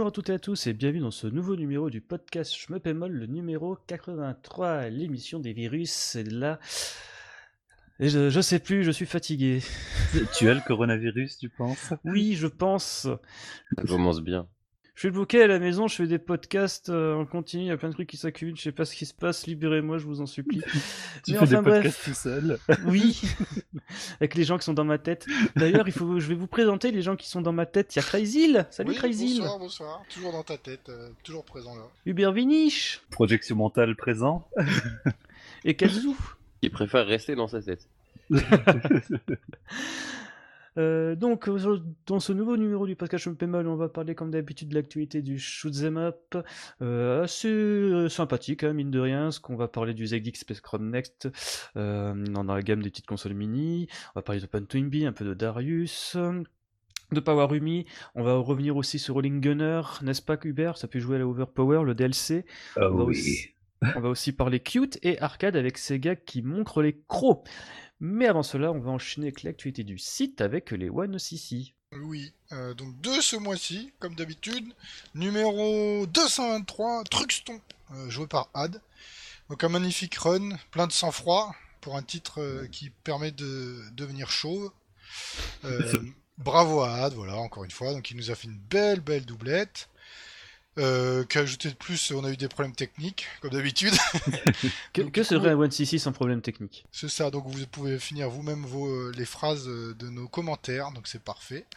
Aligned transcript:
Bonjour 0.00 0.08
à 0.08 0.12
toutes 0.12 0.30
et 0.30 0.32
à 0.32 0.38
tous 0.38 0.66
et 0.66 0.72
bienvenue 0.72 1.02
dans 1.02 1.10
ce 1.10 1.26
nouveau 1.26 1.56
numéro 1.56 1.90
du 1.90 2.00
podcast 2.00 2.56
Je 2.56 2.72
me 2.72 2.78
pémol, 2.80 3.12
le 3.12 3.26
numéro 3.26 3.76
83, 3.86 4.88
l'émission 4.88 5.40
des 5.40 5.52
virus. 5.52 6.16
Et 6.16 6.24
là, 6.24 6.58
et 7.98 8.08
je, 8.08 8.30
je 8.30 8.40
sais 8.40 8.60
plus, 8.60 8.82
je 8.82 8.92
suis 8.92 9.04
fatigué. 9.04 9.60
Tu 10.38 10.48
as 10.48 10.54
le 10.54 10.62
coronavirus, 10.66 11.36
tu 11.36 11.50
penses? 11.50 11.92
Oui, 12.06 12.34
je 12.34 12.46
pense. 12.46 13.08
Ça 13.76 13.82
commence 13.86 14.22
bien. 14.22 14.48
Je 15.00 15.06
suis 15.06 15.12
bloqué 15.12 15.42
à 15.42 15.46
la 15.46 15.58
maison, 15.58 15.88
je 15.88 15.94
fais 15.94 16.06
des 16.06 16.18
podcasts 16.18 16.90
euh, 16.90 17.14
en 17.14 17.24
continu, 17.24 17.62
il 17.62 17.66
y 17.68 17.70
a 17.70 17.76
plein 17.78 17.88
de 17.88 17.94
trucs 17.94 18.10
qui 18.10 18.18
s'accumulent, 18.18 18.58
je 18.58 18.60
sais 18.64 18.70
pas 18.70 18.84
ce 18.84 18.94
qui 18.94 19.06
se 19.06 19.14
passe, 19.14 19.46
libérez-moi, 19.46 19.96
je 19.96 20.04
vous 20.04 20.20
en 20.20 20.26
supplie. 20.26 20.60
Tu 21.24 21.32
Mais 21.32 21.38
fais 21.38 21.44
enfin, 21.44 21.46
des 21.46 21.60
bref. 21.62 21.82
podcasts 21.84 22.04
tout 22.04 22.12
seul 22.12 22.58
Oui, 22.84 23.18
avec 24.20 24.34
les 24.34 24.44
gens 24.44 24.58
qui 24.58 24.66
sont 24.66 24.74
dans 24.74 24.84
ma 24.84 24.98
tête. 24.98 25.24
D'ailleurs, 25.56 25.88
il 25.88 25.94
faut, 25.94 26.20
je 26.20 26.28
vais 26.28 26.34
vous 26.34 26.46
présenter 26.46 26.90
les 26.90 27.00
gens 27.00 27.16
qui 27.16 27.30
sont 27.30 27.40
dans 27.40 27.54
ma 27.54 27.64
tête. 27.64 27.96
Il 27.96 27.98
y 27.98 28.02
a 28.02 28.02
Crazyl, 28.02 28.66
salut 28.68 28.90
oui, 28.90 28.96
Crazyl, 28.96 29.38
Bonsoir, 29.38 29.58
bonsoir. 29.58 30.02
Toujours 30.12 30.32
dans 30.32 30.42
ta 30.42 30.58
tête, 30.58 30.90
euh, 30.90 31.08
toujours 31.22 31.46
présent 31.46 31.74
là. 31.74 31.84
Hubert 32.04 32.32
Vinich 32.32 33.00
Projection 33.10 33.56
mentale 33.56 33.96
présent 33.96 34.46
et 35.64 35.76
Kazu. 35.76 36.10
Il 36.60 36.70
préfère 36.72 37.06
rester 37.06 37.34
dans 37.34 37.48
sa 37.48 37.62
tête. 37.62 37.88
Euh, 40.80 41.14
donc, 41.14 41.48
euh, 41.48 41.78
dans 42.06 42.20
ce 42.20 42.32
nouveau 42.32 42.56
numéro 42.56 42.86
du 42.86 42.96
podcast 42.96 43.30
pémol, 43.34 43.66
on 43.68 43.76
va 43.76 43.88
parler 43.88 44.14
comme 44.14 44.30
d'habitude 44.30 44.68
de 44.70 44.74
l'actualité 44.74 45.20
du 45.22 45.38
shoot'em 45.38 45.96
up. 45.98 46.36
Euh, 46.80 47.24
assez 47.24 47.48
euh, 47.48 48.08
sympathique, 48.08 48.64
hein, 48.64 48.72
mine 48.72 48.90
de 48.90 48.98
rien, 48.98 49.30
ce 49.30 49.40
qu'on 49.40 49.56
va 49.56 49.68
parler 49.68 49.92
du 49.94 50.06
ZX 50.06 50.32
Spectrum 50.40 50.90
Next 50.90 51.28
dans 51.74 52.42
la 52.46 52.62
gamme 52.62 52.82
des 52.82 52.90
petites 52.90 53.06
consoles 53.06 53.34
mini. 53.34 53.88
On 54.14 54.18
va 54.20 54.22
parler 54.22 54.40
de 54.40 54.46
Pantoimbi, 54.46 55.06
un 55.06 55.12
peu 55.12 55.24
de 55.24 55.34
Darius. 55.34 56.16
De 57.12 57.18
Power 57.18 57.56
Umi, 57.56 57.86
on 58.14 58.22
va 58.22 58.34
revenir 58.36 58.76
aussi 58.76 59.00
sur 59.00 59.14
Rolling 59.14 59.40
Gunner, 59.40 59.80
n'est-ce 60.02 60.22
pas 60.22 60.38
Hubert? 60.44 60.78
Ça 60.78 60.86
peut 60.86 61.00
jouer 61.00 61.16
à 61.16 61.18
la 61.18 61.26
Overpower, 61.26 61.82
le 61.84 61.92
DLC. 61.92 62.44
Ah 62.76 62.88
On 62.88 62.98
va 62.98 63.04
oui. 63.04 63.10
aussi- 63.18 63.48
On 63.96 64.00
va 64.00 64.08
aussi 64.10 64.30
parler 64.30 64.60
cute 64.60 64.96
et 65.02 65.20
arcade 65.20 65.56
avec 65.56 65.76
Sega 65.76 66.14
qui 66.14 66.40
montre 66.42 66.82
les 66.82 67.00
crocs. 67.08 67.48
Mais 68.00 68.26
avant 68.26 68.42
cela, 68.42 68.72
on 68.72 68.78
va 68.78 68.90
enchaîner 68.90 69.26
avec 69.26 69.42
l'actualité 69.42 69.84
du 69.84 69.98
site 69.98 70.40
avec 70.40 70.70
les 70.70 70.88
One 70.88 71.18
CC. 71.18 71.74
Oui, 71.92 72.32
euh, 72.52 72.72
donc 72.74 73.00
de 73.00 73.20
ce 73.20 73.36
mois-ci, 73.36 73.92
comme 73.98 74.14
d'habitude, 74.14 74.72
numéro 75.14 76.06
223, 76.06 77.04
Truxton, 77.04 77.60
euh, 77.92 78.08
joué 78.08 78.26
par 78.26 78.48
Had. 78.54 78.80
Donc 79.50 79.64
un 79.64 79.68
magnifique 79.68 80.14
run, 80.14 80.50
plein 80.70 80.86
de 80.86 80.92
sang-froid, 80.92 81.52
pour 81.80 81.96
un 81.96 82.02
titre 82.02 82.40
euh, 82.40 82.66
qui 82.70 82.90
permet 82.90 83.32
de 83.32 83.82
devenir 83.92 84.30
chauve. 84.30 84.70
Euh, 85.64 85.92
bravo 86.38 86.80
à 86.82 86.94
Had, 86.94 87.14
voilà, 87.14 87.36
encore 87.36 87.64
une 87.64 87.70
fois. 87.70 87.92
Donc 87.92 88.10
il 88.10 88.16
nous 88.16 88.30
a 88.30 88.34
fait 88.34 88.48
une 88.48 88.58
belle, 88.58 89.00
belle 89.00 89.24
doublette. 89.24 89.88
Euh, 90.78 91.24
Qu'ajouter 91.24 91.68
de 91.70 91.74
plus, 91.74 92.12
on 92.12 92.24
a 92.24 92.30
eu 92.30 92.36
des 92.36 92.48
problèmes 92.48 92.74
techniques, 92.74 93.26
comme 93.40 93.50
d'habitude. 93.50 93.92
Que, 94.92 95.02
Donc, 95.02 95.12
que 95.12 95.20
du 95.20 95.26
serait 95.26 95.40
coup- 95.40 95.46
un 95.46 95.56
One 95.64 95.70
CC 95.70 95.98
sans 95.98 96.12
problème 96.12 96.42
technique 96.42 96.84
C'est 96.92 97.08
ça, 97.08 97.30
donc 97.30 97.46
vous 97.48 97.66
pouvez 97.66 97.98
finir 97.98 98.30
vous-même 98.30 98.64
vos, 98.64 98.86
euh, 98.88 99.12
les 99.16 99.24
phrases 99.24 99.68
euh, 99.68 99.94
de 99.98 100.08
nos 100.08 100.28
commentaires, 100.28 100.90
donc 100.92 101.06
c'est 101.08 101.22
parfait. 101.22 101.66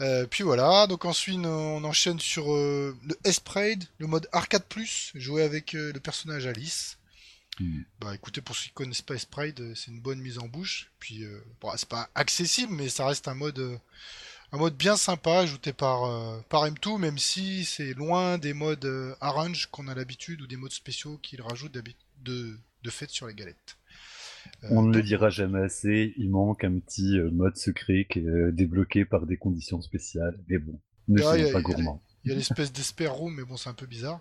Euh, 0.00 0.26
puis 0.30 0.44
voilà, 0.44 0.86
donc 0.86 1.04
ensuite 1.04 1.40
on 1.44 1.82
enchaîne 1.82 2.20
sur 2.20 2.54
euh, 2.54 2.96
le 3.04 3.16
S-Pride, 3.24 3.82
le 3.98 4.06
mode 4.06 4.28
Arcade 4.30 4.62
Plus, 4.68 5.10
joué 5.16 5.42
avec 5.42 5.72
le 5.72 5.92
personnage 5.98 6.46
Alice. 6.46 6.98
Hmm. 7.58 7.80
Bah 8.00 8.14
écoutez, 8.14 8.40
pour 8.40 8.54
ceux 8.54 8.66
qui 8.66 8.70
connaissent 8.70 9.02
pas 9.02 9.14
S-Pride, 9.16 9.72
c'est 9.74 9.90
une 9.90 10.00
bonne 10.00 10.20
mise 10.20 10.38
en 10.38 10.46
bouche. 10.46 10.88
Puis 11.00 11.24
bon, 11.60 11.72
c'est 11.76 11.88
pas 11.88 12.08
accessible, 12.14 12.72
mais 12.72 12.88
ça 12.88 13.06
reste 13.06 13.26
un 13.26 13.34
mode, 13.34 13.76
un 14.52 14.58
mode 14.58 14.76
bien 14.76 14.96
sympa, 14.96 15.38
ajouté 15.38 15.72
par, 15.72 16.04
euh, 16.04 16.38
par 16.48 16.66
M2, 16.66 16.98
même 16.98 17.18
si 17.18 17.64
c'est 17.64 17.94
loin 17.94 18.38
des 18.38 18.52
modes 18.52 18.84
euh, 18.84 19.14
Arrange 19.20 19.66
qu'on 19.70 19.88
a 19.88 19.94
l'habitude 19.94 20.42
ou 20.42 20.46
des 20.46 20.56
modes 20.56 20.72
spéciaux 20.72 21.18
qu'il 21.22 21.40
rajoute 21.42 21.72
de, 21.72 22.58
de 22.82 22.90
fait 22.90 23.10
sur 23.10 23.26
les 23.26 23.34
galettes. 23.34 23.76
Euh, 24.64 24.68
On 24.70 24.82
ne 24.82 24.94
le 24.94 25.02
dira 25.02 25.30
jamais 25.30 25.60
assez, 25.60 26.14
il 26.16 26.30
manque 26.30 26.64
un 26.64 26.78
petit 26.78 27.18
mode 27.32 27.56
secret 27.56 28.06
qui 28.10 28.18
est 28.18 28.52
débloqué 28.52 29.04
par 29.04 29.26
des 29.26 29.36
conditions 29.36 29.80
spéciales. 29.80 30.38
Mais 30.48 30.58
bon, 30.58 30.78
ne 31.08 31.20
Ah, 31.20 31.24
soyons 31.24 31.52
pas 31.52 31.62
gourmands. 31.62 32.02
Il 32.24 32.30
y 32.30 32.34
a 32.34 32.36
l'espèce 32.36 32.72
d'esper 32.72 33.12
room, 33.12 33.34
mais 33.34 33.44
bon, 33.44 33.56
c'est 33.56 33.70
un 33.70 33.74
peu 33.74 33.86
bizarre. 33.86 34.20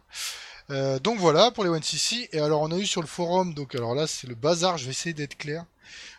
Euh, 0.69 0.99
donc 0.99 1.19
voilà 1.19 1.51
pour 1.51 1.63
les 1.63 1.69
One 1.69 1.83
CC. 1.83 2.29
Et 2.31 2.39
alors, 2.39 2.61
on 2.61 2.71
a 2.71 2.77
eu 2.77 2.85
sur 2.85 3.01
le 3.01 3.07
forum, 3.07 3.53
donc 3.53 3.75
alors 3.75 3.95
là, 3.95 4.07
c'est 4.07 4.27
le 4.27 4.35
bazar, 4.35 4.77
je 4.77 4.85
vais 4.85 4.91
essayer 4.91 5.13
d'être 5.13 5.37
clair. 5.37 5.65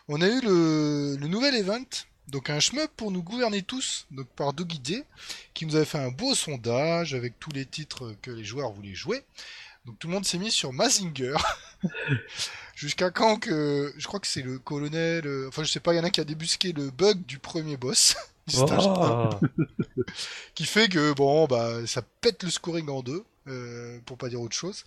On 0.07 0.21
a 0.21 0.27
eu 0.27 0.41
le, 0.41 1.15
le 1.19 1.27
nouvel 1.27 1.55
event, 1.55 1.83
donc 2.27 2.49
un 2.49 2.59
shmup 2.59 2.89
pour 2.95 3.11
nous 3.11 3.21
gouverner 3.23 3.61
tous, 3.61 4.05
donc 4.11 4.27
par 4.35 4.53
Doggy 4.53 4.79
Day, 4.79 5.03
qui 5.53 5.65
nous 5.65 5.75
avait 5.75 5.85
fait 5.85 5.99
un 5.99 6.11
beau 6.11 6.33
sondage 6.35 7.13
avec 7.13 7.39
tous 7.39 7.51
les 7.51 7.65
titres 7.65 8.15
que 8.21 8.31
les 8.31 8.43
joueurs 8.43 8.71
voulaient 8.71 8.95
jouer. 8.95 9.23
Donc 9.85 9.99
tout 9.99 10.07
le 10.07 10.13
monde 10.13 10.25
s'est 10.25 10.37
mis 10.37 10.51
sur 10.51 10.71
Mazinger. 10.71 11.35
Jusqu'à 12.75 13.11
quand 13.11 13.37
que. 13.37 13.93
Je 13.97 14.07
crois 14.07 14.19
que 14.19 14.27
c'est 14.27 14.41
le 14.41 14.57
colonel. 14.59 15.27
euh, 15.27 15.47
Enfin, 15.49 15.63
je 15.63 15.71
sais 15.71 15.79
pas, 15.81 15.93
il 15.93 15.97
y 15.97 15.99
en 15.99 16.03
a 16.05 16.09
qui 16.09 16.21
a 16.21 16.23
débusqué 16.23 16.71
le 16.73 16.89
bug 16.89 17.25
du 17.25 17.37
premier 17.39 17.75
boss. 17.77 18.15
du 18.47 18.55
stage 18.55 18.87
un 18.87 19.29
Oh 19.41 19.63
qui 20.55 20.65
fait 20.65 20.89
que 20.89 21.13
bon 21.13 21.45
bah 21.47 21.85
ça 21.87 22.01
pète 22.01 22.43
le 22.43 22.49
scoring 22.49 22.89
en 22.89 23.01
deux 23.01 23.23
euh, 23.47 23.99
pour 24.05 24.17
pas 24.17 24.27
dire 24.27 24.41
autre 24.41 24.55
chose 24.55 24.83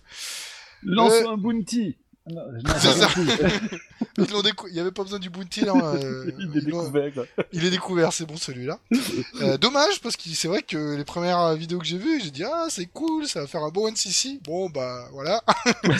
Lance 0.83 1.11
Euh, 1.13 1.29
un 1.29 1.37
bounty 1.37 1.97
Non, 2.29 2.41
non, 2.51 2.59
C'est 2.79 2.91
j'ai 2.93 2.99
ça. 2.99 3.07
compris. 3.07 3.79
Ils 4.19 4.31
l'ont 4.31 4.41
décou- 4.41 4.67
il 4.69 4.75
y 4.75 4.79
avait 4.79 4.91
pas 4.91 5.03
besoin 5.03 5.19
du 5.19 5.29
bounty 5.29 5.61
là 5.61 5.73
euh, 5.75 6.31
Il 6.39 6.45
est 6.57 6.61
ils 6.61 6.69
l'ont- 6.69 6.81
découvert. 6.89 7.25
il 7.51 7.65
est 7.65 7.69
découvert 7.69 8.11
c'est 8.13 8.25
bon 8.25 8.35
celui-là 8.35 8.79
Euh, 9.41 9.57
dommage 9.59 10.01
parce 10.01 10.17
que 10.17 10.23
c'est 10.29 10.47
vrai 10.47 10.63
que 10.63 10.95
les 10.95 11.03
premières 11.05 11.53
vidéos 11.55 11.77
que 11.77 11.85
j'ai 11.85 11.99
vues 11.99 12.19
j'ai 12.23 12.31
dit 12.31 12.43
ah 12.43 12.65
c'est 12.69 12.87
cool 12.87 13.27
ça 13.27 13.41
va 13.41 13.47
faire 13.47 13.63
un 13.63 13.69
bon 13.69 13.87
NCC 13.91 14.39
bon 14.43 14.69
bah 14.71 15.07
voilà 15.11 15.43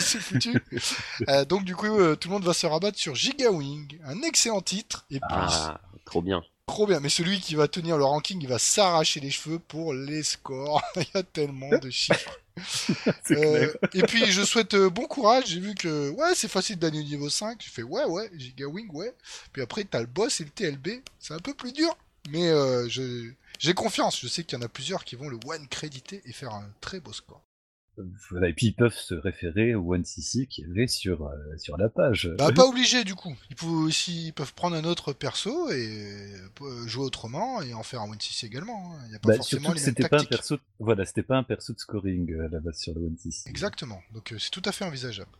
c'est 0.00 0.18
foutu 0.18 0.60
Euh, 1.28 1.44
donc 1.44 1.62
du 1.64 1.76
coup 1.76 1.86
euh, 1.86 2.16
tout 2.16 2.28
le 2.28 2.34
monde 2.34 2.44
va 2.44 2.54
se 2.54 2.66
rabattre 2.66 2.98
sur 2.98 3.14
Giga 3.14 3.52
Wing 3.52 3.98
un 4.04 4.20
excellent 4.22 4.60
titre 4.62 5.06
et 5.12 5.20
puis 5.20 5.28
Ah, 5.30 5.80
trop 6.04 6.20
bien. 6.20 6.42
trop 6.66 6.86
bien 6.88 6.98
mais 6.98 7.08
celui 7.10 7.38
qui 7.40 7.54
va 7.54 7.68
tenir 7.68 7.96
le 7.96 8.04
ranking 8.04 8.40
il 8.42 8.48
va 8.48 8.58
s'arracher 8.58 9.20
les 9.20 9.30
cheveux 9.30 9.60
pour 9.60 9.94
les 9.94 10.24
scores 10.24 10.82
il 10.96 11.06
y 11.14 11.18
a 11.18 11.22
tellement 11.22 11.70
de 11.78 11.88
chiffres. 11.90 12.36
Euh, 13.30 13.72
et 13.94 14.02
puis 14.02 14.24
je 14.26 14.42
souhaite 14.42 14.74
euh, 14.74 14.88
bon 14.90 15.06
courage. 15.06 15.44
J'ai 15.48 15.60
vu 15.60 15.74
que 15.74 16.10
ouais 16.10 16.34
c'est 16.34 16.48
facile 16.48 16.78
au 16.82 16.90
niveau 16.90 17.28
5. 17.28 17.60
J'ai 17.62 17.70
fait 17.70 17.82
ouais 17.82 18.04
ouais 18.04 18.30
Giga 18.34 18.66
Wing 18.66 18.88
ouais. 18.92 19.14
Puis 19.52 19.62
après 19.62 19.84
t'as 19.84 20.00
le 20.00 20.06
boss 20.06 20.40
et 20.40 20.44
le 20.44 20.50
TLB. 20.50 21.02
C'est 21.18 21.34
un 21.34 21.38
peu 21.38 21.54
plus 21.54 21.72
dur, 21.72 21.96
mais 22.30 22.48
euh, 22.48 22.88
je- 22.88 23.30
j'ai 23.58 23.74
confiance. 23.74 24.18
Je 24.20 24.28
sais 24.28 24.44
qu'il 24.44 24.58
y 24.58 24.62
en 24.62 24.64
a 24.64 24.68
plusieurs 24.68 25.04
qui 25.04 25.16
vont 25.16 25.28
le 25.28 25.38
one 25.46 25.66
créditer 25.68 26.22
et 26.24 26.32
faire 26.32 26.52
un 26.54 26.68
très 26.80 27.00
beau 27.00 27.12
score. 27.12 27.42
Voilà, 28.30 28.48
et 28.48 28.52
puis 28.52 28.66
ils 28.68 28.74
peuvent 28.74 28.94
se 28.96 29.14
référer 29.14 29.74
au 29.74 29.92
One 29.94 30.04
CC 30.04 30.46
qu'il 30.46 30.66
y 30.66 30.70
avait 30.70 30.86
sur, 30.86 31.26
euh, 31.26 31.36
sur 31.56 31.76
la 31.76 31.88
page. 31.88 32.30
Bah 32.38 32.52
pas 32.52 32.66
obligé 32.66 33.04
du 33.04 33.14
coup. 33.14 33.34
Ils 33.50 33.56
peuvent 33.56 33.68
aussi 33.68 34.26
ils 34.28 34.32
peuvent 34.32 34.54
prendre 34.54 34.76
un 34.76 34.84
autre 34.84 35.12
perso 35.12 35.70
et 35.70 36.32
euh, 36.62 36.86
jouer 36.86 37.04
autrement 37.04 37.60
et 37.62 37.74
en 37.74 37.82
faire 37.82 38.00
un 38.02 38.10
one 38.10 38.20
6 38.20 38.44
également. 38.44 38.92
hein. 38.94 38.98
Il 39.06 39.10
n'y 39.10 39.16
a 39.16 39.18
pas 39.18 39.28
Bah, 39.30 39.36
forcément 39.36 39.62
surtout 39.62 39.74
que 39.74 39.78
les 39.78 39.84
mêmes 39.86 39.94
c'était 39.96 40.08
pas 40.08 40.20
un 40.20 40.24
perso, 40.24 40.58
voilà, 40.78 41.04
c'était 41.04 41.22
pas 41.22 41.36
un 41.36 41.42
perso 41.42 41.72
de 41.72 41.78
scoring 41.78 42.32
euh, 42.32 42.46
à 42.46 42.48
la 42.48 42.60
base 42.60 42.78
sur 42.78 42.94
le 42.94 43.00
One 43.00 43.16
CC. 43.18 43.48
Exactement. 43.50 44.00
Donc 44.12 44.32
euh, 44.32 44.38
c'est 44.38 44.50
tout 44.50 44.62
à 44.64 44.72
fait 44.72 44.84
envisageable. 44.84 45.30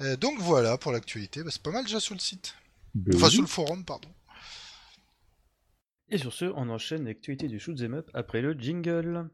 Euh, 0.00 0.16
donc 0.16 0.38
voilà 0.40 0.78
pour 0.78 0.92
l'actualité. 0.92 1.42
Bah, 1.42 1.50
c'est 1.52 1.62
pas 1.62 1.70
mal 1.72 1.84
déjà 1.84 2.00
sur 2.00 2.14
le 2.14 2.20
site. 2.20 2.54
Ben 2.94 3.14
Enfin 3.16 3.26
oui. 3.26 3.32
sur 3.32 3.42
le 3.42 3.48
forum 3.48 3.84
pardon. 3.84 4.08
Et 6.08 6.18
sur 6.18 6.32
ce, 6.32 6.44
on 6.44 6.68
enchaîne 6.68 7.04
l'actualité 7.04 7.48
du 7.48 7.58
shoot'em 7.58 7.94
up 7.94 8.10
après 8.14 8.40
le 8.40 8.52
jingle. 8.54 9.28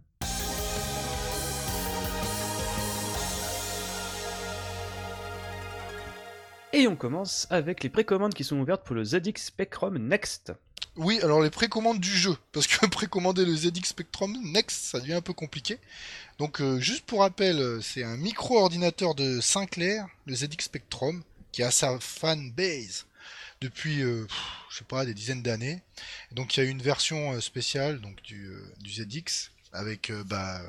On 6.88 6.96
commence 6.96 7.46
avec 7.50 7.84
les 7.84 7.88
précommandes 7.88 8.34
qui 8.34 8.42
sont 8.42 8.56
ouvertes 8.56 8.84
pour 8.84 8.96
le 8.96 9.04
ZX 9.04 9.36
Spectrum 9.36 9.98
Next. 9.98 10.52
Oui, 10.96 11.20
alors 11.22 11.40
les 11.40 11.50
précommandes 11.50 12.00
du 12.00 12.10
jeu, 12.10 12.36
parce 12.50 12.66
que 12.66 12.84
précommander 12.90 13.44
le 13.44 13.54
ZX 13.54 13.84
Spectrum 13.84 14.36
Next, 14.52 14.86
ça 14.86 14.98
devient 14.98 15.14
un 15.14 15.20
peu 15.20 15.32
compliqué. 15.32 15.78
Donc 16.38 16.60
euh, 16.60 16.80
juste 16.80 17.06
pour 17.06 17.20
rappel, 17.20 17.60
euh, 17.60 17.80
c'est 17.80 18.02
un 18.02 18.16
micro-ordinateur 18.16 19.14
de 19.14 19.40
Sinclair, 19.40 20.08
le 20.26 20.34
ZX 20.34 20.64
Spectrum, 20.64 21.22
qui 21.52 21.62
a 21.62 21.70
sa 21.70 21.98
fan 22.00 22.50
base 22.50 23.06
depuis, 23.60 24.02
euh, 24.02 24.26
je 24.70 24.78
sais 24.78 24.84
pas, 24.84 25.06
des 25.06 25.14
dizaines 25.14 25.42
d'années. 25.42 25.82
Donc 26.32 26.56
il 26.56 26.64
y 26.64 26.66
a 26.66 26.68
une 26.68 26.82
version 26.82 27.40
spéciale 27.40 28.00
donc 28.00 28.20
du, 28.22 28.50
ZX 28.84 29.52
avec, 29.72 30.10
bah, 30.26 30.60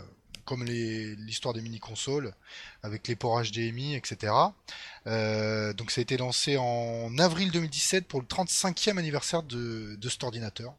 comme 0.46 0.64
l'histoire 0.64 1.54
des 1.54 1.62
mini-consoles, 1.62 2.34
avec 2.82 3.08
les 3.08 3.16
ports 3.16 3.42
HDMI, 3.42 3.96
etc. 3.96 4.34
Euh, 5.08 5.74
donc 5.74 5.92
ça 5.92 6.00
a 6.00 6.04
été 6.04 6.18
lancé 6.18 6.58
en 6.58 7.18
avril 7.18 7.52
2017 7.52 8.08
pour 8.08 8.22
le 8.22 8.28
35e 8.28 8.98
anniversaire 8.98 9.44
de, 9.44 9.98
cet 10.10 10.24
ordinateur. 10.24 10.74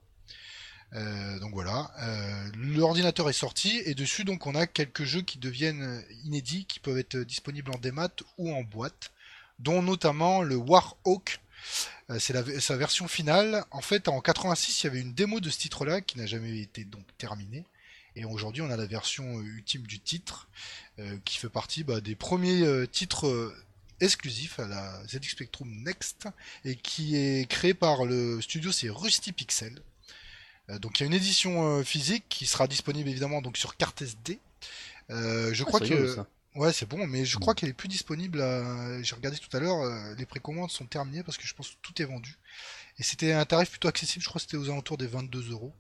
Euh, 0.95 1.39
donc 1.41 1.53
voilà, 1.53 1.91
Euh, 2.03 2.51
l'ordinateur 2.55 3.29
est 3.29 3.33
sorti 3.33 3.83
et 3.85 3.95
dessus 3.95 4.23
donc 4.25 4.47
on 4.47 4.55
a 4.55 4.67
quelques 4.67 5.05
jeux 5.05 5.23
qui 5.23 5.39
deviennent 5.39 6.05
inédits, 6.25 6.67
qui 6.67 6.79
peuvent 6.79 6.99
être 6.99 7.17
disponibles 7.17 7.73
en 7.73 7.79
démat 7.79 8.11
ou 8.39 8.55
en 8.55 8.63
boîte, 8.63 9.11
dont 9.59 9.83
notamment 9.83 10.43
le 10.43 10.57
Warhawk. 10.57 11.41
C'est 12.19 12.61
sa 12.61 12.77
version 12.77 13.09
finale. 13.09 13.65
En 13.71 13.81
fait, 13.81 14.09
en 14.09 14.21
86, 14.21 14.83
il 14.83 14.87
y 14.87 14.91
avait 14.91 15.01
une 15.01 15.15
démo 15.15 15.41
de 15.41 15.49
ce 15.49 15.59
titre-là 15.59 16.03
qui 16.03 16.19
n'a 16.19 16.27
jamais 16.27 16.59
été 16.61 16.85
donc 16.85 17.05
terminée. 17.17 17.65
Et 18.17 18.25
aujourd'hui, 18.25 18.63
on 18.63 18.71
a 18.71 18.77
la 18.77 18.87
version 18.87 19.39
euh, 19.39 19.43
ultime 19.43 19.87
du 19.87 19.99
titre, 20.01 20.49
euh, 20.99 21.19
qui 21.25 21.39
fait 21.39 21.49
partie 21.49 21.83
bah, 21.85 22.01
des 22.01 22.15
premiers 22.15 22.63
euh, 22.63 22.87
titres 22.87 23.55
exclusifs 24.01 24.59
à 24.61 24.67
la 24.69 25.03
ZX 25.07 25.31
Spectrum 25.31 25.69
Next, 25.83 26.29
et 26.65 26.77
qui 26.77 27.17
est 27.17 27.49
créé 27.49 27.75
par 27.75 28.05
le 28.05 28.41
studio, 28.41 28.71
c'est 28.73 28.91
Rusty 28.91 29.33
Pixel. 29.33 29.81
Donc 30.81 30.99
il 30.99 31.03
y 31.03 31.05
a 31.05 31.07
une 31.07 31.13
édition 31.15 31.85
physique 31.85 32.25
qui 32.31 32.47
sera 32.47 32.67
disponible 32.67 33.09
évidemment 33.11 33.43
donc 33.43 33.57
sur 33.59 33.77
carte 33.77 34.01
SD. 34.01 34.41
Je 35.11 35.63
Ah, 35.63 35.65
crois 35.67 35.79
que 35.81 36.15
ça. 36.15 36.27
ouais 36.55 36.73
c'est 36.73 36.87
bon, 36.89 37.07
mais 37.07 37.27
je 37.27 37.37
crois 37.37 37.55
qu'elle 37.55 37.69
est 37.69 37.75
plus 37.75 37.89
disponible. 37.89 38.41
à- 38.41 39.03
J'ai 39.03 39.15
regardé 39.15 39.39
tout 39.39 39.55
à 39.55 39.61
l'heure, 39.61 40.15
les 40.17 40.25
précommandes 40.27 40.71
sont 40.71 40.87
terminées 40.87 41.23
parce 41.23 41.37
que 41.37 41.47
je 41.47 41.55
pense 41.55 41.69
que 41.71 41.77
tout 41.83 42.01
est 42.01 42.07
vendu. 42.07 42.37
Et 42.99 43.03
c'était 43.03 43.33
un 43.33 43.45
tarif 43.45 43.71
plutôt 43.71 43.89
accessible, 43.89 44.23
je 44.23 44.29
crois 44.29 44.39
que 44.41 44.47
c'était 44.47 44.57
aux 44.57 44.71
alentours 44.71 44.97
des 44.97 45.07
22 45.07 45.51
euros. 45.51 45.75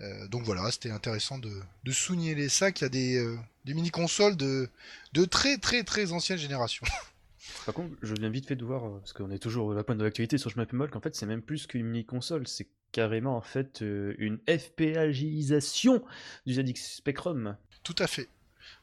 Euh, 0.00 0.28
donc 0.28 0.42
voilà, 0.44 0.70
c'était 0.70 0.90
intéressant 0.90 1.38
de, 1.38 1.50
de 1.84 1.92
souligner 1.92 2.48
ça 2.48 2.70
qu'il 2.72 2.84
y 2.84 2.86
a 2.86 2.88
des, 2.88 3.16
euh, 3.16 3.36
des 3.64 3.74
mini-consoles 3.74 4.36
de, 4.36 4.68
de 5.12 5.24
très 5.24 5.58
très 5.58 5.82
très 5.82 6.12
ancienne 6.12 6.38
génération. 6.38 6.86
Par 7.66 7.74
contre, 7.74 7.94
je 8.02 8.14
viens 8.14 8.30
vite 8.30 8.46
fait 8.46 8.56
de 8.56 8.64
voir, 8.64 8.86
euh, 8.86 8.98
parce 8.98 9.12
qu'on 9.12 9.30
est 9.30 9.38
toujours 9.38 9.72
à 9.72 9.74
la 9.74 9.82
pointe 9.84 9.98
de 9.98 10.04
l'actualité 10.04 10.38
sur 10.38 10.50
Schmappemol, 10.50 10.90
qu'en 10.90 11.00
fait, 11.00 11.14
c'est 11.16 11.26
même 11.26 11.42
plus 11.42 11.66
qu'une 11.66 11.86
mini-console, 11.86 12.46
c'est 12.46 12.68
carrément 12.92 13.36
en 13.36 13.40
fait 13.42 13.82
euh, 13.82 14.14
une 14.18 14.38
FPAGisation 14.48 16.02
du 16.46 16.54
ZX 16.54 16.74
Spectrum. 16.96 17.56
Tout 17.82 17.96
à 17.98 18.06
fait. 18.06 18.28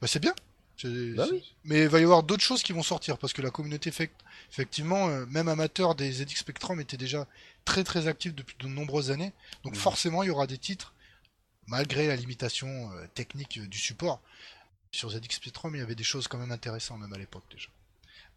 Bah, 0.01 0.07
c'est 0.07 0.19
bien. 0.21 0.33
Bah 1.15 1.25
oui. 1.31 1.55
Mais 1.63 1.83
il 1.83 1.87
va 1.87 1.99
y 2.01 2.03
avoir 2.03 2.21
d'autres 2.23 2.43
choses 2.43 2.61
qui 2.61 2.73
vont 2.73 2.83
sortir 2.83 3.17
parce 3.17 3.31
que 3.31 3.41
la 3.41 3.49
communauté, 3.49 3.91
fait- 3.91 4.11
effectivement, 4.51 5.07
euh, 5.07 5.25
même 5.27 5.47
amateur 5.47 5.95
des 5.95 6.11
ZX 6.11 6.35
Spectrum 6.35 6.81
était 6.81 6.97
déjà 6.97 7.27
très 7.63 7.83
très 7.85 8.07
active 8.07 8.35
depuis 8.35 8.57
de 8.59 8.67
nombreuses 8.67 9.09
années. 9.09 9.31
Donc 9.63 9.73
Mhm. 9.75 9.79
forcément, 9.79 10.21
il 10.23 10.27
y 10.27 10.31
aura 10.31 10.47
des 10.47 10.57
titres, 10.57 10.93
malgré 11.67 12.07
la 12.07 12.15
limitation 12.15 12.91
euh, 12.93 13.05
technique 13.13 13.57
euh, 13.57 13.67
du 13.67 13.77
support. 13.77 14.21
Sur 14.91 15.09
ZX 15.09 15.35
Spectrum, 15.35 15.75
il 15.75 15.79
y 15.79 15.81
avait 15.81 15.95
des 15.95 16.03
choses 16.03 16.27
quand 16.27 16.37
même 16.37 16.51
intéressantes 16.51 16.99
même 17.01 17.11
à 17.13 17.17
l'époque 17.17 17.43
déjà. 17.51 17.67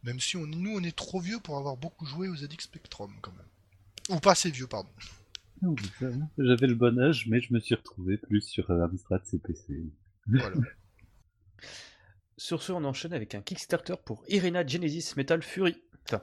Même 0.03 0.19
si 0.21 0.37
on, 0.37 0.47
nous, 0.47 0.77
on 0.77 0.83
est 0.83 0.95
trop 0.97 1.21
vieux 1.21 1.39
pour 1.41 1.57
avoir 1.59 1.77
beaucoup 1.77 2.05
joué 2.07 2.29
aux 2.29 2.37
ZX 2.37 2.61
Spectrum 2.65 3.13
quand 3.21 3.33
même. 3.33 3.47
Ou 4.17 4.21
pas 4.21 4.33
assez 4.33 4.51
vieux, 4.51 4.67
pardon. 4.67 4.91
J'avais 6.39 6.67
le 6.69 6.75
bon 6.75 6.99
âge, 7.01 7.27
mais 7.29 7.41
je 7.41 7.53
me 7.53 7.61
suis 7.61 7.75
retrouvé 7.75 8.17
plus 8.17 8.41
sur 8.43 8.71
euh, 8.71 8.85
Amstrad 8.85 9.25
CPC. 9.25 9.83
Voilà. 10.27 10.57
Sur 12.37 12.63
ce, 12.63 12.71
on 12.71 12.85
enchaîne 12.85 13.13
avec 13.13 13.35
un 13.35 13.41
Kickstarter 13.43 13.95
pour 14.05 14.23
Irina 14.29 14.65
Genesis 14.65 15.15
Metal 15.17 15.43
Fury. 15.43 15.77
Enfin, 16.05 16.21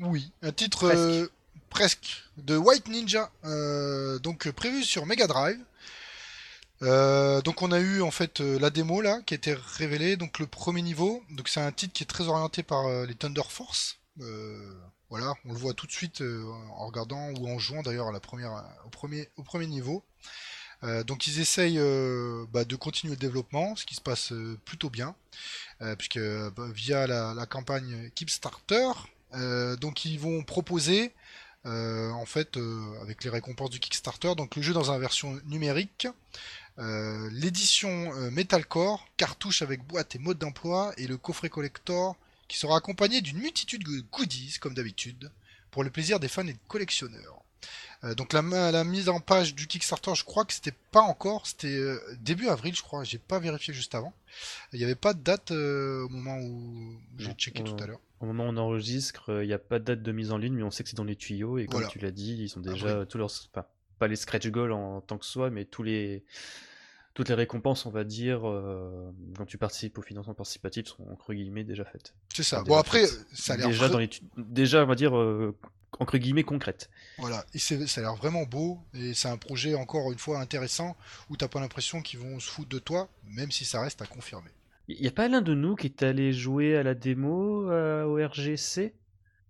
Oui, 0.00 0.30
un 0.42 0.52
titre 0.52 0.86
Presque. 0.86 0.98
euh, 1.00 1.28
presque 1.70 2.24
de 2.36 2.56
White 2.56 2.86
Ninja, 2.88 3.32
euh, 3.44 4.20
donc 4.20 4.48
prévu 4.52 4.84
sur 4.84 5.06
Mega 5.06 5.26
Drive. 5.26 5.58
Euh, 6.82 7.40
donc 7.40 7.62
on 7.62 7.72
a 7.72 7.80
eu 7.80 8.02
en 8.02 8.10
fait 8.10 8.40
euh, 8.40 8.58
la 8.58 8.68
démo 8.68 9.00
là 9.00 9.22
qui 9.24 9.34
a 9.34 9.36
été 9.36 9.54
révélée, 9.54 10.16
donc 10.16 10.38
le 10.38 10.46
premier 10.46 10.82
niveau. 10.82 11.22
Donc 11.30 11.48
c'est 11.48 11.60
un 11.60 11.72
titre 11.72 11.92
qui 11.92 12.02
est 12.02 12.06
très 12.06 12.28
orienté 12.28 12.62
par 12.62 12.86
euh, 12.86 13.06
les 13.06 13.14
Thunder 13.14 13.42
Force. 13.48 13.98
Voilà, 15.08 15.34
on 15.44 15.52
le 15.52 15.58
voit 15.58 15.72
tout 15.72 15.86
de 15.86 15.92
suite 15.92 16.20
en 16.20 16.86
regardant 16.86 17.30
ou 17.30 17.48
en 17.48 17.60
jouant 17.60 17.82
d'ailleurs 17.82 18.08
au 18.08 18.88
premier, 18.90 19.28
au 19.36 19.42
premier 19.44 19.66
niveau. 19.68 20.02
Donc 20.82 21.28
ils 21.28 21.38
essayent 21.38 21.80
bah, 22.50 22.64
de 22.64 22.74
continuer 22.74 23.14
le 23.14 23.20
développement, 23.20 23.76
ce 23.76 23.86
qui 23.86 23.94
se 23.94 24.00
passe 24.00 24.32
plutôt 24.64 24.90
bien, 24.90 25.14
puisque 25.96 26.18
bah, 26.18 26.66
via 26.74 27.06
la, 27.06 27.34
la 27.34 27.46
campagne 27.46 28.10
Kickstarter, 28.16 28.88
donc 29.78 30.06
ils 30.06 30.18
vont 30.18 30.42
proposer 30.42 31.14
en 31.64 32.26
fait 32.26 32.58
avec 33.02 33.22
les 33.22 33.30
récompenses 33.30 33.70
du 33.70 33.78
Kickstarter, 33.78 34.34
donc 34.34 34.56
le 34.56 34.62
jeu 34.62 34.72
dans 34.72 34.90
une 34.90 35.00
version 35.00 35.40
numérique, 35.44 36.08
euh, 36.78 37.30
l'édition 37.32 38.12
euh, 38.14 38.30
Metalcore, 38.30 39.08
cartouche 39.16 39.62
avec 39.62 39.82
boîte 39.86 40.14
et 40.14 40.18
mode 40.18 40.38
d'emploi, 40.38 40.92
et 40.98 41.06
le 41.06 41.16
coffret 41.16 41.48
collector 41.48 42.16
qui 42.48 42.58
sera 42.58 42.76
accompagné 42.76 43.22
d'une 43.22 43.38
multitude 43.38 43.84
de 43.84 44.04
goodies 44.12 44.58
comme 44.60 44.74
d'habitude 44.74 45.30
pour 45.70 45.84
le 45.84 45.90
plaisir 45.90 46.20
des 46.20 46.28
fans 46.28 46.46
et 46.46 46.52
des 46.52 46.58
collectionneurs. 46.68 47.42
Euh, 48.04 48.14
donc 48.14 48.34
la, 48.34 48.42
mise 48.84 49.08
en 49.08 49.20
page 49.20 49.54
du 49.54 49.66
Kickstarter, 49.66 50.14
je 50.14 50.24
crois 50.24 50.44
que 50.44 50.52
c'était 50.52 50.74
pas 50.92 51.00
encore, 51.00 51.46
c'était 51.46 51.96
début 52.20 52.48
avril, 52.48 52.76
je 52.76 52.82
crois. 52.82 53.04
J'ai 53.04 53.18
pas 53.18 53.38
vérifié 53.38 53.72
juste 53.72 53.94
avant. 53.94 54.12
Il 54.72 54.78
n'y 54.78 54.84
avait 54.84 54.94
pas 54.94 55.14
de 55.14 55.20
date 55.20 55.50
au 55.50 56.08
moment 56.10 56.38
où 56.38 56.94
j'ai 57.18 57.32
checké 57.32 57.64
tout 57.64 57.76
à 57.82 57.86
l'heure. 57.86 58.00
au 58.20 58.26
moment 58.26 58.44
où 58.44 58.48
on 58.48 58.56
enregistre, 58.58 59.42
il 59.42 59.46
n'y 59.46 59.54
a 59.54 59.58
pas 59.58 59.78
de 59.78 59.84
date 59.84 60.02
de 60.02 60.12
mise 60.12 60.30
en 60.30 60.36
ligne, 60.36 60.54
mais 60.54 60.62
on 60.62 60.70
sait 60.70 60.82
que 60.82 60.90
c'est 60.90 60.96
dans 60.96 61.04
les 61.04 61.16
tuyaux. 61.16 61.56
Et 61.56 61.64
comme 61.64 61.80
Voilà. 61.80 61.88
tu 61.88 61.98
l'as 61.98 62.10
dit, 62.10 62.36
ils 62.38 62.50
sont 62.50 62.60
déjà 62.60 63.06
tous 63.06 63.16
leurs. 63.16 63.32
Enfin, 63.52 63.66
pas 63.98 64.08
les 64.08 64.16
scratch 64.16 64.46
goals 64.48 64.72
en 64.72 65.00
tant 65.00 65.18
que 65.18 65.24
soi, 65.24 65.50
mais 65.50 65.64
tous 65.64 65.82
les. 65.82 66.24
Toutes 67.14 67.30
les 67.30 67.34
récompenses, 67.34 67.86
on 67.86 67.90
va 67.90 68.04
dire, 68.04 68.46
euh, 68.46 69.10
quand 69.38 69.46
tu 69.46 69.56
participes 69.56 69.96
au 69.96 70.02
financement 70.02 70.34
participatif, 70.34 70.88
sont 70.88 71.08
entre 71.10 71.32
guillemets 71.32 71.64
déjà 71.64 71.86
faites. 71.86 72.12
C'est 72.34 72.42
ça. 72.42 72.56
Enfin, 72.60 72.66
Bon 72.68 72.76
après, 72.76 73.06
faites. 73.06 73.24
ça 73.32 73.54
a 73.54 73.56
l'air 73.56 73.68
déjà 73.68 73.88
dans 73.88 73.98
les 73.98 74.08
tu- 74.08 74.20
déjà 74.36 74.82
on 74.82 74.86
va 74.86 74.94
dire 74.96 75.16
euh, 75.16 75.56
entre 75.98 76.18
guillemets 76.18 76.42
concrète. 76.42 76.90
voilà, 77.16 77.46
et 77.54 77.58
ça 77.58 77.74
a 77.74 78.00
l'air 78.02 78.16
vraiment 78.16 78.42
beau 78.44 78.80
et 78.92 79.14
c'est 79.14 79.28
un 79.28 79.38
projet 79.38 79.74
encore 79.74 80.12
une 80.12 80.18
fois 80.18 80.40
intéressant 80.40 80.94
où 81.30 81.38
t'as 81.38 81.48
pas 81.48 81.58
l'impression 81.58 82.02
qu'ils 82.02 82.18
vont 82.20 82.38
se 82.38 82.50
foutre 82.50 82.68
de 82.68 82.78
toi, 82.78 83.08
même 83.30 83.50
si 83.50 83.64
ça 83.64 83.80
reste 83.80 84.02
à 84.02 84.06
confirmer. 84.06 84.50
Il 84.88 85.00
y 85.02 85.08
a 85.08 85.10
pas 85.10 85.26
l'un 85.28 85.40
de 85.40 85.54
nous 85.54 85.74
qui 85.74 85.86
est 85.86 86.02
allé 86.02 86.34
jouer 86.34 86.76
à 86.76 86.82
la 86.82 86.92
démo 86.94 87.70
euh, 87.70 88.04
au 88.04 88.16
RGC 88.28 88.92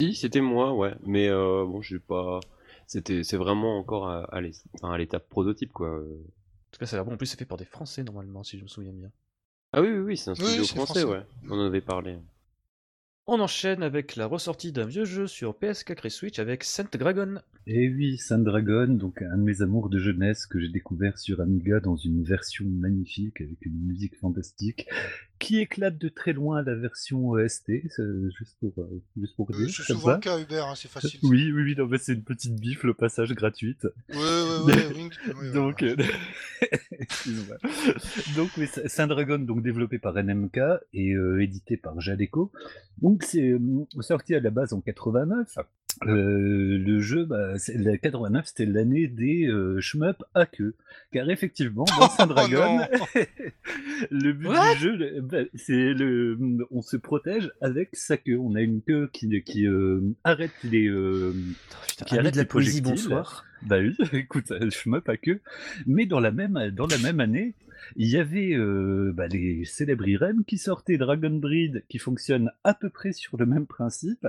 Si, 0.01 0.15
c'était 0.15 0.41
moi, 0.41 0.73
ouais. 0.73 0.95
Mais 1.05 1.27
euh, 1.29 1.65
bon, 1.67 1.83
j'ai 1.83 1.99
pas. 1.99 2.39
C'était, 2.87 3.25
c'est 3.25 3.37
vraiment 3.37 3.79
encore 3.79 4.09
à, 4.09 4.41
l'étape 4.97 5.29
prototype, 5.29 5.73
quoi. 5.73 5.99
En 5.99 6.71
tout 6.71 6.79
cas, 6.79 6.87
ça 6.87 6.97
a 6.97 6.99
l'air 6.99 7.05
bon. 7.05 7.15
En 7.15 7.17
plus, 7.17 7.27
c'est 7.27 7.39
fait 7.39 7.45
par 7.45 7.59
des 7.59 7.65
Français 7.65 8.05
normalement, 8.05 8.45
si 8.45 8.59
je 8.59 8.63
me 8.63 8.69
souviens 8.69 8.93
bien. 8.93 9.11
Ah 9.73 9.83
oui, 9.83 9.89
oui, 9.89 9.99
oui, 9.99 10.17
c'est 10.17 10.31
un 10.31 10.35
studio 10.35 10.65
français, 10.65 11.01
français. 11.01 11.05
ouais. 11.05 11.23
On 11.51 11.59
en 11.59 11.67
avait 11.67 11.81
parlé. 11.81 12.19
On 13.29 13.41
enchaîne 13.41 13.83
avec 13.83 14.15
la 14.15 14.27
ressortie 14.27 14.71
d'un 14.71 14.87
vieux 14.87 15.05
jeu 15.05 15.27
sur 15.27 15.55
PS4 15.55 16.07
et 16.07 16.11
Switch 16.11 16.39
avec 16.39 16.63
Saint 16.63 16.87
Dragon. 16.93 17.41
Et 17.67 17.89
oui, 17.89 18.21
Dragon, 18.31 18.87
donc 18.87 19.21
un 19.21 19.37
de 19.37 19.43
mes 19.43 19.63
amours 19.63 19.89
de 19.89 19.99
jeunesse 19.99 20.47
que 20.47 20.61
j'ai 20.61 20.69
découvert 20.69 21.19
sur 21.19 21.41
Amiga 21.41 21.81
dans 21.81 21.97
une 21.97 22.23
version 22.23 22.65
magnifique 22.67 23.41
avec 23.41 23.67
une 23.67 23.85
musique 23.85 24.17
fantastique 24.17 24.87
qui 25.39 25.59
éclate 25.59 25.99
de 25.99 26.09
très 26.09 26.33
loin 26.33 26.63
la 26.63 26.75
version 26.75 27.29
OST, 27.29 27.71
c'est 27.91 28.03
juste 28.39 28.57
pour, 28.61 28.73
euh, 28.79 29.03
juste 29.19 29.37
pour 29.37 29.51
Euh, 29.51 29.57
dire. 29.59 29.69
c'est 29.71 29.83
souvent 29.93 30.09
ça. 30.09 30.15
le 30.15 30.21
cas 30.21 30.39
Hubert, 30.39 30.67
hein, 30.67 30.75
c'est 30.75 30.91
facile. 30.91 31.21
Oui, 31.23 31.53
oui, 31.53 31.63
oui, 31.63 31.75
non, 31.77 31.87
mais 31.87 31.99
c'est 31.99 32.15
une 32.15 32.25
petite 32.25 32.59
bif, 32.59 32.83
le 32.85 32.95
passage 32.95 33.33
gratuite. 33.35 33.87
Ouais, 34.11 34.17
ouais, 34.17 34.65
ouais, 34.65 34.93
Wing- 34.95 35.37
ouais, 35.41 35.53
donc, 35.53 35.83
euh, 35.83 35.95
donc, 38.37 38.51
oui, 38.57 38.67
Saint 38.87 39.07
Dragon, 39.07 39.39
donc 39.39 39.63
développé 39.63 39.99
par 39.99 40.15
NMK 40.17 40.59
et 40.95 41.13
euh, 41.15 41.43
édité 41.43 41.77
par 41.77 42.01
Jadeco. 42.01 42.51
Donc, 43.03 43.23
c'est 43.23 43.51
euh, 43.51 43.61
sorti 44.01 44.35
à 44.35 44.41
la 44.41 44.51
base 44.51 44.73
en 44.73 44.81
89. 44.81 45.59
Euh, 46.07 46.77
le 46.79 47.01
jeu, 47.01 47.25
bah, 47.25 47.59
c'est- 47.59 47.79
la 47.79 47.97
89, 47.97 48.47
c'était 48.47 48.67
l'année 48.67 49.07
des 49.09 49.47
euh, 49.47 49.81
shmup 49.81 50.23
à 50.35 50.45
queue. 50.45 50.75
Car 51.11 51.31
effectivement, 51.31 51.85
dans 51.99 52.09
Saint 52.09 52.27
Dragon, 52.27 52.81
le 54.11 54.33
but 54.33 54.49
What? 54.49 54.75
du 54.75 54.81
jeu, 54.81 55.21
bah, 55.23 55.39
c'est 55.55 55.95
le, 55.95 56.39
on 56.71 56.83
se 56.83 56.97
protège 56.97 57.51
avec 57.61 57.91
sa 57.95 58.17
queue. 58.17 58.39
On 58.39 58.55
a 58.57 58.61
une 58.61 58.83
queue 58.83 59.09
qui, 59.13 59.43
qui 59.43 59.67
euh, 59.67 60.01
arrête 60.25 60.53
les, 60.65 60.87
euh, 60.87 61.33
Putain, 61.89 62.05
Qui 62.05 62.19
arrête 62.19 62.33
de 62.35 62.39
la 62.39 62.43
les 62.43 62.49
poésie, 62.49 62.81
bonsoir. 62.83 63.45
bah 63.63 63.79
oui, 63.79 63.97
écoute, 64.13 64.49
je 64.51 64.91
me 64.91 65.01
pas 65.01 65.17
que. 65.17 65.41
Mais 65.87 66.05
dans 66.07 66.21
la 66.21 66.31
même, 66.31 66.71
dans 66.75 66.87
la 66.87 66.99
même 66.99 67.21
année, 67.21 67.55
il 67.95 68.09
y 68.09 68.17
avait 68.17 68.53
euh, 68.55 69.13
bah, 69.15 69.29
les 69.29 69.65
célèbres 69.65 70.09
IREM 70.09 70.45
qui 70.45 70.59
sortaient 70.59 70.97
Dragon 70.99 71.31
Breed, 71.31 71.85
qui 71.89 71.99
fonctionne 71.99 72.51
à 72.65 72.75
peu 72.75 72.91
près 72.91 73.13
sur 73.13 73.37
le 73.37 73.47
même 73.47 73.67
principe, 73.67 74.27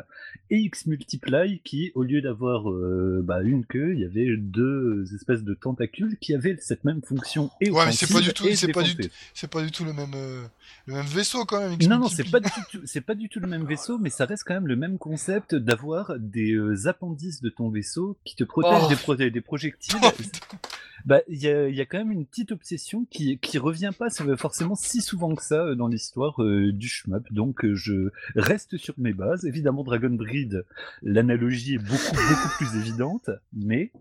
et 0.50 0.58
X 0.58 0.86
Multiply, 0.86 1.60
qui, 1.64 1.92
au 1.96 2.04
lieu 2.04 2.22
d'avoir 2.22 2.70
euh, 2.70 3.22
bah, 3.24 3.42
une 3.42 3.66
queue, 3.66 3.94
il 3.94 4.00
y 4.02 4.06
avait 4.06 4.36
deux 4.38 5.06
espèces 5.16 5.44
de 5.44 5.54
tentacules 5.54 6.18
qui 6.20 6.34
avaient 6.36 6.58
cette 6.60 6.84
même 6.84 7.02
fonction. 7.02 7.50
Et 7.62 7.72
Ouais, 7.72 7.86
mais 7.88 7.92
c'est 7.92 8.12
pas 8.14 8.22
du 8.22 8.34
tout- 8.34 8.46
c'est 8.54 8.72
pas 8.72 8.84
du. 8.84 8.96
C'est 9.34 9.50
pas 9.50 9.64
du 9.64 9.72
tout 9.72 9.86
le 9.86 9.94
même, 9.94 10.12
euh, 10.16 10.44
le 10.86 10.94
même 10.96 11.06
vaisseau 11.06 11.46
quand 11.46 11.60
même. 11.60 11.78
Non, 11.88 12.00
non, 12.00 12.08
c'est 12.10 12.30
pas 12.30 12.40
du 12.40 12.50
tout, 12.72 12.80
c'est 12.86 13.02
pas 13.02 13.16
du 13.16 13.30
tout 13.30 13.40
le 13.40 13.48
même 13.48 13.66
vaisseau, 13.66 13.98
mais 13.98 14.10
ça 14.10 14.26
reste 14.26 14.44
quand 14.46 14.54
même 14.54 14.68
le 14.68 14.76
même 14.76 14.98
concept 14.98 15.56
d'avoir 15.56 16.14
des 16.20 16.58
appendices 16.88 17.42
de 17.42 17.50
ton 17.50 17.70
vaisseau 17.70 18.18
qui 18.26 18.36
te 18.36 18.44
protègent 18.44 18.84
Oh. 18.86 18.90
des, 18.90 18.96
pro- 18.96 19.16
des 19.16 19.42
projectiles. 19.42 19.96
Oh, 20.04 20.56
bah, 21.06 21.22
il 21.30 21.38
y 21.38 21.46
y 21.48 21.82
a 21.82 21.86
quand 21.86 22.00
même 22.00 22.12
une 22.12 22.26
petite 22.26 22.52
obsession 22.52 23.06
qui, 23.10 23.38
qui 23.48 23.58
revient 23.58 23.92
pas 23.98 24.10
forcément 24.38 24.76
si 24.76 25.02
souvent 25.02 25.34
que 25.36 25.44
ça 25.44 25.64
euh, 25.64 25.76
dans 25.76 25.88
l'histoire 25.88 26.42
euh, 26.44 26.72
du 26.72 26.88
shmup. 26.88 27.32
Donc, 27.32 27.66
euh, 27.66 27.76
je 27.76 28.10
reste 28.36 28.78
sur 28.78 28.94
mes 28.98 29.14
bases. 29.14 29.46
Évidemment, 29.46 29.84
Dragon 29.84 30.10
Breed, 30.10 30.66
l'analogie 31.02 31.76
est 31.76 31.78
beaucoup, 31.78 32.16
beaucoup 32.30 32.50
plus 32.58 32.80
évidente, 32.80 33.30
mais 33.54 33.92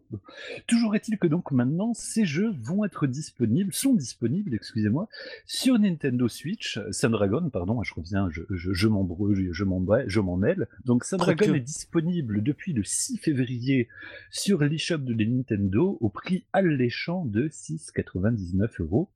toujours 0.67 0.95
est-il 0.95 1.19
que 1.19 1.27
donc 1.27 1.51
maintenant, 1.53 1.95
ces 1.95 2.25
jeux 2.25 2.53
vont 2.63 2.85
être 2.85 3.07
disponibles, 3.07 3.73
sont 3.73 3.95
disponibles, 3.95 4.55
excusez-moi, 4.55 5.09
sur 5.47 5.79
Nintendo 5.79 6.29
Switch, 6.29 6.81
Sun 6.91 7.13
Dragon, 7.13 7.49
pardon, 7.51 7.83
je 7.83 7.95
reviens, 7.95 8.29
je, 8.31 8.43
je, 8.51 8.73
je 8.73 8.89
m'embrouille, 8.89 9.49
je 9.53 9.65
m'en 9.65 9.85
je 10.07 10.21
m'en 10.21 10.37
mêle. 10.37 10.67
Donc 10.85 11.05
Sun 11.05 11.19
Quoique. 11.19 11.45
Dragon 11.45 11.55
est 11.55 11.61
disponible 11.61 12.43
depuis 12.43 12.73
le 12.73 12.83
6 12.83 13.19
février 13.19 13.89
sur 14.31 14.63
l'eShop 14.63 14.99
de 14.99 15.25
Nintendo 15.25 15.99
au 16.01 16.09
prix 16.09 16.45
alléchant 16.53 16.77
alléchant 16.87 17.25
de 17.25 17.49
6,99 17.49 18.81
euros. 18.81 19.09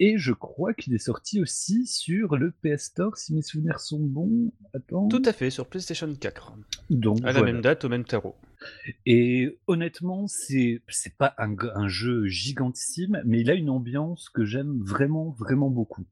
Et 0.00 0.18
je 0.18 0.32
crois 0.32 0.74
qu'il 0.74 0.94
est 0.94 0.98
sorti 0.98 1.40
aussi 1.40 1.86
sur 1.86 2.36
le 2.36 2.52
PS 2.62 2.84
Store, 2.86 3.16
si 3.16 3.34
mes 3.34 3.42
souvenirs 3.42 3.80
sont 3.80 4.00
bons. 4.00 4.52
Attends. 4.74 5.08
Tout 5.08 5.22
à 5.24 5.32
fait, 5.32 5.50
sur 5.50 5.66
PlayStation 5.66 6.12
4. 6.14 6.54
Donc, 6.90 7.18
À 7.22 7.26
la 7.26 7.32
voilà. 7.32 7.52
même 7.52 7.60
date, 7.62 7.84
au 7.84 7.88
même 7.88 8.04
tarot. 8.04 8.36
Et 9.06 9.58
honnêtement, 9.66 10.26
c'est 10.26 10.82
c'est 10.88 11.16
pas 11.16 11.34
un, 11.38 11.54
un 11.74 11.88
jeu 11.88 12.26
gigantissime, 12.26 13.22
mais 13.24 13.40
il 13.40 13.50
a 13.50 13.54
une 13.54 13.70
ambiance 13.70 14.28
que 14.28 14.44
j'aime 14.44 14.80
vraiment, 14.82 15.30
vraiment 15.38 15.70
beaucoup. 15.70 16.04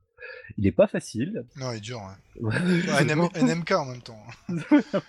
Il 0.59 0.66
est 0.66 0.73
pas 0.73 0.87
facile. 0.87 1.45
Non, 1.56 1.73
il 1.73 1.78
est 1.78 1.80
dur. 1.80 2.00
hein. 2.00 2.16
Ouais, 2.40 2.52
Ouais, 2.54 3.04
NM- 3.04 3.14
vraiment. 3.30 3.30
NMK 3.35 3.71
en 3.73 3.85
même 3.87 4.02
temps. 4.02 4.23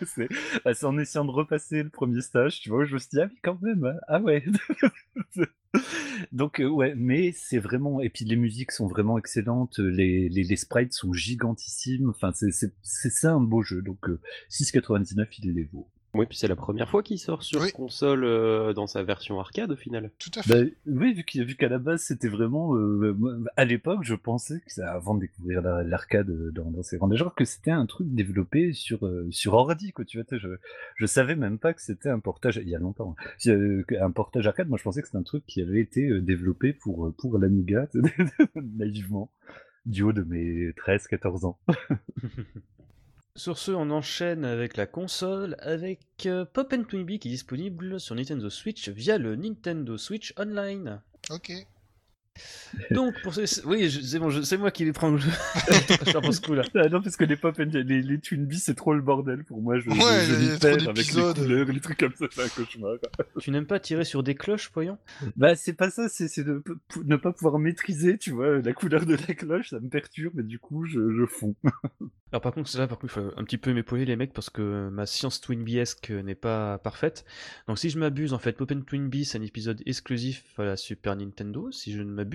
c'est 0.05 0.29
bah, 0.63 0.73
c'est 0.73 0.85
en 0.85 0.97
essayant 0.97 1.25
de 1.25 1.31
repasser 1.31 1.83
le 1.83 1.89
premier 1.89 2.21
stage, 2.21 2.61
tu 2.61 2.69
vois, 2.69 2.85
je 2.85 2.93
me 2.93 2.99
suis 2.99 3.09
dit, 3.11 3.19
ah 3.21 3.27
oui, 3.29 3.37
quand 3.43 3.61
même, 3.61 3.83
hein. 3.85 3.95
ah 4.07 4.21
ouais. 4.21 4.43
Donc, 6.31 6.59
euh, 6.59 6.67
ouais, 6.67 6.93
mais 6.95 7.31
c'est 7.33 7.59
vraiment. 7.59 8.01
Et 8.01 8.09
puis 8.09 8.25
les 8.25 8.35
musiques 8.37 8.71
sont 8.71 8.87
vraiment 8.87 9.17
excellentes, 9.17 9.77
les, 9.79 10.29
les, 10.29 10.43
les 10.43 10.55
sprites 10.55 10.93
sont 10.93 11.13
gigantissimes, 11.13 12.09
enfin, 12.09 12.31
c'est- 12.33 12.51
c'est 12.51 12.73
c'est 12.81 13.09
ça 13.11 13.33
un 13.33 13.41
beau 13.41 13.61
jeu. 13.61 13.81
Donc, 13.81 14.09
euh, 14.09 14.19
6,99, 14.49 15.27
il 15.39 15.53
les 15.53 15.63
vaut. 15.65 15.87
Oui, 16.17 16.25
puis 16.25 16.37
c'est 16.37 16.47
la 16.47 16.55
première 16.55 16.89
fois 16.89 17.03
qu'il 17.03 17.19
sort 17.19 17.43
sur 17.43 17.61
Oui. 17.61 17.71
console 17.71 18.23
euh, 18.23 18.73
dans 18.73 18.87
sa 18.87 19.03
version 19.03 19.39
arcade 19.39 19.71
au 19.71 19.75
final. 19.75 20.11
Tout 20.19 20.31
à 20.35 20.41
fait. 20.43 20.63
Bah, 20.63 20.69
oui, 20.87 21.13
vu 21.13 21.55
qu'à 21.55 21.69
la 21.69 21.77
base 21.79 22.01
c'était 22.01 22.27
vraiment, 22.27 22.75
euh, 22.75 23.15
à 23.55 23.65
l'époque, 23.65 23.99
je 24.03 24.15
pensais 24.15 24.59
que 24.65 24.71
ça- 24.73 24.91
avant 24.91 25.15
de 25.15 25.21
découvrir 25.21 25.61
la- 25.61 25.83
l'arcade 25.83 26.29
euh, 26.29 26.51
dans, 26.51 26.71
dans 26.71 26.83
ces 26.83 26.97
grands 26.97 27.13
genres, 27.15 27.35
que 27.35 27.45
c'était 27.45 27.71
un 27.71 27.85
truc 27.85 28.07
développé 28.13 28.73
sur 28.73 29.05
euh, 29.05 29.27
sur 29.31 29.53
ordi, 29.53 29.91
quoi. 29.91 30.05
Tu 30.05 30.17
vois, 30.21 30.37
je 30.37 30.47
je 30.95 31.05
savais 31.05 31.35
même 31.35 31.59
pas 31.59 31.73
que 31.73 31.81
c'était 31.81 32.09
un 32.09 32.19
portage 32.19 32.57
il 32.57 32.67
y 32.69 32.75
a 32.75 32.79
longtemps. 32.79 33.15
hein. 33.45 33.51
Un 34.01 34.11
portage 34.11 34.47
arcade, 34.47 34.69
moi 34.69 34.77
je 34.77 34.83
pensais 34.83 35.01
que 35.01 35.07
c'était 35.07 35.17
un 35.19 35.23
truc 35.23 35.45
qui 35.45 35.61
avait 35.61 35.79
été 35.81 36.19
développé 36.21 36.73
pour 36.73 37.13
pour 37.17 37.37
l'Amiga, 37.37 37.87
naïvement, 38.55 39.31
du 39.85 40.03
haut 40.03 40.13
de 40.13 40.23
mes 40.23 40.71
13-14 40.71 41.45
ans. 41.45 41.59
Sur 43.37 43.59
ce, 43.59 43.69
on 43.69 43.91
enchaîne 43.91 44.45
avec 44.45 44.77
la 44.77 44.87
console, 44.87 45.57
avec 45.59 46.25
euh, 46.25 46.43
Pop 46.43 46.73
and 46.73 46.85
Twinbee 46.85 47.19
qui 47.19 47.27
est 47.27 47.31
disponible 47.31 47.99
sur 47.99 48.15
Nintendo 48.15 48.49
Switch 48.49 48.89
via 48.89 49.19
le 49.19 49.35
Nintendo 49.35 49.95
Switch 49.95 50.33
Online. 50.39 51.03
Ok. 51.29 51.51
Donc, 52.91 53.13
pour. 53.23 53.33
Oui, 53.65 53.89
c'est 54.03 54.19
bon, 54.19 54.29
je- 54.29 54.41
c'est 54.41 54.57
moi 54.57 54.71
qui 54.71 54.85
les 54.85 54.93
prends 54.93 55.09
le 55.09 55.17
jeu. 55.17 55.29
je. 56.63 56.79
Ah 56.79 56.89
non, 56.89 57.01
parce 57.01 57.15
que 57.17 57.23
les 57.23 57.35
pop 57.35 57.59
and- 57.59 57.69
les, 57.73 58.01
les 58.01 58.19
Twinbee, 58.19 58.57
c'est 58.59 58.75
trop 58.75 58.93
le 58.93 59.01
bordel 59.01 59.43
pour 59.43 59.61
moi. 59.61 59.79
Je, 59.79 59.89
Ouais, 59.89 59.95
je, 60.25 60.55
y 60.55 60.59
trop 60.59 60.89
avec 60.89 61.13
les 61.13 61.33
couleurs, 61.33 61.65
les 61.67 61.79
trucs 61.79 61.97
comme 61.99 62.13
ça, 62.15 62.25
c'est 62.31 62.43
un 62.43 62.47
cauchemar. 62.49 62.93
Tu 63.39 63.51
n'aimes 63.51 63.65
pas 63.65 63.79
tirer 63.79 64.05
sur 64.05 64.23
des 64.23 64.35
cloches, 64.35 64.69
voyons? 64.73 64.97
Bah, 65.35 65.55
c'est 65.55 65.73
pas 65.73 65.89
ça, 65.89 66.09
c'est 66.09 66.27
c'est 66.27 66.43
de 66.43 66.63
ne 67.05 67.15
pas 67.15 67.31
pouvoir 67.33 67.59
maîtriser, 67.59 68.17
tu 68.17 68.31
vois, 68.31 68.59
la 68.61 68.73
couleur 68.73 69.05
de 69.05 69.15
la 69.15 69.33
cloche, 69.33 69.69
ça 69.69 69.79
me 69.79 69.89
perturbe, 69.89 70.39
et 70.39 70.43
du 70.43 70.59
coup, 70.59 70.85
je, 70.85 70.99
je 71.17 71.25
fonds. 71.25 71.55
Alors 72.33 72.41
par 72.41 72.51
contre, 72.53 72.77
là, 72.77 72.87
par 72.87 72.99
contre, 72.99 73.17
il 73.17 73.21
faut 73.23 73.31
un 73.39 73.43
petit 73.45 73.57
peu 73.57 73.71
m'épauler 73.73 74.03
les 74.03 74.17
mecs 74.17 74.33
parce 74.33 74.49
que 74.49 74.89
ma 74.89 75.05
science 75.05 75.39
Twinbee-esque 75.39 76.11
n'est 76.11 76.35
pas 76.35 76.77
parfaite. 76.77 77.23
Donc 77.69 77.79
si 77.79 77.89
je 77.89 77.97
m'abuse, 77.97 78.33
en 78.33 78.37
fait, 78.39 78.51
Pop 78.57 78.69
and 78.73 78.81
Twinbee, 78.81 79.23
c'est 79.23 79.37
un 79.37 79.41
épisode 79.43 79.81
exclusif 79.85 80.43
à 80.59 80.63
la 80.65 80.75
Super 80.75 81.15
Nintendo, 81.15 81.71
si 81.71 81.93
je 81.93 81.99
ne 82.01 82.11
m'abuse. 82.11 82.26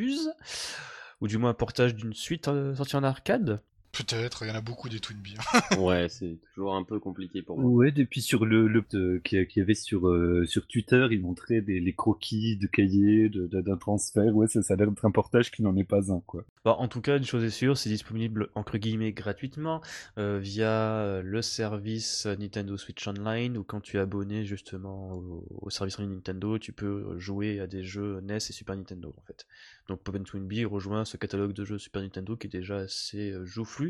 Ou 1.20 1.28
du 1.28 1.38
moins 1.38 1.50
un 1.50 1.54
portage 1.54 1.94
d'une 1.94 2.14
suite 2.14 2.48
euh, 2.48 2.74
sortie 2.74 2.96
en 2.96 3.04
arcade. 3.04 3.62
Peut-être, 3.92 4.44
il 4.44 4.48
y 4.48 4.50
en 4.50 4.54
a 4.54 4.62
beaucoup 4.62 4.88
des 4.88 5.00
Twinbee. 5.00 5.36
ouais, 5.78 6.08
c'est 6.08 6.38
toujours 6.54 6.74
un 6.74 6.82
peu 6.82 6.98
compliqué 6.98 7.42
pour 7.42 7.58
moi. 7.58 7.70
Ouais, 7.70 7.92
et 7.94 8.06
puis 8.06 8.22
sur 8.22 8.46
le, 8.46 8.66
le 8.66 8.82
euh, 8.94 9.18
qu'il 9.20 9.46
y 9.56 9.60
avait 9.60 9.74
sur, 9.74 10.08
euh, 10.08 10.46
sur 10.46 10.66
Twitter, 10.66 11.06
ils 11.10 11.20
montraient 11.20 11.60
des, 11.60 11.78
les 11.78 11.92
croquis 11.92 12.56
de 12.56 12.66
cahiers, 12.66 13.28
de- 13.28 13.46
de- 13.46 13.60
d'un 13.60 13.76
transfert, 13.76 14.34
ouais, 14.34 14.46
ça, 14.46 14.62
ça 14.62 14.72
a 14.72 14.76
l'air 14.78 14.88
d'être 14.90 15.04
un 15.04 15.10
portage 15.10 15.50
qui 15.50 15.62
n'en 15.62 15.76
est 15.76 15.84
pas 15.84 16.10
un, 16.10 16.20
quoi. 16.20 16.44
Bah, 16.64 16.76
en 16.78 16.88
tout 16.88 17.02
cas, 17.02 17.18
une 17.18 17.24
chose 17.24 17.44
est 17.44 17.50
sûre, 17.50 17.76
c'est 17.76 17.90
disponible 17.90 18.48
entre 18.54 18.78
guillemets 18.78 19.12
gratuitement 19.12 19.82
euh, 20.18 20.38
via 20.40 20.70
euh, 20.70 21.20
le 21.22 21.42
service 21.42 22.24
Nintendo 22.24 22.78
Switch 22.78 23.06
Online 23.06 23.58
ou 23.58 23.62
quand 23.64 23.80
tu 23.82 23.98
es 23.98 24.00
abonné 24.00 24.46
justement 24.46 25.12
au, 25.12 25.44
au 25.60 25.70
service 25.70 25.98
en 25.98 26.02
ligne 26.02 26.14
Nintendo, 26.14 26.58
tu 26.58 26.72
peux 26.72 27.18
jouer 27.18 27.60
à 27.60 27.66
des 27.66 27.82
jeux 27.82 28.20
NES 28.22 28.36
et 28.36 28.40
Super 28.40 28.74
Nintendo 28.76 29.14
en 29.18 29.22
fait. 29.26 29.46
Donc 29.88 30.00
Pop 30.02 30.16
Twinbee 30.24 30.64
rejoint 30.64 31.04
ce 31.04 31.16
catalogue 31.16 31.52
de 31.52 31.64
jeux 31.64 31.78
Super 31.78 32.00
Nintendo 32.00 32.36
qui 32.36 32.46
est 32.46 32.50
déjà 32.50 32.76
assez 32.78 33.32
euh, 33.32 33.44
joufflu 33.44 33.81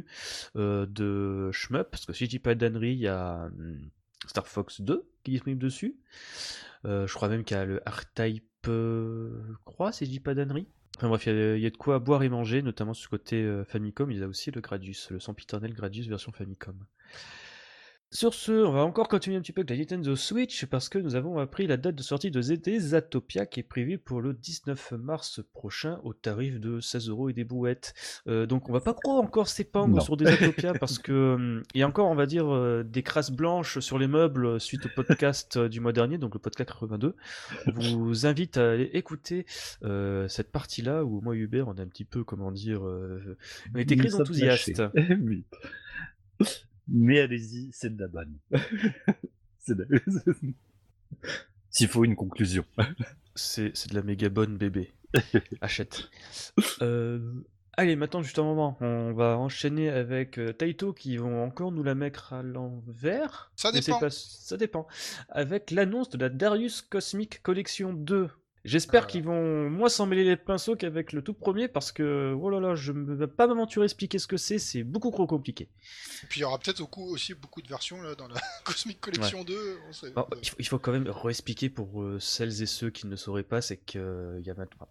euh, 0.57 0.87
de 0.87 1.51
shmup 1.53 1.91
parce 1.91 2.07
que 2.07 2.13
si 2.13 2.25
je 2.27 2.31
dis 2.31 2.39
pas 2.39 2.55
d'annerie, 2.55 2.93
il 2.93 3.01
y 3.01 3.09
a 3.09 3.47
hum, 3.47 3.79
Star 4.27 4.47
Fox 4.47 4.81
2 4.81 5.05
qui 5.25 5.31
est 5.31 5.35
disponible 5.35 5.63
dessus. 5.63 5.97
Euh, 6.85 7.07
je 7.07 7.15
crois 7.15 7.29
même 7.29 7.45
qu'il 7.45 7.57
y 7.57 7.61
a 7.61 7.65
le 7.65 7.81
R-Type, 7.87 8.45
euh, 8.69 9.31
je 9.49 9.57
crois, 9.65 9.93
si 9.93 10.05
je 10.07 10.11
dis 10.11 10.21
pas 10.21 10.35
d'annerie. 10.35 10.67
Enfin 10.99 11.09
bref, 11.09 11.27
il 11.27 11.59
y, 11.59 11.67
a- 11.67 11.71
de 11.71 11.77
quoi 11.77 11.99
boire 11.99 12.23
et 12.23 12.29
manger, 12.29 12.63
notamment 12.63 12.93
sur 12.95 13.09
le 13.13 13.19
côté 13.19 13.63
Famicom. 13.67 14.11
Il 14.11 14.19
y 14.19 14.23
a 14.23 14.29
aussi 14.29 14.51
le 14.51 14.61
Gradius, 14.61 15.11
le 15.11 15.21
sempiternel 15.21 15.73
Gradius 15.73 16.07
version 16.07 16.33
Famicom. 16.33 16.77
Sur 18.15 18.35
ce, 18.35 18.53
on 18.53 18.73
va 18.73 18.85
encore 18.85 19.09
continuer 19.09 19.39
un 19.39 19.41
petit 19.41 19.53
peu 19.53 19.61
avec 19.61 19.71
la 19.71 19.77
Nintendo 19.77 20.15
Switch 20.17 20.67
parce 20.67 20.91
que 20.91 20.99
nous 20.99 21.15
avons 21.15 21.39
appris 21.39 21.67
la 21.67 21.79
date 21.79 21.95
de 21.95 22.03
sortie 22.03 22.31
de 22.31 22.43
ZT 22.43 22.79
Zatopia 22.79 23.47
qui 23.47 23.61
est 23.61 23.63
prévue 23.63 23.97
pour 23.97 24.21
le 24.21 24.35
19 24.35 24.93
mars 24.93 25.41
prochain 25.55 25.99
au 26.05 26.13
tarif 26.13 26.61
de 26.61 26.79
16 26.79 27.09
euros 27.09 27.31
et 27.31 27.33
des 27.33 27.45
bouettes. 27.45 27.95
Euh, 28.27 28.45
donc 28.45 28.69
on 28.69 28.73
va 28.75 28.83
pas 28.83 28.93
trop 28.93 29.13
encore 29.13 29.49
s'épandre 29.49 30.03
sur 30.03 30.19
des 30.19 30.27
Zatopia 30.27 30.75
parce 30.79 30.99
que 30.99 31.37
hum, 31.37 31.63
il 31.73 31.81
y 31.81 31.83
a 31.83 31.89
encore, 31.89 32.11
on 32.11 32.15
va 32.15 32.27
dire, 32.27 32.53
euh, 32.53 32.83
des 32.83 33.03
crasses 33.03 33.31
blanches 33.31 33.79
sur 33.79 33.99
les 33.99 34.09
meubles 34.09 34.45
euh, 34.45 34.59
suite 34.59 34.85
au 34.85 34.91
podcast 34.95 35.57
euh, 35.57 35.71
du 35.71 35.81
mois 35.81 35.95
dernier, 35.95 36.19
donc 36.19 36.35
le 36.35 36.41
podcast 36.41 36.69
82. 36.69 37.17
On 37.67 37.97
vous 37.97 38.27
invite 38.27 38.59
à 38.59 38.73
aller 38.73 38.91
écouter 38.93 39.47
euh, 39.85 40.29
cette 40.29 40.53
partie-là 40.53 41.03
où 41.03 41.23
moi 41.23 41.35
et 41.35 41.39
Hubert 41.39 41.67
on 41.67 41.77
est 41.77 41.81
un 41.81 41.89
petit 41.89 42.05
peu, 42.05 42.25
comment 42.25 42.53
dire, 42.53 42.87
euh, 42.87 43.39
on 43.75 43.79
était 43.79 43.97
très 43.97 44.15
enthousiastes. 44.17 44.83
Mais 46.89 47.21
allez-y, 47.21 47.71
c'est 47.73 47.95
de 47.97 48.01
la 48.01 48.09
banne. 48.09 48.37
c'est 49.59 49.77
de... 49.77 49.87
S'il 51.71 51.89
faut 51.89 52.05
une 52.05 52.17
conclusion. 52.17 52.65
C'est 53.35 53.75
c'est 53.75 53.89
de 53.89 53.95
la 53.95 54.03
méga 54.03 54.29
bonne 54.29 54.59
bébé. 54.59 54.93
Achète. 55.63 56.11
Euh, 56.83 57.33
allez, 57.79 57.97
maintenant, 57.97 58.21
juste 58.21 58.39
un 58.39 58.43
moment, 58.43 58.77
on 58.83 59.15
va 59.15 59.39
enchaîner 59.39 59.89
avec 59.89 60.37
euh, 60.37 60.53
Taito 60.53 60.93
qui 60.93 61.17
vont 61.17 61.43
encore 61.43 61.73
nous 61.73 61.83
la 61.83 61.95
mettre 61.95 62.35
à 62.35 62.43
l'envers. 62.43 63.51
Ça 63.57 63.73
dépend. 63.73 63.99
pas- 63.99 64.11
ça 64.11 64.59
dépend. 64.59 64.87
Avec 65.31 65.71
l'annonce 65.71 66.11
de 66.11 66.19
la 66.19 66.29
Darius 66.29 66.83
Cosmic 66.83 67.43
Collection 67.43 67.95
2. 67.95 68.29
J'espère 68.65 69.03
Ah. 69.05 69.07
qu'ils 69.07 69.25
vont 69.25 69.69
moins 69.69 69.89
s'en 69.89 70.07
mêler 70.07 70.23
les 70.23 70.37
pinceaux 70.37 70.77
qu'avec 70.77 71.13
le 71.13 71.23
tout 71.23 71.35
premier 71.35 71.67
parce 71.67 71.91
que, 71.91 72.33
oh 72.41 72.49
là 72.49 72.61
là, 72.61 72.75
je 72.77 72.93
ne 72.93 73.13
vais 73.15 73.27
pas 73.27 73.49
m'aventurer 73.49 73.83
à 73.83 73.87
expliquer 73.87 74.21
ce 74.21 74.29
que 74.29 74.37
c'est, 74.37 74.59
c'est 74.59 74.85
beaucoup 74.85 75.11
trop 75.11 75.27
compliqué. 75.27 75.65
Et 76.23 76.27
puis 76.29 76.41
il 76.41 76.43
y 76.43 76.45
aura 76.45 76.59
peut-être 76.59 76.87
aussi 76.99 77.35
beaucoup 77.35 77.61
de 77.61 77.69
versions 77.69 78.01
là, 78.03 78.15
dans 78.15 78.29
la 78.29 78.37
Cosmic 78.65 79.01
Collection 79.01 79.43
2. 79.43 79.79
on 79.89 79.93
sait- 79.93 80.13
Alors, 80.13 80.29
il, 80.41 80.49
faut, 80.49 80.57
il 80.61 80.69
faut 80.69 80.79
quand 80.79 80.93
même 80.93 81.09
réexpliquer 81.09 81.71
pour 81.71 82.03
euh, 82.03 82.21
celles 82.21 82.63
et 82.63 82.67
ceux 82.67 82.91
qui 82.91 83.09
ne 83.09 83.17
sauraient 83.17 83.43
pas, 83.43 83.61
c'est 83.63 83.79
que 83.79 83.99
euh, 83.99 84.39
il 84.41 84.47
y 84.47 84.51
a 84.51 84.55
maintenant. 84.55 84.89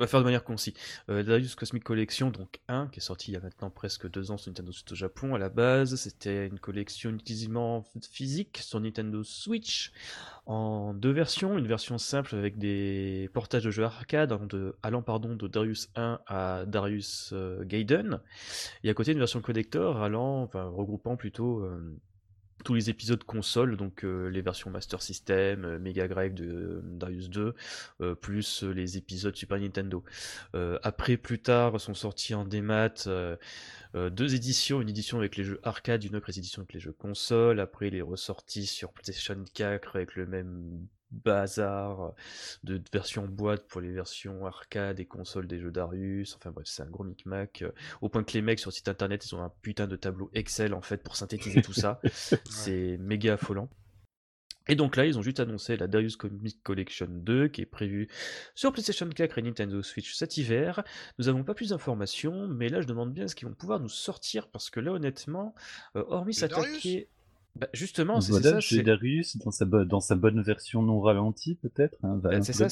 On 0.00 0.04
va 0.04 0.06
faire 0.06 0.20
de 0.20 0.24
manière 0.24 0.44
concise. 0.44 0.74
Euh, 1.10 1.24
Darius 1.24 1.56
Cosmic 1.56 1.82
Collection, 1.82 2.30
donc 2.30 2.60
1, 2.68 2.86
qui 2.86 3.00
est 3.00 3.02
sorti 3.02 3.32
il 3.32 3.34
y 3.34 3.36
a 3.36 3.40
maintenant 3.40 3.68
presque 3.68 4.08
deux 4.08 4.30
ans 4.30 4.36
sur 4.36 4.52
Nintendo 4.52 4.70
Switch 4.70 4.92
au 4.92 4.94
Japon. 4.94 5.34
À 5.34 5.38
la 5.38 5.48
base, 5.48 5.96
c'était 5.96 6.46
une 6.46 6.60
collection 6.60 7.10
utilisement 7.10 7.84
physique 8.12 8.58
sur 8.62 8.78
Nintendo 8.78 9.24
Switch 9.24 9.90
en 10.46 10.94
deux 10.94 11.10
versions. 11.10 11.58
Une 11.58 11.66
version 11.66 11.98
simple 11.98 12.36
avec 12.36 12.58
des 12.58 13.28
portages 13.32 13.64
de 13.64 13.72
jeux 13.72 13.82
arcade 13.82 14.30
allant, 14.30 14.46
de, 14.46 14.76
allant 14.84 15.02
pardon, 15.02 15.34
de 15.34 15.48
Darius 15.48 15.88
1 15.96 16.20
à 16.28 16.64
Darius 16.64 17.30
euh, 17.32 17.64
Gaiden. 17.64 18.20
Et 18.84 18.90
à 18.90 18.94
côté, 18.94 19.10
une 19.10 19.18
version 19.18 19.40
collector 19.40 20.00
allant, 20.00 20.42
enfin, 20.42 20.68
regroupant 20.68 21.16
plutôt 21.16 21.58
euh, 21.64 21.98
tous 22.64 22.74
les 22.74 22.90
épisodes 22.90 23.22
console, 23.24 23.76
donc 23.76 24.04
euh, 24.04 24.28
les 24.28 24.42
versions 24.42 24.70
Master 24.70 25.02
System, 25.02 25.64
euh, 25.64 25.78
Mega 25.78 26.08
Drive 26.08 26.34
de 26.34 26.44
euh, 26.44 26.80
Darius 26.82 27.30
2, 27.30 27.54
euh, 28.00 28.14
plus 28.14 28.62
les 28.62 28.96
épisodes 28.96 29.34
Super 29.36 29.58
Nintendo. 29.58 30.04
Après, 30.82 31.16
plus 31.16 31.40
tard, 31.40 31.80
sont 31.80 31.94
sortis 31.94 32.34
en 32.34 32.44
démat 32.44 33.08
deux 33.94 34.34
éditions, 34.34 34.80
une 34.80 34.88
édition 34.88 35.18
avec 35.18 35.36
les 35.36 35.44
jeux 35.44 35.60
arcade, 35.62 36.04
une 36.04 36.16
autre 36.16 36.30
édition 36.30 36.62
avec 36.62 36.72
les 36.74 36.80
jeux 36.80 36.92
console. 36.92 37.60
Après, 37.60 37.90
les 37.90 38.02
ressortis 38.02 38.66
sur 38.66 38.92
PlayStation 38.92 39.42
4 39.54 39.96
avec 39.96 40.16
le 40.16 40.26
même 40.26 40.86
bazar 41.10 42.12
de 42.64 42.82
versions 42.92 43.26
boîte 43.26 43.66
pour 43.66 43.80
les 43.80 43.92
versions 43.92 44.46
arcade 44.46 45.00
et 45.00 45.06
console 45.06 45.46
des 45.46 45.58
jeux 45.58 45.70
Darius. 45.70 46.34
Enfin 46.36 46.50
bref, 46.50 46.66
c'est 46.68 46.82
un 46.82 46.90
gros 46.90 47.04
micmac. 47.04 47.62
euh, 47.62 47.72
Au 48.00 48.08
point 48.08 48.24
que 48.24 48.32
les 48.32 48.42
mecs 48.42 48.58
sur 48.58 48.70
le 48.70 48.74
site 48.74 48.88
internet, 48.88 49.24
ils 49.26 49.34
ont 49.34 49.42
un 49.42 49.52
putain 49.62 49.86
de 49.86 49.96
tableau 49.96 50.30
Excel 50.34 50.74
en 50.74 50.82
fait 50.82 51.02
pour 51.02 51.16
synthétiser 51.16 51.62
tout 51.62 51.72
ça. 51.72 52.00
C'est 52.50 52.96
méga 52.98 53.34
affolant. 53.34 53.68
Et 54.70 54.74
donc 54.74 54.96
là, 54.96 55.06
ils 55.06 55.18
ont 55.18 55.22
juste 55.22 55.40
annoncé 55.40 55.78
la 55.78 55.86
Darius 55.86 56.16
Comic 56.16 56.62
Collection 56.62 57.06
2 57.08 57.48
qui 57.48 57.62
est 57.62 57.66
prévue 57.66 58.06
sur 58.54 58.70
PlayStation 58.70 59.08
4 59.08 59.38
et 59.38 59.42
Nintendo 59.42 59.82
Switch 59.82 60.12
cet 60.14 60.36
hiver. 60.36 60.84
Nous 61.18 61.24
n'avons 61.24 61.42
pas 61.42 61.54
plus 61.54 61.70
d'informations, 61.70 62.46
mais 62.48 62.68
là 62.68 62.82
je 62.82 62.86
demande 62.86 63.14
bien 63.14 63.26
ce 63.28 63.34
qu'ils 63.34 63.48
vont 63.48 63.54
pouvoir 63.54 63.80
nous 63.80 63.88
sortir 63.88 64.48
parce 64.48 64.68
que 64.68 64.80
là 64.80 64.92
honnêtement, 64.92 65.54
euh, 65.96 66.04
hormis 66.08 66.34
s'attaquer... 66.34 67.08
Bah, 67.56 67.66
justement, 67.72 68.20
c'est 68.20 68.30
Voilà, 68.30 68.50
ça. 68.50 68.60
chez 68.60 68.76
c'est- 68.76 68.82
Darius, 68.84 69.36
dans 69.38 69.50
sa, 69.50 69.64
bo- 69.64 69.84
dans 69.84 69.98
sa 70.00 70.14
bonne 70.14 70.40
version 70.42 70.80
non 70.82 71.00
ralentie, 71.00 71.56
peut-être. 71.56 71.96
Hein, 72.04 72.16
bah, 72.22 72.30
un 72.32 72.42
c'est 72.42 72.52
ça, 72.52 72.68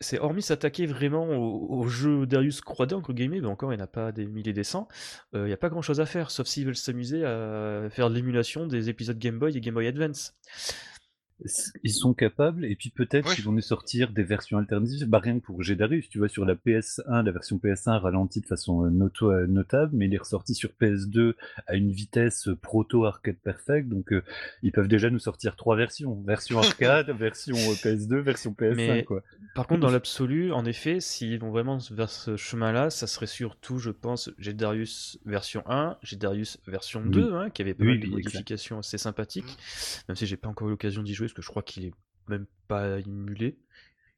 c'est 0.00 0.18
hormis 0.18 0.40
s'attaquer 0.42 0.86
vraiment 0.86 1.26
au, 1.28 1.80
au 1.80 1.86
jeu 1.86 2.24
Darius 2.26 2.62
3D, 2.62 2.94
entre 2.94 3.12
guillemets, 3.12 3.40
mais 3.42 3.48
encore 3.48 3.72
il 3.72 3.76
n'y 3.76 3.82
en 3.82 3.84
a 3.84 3.88
pas 3.88 4.12
des 4.12 4.26
milliers 4.26 4.54
des 4.54 4.64
cents, 4.64 4.88
euh, 5.34 5.44
il 5.44 5.48
n'y 5.48 5.52
a 5.52 5.56
pas 5.58 5.68
grand 5.68 5.82
chose 5.82 6.00
à 6.00 6.06
faire, 6.06 6.30
sauf 6.30 6.46
s'ils 6.46 6.64
veulent 6.64 6.74
s'amuser 6.76 7.24
à 7.24 7.88
faire 7.90 8.08
de 8.08 8.14
l'émulation 8.14 8.66
des 8.66 8.88
épisodes 8.88 9.18
Game 9.18 9.38
Boy 9.38 9.56
et 9.56 9.60
Game 9.60 9.74
Boy 9.74 9.86
Advance. 9.86 10.34
Ils 11.82 11.92
sont 11.92 12.14
capables, 12.14 12.64
et 12.64 12.76
puis 12.76 12.88
peut-être 12.90 13.28
Ouais. 13.28 13.34
qu'ils 13.34 13.44
vont 13.44 13.52
nous 13.52 13.60
sortir 13.60 14.10
des 14.10 14.22
versions 14.22 14.56
alternatives, 14.58 15.06
bah, 15.06 15.18
rien 15.18 15.38
que 15.38 15.44
pour 15.44 15.62
Gédarius, 15.62 16.08
tu 16.08 16.18
vois, 16.18 16.28
sur 16.28 16.44
la 16.46 16.54
PS1, 16.54 17.22
la 17.22 17.30
version 17.30 17.58
PS1 17.58 17.98
ralentie 17.98 18.40
de 18.40 18.46
façon 18.46 18.86
euh, 18.86 18.90
noto- 18.90 19.30
euh, 19.30 19.46
notable, 19.46 19.92
mais 19.94 20.06
il 20.06 20.14
est 20.14 20.18
ressorti 20.18 20.54
sur 20.54 20.70
PS2 20.80 21.34
à 21.66 21.74
une 21.74 21.90
vitesse 21.92 22.48
euh, 22.48 22.56
proto 22.56 23.04
arcade 23.04 23.36
perfect, 23.36 23.88
donc 23.88 24.12
euh, 24.12 24.22
ils 24.62 24.72
peuvent 24.72 24.88
déjà 24.88 25.10
nous 25.10 25.18
sortir 25.18 25.56
trois 25.56 25.76
versions, 25.76 26.14
version 26.22 26.58
arcade, 26.58 27.10
version 27.18 27.56
euh, 27.56 27.74
PS2, 27.74 28.16
version 28.20 28.52
PS1, 28.58 28.74
Mais- 28.74 29.04
quoi. 29.04 29.22
Par 29.54 29.66
contre, 29.66 29.80
dans 29.80 29.90
l'absolu, 29.90 30.52
en 30.52 30.64
effet, 30.64 31.00
s'ils 31.00 31.38
vont 31.38 31.50
vraiment 31.50 31.78
vers 31.90 32.10
ce 32.10 32.36
chemin-là, 32.36 32.90
ça 32.90 33.06
serait 33.06 33.26
surtout, 33.26 33.78
je 33.78 33.90
pense, 33.90 34.30
Darius 34.38 35.18
version 35.26 35.62
1, 35.66 35.96
j'ai 36.02 36.16
Darius 36.16 36.58
version 36.66 37.02
Oui. 37.04 37.10
2, 37.10 37.32
hein, 37.34 37.50
qui 37.50 37.62
avait 37.62 37.74
pas 37.74 37.84
Oui, 37.84 37.90
mal 37.90 38.00
de 38.00 38.02
oui, 38.06 38.08
exact. 38.18 38.24
modifications 38.34 38.78
assez 38.78 38.98
sympathiques, 38.98 39.56
même 40.08 40.16
si 40.16 40.26
j'ai 40.26 40.36
pas 40.36 40.48
encore 40.48 40.68
eu 40.68 40.70
l'occasion 40.72 41.02
d'y 41.02 41.14
jouer, 41.14 41.25
parce 41.26 41.34
que 41.34 41.42
je 41.42 41.48
crois 41.48 41.62
qu'il 41.62 41.84
est 41.84 41.94
même 42.28 42.46
pas 42.68 42.98
émulé. 43.00 43.58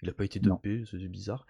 Il 0.00 0.08
a 0.08 0.12
pas 0.12 0.24
été 0.24 0.38
dumpé, 0.38 0.84
c'est 0.88 0.96
bizarre. 1.08 1.44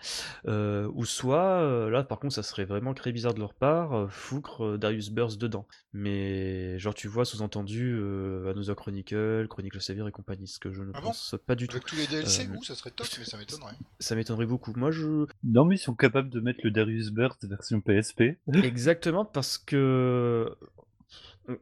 Euh, 0.47 0.91
ou 0.95 1.05
soit, 1.05 1.61
euh, 1.61 1.91
là 1.91 2.03
par 2.03 2.19
contre, 2.19 2.35
ça 2.35 2.43
serait 2.43 2.65
vraiment 2.65 2.95
très 2.95 3.13
bizarre 3.13 3.35
de 3.35 3.41
leur 3.41 3.53
part, 3.53 3.93
euh, 3.93 4.09
foutre 4.09 4.65
euh, 4.65 4.79
Darius 4.79 5.11
Burst 5.11 5.39
dedans. 5.39 5.67
Mais 5.93 6.79
genre, 6.79 6.95
tu 6.95 7.09
vois, 7.09 7.27
sous-entendu, 7.27 7.93
euh, 8.01 8.51
Another 8.51 8.75
Chronicle, 8.75 9.47
Chronicle 9.51 9.83
Severe 9.83 10.09
et 10.09 10.13
compagnie, 10.13 10.47
ce 10.49 10.59
que 10.59 10.73
je 10.73 10.83
ne 10.83 10.93
Ah 10.95 11.01
bon 11.03 11.09
pense 11.09 11.35
pas 11.47 11.57
du 11.57 11.69
tout. 11.69 11.77
Avec 11.77 11.85
tous 11.87 11.97
les 11.97 12.07
DLC, 12.07 12.49
Euh, 12.51 12.57
ça 12.63 12.75
serait 12.75 12.91
top, 12.91 13.07
mais 13.19 13.27
ça 13.27 13.37
m'étonnerait. 13.37 13.75
Ça 14.01 14.15
m'étonnerait 14.17 14.47
beaucoup. 14.47 14.73
Moi, 14.75 14.93
je, 14.93 15.27
Non, 15.45 15.67
mais 15.67 15.75
ils 15.75 15.79
sont 15.79 15.95
capables 15.95 16.31
de 16.31 16.41
mettre 16.41 16.61
le 16.65 16.71
Darius 16.71 17.11
Burst 17.11 17.45
version 17.47 17.83
PSP. 17.83 18.39
Exactement, 18.65 19.27
parce 19.27 19.59
que 19.59 20.57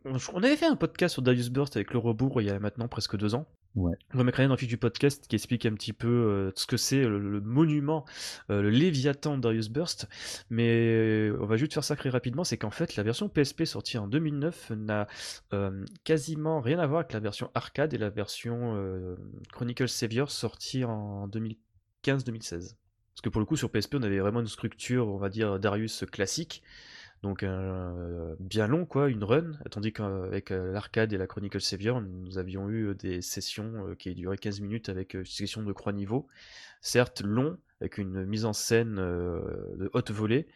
on 0.04 0.42
avait 0.42 0.56
fait 0.56 0.66
un 0.66 0.76
podcast 0.76 1.14
sur 1.14 1.22
Darius 1.22 1.48
Burst 1.50 1.74
avec 1.76 1.92
le 1.92 1.98
rebours 1.98 2.40
il 2.40 2.46
y 2.46 2.50
a 2.50 2.60
maintenant 2.60 2.86
presque 2.86 3.16
deux 3.16 3.34
ans. 3.34 3.48
Ouais. 3.76 3.94
Rien 4.14 4.48
dans 4.48 4.54
la 4.54 4.56
fiche 4.56 4.68
du 4.68 4.78
podcast 4.78 5.26
qui 5.28 5.36
explique 5.36 5.66
un 5.66 5.74
petit 5.74 5.92
peu 5.92 6.08
euh, 6.08 6.50
ce 6.54 6.66
que 6.66 6.78
c'est 6.78 7.02
le, 7.02 7.18
le 7.18 7.40
monument, 7.42 8.06
euh, 8.48 8.62
le 8.62 8.70
Léviathan 8.70 9.36
Darius 9.36 9.68
Burst. 9.68 10.08
Mais 10.48 10.66
euh, 10.70 11.36
on 11.42 11.46
va 11.46 11.58
juste 11.58 11.74
faire 11.74 11.84
ça 11.84 11.94
très 11.94 12.08
rapidement, 12.08 12.42
c'est 12.42 12.56
qu'en 12.56 12.70
fait 12.70 12.96
la 12.96 13.02
version 13.02 13.28
PSP 13.28 13.64
sortie 13.64 13.98
en 13.98 14.08
2009 14.08 14.70
n'a 14.70 15.06
quasiment 16.04 16.60
rien 16.62 16.78
à 16.78 16.86
voir 16.86 17.00
avec 17.00 17.12
la 17.12 17.20
version 17.20 17.50
arcade 17.54 17.92
et 17.92 17.98
la 17.98 18.08
version 18.08 19.16
Chronicle 19.52 19.88
Savior 19.88 20.30
sortie 20.30 20.84
en 20.84 21.28
2015-2016. 21.28 22.76
Parce 23.14 23.22
que 23.22 23.28
pour 23.28 23.40
le 23.40 23.46
coup 23.46 23.56
sur 23.56 23.70
PSP 23.70 23.96
on 23.96 24.02
avait 24.02 24.20
vraiment 24.20 24.40
une 24.40 24.46
structure, 24.46 25.08
on 25.08 25.18
va 25.18 25.28
dire 25.28 25.58
Darius 25.58 26.04
classique, 26.10 26.62
donc 27.22 27.42
euh, 27.42 28.34
bien 28.40 28.66
long 28.66 28.86
quoi, 28.86 29.08
une 29.08 29.24
run, 29.24 29.52
tandis 29.70 29.92
qu'avec 29.92 30.50
euh, 30.50 30.72
l'arcade 30.72 31.12
et 31.12 31.18
la 31.18 31.26
Chronicle 31.26 31.60
Savior, 31.60 32.00
nous 32.00 32.38
avions 32.38 32.68
eu 32.68 32.88
euh, 32.88 32.94
des 32.94 33.22
sessions 33.22 33.88
euh, 33.88 33.94
qui 33.94 34.14
duraient 34.14 34.38
15 34.38 34.60
minutes 34.60 34.88
avec 34.88 35.16
euh, 35.16 35.20
une 35.20 35.26
session 35.26 35.62
de 35.62 35.72
croix 35.72 35.92
niveau, 35.92 36.28
certes 36.82 37.22
long, 37.22 37.58
avec 37.80 37.98
une 37.98 38.24
mise 38.26 38.44
en 38.46 38.52
scène 38.54 38.98
euh, 38.98 39.40
de 39.76 39.90
haute 39.94 40.10
volée, 40.12 40.48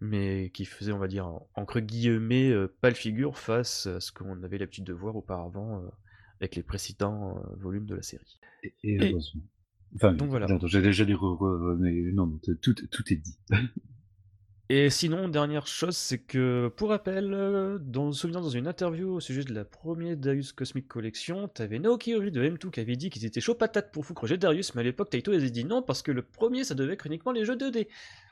mais 0.00 0.50
qui 0.54 0.64
faisait, 0.64 0.92
on 0.92 0.98
va 0.98 1.08
dire, 1.08 1.26
en- 1.26 1.48
entre 1.54 1.80
guillemets, 1.80 2.50
euh, 2.50 2.68
pâle 2.80 2.94
figure 2.94 3.38
face 3.38 3.86
à 3.86 4.00
ce 4.00 4.12
qu'on 4.12 4.42
avait 4.42 4.58
l'habitude 4.58 4.84
de 4.84 4.92
voir 4.94 5.16
auparavant 5.16 5.82
euh, 5.82 5.88
avec 6.40 6.56
les 6.56 6.62
précédents 6.62 7.38
euh, 7.38 7.56
volumes 7.56 7.86
de 7.86 7.94
la 7.96 8.02
série. 8.02 8.40
Et, 8.62 8.74
et 8.84 8.98
heureusement. 8.98 9.42
Enfin, 9.96 10.16
Donc 10.18 10.28
voilà. 10.30 10.52
j'allais 10.66 10.90
re- 11.14 11.16
re- 11.38 11.76
mais 11.78 12.12
non, 12.12 12.26
non, 12.26 12.40
tout, 12.62 12.74
tout 12.74 13.12
est 13.12 13.16
dit. 13.16 13.38
Et 14.70 14.90
sinon, 14.90 15.28
dernière 15.28 15.66
chose, 15.66 15.96
c'est 15.96 16.18
que, 16.18 16.68
pour 16.76 16.90
rappel, 16.90 17.32
euh, 17.32 17.78
dans, 17.78 18.12
souvenant 18.12 18.42
dans 18.42 18.50
une 18.50 18.66
interview 18.66 19.14
au 19.14 19.20
sujet 19.20 19.42
de 19.42 19.54
la 19.54 19.64
première 19.64 20.14
Darius 20.14 20.52
Cosmic 20.52 20.86
Collection, 20.86 21.48
t'avais 21.48 21.78
Naoki 21.78 22.14
Ori 22.14 22.30
de 22.30 22.42
M2 22.42 22.70
qui 22.70 22.80
avait 22.80 22.96
dit 22.96 23.08
qu'ils 23.08 23.24
étaient 23.24 23.40
chaud 23.40 23.54
patate 23.54 23.90
pour 23.92 24.04
foutre 24.04 24.28
Darius, 24.36 24.74
mais 24.74 24.82
à 24.82 24.84
l'époque, 24.84 25.08
Taito 25.08 25.32
avait 25.32 25.50
dit 25.50 25.64
non 25.64 25.80
parce 25.80 26.02
que 26.02 26.12
le 26.12 26.20
premier, 26.20 26.64
ça 26.64 26.74
devait 26.74 26.92
être 26.92 27.06
uniquement 27.06 27.32
les 27.32 27.46
jeux 27.46 27.56
2D. 27.56 27.88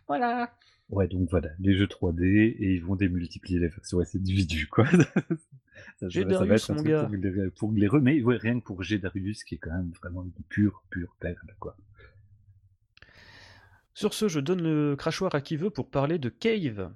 Voilà. 0.09 0.53
Ouais, 0.91 1.09
donc 1.09 1.27
voilà, 1.31 1.49
les 1.59 1.75
jeux 1.75 1.87
3D, 1.87 2.23
et 2.23 2.75
ils 2.75 2.85
vont 2.85 2.97
démultiplier 2.97 3.59
les 3.59 3.69
versions 3.69 4.01
individuelles, 4.01 4.69
quoi. 4.69 4.85
ça, 5.97 6.09
J'ai 6.11 6.27
Darius, 6.27 6.69
mon 6.69 6.83
gars. 6.83 7.05
Pour 7.05 7.17
les, 7.17 7.51
pour 7.51 7.73
les 7.73 7.89
remettre, 7.89 8.27
ouais, 8.27 8.37
rien 8.37 8.61
que 8.61 8.65
pour 8.65 8.83
G 8.83 8.99
Darius, 8.99 9.43
qui 9.43 9.55
est 9.55 9.59
quand 9.59 9.73
même 9.73 9.91
vraiment 10.03 10.23
une 10.23 10.45
pure, 10.51 10.85
pure 10.91 11.17
perle, 11.19 11.57
quoi. 11.59 11.79
Sur 13.97 14.13
ce, 14.13 14.29
je 14.29 14.41
donne 14.41 14.61
le 14.61 14.95
crachoir 14.95 15.35
à 15.35 15.41
qui 15.41 15.57
veut 15.57 15.71
pour 15.71 15.89
parler 15.89 16.19
de 16.19 16.29
Cave. 16.29 16.93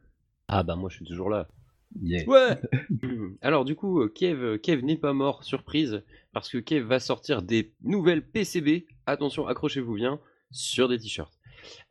Ah 0.49 0.63
bah 0.63 0.77
moi 0.77 0.91
je 0.91 0.97
suis 0.97 1.07
toujours 1.07 1.31
là. 1.31 1.49
Yeah. 1.99 2.29
Ouais 2.29 2.61
Alors 3.41 3.65
du 3.65 3.75
coup, 3.75 4.03
euh, 4.03 4.09
Kev, 4.09 4.59
Kev 4.59 4.85
n'est 4.85 4.99
pas 4.99 5.15
mort, 5.15 5.43
surprise, 5.43 6.05
parce 6.35 6.51
que 6.51 6.59
Kev 6.59 6.87
va 6.87 7.01
sortir 7.01 7.41
des 7.41 7.73
nouvelles 7.81 8.21
PCB, 8.21 8.85
attention, 9.07 9.47
accrochez-vous 9.47 9.95
bien, 9.95 10.21
sur 10.51 10.89
des 10.89 10.99
t-shirts. 10.99 11.33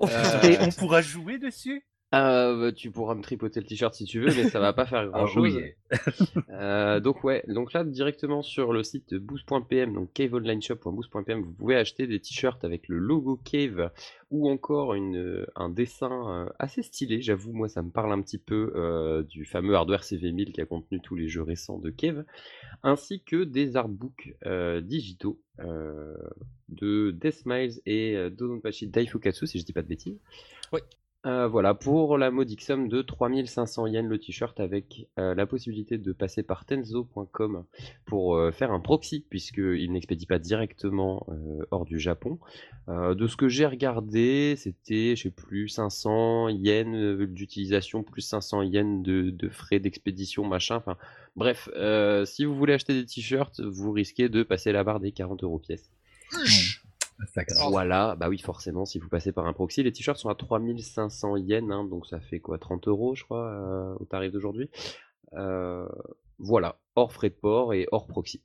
Euh. 0.03 0.41
Et 0.43 0.59
on 0.61 0.69
pourra 0.69 1.01
jouer 1.01 1.39
dessus 1.39 1.83
Euh, 2.15 2.59
bah, 2.59 2.71
tu 2.71 2.89
pourras 2.89 3.13
me 3.13 3.21
tripoter 3.21 3.59
le 3.59 3.67
t-shirt 3.67 3.93
si 3.93 4.05
tu 4.05 4.19
veux, 4.19 4.33
mais 4.35 4.49
ça 4.49 4.59
va 4.59 4.73
pas 4.73 4.87
faire 4.87 5.07
grand 5.07 5.25
Ah 5.25 5.27
chose. 5.27 5.55
oui. 5.55 5.63
Euh, 6.49 6.99
donc 6.99 7.23
ouais, 7.23 7.43
donc 7.47 7.71
là 7.73 7.83
directement 7.83 8.41
sur 8.41 8.73
le 8.73 8.83
site 8.83 9.13
boost.pm, 9.15 9.93
donc 9.93 10.11
caveonlineshop.boost.pm, 10.13 11.41
vous 11.41 11.53
pouvez 11.53 11.75
acheter 11.75 12.05
des 12.07 12.19
t-shirts 12.19 12.63
avec 12.65 12.87
le 12.89 12.97
logo 12.97 13.37
Cave 13.37 13.91
ou 14.29 14.49
encore 14.49 14.93
une, 14.93 15.17
euh, 15.17 15.45
un 15.55 15.69
dessin 15.69 16.45
euh, 16.47 16.49
assez 16.59 16.81
stylé. 16.81 17.21
J'avoue, 17.21 17.53
moi 17.53 17.69
ça 17.69 17.81
me 17.81 17.91
parle 17.91 18.11
un 18.11 18.21
petit 18.21 18.37
peu 18.39 18.73
euh, 18.75 19.23
du 19.23 19.45
fameux 19.45 19.75
hardware 19.75 20.01
CV1000 20.01 20.51
qui 20.51 20.61
a 20.61 20.65
contenu 20.65 20.99
tous 21.01 21.15
les 21.15 21.27
jeux 21.29 21.43
récents 21.43 21.77
de 21.79 21.89
Cave, 21.91 22.25
ainsi 22.83 23.21
que 23.23 23.43
des 23.43 23.75
artbooks 23.77 24.35
euh, 24.45 24.81
digitaux 24.81 25.39
euh, 25.59 26.15
de 26.69 27.11
Death 27.11 27.45
Miles 27.45 27.79
et 27.85 28.15
euh, 28.17 28.29
Donpachi 28.29 28.87
Daifukatsu, 28.87 29.47
si 29.47 29.59
je 29.59 29.65
dis 29.65 29.73
pas 29.73 29.81
de 29.83 29.87
bêtises. 29.87 30.19
Oui. 30.73 30.81
Euh, 31.25 31.49
voilà, 31.49 31.73
pour 31.73 32.17
la 32.17 32.31
modique 32.31 32.61
somme 32.61 32.87
de 32.87 33.01
3500 33.01 33.87
yens 33.87 34.07
le 34.07 34.17
t-shirt 34.17 34.57
avec 34.61 35.07
euh, 35.19 35.35
la 35.35 35.45
possibilité 35.45 35.97
de 35.97 36.13
passer 36.13 36.43
par 36.43 36.63
tenzo.com 36.63 37.65
pour 38.05 38.37
euh, 38.37 38.51
faire 38.51 38.71
un 38.71 38.79
proxy 38.79 39.25
puisqu'il 39.29 39.91
n'expédie 39.91 40.25
pas 40.25 40.39
directement 40.39 41.27
hors 41.71 41.85
du 41.85 41.99
Japon. 41.99 42.39
De 42.87 43.27
ce 43.27 43.35
que 43.35 43.49
j'ai 43.49 43.65
regardé, 43.65 44.55
c'était, 44.57 45.15
je 45.15 45.23
sais 45.23 45.31
plus, 45.31 45.67
500 45.67 46.49
yens 46.49 47.17
d'utilisation 47.27 48.03
plus 48.03 48.21
500 48.21 48.63
yens 48.63 49.03
de, 49.03 49.49
frais 49.49 49.79
d'expédition, 49.79 50.45
machin. 50.45 50.77
Enfin, 50.77 50.97
bref, 51.35 51.69
si 52.25 52.45
vous 52.45 52.55
voulez 52.55 52.73
acheter 52.73 52.93
des 52.93 53.05
t-shirts, 53.05 53.59
vous 53.59 53.91
risquez 53.91 54.29
de 54.29 54.43
passer 54.43 54.71
la 54.71 54.83
barre 54.83 54.99
des 54.99 55.11
40 55.11 55.43
euros 55.43 55.59
pièce. 55.59 55.91
Voilà, 57.69 58.15
bah 58.15 58.29
oui, 58.29 58.37
forcément, 58.39 58.85
si 58.85 58.99
vous 58.99 59.09
passez 59.09 59.31
par 59.31 59.45
un 59.45 59.53
proxy, 59.53 59.83
les 59.83 59.91
t-shirts 59.91 60.17
sont 60.17 60.29
à 60.29 60.35
3500 60.35 61.37
yens, 61.37 61.71
hein, 61.71 61.83
donc 61.83 62.05
ça 62.07 62.19
fait 62.19 62.39
quoi, 62.39 62.57
30 62.57 62.87
euros, 62.87 63.15
je 63.15 63.23
crois, 63.23 63.49
euh, 63.51 63.95
au 63.99 64.05
tarif 64.05 64.31
d'aujourd'hui. 64.31 64.69
Euh, 65.33 65.87
voilà, 66.37 66.79
hors 66.95 67.11
frais 67.11 67.29
de 67.29 67.35
port 67.35 67.73
et 67.73 67.87
hors 67.91 68.07
proxy. 68.07 68.41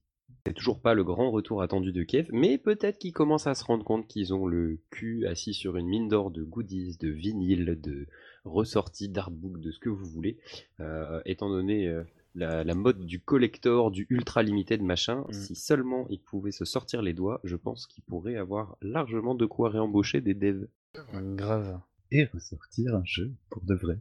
C'est 0.47 0.53
toujours 0.53 0.81
pas 0.81 0.93
le 0.93 1.05
grand 1.05 1.31
retour 1.31 1.63
attendu 1.63 1.93
de 1.93 2.03
Kiev, 2.03 2.29
mais 2.33 2.59
peut-être 2.59 2.99
qu'ils 2.99 3.15
commencent 3.15 3.47
à 3.47 3.55
se 3.55 3.65
rendre 3.65 3.85
compte 3.85 4.07
qu'ils 4.07 4.35
ont 4.35 4.47
le 4.47 4.79
cul 4.91 5.27
assis 5.27 5.55
sur 5.55 5.77
une 5.77 5.87
mine 5.87 6.09
d'or 6.09 6.31
de 6.31 6.43
goodies, 6.43 6.99
de 6.99 7.09
vinyles, 7.09 7.81
de 7.81 8.07
ressorties, 8.45 9.09
d'artbooks, 9.09 9.61
de 9.61 9.71
ce 9.71 9.79
que 9.79 9.89
vous 9.89 10.05
voulez, 10.05 10.39
euh, 10.81 11.23
étant 11.25 11.49
donné 11.49 11.91
la, 12.35 12.64
la 12.64 12.75
mode 12.75 13.05
du 13.07 13.20
collector, 13.20 13.90
du 13.90 14.07
ultra 14.11 14.42
limited 14.42 14.83
machin, 14.83 15.25
Mm. 15.29 15.33
si 15.33 15.55
seulement 15.55 16.07
ils 16.11 16.20
pouvaient 16.20 16.51
se 16.53 16.64
sortir 16.64 17.01
les 17.03 17.12
doigts, 17.14 17.40
je 17.44 17.57
pense 17.57 17.87
qu'ils 17.87 18.05
pourraient 18.05 18.37
avoir 18.37 18.77
largement 18.83 19.35
de 19.35 19.47
quoi 19.47 19.70
réembaucher 19.70 20.20
des 20.20 20.35
devs. 20.35 20.66
Grave. 21.12 21.81
Et 22.11 22.25
ressortir 22.27 22.94
un 22.94 23.05
jeu, 23.05 23.33
pour 23.51 23.62
de 23.64 23.75
vrai. 23.75 23.99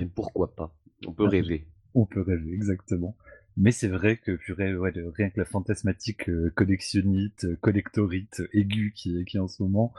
Et 0.00 0.06
pourquoi 0.06 0.54
pas? 0.54 0.76
On 1.06 1.12
peut 1.12 1.26
Ah. 1.26 1.30
rêver. 1.30 1.66
On 1.94 2.06
peut 2.06 2.20
rêver, 2.22 2.52
exactement. 2.52 3.16
Mais 3.56 3.72
c'est 3.72 3.88
vrai 3.88 4.16
que 4.16 4.32
purée, 4.32 4.74
ouais, 4.76 4.92
le- 4.94 5.08
rien 5.08 5.28
que 5.30 5.38
la 5.38 5.44
fantasmatique 5.44 6.28
euh, 6.28 6.50
collectionnite, 6.54 7.44
euh, 7.44 7.56
collectorite, 7.60 8.40
euh, 8.40 8.48
aiguë 8.52 8.92
qui 8.94 9.18
est, 9.18 9.24
qui 9.24 9.36
est 9.36 9.40
en 9.40 9.48
ce 9.48 9.62
moment, 9.62 9.92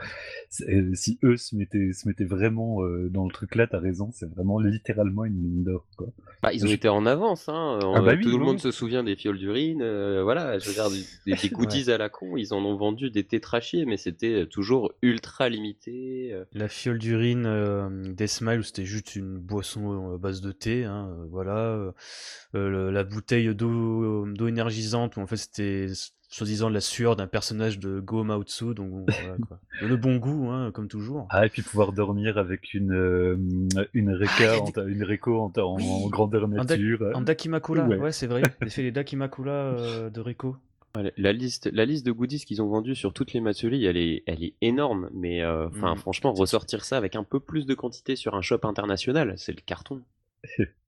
euh, 0.70 0.92
si 0.94 1.20
eux 1.24 1.38
se 1.38 1.56
mettaient, 1.56 1.92
se 1.94 2.08
mettaient 2.08 2.24
vraiment 2.26 2.84
euh, 2.84 3.10
dans 3.10 3.26
le 3.26 3.32
truc 3.32 3.56
là, 3.56 3.68
t'as 3.68 3.80
raison, 3.80 4.10
c'est 4.14 4.30
vraiment 4.30 4.60
littéralement 4.60 5.26
une 5.26 5.36
mine 5.36 5.64
d'or, 5.64 5.86
quoi. 5.98 6.08
Bah, 6.42 6.54
ils 6.54 6.64
ont 6.64 6.70
Je- 6.70 6.74
été 6.74 6.90
en 6.90 7.06
avance, 7.06 7.50
hein. 7.50 7.78
Ah 7.96 8.02
bah 8.02 8.14
oui, 8.18 8.24
tout 8.24 8.30
le 8.30 8.38
monde 8.44 8.56
oui. 8.56 8.62
se 8.62 8.72
souvient 8.72 9.04
des 9.04 9.16
fioles 9.16 9.38
d'urine. 9.38 9.82
euh, 9.82 10.24
voilà, 10.24 10.58
je 10.58 10.70
regarde 10.70 10.94
des, 11.26 11.34
des 11.36 11.50
goodies 11.50 11.92
à 11.92 11.98
la 11.98 12.10
con, 12.10 12.38
ils 12.38 12.54
en 12.54 12.64
ont 12.66 12.78
vendu 12.78 13.12
des 13.12 13.24
tétrachiers, 13.26 13.86
mais 13.86 13.98
c'était 13.98 14.48
toujours 14.48 14.94
ultra 15.02 15.50
limité. 15.50 16.36
La 16.54 16.68
fiole 16.68 16.98
d'urine 17.00 17.46
euh, 17.46 17.90
des 18.14 18.28
Smiles, 18.28 18.64
c'était 18.64 18.86
juste 18.86 19.16
une 19.16 19.38
boisson 19.38 20.16
à 20.16 20.18
base 20.18 20.42
de 20.42 20.52
thé, 20.52 20.86
hein, 20.86 21.10
voilà. 21.30 21.94
Euh, 22.56 22.70
le- 22.70 22.92
la 22.92 23.04
bouteille 23.04 23.41
bouteille 23.50 24.34
d'eau 24.36 24.48
énergisante 24.48 25.18
où 25.18 25.22
en 25.22 25.28
fait 25.28 25.38
c'était 25.38 25.88
soi-disant 26.30 26.70
la 26.70 26.80
sueur 26.80 27.16
d'un 27.18 27.28
personnage 27.28 27.78
de 27.80 28.00
Go 28.00 28.24
Maotsu, 28.24 28.74
donc 28.74 28.90
voilà, 28.92 29.36
quoi. 29.48 29.60
Le 29.82 29.98
bon 29.98 30.16
goût, 30.16 30.50
hein, 30.50 30.72
comme 30.72 30.88
toujours. 30.88 31.28
Ah, 31.30 31.46
et 31.46 31.50
puis 31.50 31.62
pouvoir 31.62 31.92
dormir 31.92 32.38
avec 32.38 32.74
une, 32.74 32.94
euh, 32.94 33.36
une 33.94 34.12
Reka, 34.14 34.32
Ah, 34.40 34.44
y 34.44 34.46
a 34.46 34.62
en 34.62 34.66
des- 34.66 34.72
ta- 34.72 34.84
une 34.86 35.04
Reiko 35.04 35.38
en, 35.42 35.52
en- 35.62 35.76
Oui. 35.76 35.84
en 35.90 36.08
grandeur 36.10 36.46
En, 36.46 36.48
da- 36.48 36.64
nature. 36.64 37.12
en 37.14 37.22
Dakimakura, 37.22 37.86
Ouais. 37.86 37.98
ouais, 37.98 38.12
c'est 38.14 38.28
vrai. 38.28 38.42
J'ai 38.62 38.70
fait 38.70 38.82
les 38.84 38.92
Dakimakura 38.92 39.50
euh, 39.52 40.10
de. 40.10 40.22
Ouais, 40.96 41.12
la- 41.18 41.34
liste, 41.34 41.70
la 41.74 41.84
liste 41.86 42.06
de 42.06 42.12
goodies 42.14 42.46
qu'ils 42.46 42.62
ont 42.62 42.68
vendus 42.68 42.96
sur 42.96 43.12
toutes 43.14 43.34
les 43.34 43.42
Matsuri, 43.42 43.86
elle 43.86 43.98
est, 43.98 44.24
elle 44.26 44.42
est 44.44 44.54
énorme. 44.62 45.10
Mais 45.14 45.42
euh, 45.42 45.68
enfin, 45.68 45.92
Mhm. 45.92 45.98
franchement, 45.98 46.32
ressortir 46.34 46.86
ça 46.86 46.96
avec 46.98 47.16
un 47.18 47.24
peu 47.26 47.40
plus 47.42 47.66
de 47.66 47.74
quantité 47.74 48.16
sur 48.16 48.36
un 48.36 48.42
shop 48.42 48.60
international, 48.64 49.34
c'est 49.38 49.52
le 49.52 49.62
carton. 49.66 50.02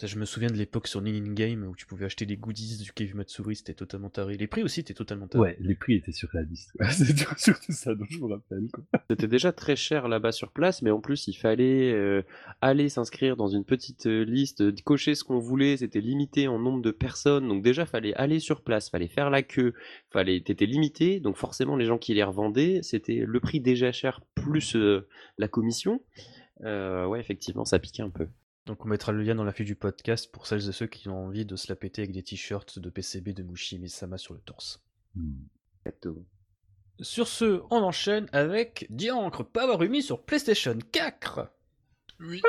Ça, 0.00 0.06
Je 0.06 0.16
me 0.16 0.24
souviens 0.24 0.48
de 0.48 0.54
l'époque 0.56 0.86
sur 0.86 1.02
Nin 1.02 1.32
Game 1.34 1.64
où 1.64 1.74
tu 1.74 1.84
pouvais 1.84 2.04
acheter 2.04 2.24
des 2.24 2.36
goodies 2.36 2.78
du 2.84 2.92
Cave 2.92 3.16
Matsuri, 3.16 3.56
c'était 3.56 3.74
totalement 3.74 4.10
taré. 4.10 4.36
Les 4.36 4.46
prix 4.46 4.62
aussi 4.62 4.78
étaient 4.78 4.94
totalement 4.94 5.26
tarés. 5.26 5.42
Ouais, 5.42 5.56
les 5.58 5.74
prix 5.74 5.94
étaient 5.94 6.12
sur 6.12 6.28
la 6.34 6.42
liste. 6.42 6.70
C'est 6.90 7.14
tout- 7.16 7.34
surtout 7.36 7.72
ça 7.72 7.96
dont 7.96 8.04
je 8.08 8.18
vous 8.18 8.28
rappelle. 8.28 8.68
C'était 9.10 9.26
déjà 9.26 9.50
très 9.50 9.74
cher 9.74 10.06
là-bas 10.06 10.30
sur 10.30 10.52
place, 10.52 10.82
mais 10.82 10.90
en 10.92 11.00
plus, 11.00 11.26
il 11.26 11.34
fallait 11.34 11.92
euh, 11.92 12.22
aller 12.60 12.88
s'inscrire 12.88 13.36
dans 13.36 13.48
une 13.48 13.64
petite 13.64 14.06
euh, 14.06 14.24
liste, 14.24 14.60
euh, 14.60 14.72
cocher 14.84 15.16
ce 15.16 15.24
qu'on 15.24 15.40
voulait. 15.40 15.76
C'était 15.78 16.00
limité 16.00 16.46
en 16.46 16.60
nombre 16.60 16.80
de 16.80 16.92
personnes, 16.92 17.48
donc 17.48 17.64
déjà, 17.64 17.84
fallait 17.84 18.14
aller 18.14 18.38
sur 18.38 18.62
place, 18.62 18.90
fallait 18.90 19.08
faire 19.08 19.30
la 19.30 19.42
queue, 19.42 19.74
fallait, 20.10 20.40
t'étais 20.40 20.66
limité. 20.66 21.18
Donc 21.18 21.36
forcément, 21.36 21.74
les 21.76 21.86
gens 21.86 21.98
qui 21.98 22.14
les 22.14 22.22
revendaient, 22.22 22.80
c'était 22.84 23.24
le 23.26 23.40
prix 23.40 23.58
déjà 23.60 23.90
cher 23.90 24.20
plus 24.36 24.76
euh, 24.76 25.08
la 25.38 25.48
commission. 25.48 26.00
Euh, 26.64 27.04
ouais, 27.06 27.18
effectivement, 27.18 27.64
ça 27.64 27.80
piquait 27.80 28.02
un 28.02 28.10
peu. 28.10 28.28
Donc 28.68 28.84
on 28.84 28.88
mettra 28.88 29.12
le 29.12 29.22
lien 29.22 29.34
dans 29.34 29.44
la 29.44 29.52
fiche 29.52 29.66
du 29.66 29.76
podcast 29.76 30.30
pour 30.30 30.46
celles 30.46 30.68
et 30.68 30.72
ceux 30.72 30.86
qui 30.86 31.08
ont 31.08 31.24
envie 31.24 31.46
de 31.46 31.56
se 31.56 31.72
la 31.72 31.74
péter 31.74 32.02
avec 32.02 32.12
des 32.12 32.22
t-shirts 32.22 32.78
de 32.78 32.90
PCB 32.90 33.32
de 33.32 33.42
Mushi 33.42 33.78
Misama 33.78 34.18
sur 34.18 34.34
le 34.34 34.40
torse. 34.40 34.84
Sur 37.00 37.28
ce, 37.28 37.62
on 37.70 37.78
enchaîne 37.78 38.28
avec 38.30 38.86
Diancre 38.90 39.42
Powerumi 39.42 40.02
sur 40.02 40.22
PlayStation 40.22 40.78
4 40.92 41.50
Oui. 42.20 42.42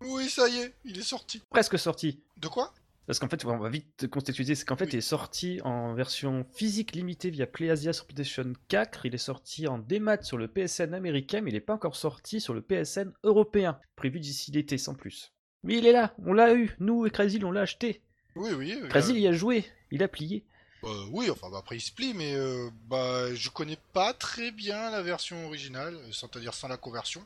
Oui, 0.00 0.30
ça 0.30 0.48
y 0.48 0.56
est, 0.56 0.74
il 0.84 0.98
est 0.98 1.02
sorti. 1.02 1.42
Presque 1.50 1.78
sorti. 1.78 2.22
De 2.38 2.48
quoi? 2.48 2.72
Parce 3.10 3.18
qu'en 3.18 3.28
fait, 3.28 3.44
on 3.44 3.58
va 3.58 3.68
vite 3.68 4.06
contextualiser, 4.06 4.54
c'est 4.54 4.64
qu'en 4.64 4.76
fait, 4.76 4.84
Oui. 4.84 4.90
il 4.92 4.98
est 4.98 5.00
sorti 5.00 5.60
en 5.64 5.94
version 5.94 6.46
physique 6.54 6.92
limitée 6.92 7.30
via 7.30 7.44
PlayAsia 7.48 7.92
sur 7.92 8.06
PlayStation 8.06 8.52
4, 8.68 9.04
il 9.06 9.14
est 9.16 9.18
sorti 9.18 9.66
en 9.66 9.80
démat 9.80 10.22
sur 10.22 10.38
le 10.38 10.46
PSN 10.46 10.94
américain, 10.94 11.40
mais 11.40 11.50
il 11.50 11.54
n'est 11.54 11.60
pas 11.60 11.74
encore 11.74 11.96
sorti 11.96 12.40
sur 12.40 12.54
le 12.54 12.60
PSN 12.62 13.10
européen, 13.24 13.80
prévu 13.96 14.20
d'ici 14.20 14.52
l'été 14.52 14.78
sans 14.78 14.94
plus. 14.94 15.32
Mais 15.64 15.78
il 15.78 15.86
est 15.86 15.92
là, 15.92 16.14
on 16.24 16.32
l'a 16.32 16.54
eu, 16.54 16.76
nous 16.78 17.04
et 17.04 17.10
Crazy, 17.10 17.40
on 17.42 17.50
l'a 17.50 17.62
acheté. 17.62 18.00
Oui, 18.36 18.50
oui. 18.56 18.78
euh, 18.80 18.86
Crazy, 18.86 19.12
il 19.14 19.18
y 19.18 19.26
a 19.26 19.32
joué, 19.32 19.64
il 19.90 20.04
a 20.04 20.08
plié. 20.08 20.44
Euh, 20.84 21.06
oui, 21.10 21.30
enfin 21.30 21.50
bah, 21.50 21.58
après 21.58 21.76
il 21.76 21.80
se 21.80 21.92
plie, 21.92 22.14
mais 22.14 22.34
euh, 22.34 22.70
bah 22.88 23.34
je 23.34 23.50
connais 23.50 23.78
pas 23.92 24.14
très 24.14 24.50
bien 24.50 24.90
la 24.90 25.02
version 25.02 25.46
originale, 25.46 25.98
c'est-à-dire 26.12 26.54
sans 26.54 26.68
la 26.68 26.76
conversion. 26.76 27.22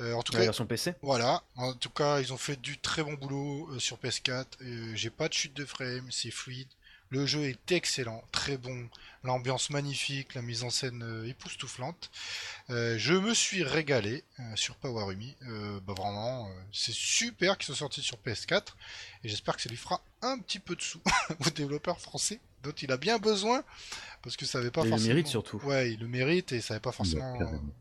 Euh, 0.00 0.12
en 0.14 0.22
tout 0.22 0.32
La 0.32 0.40
cas, 0.40 0.44
version 0.46 0.66
PC. 0.66 0.94
voilà. 1.02 1.42
En 1.56 1.72
tout 1.74 1.90
cas, 1.90 2.20
ils 2.20 2.32
ont 2.32 2.36
fait 2.38 2.60
du 2.60 2.78
très 2.78 3.02
bon 3.02 3.14
boulot 3.14 3.68
euh, 3.72 3.78
sur 3.78 3.96
PS4. 3.98 4.44
Euh, 4.62 4.92
J'ai 4.94 5.10
pas 5.10 5.28
de 5.28 5.34
chute 5.34 5.54
de 5.54 5.64
frame, 5.64 6.06
c'est 6.10 6.30
fluide. 6.30 6.68
Le 7.10 7.26
jeu 7.26 7.44
est 7.44 7.70
excellent, 7.70 8.24
très 8.32 8.56
bon. 8.56 8.88
L'ambiance 9.22 9.70
magnifique, 9.70 10.34
la 10.34 10.42
mise 10.42 10.64
en 10.64 10.70
scène 10.70 11.24
époustouflante. 11.28 12.10
Euh, 12.70 12.96
je 12.98 13.14
me 13.14 13.32
suis 13.34 13.62
régalé 13.62 14.24
euh, 14.40 14.42
sur 14.56 14.74
Powerumi. 14.76 15.36
Euh, 15.42 15.78
bah 15.86 15.94
vraiment, 15.96 16.48
euh, 16.48 16.52
c'est 16.72 16.94
super 16.94 17.56
qu'ils 17.56 17.66
soient 17.66 17.76
sortis 17.76 18.02
sur 18.02 18.16
PS4 18.18 18.64
et 19.22 19.28
j'espère 19.28 19.54
que 19.56 19.62
ça 19.62 19.68
lui 19.68 19.76
fera 19.76 20.02
un 20.22 20.38
petit 20.40 20.58
peu 20.58 20.74
de 20.74 20.82
sous 20.82 21.00
aux 21.46 21.50
développeurs 21.50 22.00
français 22.00 22.40
dont 22.64 22.72
il 22.72 22.90
a 22.92 22.96
bien 22.96 23.18
besoin 23.18 23.62
parce 24.22 24.36
que 24.36 24.46
ça 24.46 24.58
avait 24.58 24.70
pas 24.70 24.82
Et 24.82 24.84
il 24.84 24.86
le 24.86 24.90
forcément. 24.96 25.14
mérite 25.14 25.26
surtout. 25.28 25.58
Ouais, 25.64 25.92
il 25.92 26.00
le 26.00 26.08
mérite 26.08 26.52
et 26.52 26.60
ça 26.60 26.74
n'avait 26.74 26.82
pas 26.82 26.92
forcément 26.92 27.38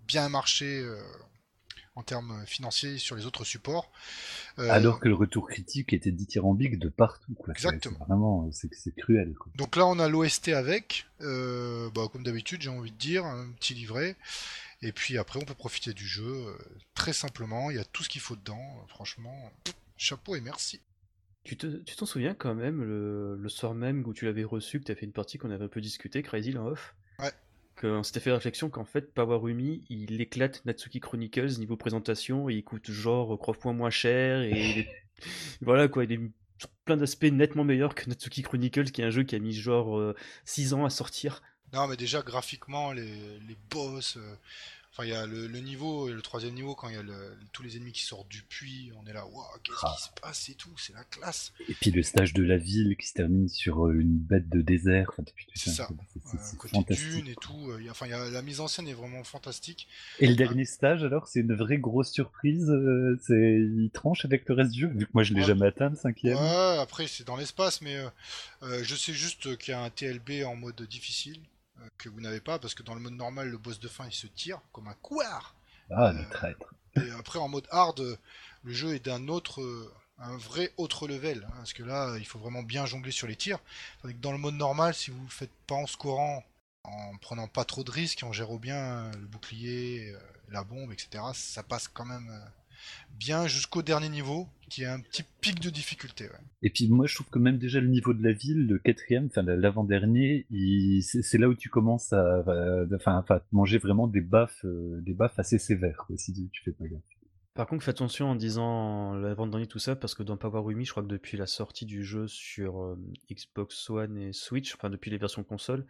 bien 0.07 0.29
marché 0.29 0.65
euh, 0.79 1.01
en 1.95 2.03
termes 2.03 2.43
financiers 2.45 2.97
sur 2.97 3.15
les 3.15 3.25
autres 3.25 3.45
supports. 3.45 3.91
Euh, 4.59 4.69
Alors 4.69 4.99
que 4.99 5.07
le 5.07 5.15
retour 5.15 5.47
critique 5.47 5.93
était 5.93 6.11
dithyrambique 6.11 6.79
de 6.79 6.89
partout. 6.89 7.33
Quoi. 7.33 7.53
Exactement. 7.53 7.97
c'est 7.99 8.05
Vraiment, 8.05 8.49
c'est 8.51 8.73
c'est 8.73 8.95
cruel. 8.95 9.33
Quoi. 9.35 9.51
Donc 9.55 9.75
là, 9.75 9.85
on 9.87 9.99
a 9.99 10.07
l'OST 10.09 10.49
avec, 10.49 11.05
euh, 11.21 11.89
bah, 11.95 12.07
comme 12.11 12.23
d'habitude, 12.23 12.61
j'ai 12.61 12.69
envie 12.69 12.91
de 12.91 12.97
dire, 12.97 13.25
un 13.25 13.47
petit 13.53 13.73
livret. 13.73 14.15
Et 14.81 14.91
puis 14.91 15.17
après, 15.17 15.39
on 15.41 15.45
peut 15.45 15.53
profiter 15.53 15.93
du 15.93 16.05
jeu 16.05 16.57
très 16.93 17.13
simplement. 17.13 17.71
Il 17.71 17.77
y 17.77 17.79
a 17.79 17.85
tout 17.85 18.03
ce 18.03 18.09
qu'il 18.09 18.19
faut 18.19 18.35
dedans. 18.35 18.85
Franchement, 18.89 19.49
chapeau 19.95 20.35
et 20.35 20.41
merci. 20.41 20.81
Tu 21.43 21.58
te- 21.58 21.67
tu 21.67 21.95
t'en 21.95 22.06
souviens 22.06 22.34
quand 22.34 22.56
même, 22.56 22.84
le, 22.84 23.36
le 23.36 23.49
soir 23.49 23.73
même 23.73 24.03
où 24.08 24.13
tu 24.13 24.25
l'avais 24.25 24.43
reçu, 24.45 24.79
que 24.79 24.86
tu 24.86 24.91
as 24.91 24.95
fait 24.95 25.06
une 25.06 25.12
partie 25.12 25.38
qu'on 25.38 25.51
avait 25.51 25.65
un 25.65 25.69
peu 25.69 25.82
discuté, 25.82 26.23
Crazy 26.23 26.58
en 26.58 26.67
off? 26.67 26.95
Ouais. 27.19 27.32
Qu'on 27.79 28.03
s'était 28.03 28.19
fait 28.21 28.29
la 28.29 28.38
réflexion 28.38 28.69
qu'en 28.69 28.86
fait, 28.86 29.13
Powerumi, 29.13 29.84
il 29.89 30.21
éclate 30.21 30.63
Natsuki 30.65 30.99
Chronicles 31.01 31.60
niveau 31.60 31.75
présentation, 31.75 32.49
et 32.49 32.53
il 32.56 32.63
coûte 32.63 32.89
genre 32.89 33.38
3 33.38 33.56
points 33.56 33.73
moins 33.73 33.89
cher, 33.89 34.41
et 34.41 34.51
il 34.51 34.77
est- 34.79 34.89
voilà 35.62 35.88
quoi, 35.89 36.06
il 36.06 36.12
est 36.13 36.19
plein 36.86 36.95
d'aspects 36.97 37.25
nettement 37.25 37.65
meilleur 37.65 37.93
que 37.93 38.08
Natsuki 38.10 38.41
Chronicles, 38.41 38.91
qui 38.91 39.01
est 39.01 39.06
un 39.06 39.10
jeu 39.10 39.23
qui 39.23 39.36
a 39.36 39.39
mis 39.39 39.53
genre 39.53 40.13
6 40.45 40.73
ans 40.73 40.86
à 40.86 40.89
sortir. 40.89 41.41
Non, 41.73 41.88
mais 41.88 41.97
déjà, 41.97 42.21
graphiquement, 42.21 42.91
les, 42.93 43.39
les 43.39 43.58
boss. 43.69 44.15
euh, 44.17 44.36
Enfin, 44.95 45.06
il 45.06 45.10
y 45.10 45.15
a 45.15 45.25
le, 45.25 45.47
le 45.47 45.60
niveau, 45.60 46.08
le 46.08 46.21
troisième 46.21 46.53
niveau, 46.53 46.75
quand 46.75 46.88
il 46.88 46.93
y 46.93 46.99
a 46.99 47.01
le- 47.01 47.36
tous 47.51 47.63
les 47.63 47.77
ennemis 47.77 47.93
qui 47.93 48.03
sortent 48.03 48.27
du 48.29 48.43
puits, 48.43 48.91
on 49.01 49.08
est 49.10 49.13
là, 49.13 49.25
waouh, 49.25 49.43
qu'est-ce 49.63 49.77
Ah. 49.82 49.95
qui 49.97 50.03
se 50.03 50.10
passe 50.21 50.49
et 50.49 50.53
tout, 50.53 50.69
c'est 50.77 50.93
la 50.93 51.03
classe. 51.06 51.51
Et 51.67 51.73
puis 51.73 51.89
le 51.89 52.03
stage 52.03 52.32
de 52.34 52.43
la 52.43 52.58
ville 52.58 52.95
qui 52.95 53.08
se 53.08 53.13
termine 53.13 53.49
sur 53.49 53.88
euh, 53.88 53.93
une 53.99 54.15
bête 54.19 54.49
de 54.49 54.62
désert. 54.62 55.10
Enfin, 55.17 55.23
C'est 55.56 55.71
ça. 55.71 55.88
c'est- 56.27 56.36
Euh, 56.38 56.58
côté 56.60 56.75
fantastique. 56.75 57.10
dune 57.10 57.27
et 57.27 57.34
tout, 57.36 57.71
euh, 57.71 57.77
il 57.79 57.86
y 57.86 57.88
a- 57.88 57.91
enfin, 57.91 58.06
il 58.06 58.12
y 58.12 58.13
a, 58.13 58.29
la 58.29 58.41
mise 58.43 58.60
en 58.60 58.67
scène 58.67 58.88
est 58.88 58.93
vraiment 58.93 59.23
fantastique. 59.23 59.88
Et 60.19 60.27
le 60.27 60.36
dernier 60.36 60.65
stage, 60.65 61.03
alors, 61.03 61.27
c'est 61.27 61.39
une 61.39 61.56
vraie 61.56 61.79
grosse 61.79 62.12
surprise. 62.12 62.69
euh, 62.69 63.17
c'est 63.23 63.34
il 63.34 63.89
tranche 63.91 64.25
avec 64.25 64.47
le 64.47 64.53
reste 64.53 64.71
du 64.73 64.82
jeu, 64.82 64.88
vu 64.89 65.08
que 65.08 65.12
moi 65.15 65.23
je 65.23 65.34
l'ai 65.34 65.41
Ouais. 65.41 65.47
jamais 65.47 65.65
atteint 65.65 65.89
le 65.89 65.95
cinquième. 65.95 66.38
Ouais, 66.38 66.77
après 66.79 67.08
c'est 67.08 67.23
dans 67.25 67.36
l'espace, 67.36 67.82
mais 67.82 67.95
euh, 67.95 68.10
euh, 68.62 68.84
je 68.84 68.95
sais 68.95 69.13
juste 69.13 69.58
qu'il 69.58 69.71
y 69.71 69.75
a 69.75 69.82
un 69.82 69.89
TLB 69.89 70.43
en 70.45 70.56
mode 70.56 70.79
difficile 70.84 71.39
euh, 71.39 71.52
que 71.97 72.09
vous 72.09 72.21
n'avez 72.21 72.41
pas 72.41 72.59
parce 72.59 72.73
que 72.73 72.83
dans 72.83 72.93
le 72.93 73.01
mode 73.01 73.13
normal, 73.13 73.49
le 73.49 73.57
boss 73.57 73.79
de 73.79 73.87
fin 73.87 74.05
il 74.05 74.13
se 74.13 74.27
tire 74.27 74.59
comme 74.71 74.87
un 74.87 74.93
couard. 74.95 75.55
Ah, 75.89 76.07
Euh, 76.07 76.13
le 76.13 76.29
traître. 76.29 76.73
Et 76.95 77.11
après 77.11 77.39
en 77.39 77.47
mode 77.47 77.67
hard, 77.71 77.99
euh, 77.99 78.17
le 78.63 78.73
jeu 78.73 78.95
est 78.95 79.05
d'un 79.05 79.27
autre, 79.27 79.61
euh, 79.61 79.93
un 80.19 80.37
vrai 80.37 80.71
autre 80.77 81.07
level, 81.07 81.45
hein, 81.47 81.53
parce 81.57 81.73
que 81.73 81.83
là 81.83 82.15
il 82.17 82.25
faut 82.25 82.39
vraiment 82.39 82.63
bien 82.63 82.85
jongler 82.85 83.11
sur 83.11 83.27
les 83.27 83.35
tirs. 83.35 83.59
Tandis 84.01 84.13
que 84.13 84.19
dans 84.19 84.31
le 84.31 84.37
mode 84.37 84.55
normal, 84.55 84.93
si 84.93 85.11
vous 85.11 85.23
le 85.23 85.29
faites 85.29 85.53
pas 85.67 85.75
en 85.75 85.87
scorant, 85.87 86.43
en 86.83 87.17
prenant 87.17 87.47
pas 87.47 87.65
trop 87.65 87.83
de 87.83 87.91
risques, 87.91 88.23
en 88.23 88.31
gérant 88.31 88.57
bien 88.57 88.75
euh, 88.77 89.11
le 89.13 89.25
bouclier, 89.27 90.11
euh, 90.11 90.19
la 90.49 90.63
bombe, 90.63 90.91
etc., 90.91 91.23
ça 91.33 91.63
passe 91.63 91.87
quand 91.87 92.05
même 92.05 92.29
euh, 92.29 92.45
bien 93.19 93.47
jusqu'au 93.47 93.81
dernier 93.81 94.09
niveau, 94.09 94.47
qui 94.69 94.83
est 94.83 94.87
un 94.87 94.99
petit 94.99 95.23
pic 95.41 95.59
de 95.59 95.69
difficulté. 95.69 96.25
Et 96.61 96.69
puis 96.69 96.87
moi 96.87 97.05
je 97.05 97.15
trouve 97.15 97.27
que 97.29 97.39
même 97.39 97.57
déjà 97.57 97.79
le 97.79 97.87
niveau 97.87 98.13
de 98.13 98.23
la 98.23 98.33
ville, 98.33 98.67
le 98.67 98.79
quatrième, 98.79 99.27
enfin 99.27 99.43
la- 99.43 99.55
l'avant-dernier, 99.55 100.45
c'est 101.01 101.37
là 101.37 101.47
où 101.47 101.55
tu 101.55 101.69
commences 101.69 102.11
à, 102.13 102.43
enfin, 102.95 103.23
manger 103.51 103.77
vraiment 103.77 104.07
des 104.07 104.21
baffes, 104.21 104.65
euh, 104.65 104.99
des 105.01 105.13
baffes 105.13 105.37
assez 105.37 105.59
sévères, 105.59 106.05
si 106.17 106.33
tu 106.51 106.63
fais 106.63 106.71
pas 106.71 106.85
gaffe. 106.85 107.01
Par 107.55 107.67
contre, 107.67 107.83
fais 107.83 107.91
attention 107.91 108.31
en 108.31 108.35
disant 108.35 109.13
l'avant-dernier 109.13 109.67
tout 109.67 109.77
ça, 109.77 109.95
parce 109.95 110.15
que 110.15 110.23
dans 110.23 110.37
Powerumi, 110.37 110.85
je 110.85 110.91
crois 110.91 111.03
que 111.03 111.07
depuis 111.07 111.37
la 111.37 111.45
sortie 111.45 111.85
du 111.85 112.03
jeu 112.03 112.27
sur 112.27 112.81
euh, 112.81 112.97
Xbox 113.31 113.91
One 113.91 114.17
et 114.17 114.33
Switch, 114.33 114.73
enfin 114.73 114.89
depuis 114.89 115.11
les 115.11 115.19
versions 115.19 115.43
console, 115.43 115.85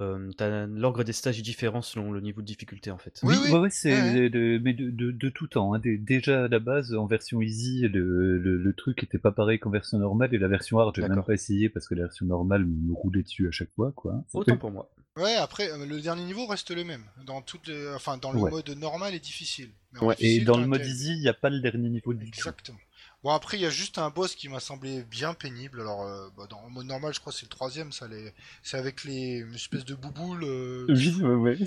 euh, 0.00 0.30
t'as 0.36 0.66
l'ordre 0.66 1.02
des 1.02 1.12
stages 1.12 1.36
est 1.40 1.42
différent 1.42 1.82
selon 1.82 2.12
le 2.12 2.20
niveau 2.20 2.40
de 2.40 2.46
difficulté 2.46 2.92
en 2.92 2.98
fait. 2.98 3.18
Oui, 3.24 3.34
oui. 3.42 3.50
ouais, 3.50 3.58
ouais, 3.58 3.70
c'est 3.70 3.92
Ouais, 3.92 4.30
de- 4.30 4.60
mais 4.62 4.74
de, 4.74 4.90
de, 4.90 5.10
de 5.10 5.28
tout 5.28 5.48
temps. 5.48 5.74
hein. 5.74 5.80
Dé- 5.80 5.98
Déjà 5.98 6.44
à 6.44 6.48
la 6.48 6.60
base, 6.60 6.94
en 6.94 7.06
version 7.06 7.40
easy, 7.40 7.80
le, 7.88 8.38
le, 8.38 8.56
le 8.56 8.72
truc 8.74 9.02
était 9.02 9.18
pas 9.18 9.32
pareil 9.32 9.58
qu'en 9.58 9.70
version 9.70 9.98
normale, 9.98 10.32
et 10.32 10.38
la 10.38 10.46
version 10.48 10.78
hard, 10.78 10.94
j'ai 10.94 11.02
même 11.02 11.24
pas 11.24 11.32
essayé 11.34 11.68
parce 11.68 11.88
que 11.88 11.96
la 11.96 12.02
version 12.04 12.26
normale 12.26 12.64
me 12.64 12.92
roulait 12.92 13.24
dessus 13.24 13.48
à 13.48 13.50
chaque 13.50 13.72
fois, 13.74 13.90
quoi. 13.96 14.22
Autant 14.34 14.56
pour 14.56 14.70
moi. 14.70 14.88
Ouais, 15.16 15.34
après, 15.34 15.68
euh, 15.70 15.84
le 15.84 16.00
dernier 16.00 16.22
niveau 16.24 16.46
reste 16.46 16.70
le 16.70 16.84
même. 16.84 17.04
Dans 17.24 17.42
toutes 17.42 17.66
les... 17.66 17.92
Enfin, 17.94 18.18
dans 18.18 18.30
le 18.32 18.38
Ouais. 18.38 18.50
mode 18.50 18.68
normal 18.70 19.14
et 19.14 19.20
difficile. 19.20 19.70
Mais 19.92 20.00
en 20.00 20.06
Ouais, 20.06 20.16
Et 20.20 20.40
dans 20.40 20.56
le 20.58 20.66
mode 20.66 20.84
easy, 20.86 21.10
il 21.12 21.20
n'y 21.20 21.28
a 21.28 21.34
pas 21.34 21.50
le 21.50 21.60
dernier 21.60 21.88
niveau 21.88 22.14
du 22.14 22.30
tout. 22.30 22.38
Exactement. 22.38 22.78
Bon, 23.24 23.30
après, 23.30 23.56
il 23.58 23.62
y 23.62 23.66
a 23.66 23.70
juste 23.70 23.98
un 23.98 24.10
boss 24.10 24.36
qui 24.36 24.48
m'a 24.48 24.60
semblé 24.60 25.02
bien 25.02 25.34
pénible. 25.34 25.80
Alors, 25.80 26.02
euh, 26.02 26.28
bah, 26.36 26.46
dans 26.48 26.62
le 26.62 26.70
mode 26.70 26.86
normal, 26.86 27.12
je 27.12 27.18
crois 27.18 27.32
que 27.32 27.38
c'est 27.38 27.46
le 27.46 27.50
troisième. 27.50 27.90
Ça, 27.90 28.06
les... 28.06 28.32
C'est 28.62 28.76
avec 28.76 29.02
les 29.02 29.38
une 29.38 29.54
espèce 29.56 29.84
de 29.84 29.96
bouboules. 29.96 30.44
euh, 30.44 30.86
Oui, 30.88 31.20
ouais. 31.20 31.58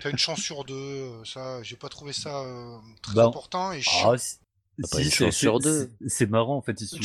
T'as 0.00 0.10
une 0.10 0.18
chance 0.18 0.40
sur 0.40 0.64
deux. 0.64 0.74
euh, 0.74 1.24
Ça, 1.24 1.62
j'ai 1.62 1.76
pas 1.76 1.88
trouvé 1.88 2.12
ça 2.12 2.40
euh, 2.40 2.76
très 3.02 3.14
Bah, 3.14 3.26
important 3.26 3.70
et 3.70 3.82
chiant. 3.82 4.14
Ah, 4.14 4.16
si- 4.84 5.04
une 5.04 5.10
chance 5.10 5.36
sur 5.36 5.58
deux. 5.58 5.88
c'est- 6.06 6.08
marrant 6.30 6.56
en 6.56 6.62
fait. 6.62 6.80
Il, 6.80 6.86
suffit- 6.86 7.02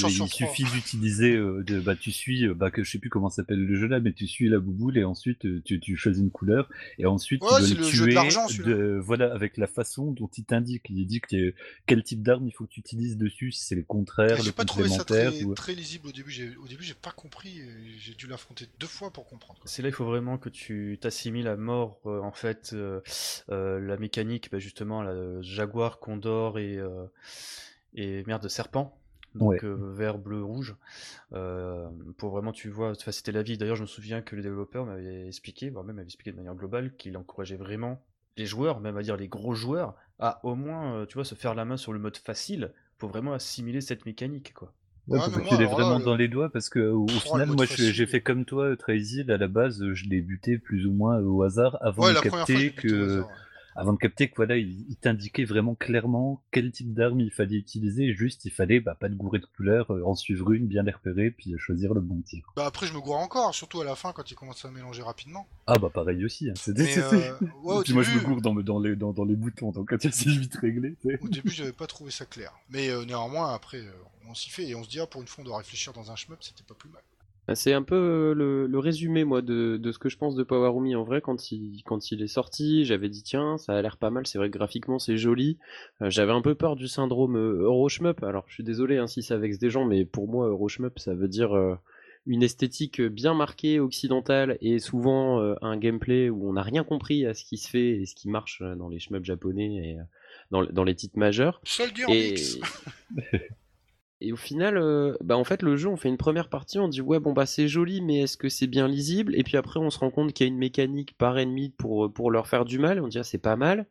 il 0.60 0.72
d'utiliser, 0.72 1.36
euh, 1.36 1.64
de, 1.64 1.80
bah 1.80 1.96
tu 1.96 2.12
suis, 2.12 2.46
euh, 2.48 2.54
bah 2.54 2.72
que 2.72 2.84
je 2.84 2.92
sais 2.92 3.00
plus 3.00 3.10
comment 3.10 3.30
s'appelle 3.30 3.60
le 3.64 3.76
jeu 3.76 3.88
là, 3.88 4.00
mais 4.00 4.12
tu 4.14 4.28
suis 4.28 4.50
la 4.50 4.60
bouboule 4.60 4.98
et 4.98 5.04
ensuite 5.04 5.46
euh, 5.46 5.62
tu, 5.64 5.80
tu 5.80 5.96
choisis 5.96 6.22
une 6.22 6.32
couleur 6.32 6.70
et 6.98 7.06
ensuite 7.06 7.42
Ouais, 7.44 7.48
tu 7.50 7.54
dois 7.60 7.70
le 7.70 7.76
le 7.76 7.84
jeu 7.84 8.06
de 8.08 8.48
tuer. 8.48 8.64
de- 8.64 9.00
voilà, 9.04 9.34
avec 9.34 9.58
la 9.58 9.68
façon 9.68 10.12
dont 10.12 10.30
il 10.38 10.44
t'indique. 10.44 10.86
Il 10.90 11.06
dit 11.06 11.22
que 11.22 11.54
quel 11.86 12.04
type 12.04 12.22
d'arme 12.24 12.48
il 12.48 12.52
faut 12.52 12.66
que 12.66 12.72
tu 12.72 12.80
utilises 12.80 13.18
dessus, 13.18 13.52
si 13.52 13.66
c'est 13.66 13.76
le 13.76 13.84
contraire, 13.84 14.38
J'ai 14.38 14.44
le 14.48 14.52
pas 14.52 14.66
trouvé 14.66 14.90
ça 14.90 15.00
complémentaire. 15.00 15.32
très, 15.32 15.44
ou- 15.44 15.54
très 15.54 15.74
lisible 15.76 16.08
au 16.08 16.12
début. 16.12 16.32
J'ai- 16.32 16.56
Au 16.58 16.68
début, 16.68 16.84
j'ai 16.84 16.94
pas 16.94 17.12
compris. 17.12 17.62
J'ai 18.00 18.14
dû 18.16 18.28
l'affronter 18.28 18.66
deux 18.80 18.88
fois 18.88 19.12
pour 19.12 19.26
comprendre. 19.28 19.60
C'est 19.66 19.82
là 19.82 19.90
il 19.90 19.94
faut 19.94 20.06
vraiment 20.06 20.38
que 20.38 20.50
tu 20.50 20.98
t'assimiles 21.00 21.48
à 21.48 21.56
mort 21.58 22.00
euh, 22.06 22.20
en 22.22 22.32
fait 22.32 22.72
euh, 22.74 23.00
euh, 23.50 23.80
la 23.80 23.98
mécanique 23.98 24.50
bah, 24.52 24.60
justement 24.60 25.02
la 25.02 25.42
jaguar, 25.42 26.00
condor 26.00 26.60
et 26.60 26.78
euh, 26.78 27.06
et 27.96 28.24
merde 28.26 28.48
serpent 28.48 28.98
donc 29.36 29.46
Ouais. 29.46 29.62
euh, 29.64 29.94
vert, 29.94 30.18
bleu, 30.18 30.44
rouge 30.44 30.76
euh, 31.34 31.90
pour 32.18 32.32
vraiment 32.32 32.52
tu 32.52 32.70
vois 32.70 32.96
te 32.96 33.04
faciliter 33.04 33.32
la 33.32 33.44
vie. 33.44 33.58
D'ailleurs 33.58 33.76
je 33.78 33.82
me 33.84 33.88
souviens 33.88 34.22
que 34.22 34.36
le 34.36 34.42
développeur 34.42 34.86
m'avait 34.86 35.28
expliqué, 35.28 35.70
voire 35.70 35.84
même 35.86 35.96
m'avait 35.96 36.06
expliqué 36.08 36.32
de 36.32 36.36
manière 36.38 36.56
globale 36.56 36.96
qu'il 36.98 37.16
encourageait 37.18 37.56
vraiment 37.58 38.04
les 38.38 38.46
joueurs, 38.46 38.80
même 38.80 38.98
à 38.98 39.04
dire 39.04 39.18
les 39.18 39.28
gros 39.28 39.54
joueurs, 39.54 39.96
à 40.20 40.40
au 40.46 40.56
moins 40.56 40.96
euh, 40.96 41.06
tu 41.06 41.16
vois 41.16 41.26
se 41.26 41.36
faire 41.36 41.56
la 41.56 41.66
main 41.66 41.78
sur 41.78 41.94
le 41.94 42.00
mode 42.00 42.18
facile 42.18 42.74
pour 42.98 43.10
vraiment 43.10 43.34
assimiler 43.34 43.82
cette 43.82 44.06
mécanique 44.06 44.54
quoi. 44.54 44.74
Ouais, 45.08 45.18
moi, 45.30 45.42
là, 45.58 45.66
vraiment 45.68 45.98
le- 46.00 46.06
dans 46.06 46.16
les 46.16 46.28
doigts, 46.28 46.50
parce 46.52 46.70
que 46.70 46.80
au, 46.80 47.06
au 47.06 47.08
Oh, 47.10 47.20
final, 47.20 47.48
moi, 47.50 47.66
j'ai 47.66 48.06
fait 48.06 48.22
comme 48.22 48.46
toi, 48.46 48.76
Trazy, 48.78 49.22
à 49.30 49.38
la 49.38 49.48
base, 49.48 49.84
je 49.94 50.06
l'ai 50.06 50.22
buté 50.22 50.58
plus 50.58 50.86
ou 50.86 50.94
moins 50.94 51.20
au 51.20 51.42
hasard 51.44 51.78
avant 51.82 52.04
Ouais, 52.04 52.14
de 52.14 52.20
capter 52.20 52.72
que. 52.74 53.22
Avant 53.76 53.94
de 53.94 53.98
capter 53.98 54.30
que 54.30 54.36
voilà, 54.36 54.58
il, 54.58 54.86
il 54.90 54.96
t'indiquait 54.96 55.46
vraiment 55.46 55.76
clairement 55.76 56.42
quel 56.52 56.72
type 56.72 56.94
d'arme 56.94 57.20
il 57.20 57.32
fallait 57.32 57.56
utiliser. 57.56 58.14
Juste, 58.14 58.46
il 58.46 58.52
fallait 58.52 58.80
bah, 58.80 58.96
pas 59.00 59.10
de 59.10 59.16
gourer 59.16 59.40
de 59.40 59.46
couleur, 59.46 59.92
euh, 59.92 60.04
en 60.04 60.16
suivre 60.16 60.52
une, 60.52 60.68
bien 60.68 60.84
les 60.84 60.92
repérer, 60.92 61.32
puis 61.32 61.54
choisir 61.58 61.94
le 61.94 62.02
bon 62.02 62.22
tir. 62.22 62.52
Bah 62.56 62.66
après, 62.66 62.86
je 62.88 62.94
me 62.94 63.00
gourre 63.00 63.18
encore, 63.18 63.54
surtout 63.56 63.82
à 63.82 63.86
la 63.86 63.96
fin 63.96 64.12
quand 64.14 64.30
il 64.30 64.36
commence 64.36 64.64
à 64.66 64.72
mélanger 64.72 65.02
rapidement. 65.02 65.48
Ah 65.68 65.78
bah 65.80 65.90
pareil 65.94 66.24
aussi. 66.26 66.50
Hein. 66.50 66.54
C'était- 66.56 66.98
euh, 67.00 67.34
ouais, 67.64 67.84
Puis 67.84 67.94
moi, 67.94 68.04
je 68.04 68.12
me 68.12 68.20
gourre 68.22 68.42
dans, 68.42 68.54
dans 68.56 68.80
les, 68.80 68.96
dans, 68.96 69.14
dans 69.14 69.26
les 69.26 69.36
boutons, 69.36 69.72
donc 69.72 69.94
c'est 70.00 70.26
vite 70.30 70.56
réglé. 70.56 70.96
Au 71.22 71.28
début, 71.28 71.50
j'avais 71.52 71.72
pas 71.72 71.88
trouvé 71.88 72.12
ça 72.12 72.26
clair. 72.26 72.54
Mais 72.70 72.90
euh, 72.90 73.06
néanmoins, 73.06 73.54
après, 73.54 73.80
euh, 73.80 73.92
on 74.30 74.34
s'y 74.34 74.50
fait 74.50 74.68
et 74.68 74.76
on 74.76 74.84
se 74.84 74.90
dit, 74.90 75.00
ah, 75.00 75.08
pour 75.08 75.22
une 75.22 75.28
fois, 75.28 75.44
on 75.44 75.46
doit 75.46 75.58
réfléchir 75.58 75.94
dans 75.94 76.12
un 76.12 76.16
shmup, 76.16 76.38
c'était 76.42 76.64
pas 76.64 76.76
plus 76.76 76.90
mal. 76.90 77.02
Bah, 77.52 77.56
C'est 77.56 77.74
un 77.74 77.84
peu 77.84 77.96
euh, 77.96 78.34
le, 78.34 78.66
le 78.66 78.80
résumé, 78.80 79.26
moi, 79.26 79.42
de, 79.42 79.76
de 79.76 79.92
ce 79.92 80.00
que 80.00 80.08
je 80.08 80.16
pense 80.16 80.36
de 80.36 80.44
Powerumi. 80.44 80.96
En 80.96 81.04
vrai, 81.04 81.20
quand 81.20 81.52
il, 81.52 81.84
quand 81.84 82.10
il 82.10 82.22
est 82.22 82.28
sorti, 82.28 82.86
j'avais 82.86 83.10
dit, 83.10 83.24
tiens, 83.24 83.58
ça 83.58 83.74
a 83.74 83.82
l'air 83.82 83.98
pas 83.98 84.10
mal, 84.10 84.26
c'est 84.26 84.38
vrai 84.38 84.50
que 84.50 84.58
graphiquement, 84.58 85.00
c'est 85.00 85.18
joli. 85.18 85.58
Euh, 86.02 86.10
j'avais 86.10 86.32
un 86.32 86.42
peu 86.42 86.56
peur 86.56 86.78
du 86.78 86.88
syndrome 86.88 87.36
euh, 87.36 87.64
Euroshmup. 87.64 88.24
Alors, 88.24 88.46
je 88.48 88.54
suis 88.54 88.64
désolé 88.64 89.00
hein, 89.00 89.08
si 89.08 89.22
ça 89.22 89.38
vexe 89.38 89.60
des 89.60 89.70
gens, 89.70 89.84
mais 89.84 90.06
pour 90.06 90.30
moi, 90.30 90.48
Euroshmup, 90.48 90.98
ça 90.98 91.14
veut 91.14 91.28
dire 91.28 91.52
euh, 91.52 91.76
une 92.26 92.42
esthétique 92.42 93.02
bien 93.02 93.34
marquée, 93.34 93.82
occidentale, 93.82 94.58
et 94.62 94.80
souvent 94.80 95.42
un 95.62 95.76
gameplay 95.76 96.30
où 96.30 96.48
on 96.48 96.54
n'a 96.54 96.62
rien 96.62 96.86
compris 96.86 97.26
à 97.26 97.34
ce 97.34 97.44
qui 97.44 97.58
se 97.58 97.68
fait 97.68 98.00
et 98.00 98.06
ce 98.06 98.16
qui 98.16 98.30
marche 98.30 98.62
dans 98.78 98.88
les 98.88 99.00
shmups 99.00 99.26
japonais 99.26 99.76
et 99.76 99.98
dans, 100.52 100.64
dans 100.64 100.86
les 100.86 100.96
titres 100.96 101.20
majeurs. 101.20 101.60
Soldier 101.66 102.06
Et... 102.10 102.36
Et 104.22 104.32
au 104.32 104.38
final, 104.38 104.78
euh, 104.78 105.16
bah 105.24 105.36
en 105.36 105.44
fait, 105.44 105.64
le 105.64 105.76
jeu, 105.76 105.90
on 105.90 105.98
fait 105.98 106.10
une 106.10 106.18
première 106.18 106.48
partie, 106.48 106.78
on 106.80 106.88
dit 106.88 107.02
ouais, 107.02 107.20
bon 107.20 107.34
bah 107.34 107.48
c'est 107.48 107.68
joli, 107.68 108.02
mais 108.02 108.22
est-ce 108.22 108.38
que 108.38 108.50
c'est 108.50 108.68
bien 108.68 108.88
lisible? 108.88 109.36
Et 109.36 109.44
puis 109.44 109.58
après, 109.58 109.80
on 109.80 109.90
se 109.90 109.98
rend 110.00 110.12
compte 110.12 110.32
qu'il 110.34 110.46
y 110.46 110.50
a 110.50 110.54
une 110.54 110.60
mécanique 110.60 111.18
par 111.18 111.40
ennemi 111.40 111.70
pour, 111.78 112.14
pour 112.14 112.30
leur 112.30 112.48
faire 112.48 112.64
du 112.64 112.78
mal, 112.80 112.98
et 112.98 113.02
on 113.02 113.08
dit 113.08 113.18
ah, 113.20 113.24
c'est 113.24 113.40
pas 113.40 113.56
mal. 113.56 113.88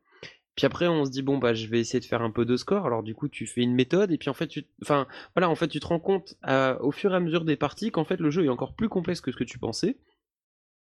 Puis 0.57 0.67
après, 0.67 0.87
on 0.89 1.05
se 1.05 1.11
dit 1.11 1.23
bon 1.23 1.39
bah 1.39 1.55
je 1.55 1.67
vais 1.67 1.81
essayer 1.81 2.01
de 2.01 2.05
faire 2.05 2.23
un 2.23 2.31
peu 2.31 2.45
de 2.45 2.57
score. 2.57 2.87
Alors 2.87 3.03
du 3.03 3.15
coup, 3.15 3.29
tu 3.29 3.47
fais 3.47 3.63
une 3.63 3.75
méthode, 3.75 4.13
et 4.13 4.19
puis 4.19 4.31
en 4.31 4.35
fait, 4.35 4.47
tu, 4.47 4.67
enfin 4.83 5.07
voilà, 5.35 5.51
en 5.51 5.57
fait, 5.57 5.69
tu 5.69 5.81
te 5.81 5.87
rends 5.87 6.01
compte 6.01 6.37
euh, 6.49 6.79
au 6.81 6.93
fur 6.93 7.13
et 7.13 7.17
à 7.17 7.21
mesure 7.21 7.45
des 7.45 7.57
parties 7.57 7.91
qu'en 7.91 8.05
fait 8.05 8.21
le 8.21 8.31
jeu 8.31 8.45
est 8.45 8.49
encore 8.49 8.75
plus 8.75 8.89
complexe 8.89 9.21
que 9.21 9.33
ce 9.33 9.37
que 9.37 9.45
tu 9.45 9.59
pensais. 9.59 9.97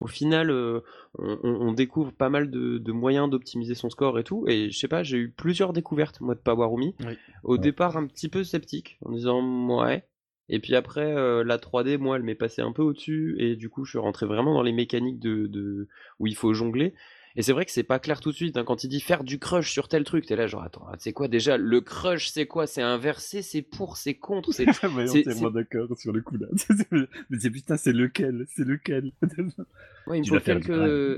Au 0.01 0.07
final, 0.07 0.49
euh, 0.51 0.81
on, 1.17 1.71
découvre 1.71 2.11
pas 2.11 2.29
mal 2.29 2.51
de, 2.51 2.77
de 2.77 2.91
moyens 2.91 3.29
d'optimiser 3.29 3.75
son 3.75 3.89
score 3.89 4.19
et 4.19 4.23
tout. 4.23 4.45
Et 4.47 4.69
je 4.69 4.77
sais 4.77 4.89
pas, 4.89 5.03
j'ai 5.03 5.17
eu 5.17 5.29
plusieurs 5.29 5.71
découvertes, 5.71 6.19
moi, 6.19 6.35
de 6.35 6.39
Powerumi. 6.41 6.95
Oui. 7.05 7.17
Au 7.43 7.53
Ouais. 7.53 7.59
départ, 7.59 7.95
un 7.95 8.05
petit 8.05 8.27
peu 8.27 8.43
sceptique, 8.43 8.97
en 9.05 9.11
disant 9.11 9.41
ouais. 9.79 10.05
Et 10.49 10.59
puis 10.59 10.75
après, 10.75 11.15
euh, 11.15 11.43
la 11.43 11.57
3D, 11.57 11.97
moi, 11.97 12.17
elle 12.17 12.23
m'est 12.23 12.35
passée 12.35 12.61
un 12.61 12.71
peu 12.71 12.83
au-dessus. 12.83 13.35
Et 13.39 13.55
du 13.55 13.69
coup, 13.69 13.85
je 13.85 13.91
suis 13.91 13.99
rentré 13.99 14.25
vraiment 14.25 14.53
dans 14.53 14.61
les 14.63 14.73
mécaniques 14.73 15.19
de, 15.19 15.47
de... 15.47 15.87
où 16.19 16.27
il 16.27 16.35
faut 16.35 16.53
jongler. 16.53 16.93
Et 17.37 17.41
c'est 17.41 17.51
vrai 17.51 17.65
que 17.65 17.71
c'est 17.71 17.83
pas 17.83 17.99
clair 17.99 18.21
tout 18.21 18.31
de 18.31 18.35
suite. 18.35 18.55
hein. 18.57 18.63
Quand 18.63 18.83
il 18.83 18.87
dit 18.87 19.01
faire 19.01 19.23
du 19.23 19.39
crush 19.39 19.71
sur 19.71 19.87
tel 19.87 20.03
truc, 20.05 20.25
t'es 20.25 20.35
là 20.35 20.47
genre, 20.47 20.63
attends, 20.63 20.87
c'est 20.99 21.11
quoi 21.13 21.27
déjà 21.27 21.57
Le 21.57 21.81
crush, 21.81 22.29
c'est 22.29 22.45
quoi? 22.45 22.65
C'est 22.65 22.81
inversé, 22.81 23.41
c'est 23.41 23.61
pour, 23.61 23.97
c'est 23.97 24.13
contre, 24.15 24.53
c'est 24.53 24.65
C'est- 25.07 25.19
entièrement 25.27 25.51
d'accord 25.51 25.87
sur 25.97 26.13
le 26.13 26.21
coup 26.21 26.37
là. 26.37 26.47
Mais 27.29 27.39
c'est 27.39 27.49
putain, 27.51 27.77
c'est 27.77 27.91
lequel? 27.93 28.45
C'est 28.55 28.65
lequel? 28.65 29.11
Ouais, 30.07 30.19
il 30.19 30.21
me 30.21 30.27
faut 30.39 30.39
quelques, 30.45 30.67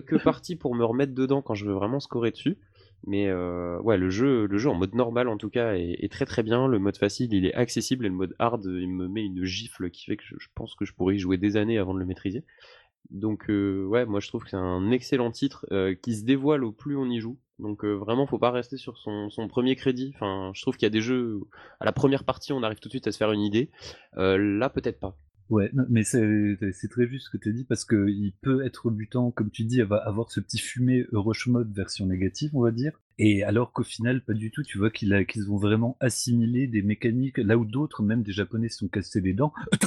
que 0.06 0.16
parties 0.16 0.56
pour 0.56 0.74
me 0.74 0.86
remettre 0.86 1.14
dedans 1.14 1.42
quand 1.42 1.56
je 1.56 1.66
veux 1.66 1.74
vraiment 1.74 2.00
scorer 2.00 2.32
dessus. 2.32 2.58
Mais 3.06 3.28
euh, 3.28 3.80
ouais, 3.82 3.98
le 3.98 4.10
jeu, 4.10 4.48
le 4.48 4.58
jeu 4.58 4.70
en 4.70 4.76
mode 4.76 4.96
normal 4.96 5.28
en 5.28 5.38
tout 5.38 5.50
cas 5.50 5.74
est, 5.76 5.98
est 6.04 6.12
très 6.12 6.26
très 6.26 6.42
bien. 6.42 6.68
Le 6.68 6.80
mode 6.80 6.98
facile, 6.98 7.34
il 7.34 7.46
est 7.46 7.54
accessible 7.54 8.06
et 8.06 8.10
le 8.10 8.16
mode 8.16 8.34
hard, 8.40 8.64
il 8.66 8.88
me 8.90 9.08
met 9.10 9.24
une 9.24 9.44
gifle 9.44 9.90
qui 9.92 10.06
fait 10.06 10.16
que 10.18 10.24
je, 10.26 10.36
je 10.40 10.48
pense 10.56 10.74
que 10.74 10.86
je 10.86 10.94
pourrais 10.94 11.16
y 11.16 11.20
jouer 11.20 11.38
des 11.38 11.58
années 11.58 11.78
avant 11.78 11.94
de 11.94 12.00
le 12.00 12.06
maîtriser. 12.06 12.44
Donc 13.10 13.50
euh, 13.50 13.86
ouais, 13.86 14.06
moi 14.06 14.20
je 14.20 14.28
trouve 14.28 14.44
que 14.44 14.50
c'est 14.50 14.58
un 14.58 14.92
excellent 14.92 15.32
titre 15.32 15.66
euh, 15.72 15.96
qui 15.96 16.16
se 16.16 16.24
dévoile 16.24 16.64
au 16.64 16.72
plus 16.72 16.98
on 16.98 17.10
y 17.10 17.20
joue. 17.20 17.38
Donc 17.60 17.84
euh, 17.84 17.94
vraiment, 17.94 18.28
faut 18.28 18.38
pas 18.38 18.52
rester 18.52 18.78
sur 18.78 18.98
son, 18.98 19.30
premier 19.48 19.76
crédit. 19.76 20.12
Enfin, 20.16 20.52
je 20.54 20.62
trouve 20.62 20.76
qu'il 20.76 20.86
y 20.86 20.88
a 20.88 20.92
des 20.92 21.02
jeux 21.02 21.42
à 21.80 21.86
la 21.86 21.92
première 21.92 22.24
partie, 22.24 22.54
on 22.54 22.64
arrive 22.64 22.80
tout 22.80 22.90
de 22.90 22.94
suite 22.94 23.08
à 23.08 23.12
se 23.12 23.18
faire 23.18 23.32
une 23.32 23.42
idée. 23.42 23.72
Là, 24.16 24.70
peut-être 24.70 25.00
pas. 25.00 25.18
Ouais, 25.50 25.72
mais 25.90 26.04
c'est 26.04 26.58
très 26.90 27.08
juste 27.08 27.28
ce 27.28 27.30
que 27.30 27.38
tu 27.38 27.50
as 27.50 27.54
dit 27.54 27.64
parce 27.64 27.86
que 27.86 28.10
il 28.10 28.34
peut 28.42 28.66
être 28.66 28.88
rebutant, 28.88 29.32
comme 29.32 29.50
tu 29.50 29.64
dis, 29.64 29.82
avoir 29.82 30.30
ce 30.30 30.40
petit 30.40 30.60
fumé 30.60 31.06
Euroshmod 31.14 31.74
version 31.74 32.06
négative, 32.06 32.52
on 32.54 32.62
va 32.62 32.72
dire. 32.72 33.00
Et 33.20 33.44
alors 33.44 33.72
qu'au 33.74 33.84
final, 33.84 34.22
pas 34.22 34.34
du 34.34 34.52
tout, 34.52 34.64
tu 34.64 34.78
vois 34.78 34.92
qu'ils 34.92 35.52
ont 35.52 35.58
vraiment 35.58 35.98
assimilé 36.00 36.68
des 36.68 36.82
mécaniques, 36.82 37.38
là 37.38 37.58
où 37.58 37.66
d'autres, 37.66 38.04
même 38.04 38.22
des 38.24 38.32
Japonais, 38.32 38.70
se 38.70 38.78
sont 38.80 38.88
cassés 38.88 39.22
les 39.22 39.34
dents. 39.34 39.54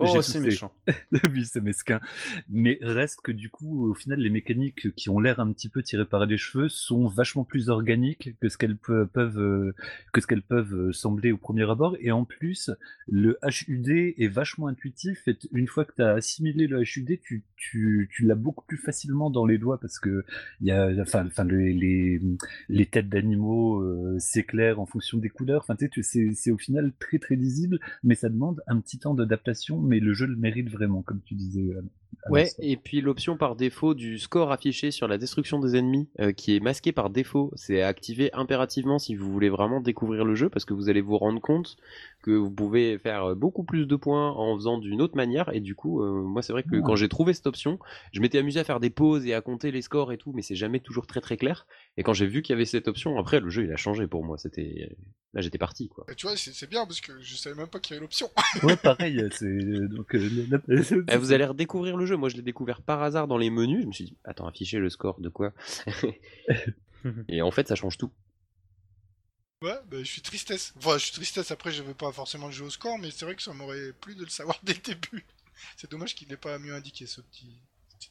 Oh, 0.00 0.22
c'est 0.22 0.38
méchant. 0.40 0.72
oui, 1.32 1.44
c'est 1.44 1.60
mesquin. 1.60 2.00
Mais 2.48 2.78
reste 2.82 3.20
que 3.20 3.32
du 3.32 3.50
coup, 3.50 3.90
au 3.90 3.94
final, 3.94 4.20
les 4.20 4.30
mécaniques 4.30 4.94
qui 4.94 5.10
ont 5.10 5.18
l'air 5.18 5.40
un 5.40 5.52
petit 5.52 5.68
peu 5.68 5.82
tirées 5.82 6.04
par 6.06 6.24
les 6.24 6.38
cheveux 6.38 6.68
sont 6.68 7.08
vachement 7.08 7.44
plus 7.44 7.68
organiques 7.68 8.38
que 8.40 8.48
ce 8.48 8.56
qu'elles 8.56 8.76
pe- 8.76 9.06
peuvent, 9.06 9.40
euh, 9.40 9.74
que 10.12 10.20
ce 10.20 10.28
qu'elles 10.28 10.42
peuvent 10.42 10.72
euh, 10.72 10.92
sembler 10.92 11.32
au 11.32 11.36
premier 11.36 11.68
abord. 11.68 11.96
Et 12.00 12.12
en 12.12 12.24
plus, 12.24 12.70
le 13.08 13.38
HUD 13.42 14.14
est 14.16 14.28
vachement 14.28 14.68
intuitif. 14.68 15.26
Et 15.26 15.36
une 15.52 15.66
fois 15.66 15.84
que 15.84 15.94
tu 15.96 16.02
as 16.02 16.10
assimilé 16.10 16.68
le 16.68 16.82
HUD, 16.82 17.18
tu, 17.20 17.42
tu, 17.56 18.08
tu 18.12 18.24
l'as 18.24 18.36
beaucoup 18.36 18.64
plus 18.66 18.78
facilement 18.78 19.30
dans 19.30 19.46
les 19.46 19.58
doigts 19.58 19.80
parce 19.80 19.98
que 19.98 20.24
il 20.60 20.68
y 20.68 20.70
a, 20.70 20.90
enfin, 21.00 21.26
enfin, 21.26 21.44
les, 21.48 21.72
les, 21.72 22.20
les 22.68 22.86
têtes 22.86 23.08
d'animaux 23.08 23.80
euh, 23.82 24.16
s'éclairent 24.18 24.80
en 24.80 24.86
fonction 24.86 25.18
des 25.18 25.28
couleurs. 25.28 25.62
Enfin, 25.62 25.76
tu 25.76 25.86
sais, 25.86 25.90
tu- 25.90 26.34
c'est, 26.34 26.50
au 26.50 26.58
final 26.58 26.92
très 26.98 27.18
très 27.18 27.36
lisible, 27.36 27.78
mais 28.04 28.14
ça 28.14 28.28
demande 28.28 28.62
un 28.66 28.80
petit 28.80 28.98
temps 28.98 29.14
d'adaptation. 29.14 29.78
Mais 29.80 30.00
le 30.00 30.12
jeu 30.14 30.26
le 30.26 30.36
mérite 30.36 30.70
vraiment, 30.70 31.02
comme 31.02 31.20
tu 31.24 31.34
disais. 31.34 31.70
euh, 31.74 31.82
Ouais, 32.30 32.50
et 32.58 32.76
puis 32.76 33.00
l'option 33.00 33.36
par 33.36 33.54
défaut 33.54 33.94
du 33.94 34.18
score 34.18 34.50
affiché 34.50 34.90
sur 34.90 35.08
la 35.08 35.18
destruction 35.18 35.60
des 35.60 35.76
ennemis, 35.76 36.08
euh, 36.20 36.32
qui 36.32 36.56
est 36.56 36.60
masqué 36.60 36.90
par 36.92 37.10
défaut, 37.10 37.52
c'est 37.54 37.80
à 37.80 37.86
activer 37.86 38.30
impérativement 38.34 38.98
si 38.98 39.14
vous 39.14 39.30
voulez 39.32 39.48
vraiment 39.48 39.80
découvrir 39.80 40.24
le 40.24 40.34
jeu, 40.34 40.48
parce 40.50 40.64
que 40.64 40.74
vous 40.74 40.88
allez 40.90 41.00
vous 41.00 41.16
rendre 41.16 41.40
compte 41.40 41.76
que 42.22 42.32
vous 42.32 42.50
pouvez 42.50 42.98
faire 42.98 43.36
beaucoup 43.36 43.62
plus 43.62 43.86
de 43.86 43.96
points 43.96 44.32
en 44.32 44.54
faisant 44.56 44.78
d'une 44.78 45.00
autre 45.00 45.16
manière, 45.16 45.48
et 45.54 45.60
du 45.60 45.74
coup, 45.74 46.02
euh, 46.02 46.22
moi 46.22 46.42
c'est 46.42 46.52
vrai 46.52 46.64
que 46.64 46.76
quand 46.80 46.96
j'ai 46.96 47.08
trouvé 47.08 47.32
cette 47.32 47.46
option, 47.46 47.78
je 48.12 48.20
m'étais 48.20 48.38
amusé 48.38 48.58
à 48.60 48.64
faire 48.64 48.80
des 48.80 48.90
pauses 48.90 49.24
et 49.24 49.32
à 49.32 49.40
compter 49.40 49.70
les 49.70 49.80
scores 49.80 50.12
et 50.12 50.18
tout, 50.18 50.32
mais 50.34 50.42
c'est 50.42 50.56
jamais 50.56 50.80
toujours 50.80 51.06
très 51.06 51.20
très 51.22 51.36
clair, 51.38 51.66
et 51.96 52.02
quand 52.02 52.12
j'ai 52.12 52.26
vu 52.26 52.42
qu'il 52.42 52.52
y 52.52 52.56
avait 52.56 52.66
cette 52.66 52.86
option, 52.88 53.18
après 53.18 53.40
le 53.40 53.48
jeu 53.48 53.64
il 53.64 53.72
a 53.72 53.76
changé 53.76 54.06
pour 54.06 54.22
moi, 54.24 54.36
c'était... 54.36 54.94
Là 55.34 55.40
j'étais 55.42 55.58
parti 55.58 55.88
quoi. 55.88 56.06
Et 56.10 56.14
tu 56.14 56.26
vois, 56.26 56.36
c'est 56.38 56.52
c'est 56.54 56.68
bien 56.68 56.86
parce 56.86 57.00
que 57.02 57.20
je 57.20 57.36
savais 57.36 57.54
même 57.54 57.68
pas 57.68 57.80
qu'il 57.80 57.94
y 57.94 57.96
avait 57.96 58.02
l'option. 58.04 58.30
Ouais, 58.62 58.76
pareil. 58.76 59.22
C'est 59.30 59.88
donc. 59.88 60.14
euh, 60.14 60.46
la- 60.48 60.58
la- 60.66 60.82
Eh, 61.12 61.16
vous 61.18 61.32
allez 61.32 61.44
redécouvrir 61.44 61.96
le 61.98 62.06
jeu, 62.06 62.16
moi 62.16 62.28
je 62.30 62.36
l'ai 62.36 62.42
découvert 62.42 62.80
par 62.82 63.02
hasard 63.02 63.28
dans 63.28 63.36
les 63.36 63.50
menus, 63.50 63.82
je 63.82 63.86
me 63.86 63.92
suis 63.92 64.04
dit, 64.04 64.16
attends, 64.24 64.46
afficher 64.46 64.78
le 64.78 64.88
score 64.90 65.20
de 65.20 65.28
quoi? 65.28 65.52
Et 67.28 67.42
en 67.42 67.50
fait 67.50 67.68
ça 67.68 67.74
change 67.74 67.98
tout. 67.98 68.10
Ouais, 69.62 69.74
bah, 69.90 69.98
je 69.98 70.04
suis 70.04 70.22
tristesse. 70.22 70.72
Enfin, 70.78 70.98
je 70.98 71.04
suis 71.04 71.12
tristesse. 71.12 71.50
Après, 71.50 71.72
je 71.72 71.82
veux 71.82 71.94
pas 71.94 72.12
forcément 72.12 72.46
le 72.46 72.52
jouer 72.52 72.68
au 72.68 72.70
score, 72.70 72.96
mais 72.98 73.10
c'est 73.10 73.24
vrai 73.24 73.34
que 73.34 73.42
ça 73.42 73.52
m'aurait 73.52 73.92
plu 74.00 74.14
de 74.14 74.22
le 74.22 74.30
savoir 74.30 74.58
dès 74.62 74.74
le 74.74 74.80
début. 74.80 75.26
C'est 75.76 75.90
dommage 75.90 76.14
qu'il 76.14 76.28
n'ait 76.28 76.36
pas 76.36 76.58
mieux 76.60 76.72
indiqué 76.74 77.06
ce 77.06 77.20
petit. 77.20 77.60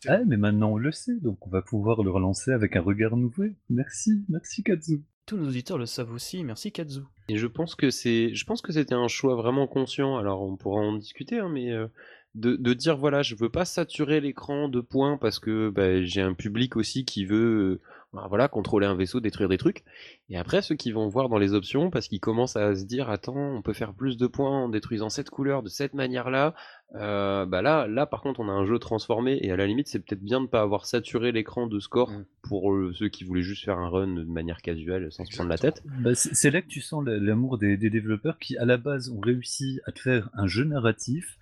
Ah, 0.08 0.20
mais 0.26 0.38
maintenant 0.38 0.72
on 0.72 0.78
le 0.78 0.92
sait, 0.92 1.20
donc 1.22 1.46
on 1.46 1.50
va 1.50 1.62
pouvoir 1.62 2.04
le 2.04 2.12
relancer 2.12 2.52
avec 2.52 2.76
un 2.76 2.82
regard 2.82 3.18
nouveau. 3.18 3.46
Merci, 3.70 4.24
merci 4.30 4.64
Kazu. 4.64 5.02
Tous 5.26 5.38
nos 5.38 5.48
auditeurs 5.48 5.78
le 5.78 5.86
savent 5.86 6.14
aussi, 6.14 6.44
merci 6.44 6.72
Kazu. 6.72 7.02
Et 7.30 7.38
je 7.38 7.48
pense 7.48 7.76
que 7.76 7.90
c'est, 7.90 8.34
je 8.34 8.46
pense 8.46 8.62
que 8.62 8.72
c'était 8.72 8.96
un 8.96 9.08
choix 9.08 9.36
vraiment 9.36 9.68
conscient. 9.68 10.18
Alors 10.18 10.42
on 10.42 10.56
pourra 10.56 10.82
en 10.82 10.96
discuter, 10.96 11.40
hein, 11.40 11.50
mais 11.50 11.72
euh, 11.72 11.88
de, 12.36 12.56
de 12.56 12.74
dire 12.74 12.98
voilà, 12.98 13.22
je 13.24 13.36
veux 13.36 13.50
pas 13.50 13.66
saturer 13.66 14.22
l'écran 14.22 14.70
de 14.70 14.80
points 14.80 15.18
parce 15.18 15.40
que 15.40 15.70
bah, 15.70 16.02
j'ai 16.04 16.22
un 16.22 16.34
public 16.34 16.78
aussi 16.78 17.04
qui 17.04 17.26
veut 17.26 17.82
bah, 18.14 18.26
voilà, 18.30 18.48
contrôler 18.48 18.88
un 18.88 18.96
vaisseau, 18.96 19.20
détruire 19.20 19.50
des 19.50 19.58
trucs. 19.58 19.84
Et 20.30 20.38
après, 20.38 20.62
ceux 20.62 20.76
qui 20.76 20.92
vont 20.92 21.08
voir 21.08 21.30
dans 21.30 21.38
les 21.38 21.54
options, 21.54 21.90
parce 21.90 22.08
qu'ils 22.08 22.20
commencent 22.22 22.56
à 22.56 22.76
se 22.76 22.86
dire, 22.86 23.10
attends, 23.10 23.36
on 23.36 23.62
peut 23.62 23.74
faire 23.74 23.94
plus 23.94 24.18
de 24.18 24.28
points 24.28 24.64
en 24.64 24.70
détruisant 24.70 25.10
cette 25.10 25.30
couleur 25.30 25.62
de 25.64 25.70
cette 25.70 25.94
manière-là. 25.94 26.56
Euh, 26.96 27.46
bah 27.46 27.62
là, 27.62 27.86
là, 27.88 28.06
par 28.06 28.22
contre, 28.22 28.40
on 28.40 28.48
a 28.48 28.52
un 28.54 28.66
jeu 28.66 28.80
transformé, 28.80 29.38
et 29.42 29.52
à 29.52 29.58
la 29.58 29.68
limite, 29.68 29.88
c'est 29.90 30.00
peut-être 30.00 30.24
bien 30.24 30.40
de 30.40 30.46
ne 30.46 30.50
pas 30.50 30.62
avoir 30.62 30.86
saturé 30.86 31.32
l'écran 31.34 31.68
de 31.68 31.80
score 31.80 32.10
Mm. 32.12 32.26
pour 32.44 32.72
euh, 32.74 32.94
ceux 32.94 33.10
qui 33.10 33.26
voulaient 33.26 33.42
juste 33.42 33.66
faire 33.66 33.78
un 33.78 33.90
run 33.90 34.08
de 34.16 34.24
manière 34.24 34.62
casuelle, 34.62 35.12
sans 35.12 35.26
se 35.26 35.36
prendre 35.36 35.50
la 35.50 35.58
tête. 35.58 35.84
Bah, 36.00 36.16
c'est 36.16 36.50
là 36.52 36.62
que 36.62 36.68
tu 36.68 36.80
sens 36.82 37.04
la- 37.06 37.18
l'amour 37.18 37.58
des, 37.58 37.76
des 37.76 37.90
développeurs 37.90 38.38
qui, 38.40 38.58
à 38.58 38.64
la 38.66 38.78
base, 38.78 39.10
ont 39.10 39.20
réussi 39.20 39.82
à 39.86 39.92
te 39.92 40.00
faire 40.00 40.30
un 40.34 40.48
jeu 40.48 40.64
narratif, 40.64 41.38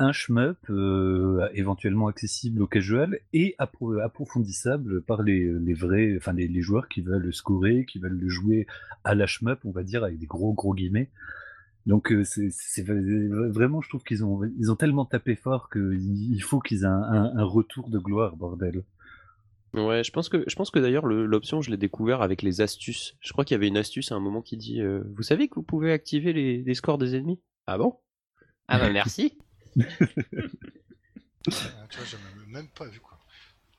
un 0.00 0.12
shmup 0.12 0.58
euh, 0.70 1.48
éventuellement 1.54 2.08
accessible 2.08 2.60
au 2.62 2.66
casual 2.66 3.20
et 3.32 3.54
appro- 3.58 4.00
approfondissable 4.02 5.02
par 5.02 5.22
les, 5.22 5.52
les 5.52 5.74
vrais, 5.74 6.14
enfin 6.16 6.32
les, 6.32 6.48
les 6.48 6.60
joueurs 6.62 6.88
qui 6.88 7.00
veulent 7.02 7.22
le 7.22 7.32
scorer, 7.32 7.84
qui 7.84 7.98
veulent 8.00 8.18
le 8.18 8.28
jouer 8.28 8.66
à 9.04 9.14
la 9.14 9.26
shmup, 9.26 9.60
on 9.64 9.70
va 9.70 9.82
dire 9.84 10.02
avec 10.02 10.18
des 10.18 10.26
gros 10.26 10.52
gros 10.52 10.74
guillemets. 10.74 11.10
Donc 11.86 12.12
euh, 12.12 12.24
c'est 12.24 12.82
vraiment, 12.82 13.80
je 13.80 13.88
trouve 13.88 14.02
qu'ils 14.02 14.24
ont 14.24 14.40
ils 14.58 14.70
ont 14.70 14.76
tellement 14.76 15.04
tapé 15.04 15.34
fort 15.36 15.70
qu'il 15.70 16.34
il 16.34 16.42
faut 16.42 16.60
qu'ils 16.60 16.82
aient 16.82 16.86
un, 16.86 17.02
un- 17.02 17.36
un 17.36 17.44
retour 17.44 17.88
de 17.88 17.98
gloire, 17.98 18.36
bordel. 18.36 18.82
Ouais, 19.72 20.02
je 20.02 20.10
pense 20.10 20.28
que 20.28 20.42
je 20.48 20.56
pense 20.56 20.70
que 20.70 20.80
d'ailleurs 20.80 21.06
le- 21.06 21.26
l'option 21.26 21.62
je 21.62 21.70
l'ai 21.70 21.76
découvert 21.76 22.22
avec 22.22 22.42
les 22.42 22.60
astuces. 22.60 23.16
Je 23.20 23.32
crois 23.32 23.44
qu'il 23.44 23.54
y 23.54 23.56
avait 23.58 23.68
une 23.68 23.76
astuce 23.76 24.10
à 24.10 24.16
un 24.16 24.20
moment 24.20 24.42
qui 24.42 24.56
dit 24.56 24.80
euh, 24.80 25.02
vous 25.14 25.22
savez 25.22 25.48
que 25.48 25.54
vous 25.54 25.62
pouvez 25.62 25.92
activer 25.92 26.32
les, 26.32 26.62
les 26.62 26.74
scores 26.74 26.98
des 26.98 27.14
ennemis? 27.14 27.40
Ah 27.66 27.78
bon? 27.78 27.94
Ah 28.68 28.78
bah 28.78 28.90
merci. 28.90 29.38
Ah, 31.62 31.86
tu 31.90 31.96
vois, 31.98 32.06
j'ai 32.06 32.18
même, 32.46 32.68
pas 32.68 32.86
vu 32.86 33.00
quoi. 33.00 33.18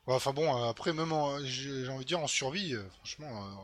Enfin 0.07 0.33
bon, 0.33 0.43
euh, 0.65 0.69
après, 0.69 0.93
même 0.93 1.11
en- 1.13 1.39
j'ai 1.45 1.85
j'ai 1.85 1.89
envie 1.91 2.05
de 2.05 2.09
dire 2.09 2.19
en 2.19 2.27
survie, 2.27 2.75
euh, 2.75 2.89
franchement, 2.99 3.45
euh, 3.47 3.55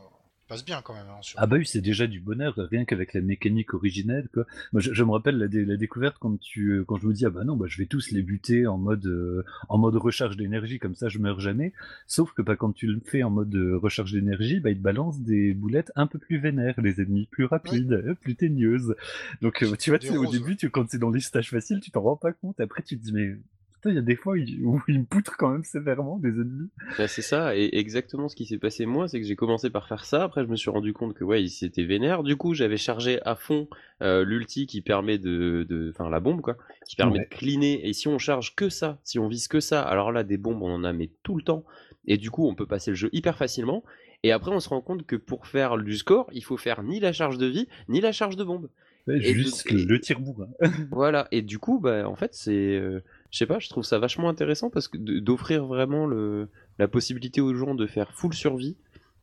passe 0.48 0.64
bien 0.64 0.80
quand 0.82 0.94
même 0.94 1.06
hein. 1.08 1.20
Ah 1.36 1.46
bah 1.46 1.56
oui, 1.58 1.66
c'est 1.66 1.80
déjà 1.80 2.06
du 2.06 2.20
bonheur, 2.20 2.54
rien 2.70 2.84
qu'avec 2.84 3.12
la 3.14 3.20
mécanique 3.20 3.74
originelle, 3.74 4.28
quoi. 4.32 4.44
Moi, 4.72 4.80
je, 4.80 4.92
je 4.92 5.04
me 5.04 5.10
rappelle 5.10 5.36
la, 5.38 5.46
dé- 5.46 5.64
la 5.64 5.76
découverte 5.76 6.16
quand 6.18 6.38
tu, 6.40 6.70
euh, 6.70 6.84
quand 6.84 6.96
je 6.96 7.06
me 7.06 7.12
dis, 7.12 7.26
ah 7.26 7.30
bah 7.30 7.44
non, 7.44 7.54
bah 7.56 7.66
je 7.68 7.76
vais 7.78 7.86
tous 7.86 8.10
les 8.10 8.22
buter 8.22 8.66
en 8.66 8.78
mode, 8.78 9.06
euh, 9.06 9.44
en 9.68 9.78
mode 9.78 9.96
recharge 9.96 10.36
d'énergie, 10.36 10.78
comme 10.78 10.94
ça 10.94 11.08
je 11.08 11.18
meurs 11.18 11.40
jamais. 11.40 11.72
Sauf 12.06 12.32
que 12.32 12.42
bah, 12.42 12.56
quand 12.56 12.72
tu 12.72 12.86
le 12.86 13.00
fais 13.04 13.22
en 13.22 13.30
mode 13.30 13.54
euh, 13.54 13.76
recharge 13.78 14.12
d'énergie, 14.12 14.58
bah 14.60 14.70
ils 14.70 14.78
te 14.78 14.82
balancent 14.82 15.20
des 15.20 15.52
boulettes 15.54 15.92
un 15.96 16.06
peu 16.06 16.18
plus 16.18 16.38
vénères, 16.38 16.80
les 16.80 17.00
ennemis, 17.00 17.26
plus 17.30 17.44
rapides, 17.44 17.92
euh, 17.92 18.14
plus 18.14 18.34
teigneuses. 18.34 18.94
Donc 19.42 19.62
euh, 19.62 19.76
tu 19.76 19.90
vois, 19.90 19.98
Des 19.98 20.06
tu 20.06 20.12
sais, 20.12 20.16
au 20.16 20.24
roses, 20.24 20.32
début, 20.32 20.56
tu, 20.56 20.70
quand 20.70 20.88
c'est 20.90 20.98
dans 20.98 21.10
les 21.10 21.20
stages 21.20 21.50
faciles, 21.50 21.80
tu 21.80 21.90
t'en 21.90 22.02
rends 22.02 22.16
pas 22.16 22.32
compte. 22.32 22.58
Après, 22.60 22.82
tu 22.82 22.98
te 22.98 23.04
dis, 23.04 23.12
mais 23.12 23.36
il 23.86 23.94
y 23.94 23.98
a 23.98 24.02
des 24.02 24.16
fois 24.16 24.34
où 24.62 24.80
ils 24.88 25.00
me 25.00 25.04
poutrent 25.04 25.36
quand 25.36 25.50
même 25.50 25.64
sévèrement 25.64 26.18
des 26.18 26.28
ennemis. 26.30 26.68
Bah, 26.96 27.08
c'est 27.08 27.22
ça, 27.22 27.56
et 27.56 27.70
exactement 27.78 28.28
ce 28.28 28.36
qui 28.36 28.46
s'est 28.46 28.58
passé 28.58 28.86
moi, 28.86 29.08
c'est 29.08 29.20
que 29.20 29.26
j'ai 29.26 29.36
commencé 29.36 29.70
par 29.70 29.86
faire 29.88 30.04
ça, 30.04 30.24
après 30.24 30.42
je 30.44 30.48
me 30.48 30.56
suis 30.56 30.70
rendu 30.70 30.92
compte 30.92 31.14
que 31.14 31.24
ouais, 31.24 31.42
il 31.42 31.50
s'était 31.50 31.84
vénère, 31.84 32.22
du 32.22 32.36
coup 32.36 32.54
j'avais 32.54 32.76
chargé 32.76 33.20
à 33.24 33.34
fond 33.34 33.68
euh, 34.02 34.24
l'ulti 34.24 34.66
qui 34.66 34.80
permet 34.82 35.18
de, 35.18 35.66
de... 35.68 35.90
Enfin 35.94 36.08
la 36.10 36.20
bombe 36.20 36.40
quoi, 36.40 36.56
qui 36.86 36.96
permet 36.96 37.18
Ouais. 37.18 37.24
de 37.30 37.34
cleaner, 37.34 37.86
et 37.88 37.92
si 37.92 38.08
on 38.08 38.18
charge 38.18 38.54
que 38.54 38.68
ça, 38.68 38.98
si 39.04 39.18
on 39.18 39.28
vise 39.28 39.48
que 39.48 39.60
ça, 39.60 39.82
alors 39.82 40.12
là 40.12 40.24
des 40.24 40.38
bombes 40.38 40.62
on 40.62 40.72
en 40.72 40.84
a 40.84 40.92
mais 40.92 41.10
tout 41.22 41.36
le 41.36 41.42
temps, 41.42 41.64
et 42.06 42.16
du 42.16 42.30
coup 42.30 42.48
on 42.48 42.54
peut 42.54 42.66
passer 42.66 42.90
le 42.90 42.96
jeu 42.96 43.08
hyper 43.12 43.36
facilement, 43.36 43.84
et 44.24 44.32
après 44.32 44.50
on 44.50 44.60
se 44.60 44.68
rend 44.68 44.80
compte 44.80 45.06
que 45.06 45.16
pour 45.16 45.46
faire 45.46 45.76
du 45.78 45.96
score, 45.96 46.28
il 46.32 46.42
faut 46.42 46.56
faire 46.56 46.82
ni 46.82 47.00
la 47.00 47.12
charge 47.12 47.38
de 47.38 47.46
vie, 47.46 47.68
ni 47.88 48.00
la 48.00 48.12
charge 48.12 48.36
de 48.36 48.44
bombe. 48.44 48.68
Ouais, 49.06 49.16
Et 49.16 49.32
juste 49.32 49.70
le, 49.70 49.84
le 49.84 50.00
tire-bourrin. 50.00 50.48
Voilà, 50.90 51.28
et 51.30 51.40
du 51.40 51.58
coup, 51.58 51.80
bah, 51.80 52.06
en 52.06 52.14
fait, 52.14 52.34
c'est. 52.34 52.76
euh, 52.76 53.02
je 53.30 53.38
sais 53.38 53.46
pas, 53.46 53.58
je 53.58 53.68
trouve 53.68 53.84
ça 53.84 53.98
vachement 53.98 54.28
intéressant 54.28 54.70
parce 54.70 54.88
que 54.88 54.96
d'offrir 54.96 55.66
vraiment 55.66 56.06
le, 56.06 56.48
la 56.78 56.88
possibilité 56.88 57.40
aux 57.40 57.54
gens 57.54 57.74
de 57.74 57.86
faire 57.86 58.12
full 58.12 58.32
survie, 58.32 58.76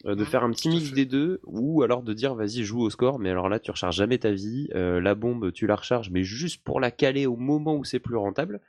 euh, 0.06 0.16
de 0.16 0.24
faire 0.24 0.44
un 0.44 0.52
petit 0.52 0.70
mix 0.70 0.92
des 0.92 1.06
deux, 1.06 1.40
ou 1.46 1.82
alors 1.82 2.04
de 2.04 2.14
dire 2.14 2.36
vas-y, 2.36 2.64
joue 2.64 2.82
au 2.82 2.90
score, 2.90 3.18
mais 3.18 3.32
alors 3.32 3.50
là, 3.50 3.60
tu 3.60 3.72
recharges 3.72 3.96
jamais 3.96 4.20
ta 4.20 4.32
vie, 4.32 4.70
euh, 4.76 5.02
la 5.02 5.16
bombe, 5.16 5.52
tu 5.52 5.66
la 5.66 5.76
recharges, 5.76 6.12
mais 6.12 6.24
juste 6.24 6.64
pour 6.64 6.80
la 6.80 6.92
caler 6.92 7.26
au 7.26 7.36
moment 7.36 7.76
où 7.76 7.84
c'est 7.84 8.00
plus 8.00 8.16
rentable. 8.16 8.62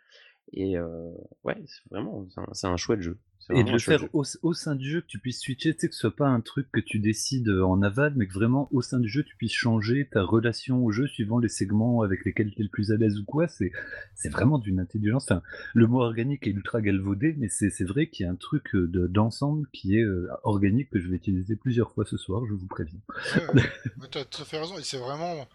Et 0.52 0.78
euh, 0.78 1.10
ouais, 1.44 1.62
c'est 1.66 1.88
vraiment, 1.90 2.26
c'est 2.54 2.66
un, 2.66 2.72
un 2.72 2.76
chouette 2.76 3.02
jeu. 3.02 3.18
Et 3.50 3.62
de 3.62 3.70
le 3.70 3.78
faire 3.78 4.02
au, 4.12 4.24
au 4.42 4.54
sein 4.54 4.74
du 4.74 4.90
jeu, 4.90 5.00
que 5.02 5.06
tu 5.06 5.20
puisses 5.20 5.40
switcher, 5.40 5.72
tu 5.72 5.80
sais, 5.80 5.88
que 5.88 5.94
ce 5.94 6.00
soit 6.00 6.16
pas 6.16 6.26
un 6.26 6.40
truc 6.40 6.66
que 6.72 6.80
tu 6.80 6.98
décides 6.98 7.48
euh, 7.48 7.64
en 7.64 7.80
aval, 7.80 8.12
mais 8.16 8.26
que 8.26 8.32
vraiment 8.32 8.68
au 8.72 8.82
sein 8.82 8.98
du 8.98 9.08
jeu, 9.08 9.22
tu 9.22 9.36
puisses 9.36 9.52
changer 9.52 10.08
ta 10.10 10.22
relation 10.22 10.84
au 10.84 10.90
jeu 10.90 11.06
suivant 11.06 11.38
les 11.38 11.48
segments 11.48 12.02
avec 12.02 12.24
lesquels 12.24 12.50
tu 12.50 12.60
es 12.60 12.64
le 12.64 12.68
plus 12.68 12.90
à 12.90 12.96
l'aise 12.96 13.20
ou 13.20 13.24
quoi. 13.24 13.46
C'est, 13.46 13.70
c'est 14.16 14.30
vraiment 14.30 14.58
d'une 14.58 14.80
intelligence. 14.80 15.30
Enfin, 15.30 15.42
le 15.74 15.86
mot 15.86 16.00
organique 16.00 16.44
est 16.48 16.50
ultra 16.50 16.80
galvaudé, 16.80 17.36
mais 17.38 17.48
c'est, 17.48 17.70
c'est 17.70 17.84
vrai 17.84 18.08
qu'il 18.08 18.26
y 18.26 18.28
a 18.28 18.32
un 18.32 18.36
truc 18.36 18.74
euh, 18.74 18.88
de, 18.88 19.06
d'ensemble 19.06 19.68
qui 19.72 19.96
est 19.96 20.02
euh, 20.02 20.28
organique 20.42 20.90
que 20.90 20.98
je 20.98 21.08
vais 21.08 21.16
utiliser 21.16 21.54
plusieurs 21.54 21.92
fois 21.92 22.04
ce 22.04 22.16
soir, 22.16 22.44
je 22.46 22.54
vous 22.54 22.66
préviens. 22.66 22.98
Ouais, 23.36 23.46
ouais. 23.54 23.62
Mais 24.00 24.06
T'as 24.10 24.24
tout 24.24 24.42
à 24.42 24.44
fait 24.44 24.58
raison, 24.58 24.76
et 24.76 24.82
c'est 24.82 24.98
vraiment 24.98 25.46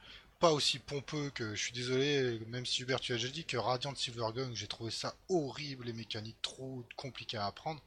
pas 0.41 0.51
aussi 0.51 0.79
pompeux 0.79 1.29
que 1.33 1.55
je 1.55 1.61
suis 1.61 1.71
désolé, 1.71 2.39
même 2.47 2.65
si 2.65 2.81
Hubert 2.81 2.99
tu 2.99 3.13
as 3.13 3.15
déjà 3.15 3.29
dit 3.29 3.45
que 3.45 3.57
Radiant 3.57 3.93
Silvergun, 3.95 4.49
j'ai 4.55 4.67
trouvé 4.67 4.89
ça 4.91 5.15
horrible, 5.29 5.85
les 5.85 5.93
mécaniques 5.93 6.41
trop 6.41 6.83
compliquées 6.95 7.37
à 7.37 7.45
apprendre. 7.45 7.79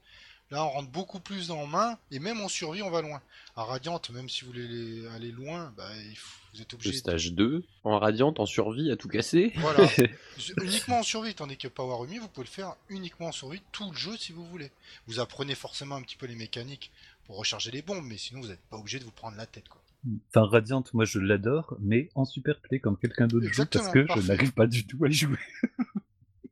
Là, 0.50 0.64
on 0.64 0.70
rentre 0.70 0.90
beaucoup 0.90 1.18
plus 1.20 1.50
en 1.50 1.66
main, 1.66 1.98
et 2.12 2.20
même 2.20 2.40
en 2.40 2.48
survie, 2.48 2.82
on 2.82 2.90
va 2.90 3.02
loin. 3.02 3.20
À 3.56 3.64
Radiant, 3.64 4.00
même 4.12 4.28
si 4.28 4.42
vous 4.42 4.52
voulez 4.52 5.04
aller 5.08 5.32
loin, 5.32 5.72
bah, 5.76 5.88
il 6.08 6.16
faut- 6.16 6.38
vous 6.52 6.62
êtes 6.62 6.70
Le 6.70 6.76
obligé 6.76 6.92
de... 6.92 6.96
stage 6.98 7.32
2, 7.32 7.64
en 7.82 7.98
radiante, 7.98 8.38
en 8.38 8.46
survie, 8.46 8.92
à 8.92 8.96
tout 8.96 9.08
casser. 9.08 9.52
Voilà, 9.56 9.88
uniquement 10.62 11.00
en 11.00 11.02
survie, 11.02 11.34
tandis 11.34 11.56
que 11.56 11.66
Power 11.66 11.96
Rumi, 12.02 12.18
vous 12.18 12.28
pouvez 12.28 12.46
le 12.46 12.50
faire 12.52 12.76
uniquement 12.88 13.28
en 13.28 13.32
survie 13.32 13.62
tout 13.72 13.90
le 13.90 13.96
jeu 13.96 14.16
si 14.16 14.30
vous 14.30 14.46
voulez. 14.46 14.70
Vous 15.08 15.18
apprenez 15.18 15.56
forcément 15.56 15.96
un 15.96 16.02
petit 16.02 16.14
peu 16.16 16.26
les 16.26 16.36
mécaniques 16.36 16.92
pour 17.26 17.36
recharger 17.38 17.72
les 17.72 17.82
bombes, 17.82 18.04
mais 18.06 18.18
sinon 18.18 18.42
vous 18.42 18.48
n'êtes 18.48 18.62
pas 18.70 18.76
obligé 18.76 19.00
de 19.00 19.04
vous 19.04 19.10
prendre 19.10 19.36
la 19.36 19.46
tête, 19.46 19.68
quoi. 19.68 19.80
Enfin, 20.28 20.46
Radiant, 20.46 20.84
moi 20.92 21.04
je 21.04 21.18
l'adore, 21.18 21.76
mais 21.80 22.10
en 22.14 22.24
super 22.24 22.60
play 22.60 22.78
comme 22.78 22.96
quelqu'un 22.98 23.26
d'autre 23.26 23.46
joue, 23.46 23.64
parce 23.64 23.88
que 23.88 24.00
parfait. 24.06 24.22
je 24.22 24.28
n'arrive 24.28 24.52
pas 24.52 24.66
du 24.66 24.86
tout 24.86 25.02
à 25.04 25.08
y 25.08 25.12
jouer. 25.12 25.38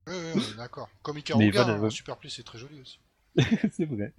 Ouais, 0.08 0.14
ouais, 0.14 0.32
on 0.34 0.40
est 0.40 0.56
d'accord. 0.56 0.88
Comme 1.02 1.14
Mais 1.14 1.20
Ikaruga, 1.20 1.50
voilà, 1.62 1.74
hein, 1.74 1.80
ouais. 1.80 1.86
en 1.86 1.90
Super 1.90 2.16
Play, 2.16 2.28
c'est 2.28 2.42
très 2.42 2.58
joli 2.58 2.80
aussi. 2.80 2.98
c'est 3.70 3.84
vrai. 3.84 4.12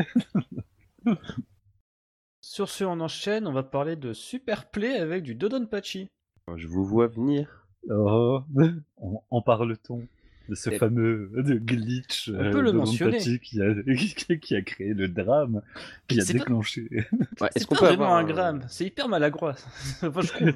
Sur 2.42 2.70
ce, 2.70 2.86
on 2.86 3.02
enchaîne, 3.02 3.48
on 3.48 3.52
va 3.52 3.64
parler 3.64 3.98
de 3.98 4.14
Super 4.14 4.70
Play 4.72 4.98
avec 4.98 5.24
du 5.24 5.36
Dodonpachi. 5.36 6.08
Je 6.56 6.68
vous 6.68 6.86
vois 6.86 7.08
venir. 7.08 7.68
Oh, 7.90 8.44
en, 8.96 9.24
en 9.30 9.42
parle-t-on? 9.42 10.08
De 10.50 10.56
ce 10.56 10.70
fameux 10.72 11.32
de 11.36 11.56
glitch 11.56 12.30
On 12.34 12.52
peut 12.52 12.62
le 12.62 12.72
de 12.72 12.78
mentionner. 12.78 13.12
Donpachi 13.20 13.40
qui 13.40 13.62
a, 13.62 14.36
qui 14.38 14.56
a 14.56 14.62
créé 14.62 14.94
le 14.94 15.08
drame, 15.08 15.62
qui 16.08 16.20
a 16.20 16.26
pas- 16.26 16.34
déclenché. 16.34 16.88
Ouais, 16.92 17.06
C'est 17.40 17.58
Est-ce 17.58 17.68
qu'on 17.68 17.76
pas 17.76 17.80
peut 17.82 17.86
vraiment 17.88 18.06
avoir 18.06 18.18
un 18.20 18.24
gramme, 18.26 18.66
c'est 18.68 18.86
hyper 18.86 19.08
maladroit. 19.08 19.56
enfin, 20.04 20.22
je 20.22 20.28
trouve. 20.28 20.54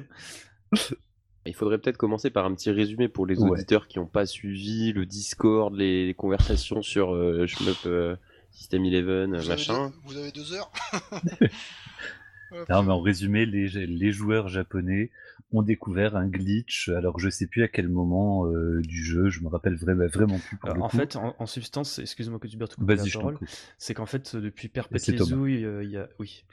Il 1.46 1.54
faudrait 1.54 1.78
peut-être 1.78 1.96
commencer 1.96 2.28
par 2.28 2.44
un 2.44 2.54
petit 2.54 2.70
résumé 2.70 3.08
pour 3.08 3.24
les 3.26 3.38
Ouais. 3.38 3.48
auditeurs 3.50 3.88
qui 3.88 3.98
n'ont 3.98 4.06
pas 4.06 4.26
suivi 4.26 4.92
le 4.92 5.06
Discord, 5.06 5.74
les, 5.74 6.06
les 6.06 6.14
conversations 6.14 6.82
sur 6.82 7.14
euh, 7.14 7.46
Shmup 7.46 7.78
euh, 7.86 8.16
System 8.50 8.82
11, 8.82 8.92
euh, 8.94 9.26
Vous 9.26 9.34
avez, 9.34 9.48
machin. 9.48 9.86
deux, 9.88 9.94
vous 10.04 10.16
avez 10.18 10.30
deux 10.32 10.52
heures. 10.52 10.70
Non, 12.50 12.82
mais 12.82 12.92
en 12.92 13.00
résumé, 13.00 13.46
les, 13.46 13.68
les 13.86 14.12
joueurs 14.12 14.48
japonais 14.48 15.10
ont 15.52 15.62
découvert 15.62 16.16
un 16.16 16.26
glitch. 16.28 16.88
Alors, 16.88 17.18
je 17.18 17.28
sais 17.30 17.46
plus 17.46 17.62
à 17.62 17.68
quel 17.68 17.88
moment 17.88 18.46
euh, 18.46 18.80
du 18.82 19.02
jeu, 19.04 19.28
je 19.30 19.40
me 19.40 19.48
rappelle 19.48 19.76
vraiment, 19.76 20.06
vraiment 20.06 20.38
plus. 20.38 20.56
Pour 20.56 20.70
Euh, 20.70 20.74
le 20.74 20.82
en 20.82 20.88
coup. 20.88 20.96
fait, 20.96 21.16
en, 21.16 21.34
en 21.38 21.46
substance, 21.46 21.98
excuse-moi 21.98 22.38
que 22.38 22.48
tu 22.48 22.56
te 22.68 22.76
couper 22.76 22.96
la 22.96 23.02
vas-y, 23.02 23.08
je 23.08 23.18
t'en 23.18 23.20
parole, 23.20 23.38
c'est 23.78 23.94
qu'en 23.94 24.06
fait, 24.06 24.34
euh, 24.34 24.40
depuis 24.40 24.68
Perpète 24.68 25.06
les 25.08 25.14
euh, 25.64 25.84
il 25.84 25.90
y 25.90 25.96
a. 25.96 26.08
Oui. 26.18 26.44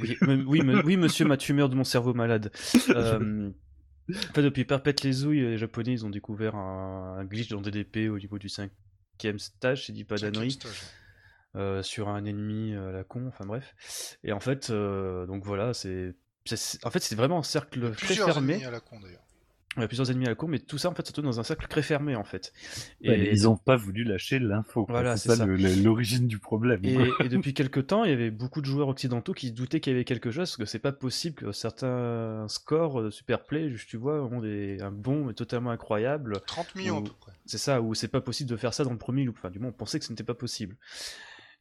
Oui, 0.00 0.18
me- 0.22 0.44
oui, 0.44 0.62
me- 0.62 0.82
oui, 0.84 0.96
monsieur 0.96 1.24
ma 1.26 1.36
tumeur 1.36 1.68
de 1.68 1.74
mon 1.74 1.84
cerveau 1.84 2.14
malade. 2.14 2.50
Euh, 2.94 3.50
en 4.30 4.34
fait, 4.34 4.42
depuis 4.42 4.64
Perpète 4.64 5.02
les 5.02 5.24
ouilles, 5.24 5.40
les 5.40 5.58
Japonais, 5.58 5.92
ils 5.92 6.06
ont 6.06 6.10
découvert 6.10 6.54
un, 6.56 7.18
un 7.18 7.24
glitch 7.24 7.48
dans 7.48 7.60
DDP 7.60 8.08
au 8.08 8.18
niveau 8.18 8.38
du 8.38 8.48
cinquième 8.48 9.38
stage, 9.38 9.84
si 9.86 9.92
je 9.92 9.92
dis 9.94 10.04
pas 10.04 10.18
d'annerie. 10.18 10.58
Euh, 11.58 11.82
sur 11.82 12.08
un 12.08 12.24
ennemi 12.24 12.72
euh, 12.72 12.90
à 12.90 12.92
la 12.92 13.04
con, 13.04 13.26
enfin 13.26 13.44
bref. 13.44 13.74
Et 14.24 14.32
en 14.32 14.40
fait, 14.40 14.70
euh, 14.70 15.26
donc 15.26 15.44
voilà, 15.44 15.74
c'est. 15.74 16.14
En 16.84 16.90
fait, 16.90 17.00
c'est 17.00 17.16
vraiment 17.16 17.38
un 17.38 17.42
cercle 17.42 17.92
très 17.92 18.06
Plusieurs 18.06 18.32
fermé. 18.32 18.54
ennemis 18.54 18.64
à 18.64 18.70
la 18.70 18.80
con 18.80 18.98
d'ailleurs. 19.00 19.28
Il 19.76 19.82
y 19.82 19.84
a 19.84 19.86
plusieurs 19.86 20.10
ennemis 20.10 20.26
à 20.26 20.30
la 20.30 20.34
con, 20.34 20.48
mais 20.48 20.58
tout 20.58 20.78
ça, 20.78 20.88
en 20.88 20.94
fait, 20.94 21.06
ça 21.06 21.12
tourne 21.12 21.26
dans 21.26 21.38
un 21.38 21.44
cercle 21.44 21.68
très 21.68 21.82
fermé, 21.82 22.16
en 22.16 22.24
fait. 22.24 22.52
Et, 23.00 23.10
Ouais, 23.10 23.28
ils 23.30 23.48
ont 23.48 23.56
pas 23.56 23.76
voulu 23.76 24.02
lâcher 24.02 24.38
l'info. 24.40 24.86
Voilà, 24.88 25.16
c'est 25.16 25.36
ça, 25.36 25.46
l'origine 25.46 26.26
du 26.26 26.38
problème. 26.38 26.80
et, 26.84 27.28
depuis 27.28 27.54
quelques 27.54 27.86
temps, 27.86 28.02
il 28.02 28.10
y 28.10 28.12
avait 28.12 28.30
beaucoup 28.30 28.60
de 28.60 28.66
joueurs 28.66 28.88
occidentaux 28.88 29.34
qui 29.34 29.48
se 29.48 29.52
doutaient 29.52 29.78
qu'il 29.78 29.92
y 29.92 29.94
avait 29.94 30.04
quelque 30.04 30.30
chose, 30.30 30.48
parce 30.48 30.56
que 30.56 30.64
c'est 30.64 30.78
pas 30.80 30.90
possible 30.90 31.36
que 31.36 31.52
certains 31.52 32.46
scores 32.48 33.02
de 33.04 33.10
Superplay, 33.10 33.70
juste, 33.70 33.88
tu 33.88 33.98
vois, 33.98 34.22
ont 34.22 34.40
des, 34.40 34.80
un 34.80 34.90
bon 34.90 35.26
mais 35.26 35.34
totalement 35.34 35.70
incroyable. 35.70 36.40
30 36.46 36.74
millions 36.74 36.98
à 36.98 37.02
peu 37.02 37.12
près. 37.20 37.32
C'est 37.46 37.58
ça, 37.58 37.80
où 37.80 37.94
c'est 37.94 38.08
pas 38.08 38.20
possible 38.20 38.50
de 38.50 38.56
faire 38.56 38.74
ça 38.74 38.82
dans 38.82 38.92
le 38.92 38.98
premier 38.98 39.22
loop. 39.24 39.36
Enfin, 39.38 39.50
du 39.50 39.60
moins, 39.60 39.68
on 39.68 39.72
pensait 39.72 40.00
que 40.00 40.04
ce 40.04 40.10
n'était 40.10 40.24
pas 40.24 40.34
possible. 40.34 40.76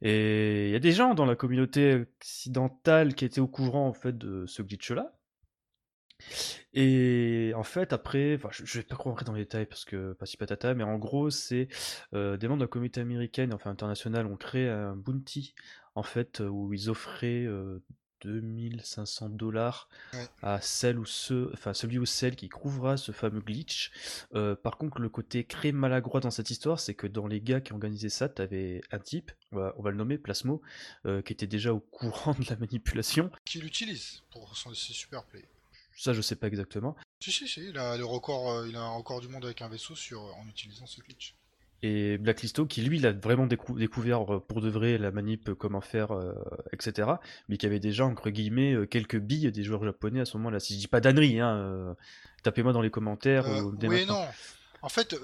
Et 0.01 0.67
il 0.67 0.71
y 0.71 0.75
a 0.75 0.79
des 0.79 0.91
gens 0.91 1.13
dans 1.15 1.25
la 1.25 1.35
communauté 1.35 2.05
occidentale 2.19 3.15
qui 3.15 3.25
étaient 3.25 3.41
au 3.41 3.47
courant 3.47 3.87
en 3.87 3.93
fait 3.93 4.17
de 4.17 4.45
ce 4.45 4.61
glitch-là. 4.61 5.13
Et 6.73 7.53
en 7.55 7.63
fait, 7.63 7.93
après, 7.93 8.35
enfin, 8.35 8.49
je, 8.51 8.65
je 8.65 8.79
vais 8.79 8.83
pas 8.83 8.95
rentrer 8.95 9.25
dans 9.25 9.33
les 9.33 9.43
détails 9.43 9.65
parce 9.65 9.85
que 9.85 10.13
pas 10.13 10.25
si 10.25 10.37
patata, 10.37 10.73
mais 10.73 10.83
en 10.83 10.97
gros, 10.97 11.29
c'est 11.29 11.67
euh, 12.13 12.37
des 12.37 12.47
membres 12.47 12.59
de 12.59 12.65
la 12.65 12.69
communauté 12.69 13.01
américaine, 13.01 13.53
enfin 13.53 13.71
internationale, 13.71 14.25
ont 14.27 14.37
créé 14.37 14.69
un 14.69 14.95
bounty 14.95 15.55
en 15.95 16.03
fait 16.03 16.41
où 16.41 16.73
ils 16.73 16.89
offraient 16.89 17.45
euh, 17.45 17.79
2500 18.27 19.29
dollars 19.29 19.87
Ouais. 20.13 20.27
à 20.41 20.61
celle 20.61 20.99
ou 20.99 21.05
ce, 21.05 21.51
enfin 21.53 21.73
celui 21.73 21.97
ou 21.99 22.05
celle 22.05 22.35
qui 22.35 22.49
trouvera 22.49 22.97
ce 22.97 23.11
fameux 23.11 23.41
glitch. 23.41 23.91
Euh, 24.35 24.55
par 24.55 24.77
contre, 24.77 24.99
le 24.99 25.09
côté 25.09 25.43
très 25.43 25.71
maladroit 25.71 26.19
dans 26.19 26.31
cette 26.31 26.49
histoire, 26.49 26.79
c'est 26.79 26.93
que 26.93 27.07
dans 27.07 27.27
les 27.27 27.41
gars 27.41 27.61
qui 27.61 27.73
organisé 27.73 28.09
ça, 28.09 28.29
t'avais 28.29 28.81
un 28.91 28.99
type, 28.99 29.31
on 29.51 29.57
va, 29.57 29.73
on 29.77 29.81
va 29.81 29.91
le 29.91 29.97
nommer 29.97 30.17
Plasmo, 30.17 30.61
euh, 31.05 31.21
qui 31.21 31.33
était 31.33 31.47
déjà 31.47 31.73
au 31.73 31.79
courant 31.79 32.33
de 32.33 32.45
la 32.49 32.55
manipulation. 32.57 33.31
Qui 33.45 33.59
l'utilise 33.59 34.23
pour 34.31 34.55
son, 34.57 34.73
super 34.73 35.23
plays. 35.25 35.45
Ça, 35.95 36.13
je 36.13 36.21
sais 36.21 36.35
pas 36.35 36.47
exactement. 36.47 36.95
Si, 37.19 37.31
si, 37.31 37.47
si, 37.47 37.69
il 37.69 37.77
a, 37.77 37.97
le 37.97 38.05
record, 38.05 38.51
euh, 38.51 38.67
il 38.69 38.75
a 38.75 38.81
un 38.81 38.95
record 38.95 39.19
du 39.21 39.27
monde 39.27 39.45
avec 39.45 39.61
un 39.63 39.67
vaisseau 39.69 39.95
sur, 39.95 40.21
en 40.21 40.47
utilisant 40.47 40.85
ce 40.85 41.01
glitch. 41.01 41.33
Et 41.83 42.17
Blacklisto, 42.17 42.65
qui 42.65 42.81
lui, 42.81 42.97
il 42.97 43.05
a 43.05 43.11
vraiment 43.11 43.45
décou- 43.45 43.77
découvert 43.77 44.33
euh, 44.33 44.39
pour 44.39 44.61
de 44.61 44.69
vrai 44.69 44.97
la 44.97 45.11
manip, 45.11 45.49
euh, 45.49 45.55
comment 45.55 45.81
faire, 45.81 46.11
euh, 46.11 46.33
etc. 46.73 47.09
Mais 47.49 47.57
qui 47.57 47.65
avait 47.67 47.79
déjà, 47.79 48.05
entre 48.05 48.29
guillemets, 48.31 48.75
quelques 48.89 49.17
billes 49.19 49.51
des 49.51 49.63
joueurs 49.63 49.83
japonais 49.83 50.21
à 50.21 50.25
ce 50.25 50.37
moment-là. 50.37 50.59
Si 50.59 50.73
je 50.73 50.79
dis 50.79 50.87
pas 50.87 51.01
d'ânerie, 51.01 51.39
hein, 51.39 51.55
euh, 51.55 51.93
tapez-moi 52.41 52.73
dans 52.73 52.81
les 52.81 52.89
commentaires. 52.89 53.45
Euh, 53.47 53.61
ou 53.61 53.75
dès 53.75 53.87
oui 53.87 53.99
maintenant. 53.99 54.21
non. 54.21 54.27
En 54.81 54.89
fait, 54.89 55.15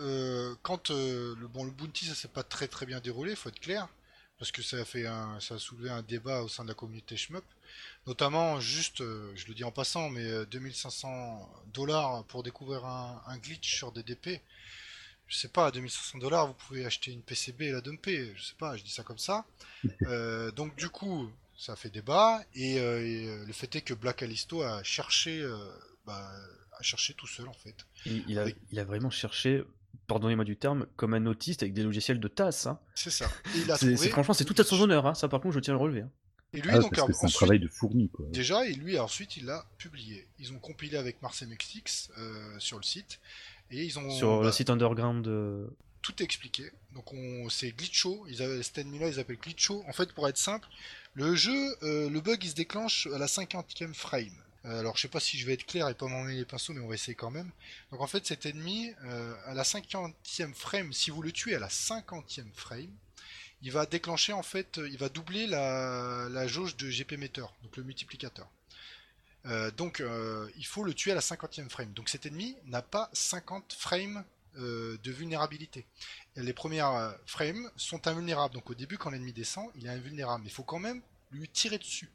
quand 0.63 0.89
le, 0.89 1.35
bon, 1.47 1.63
le 1.63 1.71
bounty, 1.71 2.05
ça 2.05 2.15
s'est 2.15 2.27
pas 2.27 2.43
très 2.43 2.67
très 2.67 2.85
bien 2.85 2.99
déroulé, 2.99 3.35
faut 3.35 3.49
être 3.49 3.59
clair, 3.59 3.87
parce 4.39 4.51
que 4.51 4.61
ça 4.63 4.77
a 4.77 4.83
fait 4.85 5.05
un, 5.05 5.39
ça 5.39 5.55
a 5.55 5.57
soulevé 5.59 5.89
un 5.89 6.01
débat 6.01 6.41
au 6.41 6.47
sein 6.47 6.63
de 6.63 6.69
la 6.69 6.73
communauté 6.73 7.15
shmup, 7.17 7.43
notamment 8.07 8.59
juste, 8.59 8.97
je 8.99 9.47
le 9.47 9.53
dis 9.53 9.63
en 9.63 9.71
passant, 9.71 10.09
mais 10.09 10.25
euh, 10.25 10.45
2500 10.45 11.49
dollars 11.73 12.23
pour 12.25 12.41
découvrir 12.43 12.83
un, 12.85 13.21
un 13.27 13.37
glitch 13.37 13.75
sur 13.77 13.91
DDP. 13.91 14.41
Je 15.27 15.37
sais 15.37 15.47
pas, 15.47 15.67
à 15.67 15.71
2500 15.71 16.19
dollars, 16.19 16.47
vous 16.47 16.53
pouvez 16.53 16.85
acheter 16.85 17.11
une 17.11 17.21
PCB 17.21 17.61
et 17.63 17.71
la 17.71 17.81
dumper. 17.81 18.33
Je 18.35 18.43
sais 18.43 18.53
pas, 18.57 18.75
je 18.77 18.83
dis 18.83 18.91
ça 18.91 19.03
comme 19.03 19.17
ça. 19.17 19.45
Euh, 20.07 20.49
donc 20.51 20.75
du 20.77 20.87
coup, 20.89 21.29
ça 21.57 21.73
a 21.73 21.75
fait 21.75 21.89
débat 21.89 22.41
et, 22.55 22.79
euh, 22.79 23.05
et, 23.05 23.27
euh, 23.27 23.45
le 23.45 23.51
fait 23.53 23.75
est 23.75 23.81
que 23.81 23.93
Black 23.93 24.23
Alisto 24.23 24.61
a 24.63 24.81
cherché, 24.83 25.41
euh, 25.41 25.57
bah, 26.05 26.31
a 26.79 26.83
cherché 26.83 27.13
tout 27.13 27.27
seul 27.27 27.47
en 27.49 27.53
fait. 27.53 27.75
Il, 28.05 28.23
il 28.29 28.39
a, 28.39 28.45
il 28.71 28.79
a 28.79 28.85
vraiment 28.85 29.09
cherché, 29.09 29.63
pardonnez-moi 30.07 30.45
du 30.45 30.55
terme, 30.55 30.85
comme 30.95 31.13
un 31.13 31.25
autiste 31.25 31.63
avec 31.63 31.73
des 31.73 31.83
logiciels 31.83 32.19
de 32.21 32.27
tasse. 32.29 32.65
Hein. 32.67 32.79
C'est 32.95 33.09
ça. 33.11 33.29
Il 33.55 33.69
a 33.71 33.77
trouvé. 33.77 33.97
franchement, 34.09 34.33
c'est 34.33 34.45
tout 34.45 34.55
à 34.57 34.63
son 34.63 34.79
honneur. 34.79 35.05
Hein. 35.05 35.15
Ça, 35.15 35.27
par 35.27 35.41
contre, 35.41 35.55
je 35.55 35.59
tiens 35.59 35.73
à 35.73 35.77
le 35.77 35.83
relever. 35.83 36.01
hein. 36.01 36.11
Et 36.55 36.61
lui, 36.61 36.69
Ah, 36.71 36.77
donc, 36.79 36.91
c'est 36.95 37.01
un 37.01 37.05
ensuite, 37.05 37.33
travail 37.33 37.59
de 37.59 37.67
fourmi, 37.67 38.09
quoi. 38.09 38.27
déjà, 38.29 38.65
et 38.67 38.73
lui, 38.73 38.97
ensuite, 38.99 39.37
il 39.37 39.45
l'a 39.45 39.65
publié. 39.79 40.27
Ils 40.37 40.53
ont 40.53 40.59
compilé 40.59 40.97
avec 40.97 41.19
Marseille 41.23 41.47
Mexix 41.47 42.09
euh, 42.19 42.59
sur 42.59 42.77
le 42.77 42.83
site. 42.83 43.19
Et 43.73 43.83
ils 43.85 43.97
ont 43.97 44.09
Sur 44.11 44.39
bah, 44.39 44.45
le 44.45 44.51
site 44.51 44.69
underground. 44.69 45.27
euh, 45.27 45.67
tout 46.03 46.21
expliqué. 46.21 46.71
Donc, 46.93 47.11
on, 47.13 47.49
c'est 47.49 47.71
Glitcho. 47.71 48.25
Ils 48.29 48.41
avaient, 48.43 48.61
cet 48.61 48.77
ennemi-là, 48.77 49.07
ils 49.07 49.19
appellent 49.19 49.37
Glitcho. 49.37 49.83
En 49.87 49.93
fait, 49.93 50.13
pour 50.13 50.27
être 50.27 50.37
simple, 50.37 50.67
le 51.15 51.33
jeu, 51.35 51.75
euh, 51.81 52.09
le 52.09 52.21
bug, 52.21 52.43
il 52.43 52.49
se 52.51 52.55
déclenche 52.55 53.07
à 53.07 53.17
la 53.17 53.25
50e 53.25 53.93
frame. 53.93 54.29
Euh, 54.65 54.79
alors, 54.79 54.95
je 54.95 55.01
sais 55.01 55.07
pas 55.07 55.19
si 55.19 55.37
je 55.39 55.45
vais 55.47 55.53
être 55.53 55.65
clair 55.65 55.89
et 55.89 55.93
pas 55.95 56.07
m'emmener 56.07 56.35
les 56.35 56.45
pinceaux, 56.45 56.73
mais 56.73 56.81
on 56.81 56.87
va 56.87 56.95
essayer 56.95 57.15
quand 57.15 57.31
même. 57.31 57.49
Donc, 57.91 58.01
en 58.01 58.07
fait, 58.07 58.25
cet 58.27 58.45
ennemi, 58.45 58.91
euh, 59.05 59.33
à 59.45 59.53
la 59.53 59.63
50e 59.63 60.53
frame, 60.53 60.93
si 60.93 61.09
vous 61.09 61.21
le 61.21 61.31
tuez 61.31 61.55
à 61.55 61.59
la 61.59 61.67
50e 61.69 62.51
frame, 62.53 62.91
il 63.61 63.71
va 63.71 63.85
déclencher 63.85 64.33
en 64.33 64.43
fait, 64.43 64.77
il 64.85 64.97
va 64.97 65.07
doubler 65.07 65.47
la, 65.47 66.27
la 66.29 66.47
jauge 66.47 66.75
de 66.75 66.89
GP 66.89 67.13
meter, 67.13 67.45
donc 67.63 67.77
le 67.77 67.83
multiplicateur. 67.83 68.49
Euh, 69.45 69.71
donc 69.71 69.99
euh, 69.99 70.49
il 70.57 70.65
faut 70.65 70.83
le 70.83 70.93
tuer 70.93 71.11
à 71.11 71.15
la 71.15 71.21
50e 71.21 71.69
frame. 71.69 71.93
Donc 71.93 72.09
cet 72.09 72.25
ennemi 72.25 72.55
n'a 72.65 72.81
pas 72.81 73.09
50 73.13 73.73
frames 73.73 74.23
euh, 74.57 74.97
de 75.03 75.11
vulnérabilité. 75.11 75.85
Les 76.35 76.53
premières 76.53 77.17
frames 77.25 77.69
sont 77.75 78.07
invulnérables. 78.07 78.53
Donc 78.53 78.69
au 78.69 78.75
début 78.75 78.97
quand 78.97 79.09
l'ennemi 79.09 79.33
descend, 79.33 79.69
il 79.75 79.85
est 79.85 79.89
invulnérable. 79.89 80.43
Mais 80.43 80.49
il 80.49 80.53
faut 80.53 80.63
quand 80.63 80.79
même 80.79 81.01
lui 81.31 81.49
tirer 81.49 81.77
dessus. 81.77 82.09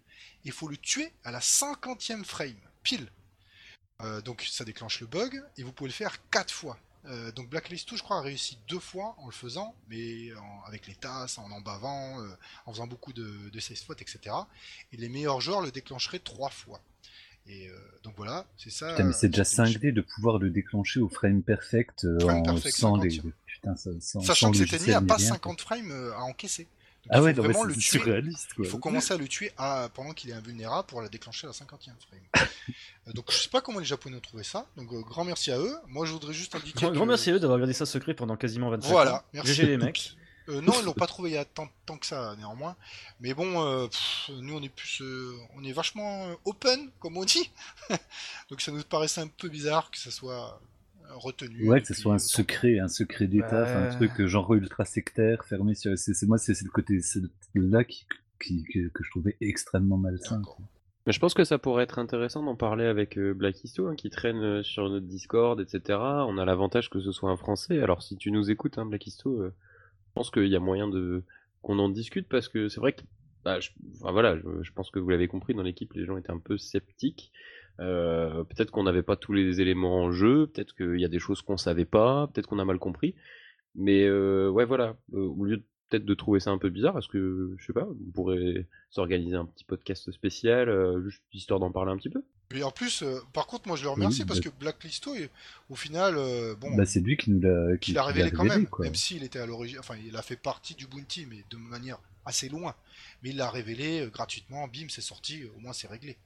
Il 0.45 0.53
faut 0.53 0.69
le 0.69 0.77
tuer 0.77 1.13
à 1.25 1.31
la 1.31 1.41
50e 1.41 2.25
frame, 2.25 2.59
pile. 2.83 3.11
Donc 4.25 4.43
ça 4.49 4.65
déclenche 4.65 5.01
le 5.01 5.09
bug 5.09 5.43
et 5.57 5.65
vous 5.65 5.73
pouvez 5.73 5.89
le 5.89 5.95
faire 5.95 6.17
4 6.31 6.55
fois. 6.55 6.79
Donc 7.35 7.49
Blacklist 7.49 7.89
2, 7.91 7.97
je 7.97 8.03
crois, 8.03 8.19
a 8.19 8.21
réussi 8.21 8.57
deux 8.69 8.79
fois 8.79 9.17
en 9.19 9.27
le 9.27 9.33
faisant, 9.33 9.75
mais 9.89 10.31
avec 10.67 10.87
les 10.87 10.95
tasses, 10.95 11.39
en 11.39 11.51
en 11.51 11.61
bavant, 11.61 12.21
euh, 12.21 12.29
en 12.67 12.73
faisant 12.73 12.87
beaucoup 12.87 13.13
de, 13.13 13.51
de 13.51 13.61
spots, 13.61 13.95
etc. 13.95 14.37
Et 14.93 14.97
les 14.97 15.09
meilleurs 15.09 15.41
joueurs 15.41 15.63
le 15.63 15.73
déclencheraient 15.73 16.19
trois 16.21 16.51
fois. 16.51 16.81
Et 17.49 17.69
euh, 17.69 17.73
donc 18.03 18.15
voilà, 18.17 18.45
c'est 18.57 18.71
ça. 18.71 18.91
Putain, 18.91 19.05
mais 19.05 19.13
c'est 19.13 19.29
déjà 19.29 19.43
euh, 19.43 19.45
cinglé 19.45 19.93
de 19.93 20.01
pouvoir 20.03 20.39
le 20.39 20.51
déclencher 20.51 21.01
au 21.01 21.09
frame 21.09 21.43
perfect 21.43 22.05
euh, 22.05 22.19
Frame 22.21 22.39
en 22.39 22.43
perfect, 22.43 22.77
sans 22.77 22.97
les. 22.97 23.11
50e. 23.11 23.33
Putain, 23.47 23.77
ça, 23.77 23.91
sans, 24.01 24.21
Sachant 24.21 24.47
sans 24.47 24.53
que 24.53 24.59
cet 24.67 24.73
ennemi 24.75 24.91
n'a 24.91 25.01
pas 25.03 25.17
rien, 25.17 25.29
50 25.29 25.61
frames 25.61 25.91
euh, 25.91 26.13
à 26.15 26.21
encaisser. 26.23 26.65
Donc, 26.65 26.71
Ah 27.11 27.19
il 27.19 27.23
ouais, 27.23 27.35
faut 27.35 27.43
non, 27.43 27.49
vraiment 27.49 27.63
c'est 27.63 27.69
le 27.69 27.75
tuer. 27.75 27.81
surréaliste, 27.99 28.55
quoi. 28.55 28.65
Il 28.67 28.71
faut 28.71 28.79
commencer 28.79 29.15
à 29.15 29.17
le 29.17 29.27
tuer 29.29 29.51
à- 29.57 29.89
pendant 29.95 30.13
qu'il 30.13 30.29
est 30.31 30.35
invulnérable 30.35 30.87
pour 30.89 31.01
la 31.01 31.09
déclencher 31.09 31.47
à 31.47 31.51
la 31.51 31.55
50e 31.55 31.93
frame. 32.07 32.21
Euh, 33.09 33.13
donc 33.15 33.33
je 33.33 33.37
sais 33.39 33.49
pas 33.49 33.63
comment 33.63 33.79
les 33.79 33.87
Japonais 33.87 34.19
ont 34.19 34.21
trouvé 34.21 34.45
ça. 34.45 34.67
Donc 34.77 34.93
euh, 34.93 35.01
grand 35.01 35.25
merci 35.25 35.51
à 35.51 35.59
eux. 35.59 35.75
Moi 35.87 36.05
je 36.05 36.13
voudrais 36.13 36.35
juste 36.35 36.55
indiquer. 36.55 36.73
Grand, 36.79 36.91
que- 36.91 36.95
grand 36.97 37.07
merci 37.07 37.31
à 37.31 37.33
eux 37.33 37.41
d'avoir 37.41 37.59
gardé 37.59 37.73
ça 37.73 37.87
secret 37.87 38.13
pendant 38.13 38.37
quasiment 38.37 38.69
25 38.69 38.87
ans. 38.89 38.93
Voilà, 38.93 39.25
merci. 39.33 39.55
GG 39.55 39.67
les 39.67 39.77
mecs. 39.79 40.15
Euh, 40.49 40.61
non, 40.63 40.73
ils 40.81 40.85
l'ont 40.87 40.93
pas 40.95 41.07
trouvé 41.07 41.31
il 41.31 41.35
y 41.35 41.37
a 41.37 41.45
tant, 41.45 41.69
tant 41.85 41.99
que 41.99 42.07
ça, 42.07 42.35
néanmoins. 42.39 42.75
Mais 43.21 43.35
bon, 43.35 43.63
euh, 43.67 43.87
pff, 43.87 44.31
nous 44.41 44.55
on 44.57 44.63
est 44.63 44.69
plus, 44.75 45.03
euh, 45.03 45.35
on 45.57 45.63
est 45.63 45.73
vachement 45.73 46.29
open, 46.47 46.91
comme 47.01 47.17
on 47.19 47.25
dit. 47.25 47.51
Donc 48.51 48.61
ça 48.61 48.73
nous 48.73 48.83
paraissait 48.83 49.21
un 49.21 49.29
peu 49.29 49.49
bizarre 49.49 49.91
que 49.91 49.99
ça 49.99 50.11
soit 50.11 50.61
retenu. 51.11 51.69
Ouais, 51.69 51.81
que 51.81 51.87
ce 51.89 51.95
soit 51.95 52.15
un 52.15 52.19
secret, 52.19 52.79
un 52.79 52.89
secret 52.89 53.27
d'État, 53.27 53.87
un 53.89 53.95
truc 53.95 54.25
genre 54.27 54.53
ultra 54.55 54.85
sectaire, 54.85 55.45
fermé 55.45 55.75
sur. 55.75 55.97
C'est 55.99 56.23
moi, 56.27 56.39
c'est 56.39 56.61
le 56.63 56.71
côté 56.71 56.99
là 57.55 57.85
qui, 57.85 58.07
qui- 58.43 58.65
que, 58.65 58.89
que 58.89 59.05
je 59.05 59.11
trouvais 59.11 59.37
extrêmement 59.41 59.97
malsain. 59.99 60.41
Mais 61.07 61.13
je 61.13 61.21
pense 61.21 61.33
que 61.33 61.45
ça 61.45 61.59
pourrait 61.59 61.85
être 61.85 61.99
intéressant 61.99 62.43
d'en 62.43 62.57
parler 62.57 62.85
avec 62.85 63.19
Black 63.19 63.65
Histo, 63.65 63.87
hein, 63.89 63.97
qui 63.97 64.11
traîne 64.11 64.63
sur 64.63 64.89
notre 64.91 65.07
Discord, 65.07 65.59
etc. 65.61 65.99
On 65.99 66.37
a 66.37 66.45
l'avantage 66.45 66.91
que 66.91 67.01
ce 67.01 67.13
soit 67.13 67.31
un 67.31 67.37
Français. 67.39 67.81
Alors 67.81 68.03
si 68.03 68.17
tu 68.19 68.31
nous 68.31 68.51
écoutes, 68.51 68.77
hein, 68.77 68.85
Black 68.85 69.07
Histo, 69.07 69.31
euh, 69.41 69.55
pense 70.19 70.33
qu'il 70.33 70.49
y 70.49 70.57
a 70.57 70.61
moyen 70.61 70.89
de 70.89 71.23
qu'on 71.63 71.79
en 71.79 71.89
discute 71.89 72.29
parce 72.29 72.49
que 72.49 72.69
c'est 72.69 72.81
vrai 72.81 72.93
que, 72.93 73.03
bah, 73.45 73.61
je... 73.61 73.71
voilà, 74.01 74.37
je, 74.63 74.73
pense 74.73 74.91
que 74.91 74.99
vous 74.99 75.11
l'avez 75.11 75.29
compris, 75.29 75.55
dans 75.55 75.63
l'équipe, 75.63 75.93
les 75.93 76.05
gens 76.05 76.17
étaient 76.17 76.33
un 76.33 76.41
peu 76.41 76.59
sceptiques. 76.59 77.31
Euh, 77.79 78.43
peut-être 78.43 78.73
qu'on 78.73 78.83
n'avait 78.83 79.05
pas 79.05 79.15
tous 79.15 79.33
les 79.33 79.61
éléments 79.61 80.03
en 80.03 80.11
jeu, 80.11 80.49
peut-être 80.49 80.75
qu'il 80.75 80.99
y 80.99 81.05
a 81.05 81.09
des 81.09 81.21
choses 81.21 81.41
qu'on 81.41 81.57
savait 81.57 81.85
pas, 81.85 82.27
peut-être 82.27 82.49
qu'on 82.49 82.59
a 82.59 82.65
mal 82.65 82.81
compris. 82.81 83.15
Mais 83.77 84.07
euh, 84.07 84.51
ouais, 84.51 84.65
voilà, 84.65 84.97
euh, 85.15 85.21
au 85.21 85.45
lieu 85.45 85.63
peut-être 85.89 86.05
de 86.05 86.15
trouver 86.15 86.41
ça 86.41 86.51
un 86.51 86.59
peu 86.59 86.69
bizarre, 86.69 86.99
est-ce 86.99 87.07
que, 87.07 87.55
je 87.57 87.65
sais 87.65 87.73
pas, 87.73 87.87
on 87.89 88.11
pourrait 88.13 88.67
s'organiser 88.91 89.37
un 89.37 89.47
petit 89.47 89.65
podcast 89.65 90.11
spécial, 90.11 91.01
juste 91.05 91.23
histoire 91.33 91.61
d'en 91.61 91.71
parler 91.71 91.93
un 91.93 91.97
petit 91.97 92.11
peu? 92.11 92.25
Et 92.55 92.63
en 92.63 92.71
plus, 92.71 93.03
euh, 93.03 93.21
par 93.35 93.47
contre, 93.47 93.69
moi 93.69 93.77
je 93.77 93.83
le 93.83 93.91
remercie 93.91 94.23
Oui, 94.23 94.27
parce 94.27 94.41
bah- 94.41 94.51
que 94.51 94.57
Blacklisto, 94.59 95.15
est- 95.15 95.31
au 95.69 95.77
final, 95.77 96.17
euh, 96.17 96.55
bon, 96.55 96.75
Bah, 96.75 96.87
c'est 96.87 97.01
lui 97.01 97.17
qui 97.19 97.31
nous 97.31 97.41
l'a 97.41 97.77
qui, 97.77 97.99
révélé 97.99 98.31
quand 98.31 98.45
même, 98.45 98.67
quoi. 98.67 98.85
même 98.87 98.95
s'il 98.95 99.23
était 99.23 99.39
à 99.39 99.45
l'origine, 99.47 99.79
enfin 99.81 99.97
il 100.03 100.17
a 100.17 100.23
fait 100.23 100.37
partie 100.37 100.75
du 100.75 100.87
Bounty, 100.87 101.27
mais 101.27 101.45
de 101.51 101.57
manière 101.59 101.99
assez 102.25 102.49
loin. 102.49 102.75
Mais 103.23 103.31
il 103.31 103.37
l'a 103.37 103.51
révélé 103.51 104.01
euh, 104.01 104.09
gratuitement, 104.11 104.67
bim, 104.69 104.87
c'est 104.89 105.03
sorti, 105.03 105.45
au 105.57 105.61
moins 105.61 105.73
c'est 105.75 105.89
réglé. 105.89 106.17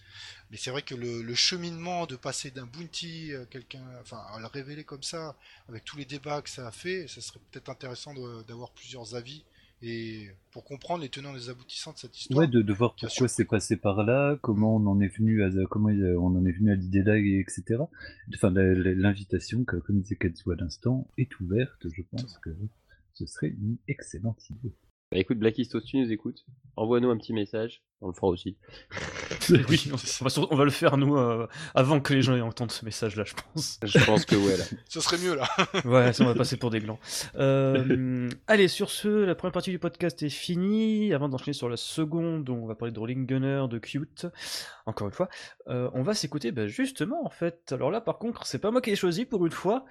Mais 0.50 0.56
c'est 0.56 0.70
vrai 0.70 0.82
que 0.82 0.94
le, 0.94 1.22
le 1.22 1.34
cheminement 1.34 2.06
de 2.06 2.16
passer 2.16 2.50
d'un 2.52 2.66
Bounty 2.66 3.34
à 3.34 3.44
quelqu'un, 3.46 3.82
enfin 4.00 4.18
à 4.32 4.38
le 4.38 4.46
révéler 4.46 4.84
comme 4.84 5.02
ça, 5.02 5.36
avec 5.68 5.84
tous 5.84 5.96
les 5.96 6.04
débats 6.04 6.40
que 6.42 6.50
ça 6.50 6.66
a 6.68 6.72
fait, 6.72 7.08
ça 7.08 7.20
serait 7.20 7.40
peut-être 7.50 7.68
intéressant 7.68 8.14
de- 8.14 8.42
d'avoir 8.44 8.70
plusieurs 8.70 9.14
avis 9.16 9.44
et 9.82 10.30
pour 10.52 10.64
comprendre 10.64 11.02
les 11.02 11.08
tenants 11.08 11.32
et 11.34 11.38
les 11.38 11.48
aboutissants 11.50 11.92
de 11.92 11.98
cette 11.98 12.16
histoire. 12.16 12.38
Ouais, 12.40 12.46
de, 12.46 12.62
de 12.62 12.72
voir 12.72 12.94
pourquoi 12.94 13.26
c'est 13.28 13.44
passé 13.44 13.76
par 13.76 14.04
là, 14.04 14.38
comment 14.40 14.76
on 14.76 14.86
en 14.86 15.00
est 15.00 15.08
venu 15.16 15.42
à 15.42 15.50
comment 15.68 15.88
on 15.88 16.36
en 16.36 16.44
est 16.46 16.52
venu 16.52 16.70
à 16.70 16.74
l'idée 16.74 17.02
là, 17.02 17.18
et 17.18 17.38
etc. 17.40 17.80
Enfin, 18.34 18.50
l'invitation, 18.50 19.64
que- 19.64 19.76
comme 19.76 20.00
disait 20.00 20.16
Katsu 20.16 20.50
à 20.52 20.54
l'instant, 20.56 21.08
est 21.18 21.38
ouverte. 21.40 21.86
Je 21.88 22.02
pense 22.10 22.38
que 22.38 22.50
ce 23.14 23.26
serait 23.26 23.48
une 23.48 23.76
excellente 23.88 24.48
idée. 24.50 24.72
Bah 25.12 25.18
écoute, 25.18 25.38
Black 25.38 25.58
Histo, 25.58 25.78
si 25.78 25.86
tu 25.88 25.98
nous 25.98 26.10
écoutes, 26.10 26.46
envoie-nous 26.74 27.10
un 27.10 27.18
petit 27.18 27.34
message, 27.34 27.82
on 28.00 28.06
le 28.06 28.14
fera 28.14 28.28
aussi. 28.28 28.56
oui, 29.68 29.90
on, 29.90 29.96
on 29.96 30.24
va, 30.24 30.30
sur- 30.30 30.50
on 30.50 30.56
va 30.56 30.64
le 30.64 30.70
faire 30.70 30.96
nous 30.96 31.18
euh, 31.18 31.46
avant 31.74 32.00
que 32.00 32.14
les 32.14 32.22
gens 32.22 32.40
entendent 32.40 32.70
ce 32.72 32.82
message-là, 32.86 33.24
je 33.26 33.34
pense. 33.34 33.78
Je 33.84 34.02
pense 34.06 34.24
que 34.24 34.36
ouais, 34.36 34.56
là. 34.56 34.64
Ce 34.88 35.02
serait 35.02 35.18
mieux 35.18 35.34
là. 35.34 35.46
Ouais, 35.84 36.14
ça, 36.14 36.24
on 36.24 36.28
va 36.28 36.34
passer 36.34 36.56
pour 36.56 36.70
des 36.70 36.80
glands. 36.80 36.98
Euh, 37.34 38.30
allez, 38.46 38.68
sur 38.68 38.88
ce, 38.90 39.08
la 39.08 39.34
première 39.34 39.52
partie 39.52 39.70
du 39.70 39.78
podcast 39.78 40.22
est 40.22 40.30
finie. 40.30 41.12
Avant 41.12 41.28
d'enchaîner 41.28 41.52
sur 41.52 41.68
la 41.68 41.76
seconde, 41.76 42.48
où 42.48 42.54
on 42.54 42.66
va 42.66 42.74
parler 42.74 42.92
de 42.92 42.98
Rolling 42.98 43.26
Gunner, 43.26 43.66
de 43.68 43.78
Cute, 43.78 44.28
encore 44.86 45.08
une 45.08 45.12
fois, 45.12 45.28
euh, 45.68 45.90
on 45.92 46.02
va 46.02 46.14
s'écouter 46.14 46.52
bah, 46.52 46.68
justement, 46.68 47.22
en 47.26 47.30
fait. 47.30 47.70
Alors 47.72 47.90
là, 47.90 48.00
par 48.00 48.16
contre, 48.18 48.46
c'est 48.46 48.60
pas 48.60 48.70
moi 48.70 48.80
qui 48.80 48.88
ai 48.92 48.96
choisi 48.96 49.26
pour 49.26 49.44
une 49.44 49.52
fois. 49.52 49.84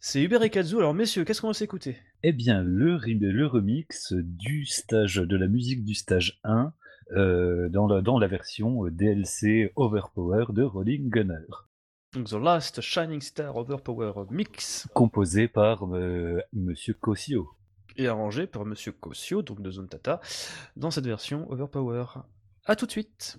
C'est 0.00 0.22
Hubert 0.22 0.42
et 0.42 0.50
Kazu. 0.50 0.76
Alors, 0.78 0.94
messieurs, 0.94 1.24
qu'est-ce 1.24 1.40
qu'on 1.40 1.48
va 1.48 1.54
s'écouter? 1.54 1.96
Eh 2.22 2.32
bien, 2.32 2.62
le, 2.62 2.96
re- 2.96 3.18
le 3.18 3.46
remix 3.46 4.12
du 4.12 4.64
stage, 4.64 5.16
de 5.16 5.36
la 5.36 5.48
musique 5.48 5.84
du 5.84 5.94
stage 5.94 6.38
1, 6.44 6.72
euh, 7.16 7.68
dans, 7.68 7.86
la, 7.86 8.00
dans 8.00 8.18
la 8.18 8.28
version 8.28 8.84
euh, 8.86 8.90
DLC 8.90 9.72
Overpower 9.76 10.46
de 10.50 10.62
Rolling 10.62 11.08
Gunner. 11.08 11.46
Donc 12.12 12.28
The 12.28 12.34
Last 12.34 12.80
Shining 12.80 13.20
Star 13.20 13.56
Overpower 13.56 14.12
Mix. 14.30 14.86
Composé 14.94 15.48
par 15.48 15.84
euh, 15.94 16.40
Monsieur 16.52 16.94
Kosio. 16.94 17.48
Et 17.96 18.06
arrangé 18.06 18.46
par 18.46 18.64
Monsieur 18.64 18.92
Kosio, 18.92 19.42
donc 19.42 19.60
de 19.60 19.70
Zone 19.70 19.88
Tata, 19.88 20.20
dans 20.76 20.90
cette 20.92 21.06
version 21.06 21.50
Overpower. 21.50 22.04
A 22.66 22.76
tout 22.76 22.86
de 22.86 22.90
suite 22.92 23.38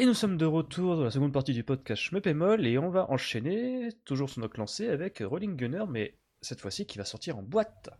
Et 0.00 0.06
nous 0.06 0.14
sommes 0.14 0.38
de 0.38 0.46
retour 0.46 0.96
dans 0.96 1.04
la 1.04 1.10
seconde 1.10 1.34
partie 1.34 1.52
du 1.52 1.62
podcast 1.62 2.00
Schmeppemol 2.00 2.66
et 2.66 2.78
on 2.78 2.88
va 2.88 3.10
enchaîner, 3.10 3.90
toujours 4.06 4.30
sur 4.30 4.40
notre 4.40 4.58
lancée, 4.58 4.88
avec 4.88 5.18
Rolling 5.18 5.56
Gunner, 5.56 5.84
mais 5.90 6.14
cette 6.40 6.58
fois-ci 6.58 6.86
qui 6.86 6.96
va 6.96 7.04
sortir 7.04 7.36
en 7.36 7.42
boîte. 7.42 7.90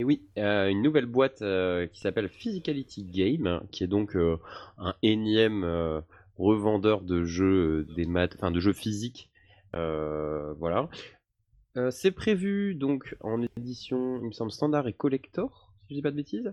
Et 0.00 0.04
oui, 0.04 0.26
euh, 0.38 0.66
une 0.66 0.82
nouvelle 0.82 1.06
boîte 1.06 1.42
euh, 1.42 1.86
qui 1.86 2.00
s'appelle 2.00 2.28
Physicality 2.28 3.04
Game, 3.04 3.60
qui 3.70 3.84
est 3.84 3.86
donc 3.86 4.16
euh, 4.16 4.38
un 4.76 4.96
énième 5.04 6.02
revendeur 6.36 7.02
de 7.02 7.22
jeux 7.22 7.86
des 7.94 8.06
maths, 8.06 8.34
enfin 8.34 8.50
de 8.50 8.58
jeux 8.58 8.72
physiques. 8.72 9.30
Voilà. 9.72 10.88
C'est 11.90 12.10
prévu 12.10 12.74
donc 12.74 13.16
en 13.20 13.40
édition, 13.56 14.18
il 14.20 14.26
me 14.26 14.32
semble 14.32 14.50
standard 14.50 14.88
et 14.88 14.94
collector, 14.94 15.72
si 15.82 15.94
je 15.94 15.98
dis 15.98 16.02
pas 16.02 16.10
de 16.10 16.16
bêtises. 16.16 16.52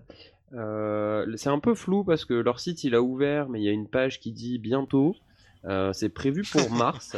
Euh, 0.54 1.26
c'est 1.36 1.48
un 1.48 1.58
peu 1.58 1.74
flou 1.74 2.04
parce 2.04 2.24
que 2.24 2.34
leur 2.34 2.60
site 2.60 2.84
il 2.84 2.94
a 2.94 3.02
ouvert, 3.02 3.48
mais 3.48 3.60
il 3.60 3.64
y 3.64 3.68
a 3.68 3.72
une 3.72 3.88
page 3.88 4.20
qui 4.20 4.32
dit 4.32 4.58
bientôt. 4.58 5.16
Euh, 5.64 5.92
c'est 5.92 6.10
prévu 6.10 6.42
pour 6.50 6.70
mars. 6.70 7.16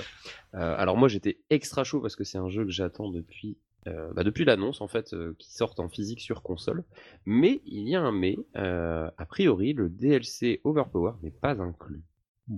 Euh, 0.54 0.74
alors 0.78 0.96
moi 0.96 1.08
j'étais 1.08 1.38
extra 1.50 1.84
chaud 1.84 2.00
parce 2.00 2.16
que 2.16 2.24
c'est 2.24 2.38
un 2.38 2.48
jeu 2.48 2.64
que 2.64 2.70
j'attends 2.70 3.10
depuis 3.10 3.58
euh, 3.88 4.12
bah, 4.14 4.24
depuis 4.24 4.44
l'annonce 4.44 4.80
en 4.80 4.88
fait 4.88 5.12
euh, 5.14 5.34
qui 5.38 5.52
sortent 5.52 5.80
en 5.80 5.88
physique 5.88 6.20
sur 6.20 6.42
console. 6.42 6.84
Mais 7.24 7.60
il 7.66 7.88
y 7.88 7.94
a 7.96 8.00
un 8.02 8.12
mais. 8.12 8.36
euh, 8.56 9.10
a 9.18 9.26
priori 9.26 9.72
le 9.72 9.88
DLC 9.88 10.60
Overpower 10.64 11.12
n'est 11.22 11.30
pas 11.30 11.60
inclus. 11.60 12.02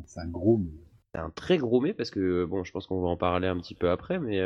C'est 0.06 0.20
un 0.20 0.28
gros 0.28 0.58
mot. 0.58 0.70
C'est 1.14 1.20
un 1.20 1.30
très 1.30 1.56
gros 1.58 1.80
mais 1.80 1.94
parce 1.94 2.10
que 2.10 2.44
bon 2.44 2.64
je 2.64 2.70
pense 2.72 2.86
qu'on 2.86 3.00
va 3.00 3.08
en 3.08 3.16
parler 3.16 3.48
un 3.48 3.58
petit 3.58 3.74
peu 3.74 3.90
après, 3.90 4.18
mais 4.18 4.38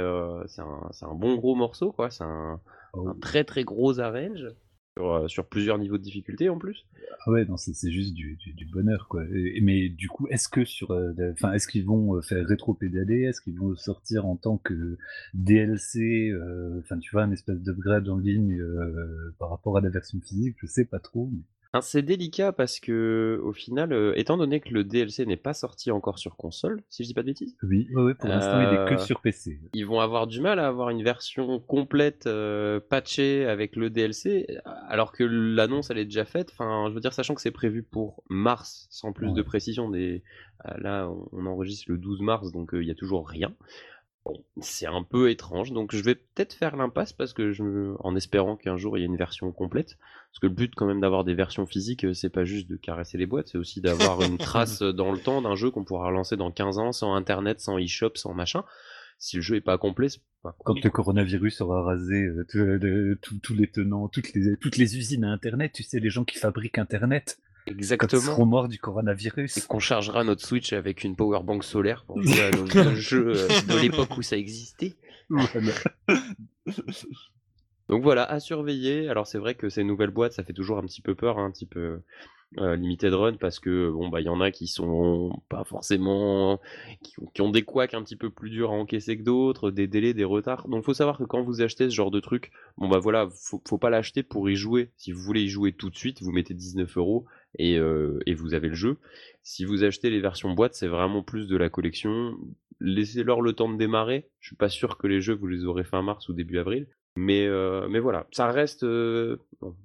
c'est 0.47 0.63
un, 0.63 0.91
un 1.03 1.15
bon 1.15 1.35
gros 1.35 1.57
morceau 1.57 1.93
quoi. 1.93 2.11
C'est 2.11 2.25
un, 2.25 2.61
Oh. 2.95 3.09
un 3.09 3.15
très 3.15 3.43
très 3.45 3.65
gros 3.65 4.01
arrange 4.01 4.47
sur, 4.97 5.13
euh, 5.15 5.29
sur 5.29 5.47
plusieurs 5.47 5.79
niveaux 5.79 5.99
de 5.99 6.03
difficulté 6.03 6.49
en 6.49 6.59
plus. 6.59 6.87
Ah 7.27 7.31
ouais, 7.31 7.45
non, 7.45 7.57
c'est 7.57 7.91
juste 7.91 8.15
du, 8.15 8.39
bonheur, 8.73 9.07
quoi. 9.09 9.25
Mais 9.63 9.89
du 9.89 10.09
coup, 10.09 10.27
est-ce 10.29 10.49
que 10.49 10.65
sur, 10.65 10.91
euh, 10.93 11.13
enfin, 11.33 11.53
est-ce 11.53 11.69
qu'ils 11.69 11.85
vont 11.85 12.17
euh, 12.17 12.23
faire 12.23 12.47
rétro-pédaler? 12.47 13.23
Est-ce 13.23 13.41
qu'ils 13.41 13.59
vont 13.59 13.75
sortir 13.77 14.27
en 14.27 14.37
tant 14.37 14.59
que 14.59 14.99
DLC 15.35 16.31
euh, 16.31 16.81
Enfin, 16.81 16.99
tu 16.99 17.11
vois, 17.13 17.23
un 17.23 17.33
espèce 17.33 17.61
d'upgrade 17.61 18.09
en 18.09 18.19
ligne 18.19 18.59
euh, 18.61 19.35
par 19.39 19.51
rapport 19.51 19.77
à 19.77 19.81
la 19.81 19.89
version 19.89 20.21
physique? 20.21 20.57
Je 20.61 20.67
sais 20.67 20.85
pas 20.85 20.99
trop. 20.99 21.29
mais- 21.33 21.43
C'est 21.81 22.03
délicat 22.03 22.53
parce 22.53 22.81
que 22.81 23.41
au 23.43 23.53
final, 23.53 23.93
euh, 23.93 24.13
étant 24.17 24.37
donné 24.37 24.61
que 24.61 24.69
le 24.75 24.85
DLC 24.85 25.25
n'est 25.25 25.37
pas 25.39 25.55
sorti 25.55 25.91
encore 25.91 26.19
sur 26.19 26.37
console, 26.37 26.83
si 26.91 27.03
je 27.03 27.09
dis 27.09 27.15
pas 27.15 27.23
de 27.23 27.29
bêtises, 27.29 27.57
Oui, 27.63 27.89
ouais, 27.95 28.15
pour 28.15 28.29
l'instant, 28.29 28.61
il 28.61 28.75
est 28.75 28.89
que 28.89 28.95
Euh, 28.95 28.99
sur 28.99 29.21
PC. 29.23 29.59
ils 29.73 29.87
vont 29.87 30.01
avoir 30.01 30.27
du 30.27 30.41
mal 30.43 30.59
à 30.59 30.67
avoir 30.69 30.91
une 30.91 31.03
version 31.03 31.59
complète 31.61 32.27
euh, 32.27 32.79
patchée 32.79 33.47
avec 33.47 33.75
le 33.77 33.89
DLC, 33.89 34.47
alors 34.89 35.13
que 35.13 35.25
l'annonce 35.25 35.89
elle 35.91 35.99
est 35.99 36.05
déjà 36.05 36.27
faite. 36.27 36.51
Enfin, 36.53 36.87
je 36.91 36.95
veux 36.95 37.01
dire, 37.01 37.15
sachant 37.15 37.35
que 37.35 37.41
c'est 37.41 37.51
prévu 37.51 37.83
pour 37.83 38.23
mars, 38.29 38.87
sans 38.91 39.13
plus 39.13 39.29
Ouais. 39.29 39.33
de 39.35 39.43
précision. 39.43 39.89
Des... 39.89 40.23
euh, 40.67 40.75
là, 40.79 41.09
on, 41.33 41.47
enregistre 41.47 41.91
le 41.91 41.97
12 41.99 42.21
mars, 42.21 42.53
donc 42.53 42.71
il 42.75 42.85
y 42.87 42.91
a 42.91 42.95
toujours 42.95 43.27
rien. 43.29 43.53
Bon, 44.25 44.45
c'est 44.61 44.87
un 44.87 45.03
peu 45.03 45.31
étrange, 45.31 45.73
donc 45.73 45.95
je 45.95 46.03
vais 46.03 46.15
peut-être 46.15 46.53
faire 46.55 46.77
l'impasse 46.77 47.13
parce 47.13 47.33
que 47.33 47.51
je, 47.51 47.95
en 47.99 48.15
espérant 48.15 48.57
qu'un 48.57 48.77
jour 48.77 48.97
il 48.97 49.01
y 49.01 49.03
ait 49.03 49.07
une 49.07 49.17
version 49.17 49.51
complète. 49.51 49.99
Parce 50.31 50.39
que 50.41 50.47
le 50.47 50.53
but 50.55 50.75
quand 50.77 50.87
même 50.87 51.01
d'avoir 51.01 51.25
des 51.25 51.35
versions 51.35 51.67
physiques, 51.67 52.05
euh, 52.05 52.15
c'est 52.15 52.31
pas 52.31 52.45
juste 52.45 52.69
de 52.71 52.77
caresser 52.77 53.19
les 53.19 53.27
boîtes, 53.27 53.49
c'est 53.49 53.59
aussi 53.59 53.81
d'avoir 53.81 54.23
une 54.23 54.39
trace 54.39 54.81
euh, 54.83 54.93
dans 54.93 55.11
le 55.11 55.19
temps 55.19 55.43
d'un 55.43 55.57
jeu 55.57 55.71
qu'on 55.73 55.83
pourra 55.85 56.07
relancer 56.07 56.37
dans 56.37 56.53
15 56.53 56.79
ans 56.79 56.93
sans 56.93 57.15
internet, 57.15 57.61
sans 57.61 57.79
eShop, 57.79 58.13
sans 58.15 58.33
machin. 58.33 58.63
Si 59.19 59.37
le 59.37 59.43
jeu 59.43 59.57
est 59.57 59.61
pas 59.61 59.77
complet, 59.79 60.09
c'est 60.09 60.21
pas 60.43 60.55
Quand 60.65 60.83
le 60.83 60.91
coronavirus 60.91 61.61
aura 61.61 61.83
rasé 61.83 62.15
euh, 62.25 62.45
tous 62.49 62.59
le- 62.59 63.19
tous- 63.21 63.39
tous 63.41 63.55
les 63.55 63.67
tenants, 63.71 64.07
toutes 64.09 64.33
les, 64.35 64.57
toutes 64.57 64.77
les 64.77 64.97
usines 64.97 65.25
à 65.25 65.31
Internet, 65.33 65.73
tu 65.73 65.83
sais, 65.83 65.99
les 66.01 66.11
gens 66.11 66.25
qui 66.25 66.39
fabriquent 66.39 66.79
Internet, 66.79 67.39
quand 67.67 67.73
ils 67.73 67.79
Exactement. 67.79 68.23
seront 68.23 68.47
morts 68.47 68.69
du 68.69 68.77
Et 68.77 68.79
coronavirus. 68.79 69.67
qu'on 69.67 69.79
chargera 69.79 70.25
notre 70.25 70.45
Switch 70.45 70.73
avec 70.73 71.05
une 71.05 71.17
powerbank 71.17 71.65
solaire 71.65 72.05
pour 72.07 72.21
jouer 72.23 72.41
à 72.43 72.51
nos 72.51 72.95
jeux 72.95 73.33
euh, 73.37 73.49
de 73.69 73.81
l'époque 73.81 74.17
où 74.17 74.23
ça 74.23 74.37
existait. 74.37 74.97
Voilà. 75.29 75.73
Donc 77.89 78.03
voilà, 78.03 78.25
à 78.25 78.41
surveiller. 78.41 79.09
Alors 79.09 79.27
c'est 79.27 79.39
vrai 79.39 79.55
que 79.55 79.69
ces 79.69 79.85
nouvelles 79.85 80.11
boîtes, 80.11 80.33
ça 80.33 80.45
fait 80.45 80.53
toujours 80.53 80.79
un 80.79 80.83
petit 80.83 81.03
peu 81.03 81.15
peur, 81.15 81.39
hein, 81.39 81.47
un 81.47 81.51
petit 81.51 81.67
peu 81.67 82.01
euh, 82.59 82.77
limited 82.77 83.13
run, 83.15 83.35
parce 83.39 83.59
que 83.59 83.91
bon 83.91 84.09
bah 84.09 84.21
il 84.21 84.25
y 84.25 84.29
en 84.29 84.41
a 84.41 84.51
qui 84.51 84.67
sont 84.67 85.33
pas 85.49 85.65
forcément, 85.65 86.61
qui, 87.03 87.15
ont- 87.21 87.27
qui 87.35 87.43
ont 87.43 87.51
des 87.51 87.63
couacs 87.63 87.95
un 87.95 88.03
petit 88.03 88.17
peu 88.17 88.31
plus 88.31 88.51
durs 88.51 88.71
à 88.71 88.75
encaisser 88.75 89.17
que 89.19 89.23
d'autres, 89.23 89.71
des 89.71 89.87
délais, 89.89 90.15
des 90.15 90.25
retards. 90.25 90.69
Donc 90.69 90.85
faut 90.85 90.95
savoir 90.95 91.19
que 91.19 91.25
quand 91.25 91.43
vous 91.43 91.61
achetez 91.63 91.89
ce 91.91 91.95
genre 91.95 92.11
de 92.11 92.21
truc, 92.21 92.51
bon 92.79 92.89
bah 92.89 92.99
voilà, 92.99 93.29
faut, 93.35 93.63
faut 93.67 93.79
pas 93.79 93.91
l'acheter 93.91 94.23
pour 94.23 94.49
y 94.49 94.55
jouer. 94.57 94.91
Si 94.97 95.13
vous 95.13 95.21
voulez 95.23 95.43
y 95.43 95.49
jouer 95.49 95.73
tout 95.73 95.91
de 95.91 95.97
suite, 95.97 96.23
vous 96.23 96.31
mettez 96.31 96.55
19 96.55 96.97
euros 96.99 97.25
et 97.59 97.79
euh, 97.79 98.21
et 98.27 98.35
vous 98.35 98.55
avez 98.55 98.69
le 98.69 98.75
jeu. 98.75 98.99
Si 99.43 99.65
vous 99.65 99.85
achetez 99.85 100.11
les 100.11 100.21
versions 100.21 100.53
boîte, 100.53 100.75
c'est 100.75 100.89
vraiment 100.89 101.23
plus 101.23 101.47
de 101.49 101.57
la 101.57 101.69
collection. 101.69 102.37
Laissez-leur 102.81 103.41
le 103.41 103.53
temps 103.53 103.71
de 103.71 103.77
démarrer. 103.77 104.29
Je 104.41 104.49
suis 104.49 104.57
pas 104.57 104.69
sûr 104.69 104.99
que 104.99 105.07
les 105.07 105.21
jeux 105.21 105.35
vous 105.35 105.47
les 105.47 105.65
aurez 105.65 105.85
fin 105.85 106.03
mars 106.03 106.29
ou 106.29 106.33
début 106.33 106.59
avril. 106.59 106.87
Mais, 107.15 107.47
euh, 107.47 107.89
mais 107.91 107.99
voilà, 107.99 108.27
ça 108.31 108.51
reste, 108.51 108.85
euh, 108.85 109.37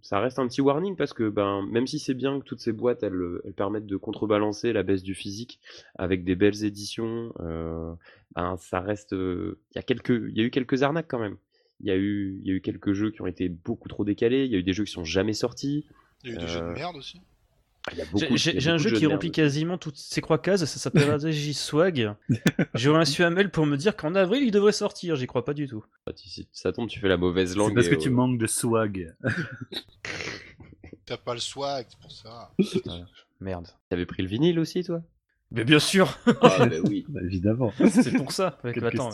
ça 0.01 0.21
reste 0.21 0.39
un 0.39 0.47
petit 0.47 0.61
warning 0.61 0.95
parce 0.95 1.11
que 1.11 1.27
ben, 1.27 1.61
même 1.69 1.85
si 1.85 1.99
c'est 1.99 2.13
bien 2.13 2.39
que 2.39 2.45
toutes 2.45 2.61
ces 2.61 2.71
boîtes 2.71 3.03
elles, 3.03 3.19
elles 3.43 3.53
permettent 3.53 3.85
de 3.85 3.97
contrebalancer 3.97 4.71
la 4.71 4.81
baisse 4.81 5.03
du 5.03 5.13
physique 5.13 5.59
avec 5.95 6.23
des 6.23 6.35
belles 6.35 6.63
éditions, 6.63 7.33
ben, 7.37 8.55
ça 8.57 8.79
reste. 8.79 9.11
Il 9.11 9.75
y, 9.75 9.79
a 9.79 9.83
quelques, 9.83 10.31
y 10.33 10.39
a 10.39 10.43
eu 10.43 10.51
quelques 10.51 10.83
arnaques 10.83 11.09
quand 11.09 11.19
même. 11.19 11.37
Il 11.81 11.87
y, 11.87 11.91
a 11.91 11.95
eu, 11.95 12.39
y 12.43 12.51
a 12.51 12.53
eu 12.53 12.61
quelques 12.61 12.93
jeux 12.93 13.11
qui 13.11 13.21
ont 13.21 13.27
été 13.27 13.49
beaucoup 13.49 13.87
trop 13.87 14.03
décalés, 14.03 14.45
il 14.45 14.51
y 14.51 14.55
a 14.55 14.57
eu 14.57 14.63
des 14.63 14.73
jeux 14.73 14.85
qui 14.85 14.91
sont 14.91 15.03
jamais 15.03 15.33
sortis. 15.33 15.85
Il 16.23 16.29
y 16.29 16.33
a 16.33 16.35
eu 16.35 16.39
des 16.39 16.47
jeux 16.47 16.61
de 16.61 16.73
merde 16.73 16.95
aussi. 16.95 17.21
J'ai- 18.15 18.51
il 18.51 18.53
y 18.55 18.57
a 18.57 18.59
J'ai 18.59 18.69
un 18.71 18.77
jeu 18.77 18.91
qui 18.91 19.05
remplit 19.05 19.31
quasiment 19.31 19.77
toutes 19.77 19.97
ces 19.97 20.21
croix 20.21 20.37
cases, 20.39 20.65
ça 20.65 20.79
s'appelle 20.79 21.09
AJ 21.25 21.53
Swag. 21.53 22.13
J'ai 22.73 22.89
reçu 22.89 23.23
un 23.23 23.29
mail 23.29 23.49
pour 23.49 23.65
me 23.65 23.77
dire 23.77 23.95
qu'en 23.95 24.13
avril 24.15 24.43
il 24.43 24.51
devrait 24.51 24.71
sortir, 24.71 25.15
j'y 25.15 25.27
crois 25.27 25.45
pas 25.45 25.53
du 25.53 25.67
tout. 25.67 25.85
Ah, 26.05 26.13
tu- 26.13 26.27
si 26.27 26.47
ça 26.51 26.71
tombe, 26.73 26.89
tu 26.89 26.99
fais 26.99 27.07
la 27.07 27.17
mauvaise 27.17 27.55
langue. 27.55 27.69
C'est 27.69 27.75
parce 27.75 27.87
et, 27.87 27.91
que 27.91 27.95
tu 27.95 28.09
euh, 28.09 28.11
manques 28.11 28.37
de 28.37 28.47
swag. 28.47 29.15
T'as 31.05 31.17
pas 31.17 31.33
le 31.33 31.39
swag, 31.39 31.85
c'est 31.89 31.99
pour 31.99 32.11
ça. 32.11 32.51
Merde. 33.39 33.67
T'avais 33.89 34.05
pris 34.05 34.23
le 34.23 34.27
vinyle 34.27 34.59
aussi, 34.59 34.83
toi? 34.83 35.01
Mais 35.51 35.63
bien 35.63 35.79
sûr, 35.79 36.17
Ah, 36.41 36.65
bah 36.65 36.75
oui. 36.83 37.05
Bah, 37.07 37.21
évidemment. 37.23 37.71
c'est 37.89 38.11
pour 38.17 38.33
ça. 38.33 38.57
Attends, 38.63 39.11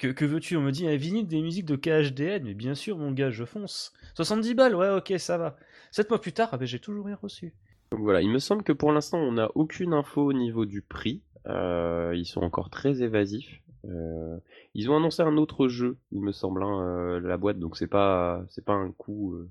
Que, 0.00 0.08
que 0.08 0.24
veux-tu? 0.24 0.56
On 0.56 0.62
me 0.62 0.70
dit 0.72 0.88
un 0.88 0.96
vinyle 0.96 1.26
des 1.26 1.42
musiques 1.42 1.66
de 1.66 1.76
KHDN, 1.76 2.44
mais 2.44 2.54
bien 2.54 2.74
sûr 2.74 2.96
mon 2.96 3.12
gars, 3.12 3.30
je 3.30 3.44
fonce. 3.44 3.92
70 4.14 4.54
balles, 4.54 4.74
ouais 4.74 4.88
ok 4.88 5.12
ça 5.18 5.36
va. 5.36 5.56
7 5.92 6.08
mois 6.08 6.20
plus 6.20 6.32
tard, 6.32 6.48
ah 6.52 6.56
ben, 6.56 6.64
j'ai 6.66 6.78
toujours 6.78 7.04
rien 7.04 7.18
reçu. 7.20 7.52
Donc 7.92 8.00
voilà, 8.00 8.22
il 8.22 8.30
me 8.30 8.38
semble 8.38 8.62
que 8.62 8.72
pour 8.72 8.92
l'instant, 8.92 9.18
on 9.18 9.32
n'a 9.32 9.50
aucune 9.56 9.92
info 9.92 10.22
au 10.22 10.32
niveau 10.32 10.64
du 10.64 10.80
prix. 10.80 11.22
Euh, 11.46 12.14
ils 12.16 12.24
sont 12.24 12.40
encore 12.40 12.70
très 12.70 13.02
évasifs. 13.02 13.60
Euh, 13.84 14.38
ils 14.74 14.90
ont 14.90 14.96
annoncé 14.96 15.22
un 15.22 15.36
autre 15.36 15.68
jeu, 15.68 15.98
il 16.12 16.22
me 16.22 16.32
semble, 16.32 16.62
hein, 16.62 16.80
euh, 16.82 17.20
la 17.20 17.36
boîte, 17.36 17.58
donc 17.58 17.76
c'est 17.76 17.86
pas 17.86 18.42
c'est 18.48 18.64
pas 18.64 18.74
un 18.74 18.92
coup 18.92 19.34
euh, 19.34 19.50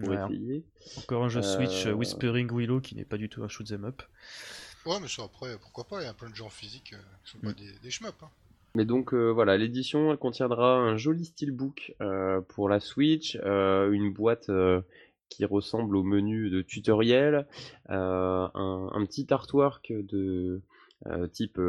pour 0.00 0.08
Ouais, 0.08 0.16
essayer. 0.16 0.64
encore 0.98 1.22
un 1.24 1.28
jeu 1.28 1.42
Switch 1.42 1.86
Whispering 1.86 2.50
Willow 2.52 2.80
qui 2.80 2.96
n'est 2.96 3.04
pas 3.04 3.16
du 3.18 3.28
tout 3.28 3.42
un 3.44 3.48
shoot 3.48 3.70
'em 3.72 3.84
up. 3.84 4.02
Ouais, 4.86 4.98
mais 5.00 5.08
ça 5.08 5.22
après, 5.24 5.56
pourquoi 5.58 5.84
pas, 5.84 6.00
il 6.00 6.04
y 6.06 6.08
a 6.08 6.14
plein 6.14 6.30
de 6.30 6.34
gens 6.34 6.48
physiques 6.50 6.94
qui 7.24 7.30
sont 7.30 7.38
pas 7.38 7.50
Mm. 7.50 7.54
des, 7.54 7.72
des 7.82 7.90
shmups. 7.90 8.10
Hein. 8.22 8.28
Mais 8.76 8.84
donc 8.84 9.14
euh, 9.14 9.30
voilà, 9.30 9.56
l'édition 9.56 10.10
elle 10.10 10.18
contiendra 10.18 10.76
un 10.76 10.96
joli 10.96 11.26
steelbook 11.26 11.94
euh, 12.00 12.40
pour 12.40 12.68
la 12.68 12.80
Switch, 12.80 13.38
euh, 13.44 13.92
une 13.92 14.12
boîte 14.12 14.50
qui 15.28 15.44
ressemble 15.44 15.96
au 15.96 16.02
menu 16.02 16.50
de 16.50 16.60
tutoriel, 16.62 17.46
un, 17.88 19.04
petit 19.06 19.32
artwork 19.32 19.92
de 19.92 20.62
type 21.32 21.60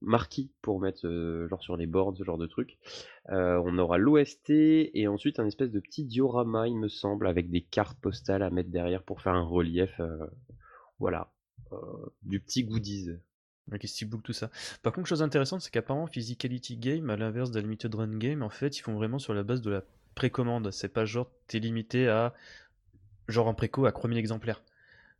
marquis 0.00 0.50
pour 0.62 0.80
mettre 0.80 1.46
genre 1.48 1.62
sur 1.62 1.76
les 1.76 1.86
boards, 1.86 2.16
ce 2.16 2.24
genre 2.24 2.38
de 2.38 2.46
truc. 2.46 2.78
On 3.28 3.78
aura 3.78 3.98
l'OST 3.98 4.50
et 4.50 5.08
ensuite 5.08 5.40
un 5.40 5.46
espèce 5.46 5.70
de 5.70 5.80
petit 5.80 6.04
diorama, 6.04 6.68
il 6.68 6.76
me 6.76 6.88
semble, 6.88 7.26
avec 7.26 7.50
des 7.50 7.62
cartes 7.62 7.98
postales 8.00 8.42
à 8.42 8.50
mettre 8.50 8.70
derrière 8.70 9.02
pour 9.02 9.22
faire 9.22 9.34
un 9.34 9.44
relief. 9.44 10.00
voilà, 10.98 11.32
du 12.22 12.40
petit 12.40 12.64
goodies. 12.64 13.10
Avec 13.68 13.82
les 13.82 13.88
steelbooks, 13.88 14.22
tout 14.22 14.32
ça. 14.34 14.50
Par 14.82 14.92
contre, 14.92 15.08
chose 15.08 15.22
intéressante, 15.22 15.62
c'est 15.62 15.70
qu'apparemment, 15.70 16.06
Physicality 16.06 16.76
Game, 16.76 17.08
à 17.08 17.16
l'inverse 17.16 17.50
de 17.50 17.56
la 17.56 17.62
Limited 17.62 17.94
Run 17.94 18.18
Game, 18.18 18.42
en 18.42 18.50
fait, 18.50 18.76
ils 18.78 18.82
font 18.82 18.94
vraiment 18.94 19.18
sur 19.18 19.32
la 19.32 19.42
base 19.42 19.62
de 19.62 19.70
la 19.70 19.82
précommande. 20.14 20.70
C'est 20.70 20.88
pas 20.88 21.04
genre, 21.06 21.30
t'es 21.46 21.58
limité 21.60 22.08
à, 22.08 22.34
genre 23.28 23.46
en 23.46 23.54
préco, 23.54 23.86
à 23.86 23.92
3000 23.92 24.18
exemplaires. 24.18 24.62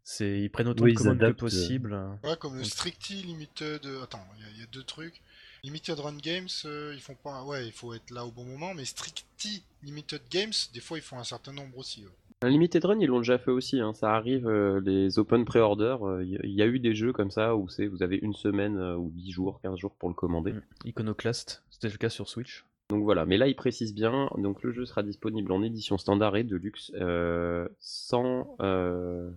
C'est, 0.03 0.39
ils 0.41 0.51
prennent 0.51 0.69
autant 0.69 0.85
Oui, 0.85 0.93
de 0.93 0.99
commandes 0.99 1.19
que 1.19 1.25
euh. 1.25 1.33
possible. 1.33 1.99
Ouais, 2.23 2.37
comme 2.39 2.59
le 2.59 2.65
Strictly 2.65 3.23
Limited. 3.23 3.87
euh, 3.87 4.03
Attends, 4.05 4.27
il 4.37 4.43
y 4.43 4.47
a- 4.47 4.51
il 4.51 4.61
y, 4.61 4.63
a 4.63 4.67
deux 4.67 4.83
trucs. 4.85 5.23
Limited 5.65 5.99
Run 5.99 6.19
Games, 6.23 6.49
euh, 6.67 6.93
ils 6.95 7.01
font 7.01 7.17
pas. 7.21 7.43
Ouais, 7.45 7.67
il 7.67 7.73
faut 7.73 7.93
être 7.95 8.11
là 8.11 8.25
au 8.25 8.31
bon 8.31 8.45
moment, 8.45 8.75
mais 8.75 8.85
Strictly 8.85 9.63
Limited 9.83 10.21
Games, 10.31 10.53
des 10.73 10.81
fois, 10.81 10.99
ils 10.99 11.03
font 11.03 11.19
un 11.19 11.25
certain 11.25 11.53
nombre 11.53 11.77
aussi. 11.79 12.03
ouais. 12.05 12.13
Un 12.43 12.51
Limited 12.51 12.85
Run, 12.85 13.01
ils 13.01 13.07
l'ont 13.07 13.21
déjà 13.21 13.39
fait 13.39 13.51
aussi, 13.51 13.81
hein. 13.81 13.95
ça 13.95 14.13
arrive, 14.15 14.47
euh, 14.47 14.79
les 14.85 15.19
open 15.19 15.47
pre-order, 15.47 15.97
euh, 16.03 16.23
il 16.23 16.39
y, 16.45 16.57
y 16.57 16.63
a 16.63 16.67
eu 16.67 16.79
des 16.79 16.95
jeux 16.95 17.15
comme 17.15 17.31
ça 17.31 17.57
où 17.57 17.69
c'est 17.71 17.87
vous 17.87 18.03
avez 18.03 18.19
une 18.21 18.35
semaine 18.35 18.77
euh, 18.77 18.97
ou 18.97 19.11
10 19.15 19.31
jours, 19.31 19.61
15 19.63 19.79
jours 19.79 19.93
pour 19.95 20.11
le 20.11 20.15
commander. 20.15 20.53
Mm. 20.53 20.63
Iconoclast, 20.85 21.63
c'était 21.71 21.89
le 21.89 21.97
cas 21.97 22.11
sur 22.11 22.29
Switch. 22.29 22.67
Donc 22.91 23.03
voilà, 23.03 23.25
mais 23.25 23.39
là 23.39 23.49
il 23.49 23.57
précise 23.57 23.95
bien, 23.95 24.29
donc 24.37 24.63
le 24.63 24.73
jeu 24.73 24.85
sera 24.85 25.03
disponible 25.03 25.53
en 25.53 25.63
édition 25.63 25.97
standard 25.97 26.37
et 26.37 26.45
de 26.45 26.57
luxe, 26.57 26.93
euh, 26.97 27.67
sans, 27.81 28.57
euh, 28.61 29.31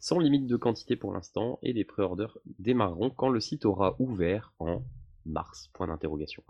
sans 0.00 0.18
limite 0.18 0.48
de 0.48 0.56
quantité 0.56 0.96
pour 0.96 1.12
l'instant, 1.12 1.60
et 1.62 1.72
les 1.72 1.84
pre-orders 1.84 2.38
démarreront 2.58 3.10
quand 3.10 3.28
le 3.28 3.38
site 3.38 3.66
aura 3.66 3.94
ouvert 4.00 4.52
en 4.58 4.82
mars, 5.28 5.70
point 5.72 5.86
d'interrogation. 5.86 6.42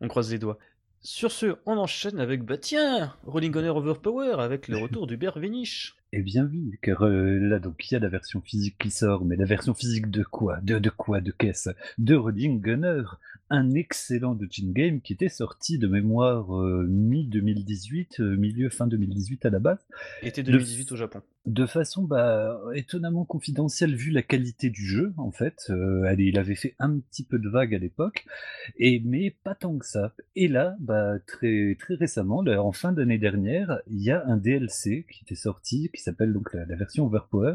On 0.00 0.08
croise 0.08 0.30
les 0.30 0.38
doigts. 0.38 0.58
Sur 1.00 1.30
ce, 1.30 1.56
on 1.64 1.76
enchaîne 1.76 2.18
avec, 2.18 2.42
bah 2.42 2.58
tiens, 2.58 3.16
Rolling 3.24 3.52
Gunner 3.52 3.68
Overpower, 3.68 4.40
avec 4.40 4.68
le 4.68 4.76
retour 4.82 5.06
d'Hubert 5.06 5.38
Véniche. 5.38 5.96
Eh 6.12 6.22
bien 6.22 6.48
oui, 6.50 6.72
car 6.80 7.02
euh, 7.02 7.38
là 7.38 7.58
donc 7.58 7.90
il 7.90 7.92
y 7.94 7.96
a 7.96 8.00
la 8.00 8.08
version 8.08 8.40
physique 8.40 8.76
qui 8.78 8.90
sort, 8.90 9.24
mais 9.26 9.36
la 9.36 9.44
version 9.44 9.74
physique 9.74 10.10
de 10.10 10.22
quoi? 10.24 10.58
De 10.62 10.78
de 10.78 10.88
quoi? 10.90 11.20
De 11.20 11.32
qu'est-ce? 11.32 11.70
De 11.98 12.14
Rolling 12.14 12.62
Gunner, 12.62 13.02
un 13.50 13.72
excellent 13.74 14.34
Dojin 14.34 14.72
Game 14.72 15.00
qui 15.02 15.12
était 15.12 15.28
sorti 15.28 15.78
de 15.78 15.86
mémoire 15.86 16.56
euh, 16.58 16.86
mi-2018, 16.88 18.22
euh, 18.22 18.36
milieu 18.36 18.70
fin 18.70 18.86
2018 18.86 19.44
à 19.46 19.50
la 19.50 19.58
base, 19.58 19.78
De- 20.22 20.42
2018 20.42 20.92
au 20.92 20.96
Japon. 20.96 21.20
de 21.46 21.66
façon 21.66 22.02
bah, 22.04 22.58
étonnamment 22.74 23.24
confidentielle 23.24 23.94
vu 23.94 24.10
la 24.10 24.22
qualité 24.22 24.70
du 24.70 24.84
jeu 24.86 25.12
en 25.18 25.30
fait. 25.30 25.70
Allez, 26.06 26.24
il 26.24 26.38
avait 26.38 26.54
fait 26.54 26.74
un 26.78 26.98
petit 26.98 27.24
peu 27.24 27.38
de 27.38 27.48
vague 27.50 27.74
à 27.74 27.78
l'époque, 27.78 28.24
et 28.78 29.00
mais 29.04 29.34
pas 29.44 29.54
tant 29.54 29.76
que 29.78 29.86
ça. 29.86 30.14
Et 30.36 30.48
là, 30.48 30.76
bah, 30.80 31.18
très 31.26 31.76
très 31.78 31.94
récemment, 31.96 32.42
là, 32.42 32.62
en 32.62 32.72
fin 32.72 32.92
d'année 32.92 33.18
dernière, 33.18 33.80
il 33.88 34.02
y 34.02 34.10
a 34.10 34.24
un 34.26 34.36
DLC 34.36 35.06
qui 35.10 35.22
était 35.24 35.34
sorti, 35.34 35.88
qui 35.98 36.04
s'appelle 36.04 36.32
donc 36.32 36.54
la, 36.54 36.64
version 36.76 37.06
Overpower, 37.06 37.54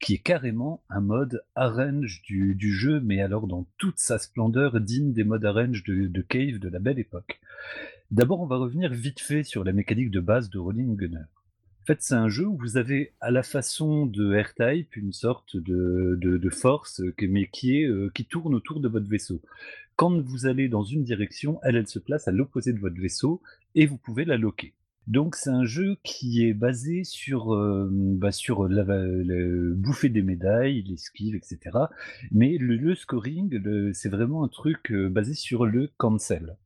qui 0.00 0.14
est 0.14 0.18
carrément 0.18 0.82
un 0.90 1.00
mode 1.00 1.44
arrange 1.54 2.22
du, 2.22 2.72
jeu, 2.72 3.00
mais 3.00 3.20
alors 3.20 3.46
dans 3.46 3.68
toute 3.78 3.98
sa 3.98 4.18
splendeur 4.18 4.80
digne 4.80 5.12
des 5.12 5.22
modes 5.22 5.44
arrange 5.44 5.84
de, 5.84 6.20
Cave 6.22 6.58
de 6.58 6.68
la 6.68 6.80
belle 6.80 6.98
époque. 6.98 7.40
D'abord, 8.10 8.40
on 8.40 8.46
va 8.46 8.56
revenir 8.56 8.92
vite 8.92 9.20
fait 9.20 9.44
sur 9.44 9.62
la 9.62 9.72
mécanique 9.72 10.10
de 10.10 10.18
base 10.18 10.50
de 10.50 10.58
Rolling 10.58 10.96
Gunner. 10.96 11.18
En 11.82 11.86
fait, 11.86 12.02
c'est 12.02 12.14
un 12.14 12.28
jeu 12.28 12.46
où 12.46 12.56
vous 12.56 12.78
avez 12.78 13.12
à 13.20 13.30
la 13.30 13.42
façon 13.42 14.06
de 14.06 14.34
R-Type 14.36 14.96
une 14.96 15.12
sorte 15.12 15.56
de, 15.56 16.50
force 16.50 17.00
qui, 17.52 17.84
euh, 17.84 18.10
qui 18.12 18.24
tourne 18.24 18.54
autour 18.54 18.80
de 18.80 18.88
votre 18.88 19.08
vaisseau. 19.08 19.40
Quand 19.94 20.20
vous 20.20 20.46
allez 20.46 20.68
dans 20.68 20.82
une 20.82 21.04
direction, 21.04 21.60
elle, 21.62 21.76
elle 21.76 21.86
se 21.86 22.00
place 22.00 22.26
à 22.26 22.32
l'opposé 22.32 22.72
de 22.72 22.80
votre 22.80 23.00
vaisseau 23.00 23.40
et 23.76 23.86
vous 23.86 23.98
pouvez 23.98 24.24
la 24.24 24.36
loquer. 24.36 24.74
Donc 25.06 25.36
c'est 25.36 25.50
un 25.50 25.64
jeu 25.64 25.96
qui 26.02 26.44
est 26.44 26.54
basé 26.54 27.04
sur, 27.04 27.54
euh, 27.54 27.88
bah, 27.90 28.32
sur 28.32 28.68
la, 28.68 28.84
bouffer 29.74 30.08
des 30.08 30.22
médailles, 30.22 30.82
l'esquive, 30.82 31.34
etc. 31.34 31.58
Mais 32.30 32.56
le, 32.58 32.94
scoring, 32.94 33.60
c'est 33.92 34.08
vraiment 34.08 34.44
un 34.44 34.48
truc 34.48 34.90
euh, 34.92 35.08
basé 35.08 35.34
sur 35.34 35.66
le 35.66 35.90
cancel. 35.98 36.56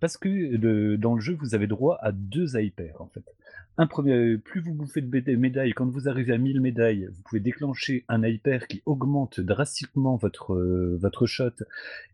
Parce 0.00 0.16
que 0.16 0.96
dans 0.96 1.14
le 1.14 1.20
jeu, 1.20 1.36
vous 1.38 1.54
avez 1.54 1.66
droit 1.66 1.98
à 2.00 2.12
deux 2.12 2.56
hyper 2.56 3.00
en 3.00 3.08
fait. 3.08 3.24
Premier, 3.86 4.38
plus 4.38 4.60
vous 4.60 4.74
bouffez 4.74 5.00
de 5.00 5.08
méda- 5.08 5.36
médailles, 5.36 5.72
quand 5.72 5.86
vous 5.86 6.08
arrivez 6.08 6.32
à 6.32 6.38
1000 6.38 6.60
médailles, 6.60 7.08
vous 7.12 7.22
pouvez 7.22 7.40
déclencher 7.40 8.04
un 8.08 8.24
hyper 8.24 8.66
qui 8.66 8.82
augmente 8.86 9.40
drastiquement 9.40 10.16
votre, 10.16 10.54
euh, 10.54 10.98
votre 11.00 11.26
shot, 11.26 11.50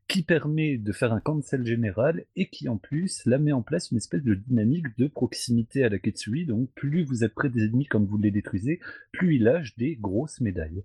qui 0.07 0.23
permet 0.23 0.77
de 0.77 0.93
faire 0.93 1.13
un 1.15 1.21
cancel 1.21 1.65
général 1.67 2.25
et 2.37 2.49
qui 2.51 2.69
en 2.69 2.77
plus 2.77 3.25
là 3.25 3.39
met 3.39 3.53
en 3.53 3.63
place 3.63 3.91
une 3.91 3.97
espèce 3.97 4.23
de 4.23 4.35
dynamique 4.35 4.87
de 4.99 5.07
proximité 5.07 5.83
à 5.83 5.89
la 5.89 5.99
Ketsui. 5.99 6.45
Donc 6.45 6.69
plus 6.75 7.05
vous 7.05 7.25
êtes 7.25 7.35
près 7.35 7.49
des 7.49 7.65
ennemis 7.65 7.87
quand 7.87 8.05
vous 8.05 8.19
les 8.19 8.31
détruisez, 8.31 8.81
plus 9.13 9.37
ils 9.37 9.45
lâchent 9.45 9.77
des 9.77 9.97
grosses 9.97 10.41
médailles. 10.43 10.85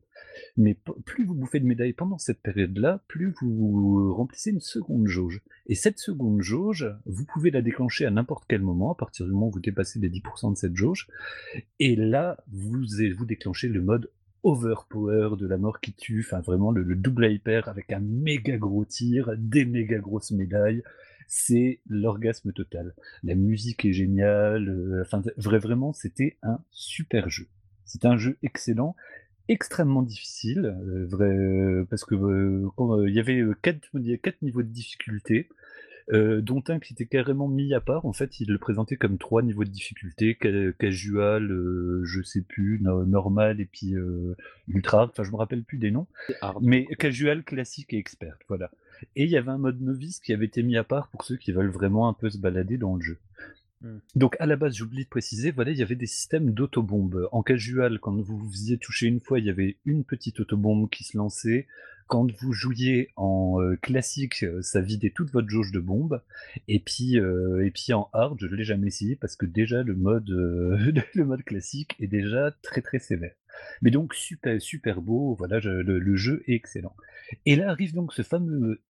Mais 0.55 0.77
plus 1.05 1.25
vous 1.25 1.35
bouffez 1.35 1.59
de 1.59 1.65
médailles 1.65 1.93
pendant 1.93 2.17
cette 2.17 2.41
période-là, 2.41 3.03
plus 3.07 3.33
vous 3.41 4.13
remplissez 4.13 4.51
une 4.51 4.61
seconde 4.61 5.07
jauge. 5.07 5.41
Et 5.67 5.75
cette 5.75 5.99
seconde 5.99 6.41
jauge, 6.41 6.87
vous 7.05 7.25
pouvez 7.25 7.51
la 7.51 7.61
déclencher 7.61 8.05
à 8.05 8.11
n'importe 8.11 8.45
quel 8.47 8.61
moment, 8.61 8.93
à 8.93 8.95
partir 8.95 9.25
du 9.25 9.33
moment 9.33 9.47
où 9.47 9.51
vous 9.51 9.59
dépassez 9.59 9.99
les 9.99 10.09
10% 10.09 10.51
de 10.53 10.57
cette 10.57 10.68
jauge. 10.75 11.07
Et 11.79 11.95
là, 11.95 12.37
vous, 12.51 12.85
déclenchez 13.25 13.67
le 13.67 13.81
mode 13.81 14.09
overpower 14.43 15.35
de 15.37 15.47
la 15.47 15.57
mort 15.57 15.81
qui 15.81 15.93
tue, 15.93 16.25
enfin 16.25 16.39
vraiment 16.39 16.71
le, 16.71 16.81
le 16.83 16.95
double 16.95 17.29
hyper 17.31 17.67
avec 17.67 17.91
un 17.91 17.99
méga 17.99 18.57
gros 18.57 18.85
tir, 18.85 19.31
des 19.37 19.65
méga 19.65 19.99
grosses 19.99 20.31
médailles. 20.31 20.83
C'est 21.27 21.79
l'orgasme 21.87 22.51
total. 22.53 22.95
La 23.23 23.35
musique 23.35 23.85
est 23.85 23.93
géniale. 23.93 24.67
euh, 24.69 25.01
Enfin, 25.01 25.21
vrai, 25.37 25.59
vraiment, 25.59 25.93
c'était 25.93 26.37
un 26.41 26.59
super 26.71 27.29
jeu. 27.29 27.47
C'est 27.85 28.05
un 28.05 28.17
jeu 28.17 28.37
excellent 28.41 28.95
extrêmement 29.47 30.03
difficile, 30.03 30.65
euh, 30.65 31.05
vrai, 31.07 31.35
euh, 31.35 31.85
parce 31.89 32.05
que 32.05 32.15
il 33.07 33.13
y 33.13 33.19
avait 33.19 33.43
quatre, 33.61 33.89
quatre 34.21 34.41
niveaux 34.41 34.61
de 34.61 34.67
difficulté. 34.67 35.49
Euh, 36.11 36.41
dont 36.41 36.63
un 36.69 36.79
qui 36.79 36.93
était 36.93 37.05
carrément 37.05 37.47
mis 37.47 37.73
à 37.73 37.81
part. 37.81 38.05
En 38.05 38.13
fait, 38.13 38.39
il 38.39 38.49
le 38.49 38.57
présentait 38.57 38.97
comme 38.97 39.17
trois 39.17 39.41
niveaux 39.41 39.63
de 39.63 39.69
difficulté 39.69 40.37
casual, 40.79 41.51
euh, 41.51 42.01
je 42.03 42.21
sais 42.21 42.41
plus, 42.41 42.81
normal 42.81 43.61
et 43.61 43.65
puis 43.65 43.95
euh, 43.95 44.35
ultra. 44.67 45.05
Enfin, 45.05 45.23
je 45.23 45.31
me 45.31 45.37
rappelle 45.37 45.63
plus 45.63 45.77
des 45.77 45.91
noms. 45.91 46.07
Mais 46.61 46.85
casual, 46.97 47.43
classique 47.43 47.93
et 47.93 47.97
expert. 47.97 48.37
Voilà. 48.47 48.71
Et 49.15 49.23
il 49.23 49.29
y 49.29 49.37
avait 49.37 49.51
un 49.51 49.57
mode 49.57 49.81
novice 49.81 50.19
qui 50.19 50.33
avait 50.33 50.45
été 50.45 50.63
mis 50.63 50.77
à 50.77 50.83
part 50.83 51.07
pour 51.09 51.23
ceux 51.23 51.37
qui 51.37 51.51
veulent 51.51 51.69
vraiment 51.69 52.09
un 52.09 52.13
peu 52.13 52.29
se 52.29 52.37
balader 52.37 52.77
dans 52.77 52.95
le 52.95 53.01
jeu. 53.01 53.17
Hmm. 53.81 53.99
Donc 54.15 54.35
à 54.39 54.45
la 54.45 54.55
base, 54.55 54.75
j'oublie 54.75 55.05
de 55.05 55.09
préciser, 55.09 55.51
voilà, 55.51 55.71
il 55.71 55.77
y 55.77 55.83
avait 55.83 55.95
des 55.95 56.05
systèmes 56.05 56.51
d'autobombes. 56.51 57.29
En 57.31 57.43
casual, 57.43 57.99
quand 57.99 58.15
vous 58.15 58.37
vous 58.37 58.51
faisiez 58.51 58.77
toucher 58.77 59.07
une 59.07 59.19
fois, 59.19 59.39
il 59.39 59.45
y 59.45 59.49
avait 59.49 59.77
une 59.85 60.03
petite 60.03 60.39
autobombe 60.39 60.89
qui 60.89 61.03
se 61.03 61.17
lançait. 61.17 61.67
Quand 62.07 62.29
vous 62.41 62.53
jouiez 62.53 63.09
en 63.15 63.61
euh, 63.61 63.75
classique, 63.75 64.43
euh, 64.43 64.63
ça 64.63 64.81
vidait 64.81 65.11
toute 65.11 65.29
votre 65.29 65.47
jauge 65.47 65.71
de 65.71 65.79
bombes. 65.79 66.21
Et 66.67 66.79
puis, 66.79 67.19
euh, 67.19 67.63
et 67.63 67.71
puis 67.71 67.93
en 67.93 68.09
hard, 68.13 68.37
je 68.41 68.47
ne 68.47 68.55
l'ai 68.55 68.63
jamais 68.63 68.87
essayé 68.87 69.15
parce 69.15 69.35
que 69.35 69.45
déjà 69.45 69.83
le 69.83 69.95
mode, 69.95 70.29
le 71.13 71.23
mode 71.23 71.43
classique 71.43 71.95
est 71.99 72.07
déjà 72.07 72.51
très 72.63 72.81
très 72.81 72.99
sévère. 72.99 73.35
Mais 73.81 73.91
donc 73.91 74.13
super 74.13 74.59
super 74.61 75.01
beau, 75.01 75.35
voilà, 75.35 75.59
le, 75.59 76.15
jeu 76.15 76.43
est 76.47 76.55
excellent. 76.55 76.95
Et 77.45 77.55
là 77.55 77.69
arrive 77.69 77.93
donc 77.93 78.13
ce 78.13 78.23
fameux 78.23 78.81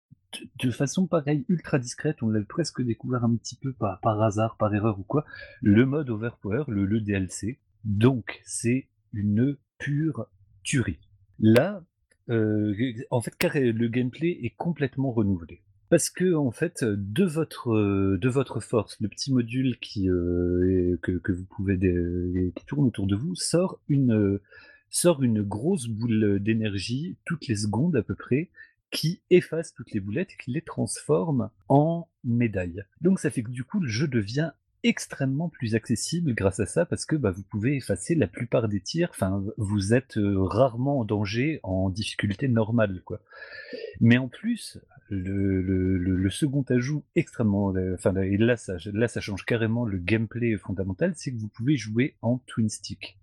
de 0.62 0.70
façon 0.70 1.06
pareille, 1.06 1.44
ultra 1.48 1.78
discrète, 1.78 2.22
on 2.22 2.28
l'a 2.28 2.40
presque 2.42 2.82
découvert 2.82 3.24
un 3.24 3.34
petit 3.36 3.56
peu 3.56 3.72
par, 3.72 4.22
hasard, 4.22 4.56
par 4.56 4.74
erreur 4.74 4.98
ou 4.98 5.02
quoi, 5.02 5.24
le 5.62 5.86
mode 5.86 6.10
Overpower, 6.10 6.64
le, 6.68 7.00
DLC. 7.00 7.58
Donc, 7.84 8.40
c'est 8.44 8.88
une 9.12 9.56
pure 9.78 10.26
tuerie. 10.62 10.98
Là, 11.38 11.82
euh, 12.28 12.74
en 13.10 13.20
fait, 13.20 13.32
le 13.54 13.88
gameplay 13.88 14.38
est 14.42 14.54
complètement 14.56 15.12
renouvelé. 15.12 15.62
Parce 15.88 16.10
que 16.10 16.34
en 16.34 16.50
fait, 16.50 16.84
de 16.84 17.24
votre 17.24 17.74
de 17.74 18.28
votre 18.28 18.60
force, 18.60 19.00
le 19.00 19.08
petit 19.08 19.32
module 19.32 19.78
qui 19.80 20.10
euh, 20.10 20.98
que, 21.00 21.12
que, 21.12 21.32
vous 21.32 21.46
pouvez 21.46 21.78
qui 22.54 22.66
tourne 22.66 22.88
autour 22.88 23.06
de 23.06 23.16
vous 23.16 23.34
sort 23.34 23.80
une 23.88 24.38
sort 24.90 25.22
une 25.22 25.40
grosse 25.40 25.88
boule 25.88 26.40
d'énergie 26.40 27.16
toutes 27.24 27.46
les 27.46 27.56
secondes 27.56 27.96
à 27.96 28.02
peu 28.02 28.14
près 28.14 28.50
qui 28.90 29.20
efface 29.30 29.74
toutes 29.74 29.92
les 29.92 30.00
boulettes 30.00 30.32
et 30.32 30.42
qui 30.42 30.50
les 30.50 30.62
transforme 30.62 31.50
en 31.68 32.08
médailles. 32.24 32.84
Donc 33.00 33.20
ça 33.20 33.30
fait 33.30 33.42
que 33.42 33.50
du 33.50 33.64
coup 33.64 33.80
le 33.80 33.88
jeu 33.88 34.08
devient 34.08 34.52
extrêmement 34.84 35.48
plus 35.48 35.74
accessible 35.74 36.34
grâce 36.34 36.60
à 36.60 36.66
ça 36.66 36.86
parce 36.86 37.04
que 37.04 37.16
bah, 37.16 37.30
vous 37.30 37.42
pouvez 37.42 37.76
effacer 37.76 38.14
la 38.14 38.28
plupart 38.28 38.68
des 38.68 38.80
tirs. 38.80 39.10
Enfin, 39.10 39.42
vous 39.56 39.92
êtes 39.92 40.16
euh, 40.16 40.36
rarement 40.38 41.00
en 41.00 41.04
danger 41.04 41.60
en 41.62 41.90
difficulté 41.90 42.48
normale, 42.48 43.02
quoi. 43.04 43.20
Mais 44.00 44.18
en 44.18 44.28
plus, 44.28 44.78
le, 45.10 46.30
second 46.30 46.64
ajout 46.68 47.04
extrêmement, 47.16 47.74
euh, 47.74 47.94
enfin 47.94 48.12
là 48.12 48.56
ça 48.56 49.20
change 49.20 49.44
carrément 49.44 49.84
le 49.84 49.98
gameplay 49.98 50.56
fondamental, 50.56 51.14
c'est 51.16 51.32
que 51.32 51.38
vous 51.38 51.48
pouvez 51.48 51.76
jouer 51.76 52.14
en 52.22 52.38
twin 52.46 52.68
stick. 52.68 53.17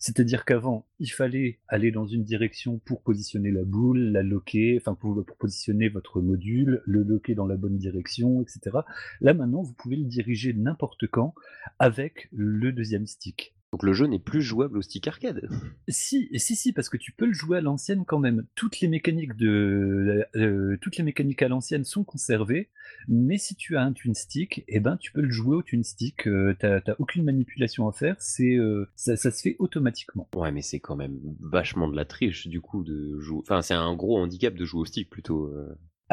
C'est-à-dire 0.00 0.46
qu'avant, 0.46 0.86
il 0.98 1.12
fallait 1.12 1.58
aller 1.68 1.90
dans 1.90 2.06
une 2.06 2.24
direction 2.24 2.78
pour 2.78 3.02
positionner 3.02 3.50
la 3.50 3.64
boule, 3.64 4.00
la 4.00 4.22
loquer, 4.22 4.78
enfin 4.80 4.94
pour, 4.94 5.22
positionner 5.38 5.90
votre 5.90 6.22
module, 6.22 6.80
le 6.86 7.02
loquer 7.02 7.34
dans 7.34 7.46
la 7.46 7.58
bonne 7.58 7.76
direction, 7.76 8.40
etc. 8.40 8.78
Là 9.20 9.34
maintenant, 9.34 9.60
vous 9.60 9.74
pouvez 9.74 9.96
le 9.96 10.06
diriger 10.06 10.54
n'importe 10.54 11.06
quand 11.06 11.34
avec 11.78 12.28
le 12.32 12.72
deuxième 12.72 13.06
stick. 13.06 13.54
Donc 13.72 13.84
le 13.84 13.92
jeu 13.92 14.06
n'est 14.06 14.18
plus 14.18 14.42
jouable 14.42 14.78
au 14.78 14.82
stick 14.82 15.06
arcade. 15.06 15.48
Si, 15.88 16.28
si, 16.34 16.56
si, 16.56 16.72
parce 16.72 16.88
que 16.88 16.96
tu 16.96 17.12
peux 17.12 17.26
le 17.26 17.32
jouer 17.32 17.58
à 17.58 17.60
l'ancienne 17.60 18.04
quand 18.04 18.18
même. 18.18 18.46
Toutes 18.56 18.80
les 18.80 18.88
mécaniques 18.88 19.36
de, 19.36 20.26
euh, 20.34 20.76
toutes 20.80 20.96
les 20.96 21.04
mécaniques 21.04 21.42
à 21.42 21.48
l'ancienne 21.48 21.84
sont 21.84 22.02
conservées, 22.02 22.70
mais 23.06 23.38
si 23.38 23.54
tu 23.54 23.76
as 23.76 23.82
un 23.82 23.92
twin 23.92 24.14
stick, 24.14 24.64
eh 24.66 24.80
ben 24.80 24.96
tu 24.96 25.12
peux 25.12 25.20
le 25.20 25.30
jouer 25.30 25.56
au 25.56 25.62
twin 25.62 25.84
stick. 25.84 26.26
Euh, 26.26 26.56
t'as, 26.58 26.80
aucune 26.98 27.22
manipulation 27.22 27.88
à 27.88 27.92
faire, 27.92 28.16
c'est 28.18 28.56
euh, 28.56 28.88
ça, 28.96 29.16
ça, 29.16 29.30
se 29.30 29.40
fait 29.40 29.56
automatiquement. 29.60 30.28
Ouais, 30.34 30.50
mais 30.50 30.62
c'est 30.62 30.80
quand 30.80 30.96
même 30.96 31.20
vachement 31.40 31.88
de 31.88 31.94
la 31.94 32.04
triche 32.04 32.48
du 32.48 32.60
coup 32.60 32.82
de 32.82 33.20
jouer. 33.20 33.40
Enfin, 33.42 33.62
c'est 33.62 33.74
un 33.74 33.94
gros 33.94 34.18
handicap 34.18 34.54
de 34.54 34.64
jouer 34.64 34.80
au 34.80 34.84
stick 34.84 35.08
plutôt. 35.08 35.54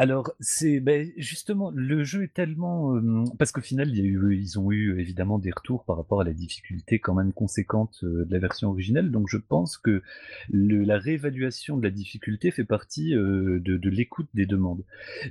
Alors, 0.00 0.32
c'est 0.38 0.78
ben, 0.78 1.10
justement 1.16 1.72
le 1.74 2.04
jeu 2.04 2.22
est 2.22 2.32
tellement 2.32 2.94
parce 3.36 3.50
qu'au 3.50 3.60
final, 3.60 3.92
ils 3.96 4.56
ont 4.56 4.70
eu 4.70 5.00
évidemment 5.00 5.40
des 5.40 5.50
retours 5.50 5.84
par 5.84 5.96
rapport 5.96 6.20
à 6.20 6.24
la 6.24 6.32
difficulté 6.32 7.00
quand 7.00 7.14
même 7.14 7.32
conséquente 7.32 8.04
de 8.04 8.26
la 8.30 8.38
version 8.38 8.70
originelle. 8.70 9.10
Donc, 9.10 9.26
je 9.28 9.38
pense 9.38 9.76
que 9.76 10.02
la 10.50 10.98
réévaluation 10.98 11.76
de 11.76 11.82
la 11.82 11.90
difficulté 11.90 12.52
fait 12.52 12.64
partie 12.64 13.10
de, 13.10 13.60
de 13.60 13.90
l'écoute 13.90 14.28
des 14.34 14.46
demandes. 14.46 14.84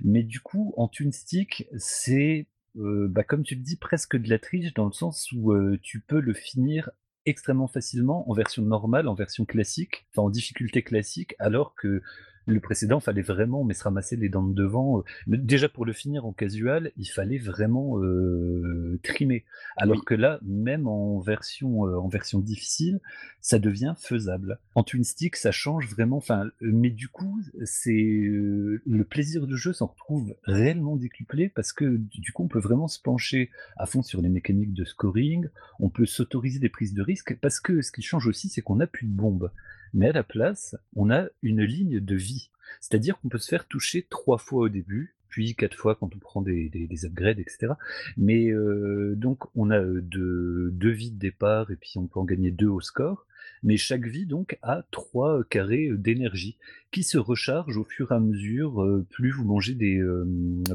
Mais 0.03 0.23
du 0.23 0.41
coup, 0.41 0.73
en 0.75 0.89
twin 0.89 1.13
stick, 1.13 1.69
c'est 1.77 2.47
bah, 2.75 3.23
comme 3.23 3.43
tu 3.43 3.55
le 3.55 3.61
dis, 3.61 3.77
presque 3.77 4.17
de 4.17 4.29
la 4.29 4.37
triche 4.37 4.73
dans 4.73 4.85
le 4.85 4.91
sens 4.91 5.31
où 5.31 5.55
tu 5.81 6.01
peux 6.01 6.19
le 6.19 6.33
finir 6.33 6.89
extrêmement 7.25 7.67
facilement 7.67 8.29
en 8.29 8.33
version 8.33 8.63
normale, 8.63 9.07
en 9.07 9.13
version 9.13 9.45
classique, 9.45 10.07
enfin 10.11 10.23
en 10.23 10.29
difficulté 10.29 10.83
classique, 10.83 11.35
alors 11.39 11.73
que 11.75 12.01
le 12.47 12.59
précédent, 12.59 12.99
fallait 12.99 13.21
vraiment 13.21 13.63
mais 13.63 13.73
se 13.73 13.83
ramasser 13.83 14.15
les 14.15 14.29
dents 14.29 14.43
de 14.43 14.53
devant. 14.53 14.99
Euh, 14.99 15.03
déjà 15.27 15.69
pour 15.69 15.85
le 15.85 15.93
finir 15.93 16.25
en 16.25 16.31
casual, 16.31 16.91
il 16.97 17.05
fallait 17.05 17.37
vraiment 17.37 17.99
euh, 17.99 18.99
trimer. 19.03 19.45
Alors 19.75 20.05
que 20.05 20.15
là, 20.15 20.39
même 20.43 20.87
en 20.87 21.19
version 21.19 21.85
euh, 21.85 21.97
en 21.97 22.07
version 22.07 22.39
difficile, 22.39 22.99
ça 23.41 23.59
devient 23.59 23.93
faisable. 23.97 24.59
En 24.75 24.83
twin 24.83 25.03
stick, 25.03 25.35
ça 25.35 25.51
change 25.51 25.87
vraiment. 25.89 26.17
Enfin, 26.17 26.49
mais 26.61 26.89
du 26.89 27.09
coup, 27.09 27.41
c'est 27.63 27.91
le 27.91 29.03
plaisir 29.03 29.45
de 29.45 29.55
jeu 29.55 29.73
s'en 29.73 29.87
retrouve 29.87 30.35
réellement 30.43 30.95
décuplé 30.95 31.49
parce 31.49 31.73
que 31.73 31.97
du 31.97 32.31
coup, 32.31 32.43
on 32.43 32.47
peut 32.47 32.59
vraiment 32.59 32.87
se 32.87 32.99
pencher 32.99 33.51
à 33.77 33.85
fond 33.85 34.01
sur 34.01 34.21
les 34.21 34.29
mécaniques 34.29 34.73
de 34.73 34.85
scoring. 34.85 35.47
On 35.79 35.89
peut 35.89 36.05
s'autoriser 36.05 36.59
des 36.59 36.69
prises 36.69 36.93
de 36.93 37.01
risque 37.01 37.37
parce 37.41 37.59
que 37.59 37.81
ce 37.81 37.91
qui 37.91 38.01
change 38.01 38.27
aussi, 38.27 38.49
c'est 38.49 38.61
qu'on 38.61 38.77
n'a 38.77 38.87
plus 38.87 39.05
de 39.05 39.13
bombes 39.13 39.51
mais 39.93 40.09
à 40.09 40.13
la 40.13 40.23
place, 40.23 40.75
on 40.95 41.09
a 41.09 41.27
une 41.41 41.63
ligne 41.63 41.99
de 41.99 42.15
vie. 42.15 42.49
C'est-à-dire 42.79 43.19
qu'on 43.19 43.29
peut 43.29 43.37
se 43.37 43.49
faire 43.49 43.65
toucher 43.65 44.05
trois 44.09 44.37
fois 44.37 44.63
au 44.63 44.69
début, 44.69 45.15
puis 45.29 45.55
quatre 45.55 45.75
fois 45.75 45.95
quand 45.95 46.15
on 46.15 46.19
prend 46.19 46.41
des, 46.41 47.05
upgrades, 47.05 47.39
etc. 47.39 47.73
Mais 48.17 48.49
euh, 48.49 49.15
donc 49.15 49.43
on 49.55 49.69
a 49.69 49.79
euh, 49.79 50.01
deux, 50.01 50.89
vies 50.89 51.11
de 51.11 51.19
départ 51.19 51.71
et 51.71 51.75
puis 51.75 51.93
on 51.97 52.07
peut 52.07 52.19
en 52.19 52.25
gagner 52.25 52.51
deux 52.51 52.67
au 52.67 52.81
score. 52.81 53.25
Mais 53.63 53.77
chaque 53.77 54.05
vie 54.05 54.25
donc 54.25 54.57
a 54.61 54.83
trois 54.91 55.43
carrés 55.43 55.89
d'énergie 55.91 56.57
qui 56.91 57.03
se 57.03 57.17
rechargent 57.17 57.77
au 57.77 57.83
fur 57.83 58.11
et 58.11 58.15
à 58.15 58.19
mesure 58.19 58.83
euh, 58.83 59.05
plus 59.09 59.31
vous 59.31 59.45
mangez 59.45 59.73
des 59.73 60.03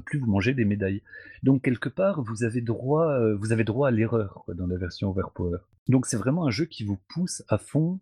plus 0.05 0.19
vous 0.19 0.27
mangez 0.27 0.55
des 0.55 0.65
médailles. 0.65 1.03
Donc 1.43 1.63
quelque 1.63 1.89
part 1.89 2.23
vous 2.23 2.45
avez 2.45 2.61
droit 2.61 3.35
vous 3.35 3.53
avez 3.53 3.65
droit 3.65 3.89
à 3.89 3.91
l'erreur 3.91 4.45
dans 4.49 4.67
la 4.67 4.77
version 4.77 5.11
Overpower. 5.11 5.59
Donc 5.89 6.07
c'est 6.07 6.17
vraiment 6.17 6.47
un 6.47 6.51
jeu 6.51 6.67
qui 6.67 6.85
vous 6.85 6.99
pousse 7.09 7.43
à 7.49 7.59
fond 7.59 8.01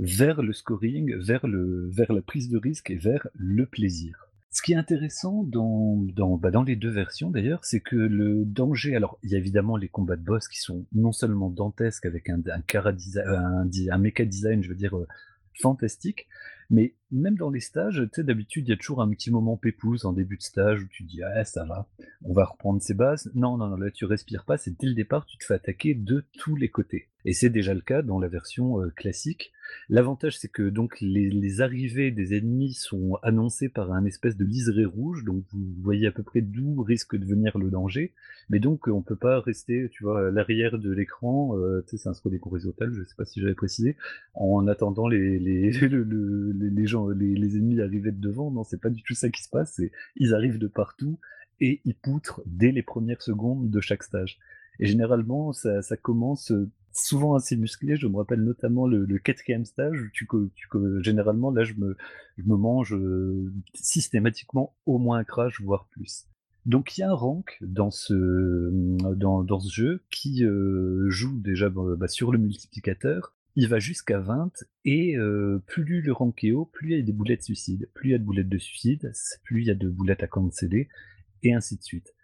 vers 0.00 0.42
le 0.42 0.52
scoring, 0.54 1.14
vers, 1.16 1.46
le, 1.46 1.88
vers 1.90 2.12
la 2.12 2.22
prise 2.22 2.48
de 2.48 2.58
risque 2.58 2.90
et 2.90 2.96
vers 2.96 3.28
le 3.34 3.66
plaisir. 3.66 4.26
Ce 4.50 4.62
qui 4.62 4.72
est 4.72 4.76
intéressant 4.76 5.44
dans, 5.44 5.96
dans, 6.16 6.36
bah 6.36 6.50
dans 6.50 6.64
les 6.64 6.74
deux 6.74 6.90
versions 6.90 7.30
d'ailleurs, 7.30 7.64
c'est 7.64 7.80
que 7.80 7.94
le 7.94 8.44
danger, 8.44 8.96
alors 8.96 9.18
il 9.22 9.30
y 9.30 9.34
a 9.36 9.38
évidemment 9.38 9.76
les 9.76 9.88
combats 9.88 10.16
de 10.16 10.24
boss 10.24 10.48
qui 10.48 10.58
sont 10.58 10.86
non 10.92 11.12
seulement 11.12 11.50
dantesques 11.50 12.06
avec 12.06 12.28
un, 12.30 12.40
un, 12.46 12.62
un, 12.74 13.68
un 13.90 13.98
mecha 13.98 14.24
design, 14.24 14.62
je 14.62 14.70
veux 14.70 14.74
dire, 14.74 14.96
euh, 14.96 15.06
fantastique, 15.60 16.26
mais 16.70 16.94
même 17.10 17.36
dans 17.36 17.50
les 17.50 17.60
stages, 17.60 18.00
tu 18.00 18.08
sais, 18.14 18.24
d'habitude, 18.24 18.68
il 18.68 18.70
y 18.70 18.74
a 18.74 18.76
toujours 18.76 19.02
un 19.02 19.10
petit 19.10 19.30
moment 19.30 19.56
pépouze 19.56 20.04
en 20.04 20.12
début 20.12 20.36
de 20.36 20.42
stage 20.42 20.82
où 20.82 20.86
tu 20.88 21.02
dis, 21.02 21.22
ah, 21.22 21.44
ça 21.44 21.64
va, 21.64 21.88
on 22.22 22.32
va 22.32 22.44
reprendre 22.44 22.80
ses 22.80 22.94
bases. 22.94 23.30
Non, 23.34 23.56
non, 23.56 23.68
non, 23.68 23.76
là, 23.76 23.90
tu 23.90 24.04
respires 24.04 24.44
pas, 24.44 24.56
c'est 24.56 24.78
dès 24.78 24.86
le 24.86 24.94
départ, 24.94 25.26
tu 25.26 25.36
te 25.36 25.44
fais 25.44 25.54
attaquer 25.54 25.94
de 25.94 26.24
tous 26.38 26.54
les 26.54 26.68
côtés. 26.68 27.08
Et 27.24 27.32
c'est 27.32 27.50
déjà 27.50 27.74
le 27.74 27.80
cas 27.80 28.02
dans 28.02 28.18
la 28.18 28.28
version 28.28 28.80
euh, 28.80 28.90
classique. 28.90 29.52
L'avantage, 29.88 30.38
c'est 30.38 30.50
que 30.50 30.68
donc 30.68 31.00
les, 31.00 31.60
arrivées 31.60 32.10
des 32.10 32.34
ennemis 32.34 32.72
sont 32.72 33.18
annoncées 33.22 33.68
par 33.68 33.92
un 33.92 34.04
espèce 34.04 34.36
de 34.36 34.44
liseré 34.44 34.84
rouge, 34.84 35.24
donc 35.24 35.44
vous 35.52 35.74
voyez 35.82 36.06
à 36.06 36.12
peu 36.12 36.22
près 36.22 36.40
d'où 36.40 36.82
risque 36.82 37.16
de 37.16 37.24
venir 37.24 37.58
le 37.58 37.70
danger. 37.70 38.12
Mais 38.48 38.58
donc, 38.58 38.88
on 38.88 39.02
peut 39.02 39.16
pas 39.16 39.40
rester, 39.40 39.88
tu 39.92 40.04
vois, 40.04 40.28
à 40.28 40.30
l'arrière 40.30 40.78
de 40.78 40.90
l'écran, 40.90 41.56
euh, 41.56 41.82
tu 41.82 41.90
sais, 41.90 42.02
c'est 42.02 42.08
un 42.08 42.14
scroll 42.14 42.38
horizontal, 42.42 42.92
je 42.92 43.04
sais 43.04 43.14
pas 43.16 43.24
si 43.24 43.40
j'avais 43.40 43.54
précisé, 43.54 43.96
en 44.34 44.66
attendant 44.66 45.06
les, 45.06 45.38
les, 45.38 45.70
les, 46.60 46.86
gens, 46.86 47.08
les, 47.08 47.56
ennemis 47.56 47.80
arriver 47.80 48.12
de 48.12 48.20
devant. 48.20 48.50
Non, 48.50 48.64
c'est 48.64 48.80
pas 48.80 48.90
du 48.90 49.02
tout 49.02 49.14
ça 49.14 49.30
qui 49.30 49.42
se 49.42 49.48
passe, 49.48 49.80
ils 50.16 50.34
arrivent 50.34 50.58
de 50.58 50.68
partout 50.68 51.18
et 51.60 51.80
ils 51.84 51.94
poutrent 51.94 52.42
dès 52.46 52.72
les 52.72 52.82
premières 52.82 53.22
secondes 53.22 53.70
de 53.70 53.80
chaque 53.80 54.02
stage. 54.02 54.38
Et 54.78 54.86
généralement, 54.86 55.52
ça, 55.52 55.82
commence 56.00 56.52
souvent 56.92 57.34
assez 57.34 57.56
musclé. 57.56 57.96
Je 57.96 58.06
me 58.06 58.16
rappelle 58.16 58.42
notamment 58.42 58.86
le, 58.86 59.18
quatrième 59.18 59.64
stage. 59.64 60.10
Tu, 60.12 60.26
tu, 60.54 60.68
généralement, 61.02 61.50
là, 61.50 61.64
je 61.64 61.74
me, 61.74 61.96
mange 62.38 62.94
euh, 62.94 63.52
systématiquement 63.74 64.74
au 64.86 64.98
moins 64.98 65.18
un 65.18 65.24
crash, 65.24 65.60
voire 65.60 65.86
plus. 65.90 66.26
Donc 66.66 66.96
il 66.96 67.00
y 67.00 67.04
a 67.04 67.10
un 67.10 67.14
rank 67.14 67.56
dans 67.62 67.90
ce, 67.90 68.68
dans, 69.14 69.42
dans 69.42 69.60
ce 69.60 69.72
jeu 69.72 70.02
qui 70.10 70.44
euh, 70.44 71.08
joue 71.08 71.38
déjà 71.38 71.70
bah, 71.70 72.06
sur 72.06 72.32
le 72.32 72.38
multiplicateur. 72.38 73.34
Il 73.56 73.68
va 73.68 73.78
jusqu'à 73.78 74.20
20 74.20 74.64
et 74.84 75.16
euh, 75.16 75.62
plus 75.66 76.02
le 76.02 76.12
rank 76.12 76.44
est 76.44 76.52
haut, 76.52 76.66
plus 76.66 76.90
il 76.92 76.96
y 76.96 77.00
a 77.00 77.02
des 77.02 77.12
boulettes 77.12 77.40
de 77.40 77.44
suicide. 77.44 77.88
Plus 77.94 78.10
il 78.10 78.12
y 78.12 78.14
a 78.14 78.18
de 78.18 78.24
boulettes 78.24 78.48
de 78.48 78.58
suicide, 78.58 79.12
plus 79.42 79.62
il 79.62 79.66
y 79.66 79.70
a 79.70 79.74
de 79.74 79.88
boulettes 79.88 80.22
à 80.22 80.28
canceller 80.28 80.88
et 81.42 81.52
ainsi 81.52 81.76
de 81.76 81.82
suite. 81.82 82.14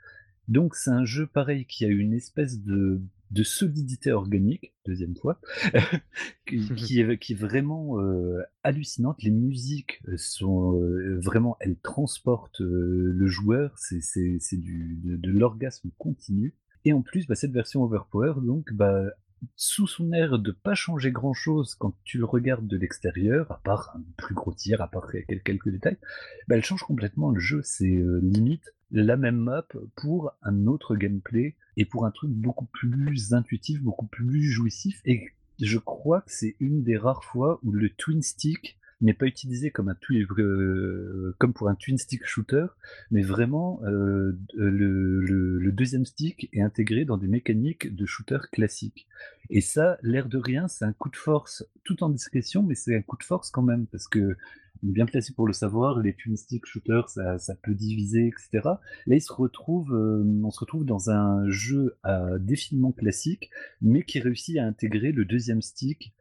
Donc 0.49 0.77
c'est 0.77 0.91
un 0.91 1.05
jeu 1.05 1.27
pareil 1.27 1.67
qui 1.67 1.85
a 1.85 1.89
une 1.89 2.13
espèce 2.13 2.63
de, 2.63 3.01
de 3.31 3.43
solidité 3.43 4.13
organique, 4.13 4.75
deuxième 4.87 5.17
fois, 5.17 5.41
qui, 6.47 6.69
qui, 6.77 7.01
est, 7.01 7.19
qui 7.19 7.33
est 7.33 7.37
vraiment 7.37 8.01
euh, 8.01 8.41
hallucinante. 8.63 9.23
Les 9.23 9.31
musiques 9.31 10.01
sont 10.17 10.81
euh, 10.81 11.19
vraiment, 11.21 11.57
elles 11.61 11.79
transportent 11.79 12.61
euh, 12.61 13.13
le 13.15 13.27
joueur, 13.27 13.77
c'est 13.79 14.01
du 14.53 14.99
de, 15.03 15.17
de 15.17 15.31
l'orgasme 15.31 15.91
continu. 15.99 16.55
Et 16.85 16.93
en 16.93 17.03
plus, 17.03 17.27
bah, 17.27 17.35
cette 17.35 17.53
version 17.53 17.83
Overpower, 17.83 18.35
donc, 18.43 18.73
bah, 18.73 19.03
sous 19.55 19.87
son 19.87 20.13
air 20.13 20.39
de 20.39 20.51
pas 20.51 20.75
changer 20.75 21.13
grand 21.13 21.35
chose 21.35 21.75
quand 21.75 21.95
tu 22.05 22.19
le 22.19 22.25
regardes 22.25 22.67
de 22.67 22.77
l'extérieur, 22.77 23.51
à 23.53 23.61
part 23.63 23.95
un 23.97 24.03
plus 24.17 24.35
gros 24.35 24.53
tir, 24.53 24.81
à 24.81 24.89
part 24.89 25.11
quelques 25.45 25.69
détails, 25.69 25.99
bah, 26.49 26.57
elle 26.57 26.65
change 26.65 26.83
complètement 26.83 27.31
le 27.31 27.41
jeu. 27.41 27.61
C'est 27.63 27.97
euh, 27.97 28.21
limite 28.23 28.75
la 28.91 29.17
même 29.17 29.39
map 29.39 29.67
pour 29.97 30.33
un 30.43 30.67
autre 30.67 30.97
gameplay 30.97 31.57
et 31.77 31.85
pour 31.85 32.07
un 32.07 32.11
truc 32.11 32.31
beaucoup 32.31 32.67
plus 32.67 33.35
intuitif, 33.35 33.83
beaucoup 33.83 34.07
plus 34.07 34.45
jouissif. 34.45 35.01
Et 35.05 35.27
je 35.61 35.79
crois 35.79 36.21
que 36.23 36.33
c'est 36.33 36.57
une 36.61 36.83
des 36.83 36.97
rares 36.97 37.25
fois 37.25 37.59
où 37.63 37.73
le 37.73 37.91
twin 37.91 38.23
stick 38.23 38.76
n'est 39.01 39.15
pas 39.15 39.27
utilisé 39.27 39.71
comme, 39.71 39.89
un 39.89 39.97
euh, 40.11 41.35
comme 41.39 41.53
pour 41.53 41.69
un 41.69 41.75
twin 41.75 41.99
stick 41.99 42.25
shooter, 42.25 42.67
mais 43.11 43.23
vraiment 43.23 43.81
euh, 43.85 44.39
le, 44.55 45.71
deuxième 45.73 46.07
stick 46.07 46.49
est 46.53 46.63
intégré 46.63 47.05
dans 47.05 47.19
des 47.19 47.27
mécaniques 47.27 47.95
de 47.95 48.07
shooter 48.07 48.39
classique. 48.51 49.07
Et 49.51 49.61
ça, 49.61 49.99
l'air 50.03 50.29
de 50.29 50.39
rien, 50.39 50.69
c'est 50.69 50.85
un 50.85 50.93
coup 50.93 51.11
de 51.11 51.17
force 51.17 51.65
tout 51.85 52.03
en 52.03 52.09
discrétion, 52.09 52.63
mais 52.63 52.75
c'est 52.75 52.97
un 52.97 53.03
coup 53.03 53.19
de 53.19 53.25
force 53.25 53.51
quand 53.51 53.63
même, 53.63 53.87
parce 53.87 54.09
que 54.09 54.37
bien 54.83 55.07
placé 55.07 55.33
pour 55.33 55.47
le 55.47 55.53
savoir, 55.53 56.01
les 56.01 56.15
twin 56.15 56.37
stick 56.37 56.65
shooters, 56.67 57.09
ça, 57.11 57.39
ça 57.39 57.55
peut 57.55 57.75
diviser, 57.75 58.29
etc. 58.29 58.61
Là, 58.65 59.17
il 59.17 59.21
se 59.21 59.33
retrouve, 59.33 59.93
euh, 59.95 60.25
on 60.43 60.51
se 60.51 60.61
retrouve 60.61 60.85
dans 60.85 61.11
un 61.11 61.49
jeu 61.51 61.97
à 62.03 62.39
défilement 62.39 62.93
classique, 62.93 63.51
mais 63.83 64.03
qui 64.03 64.21
réussit 64.21 64.57
à 64.59 64.65
intégrer 64.65 65.13
le 65.13 65.25
deuxième 65.25 65.63
stick 65.63 66.15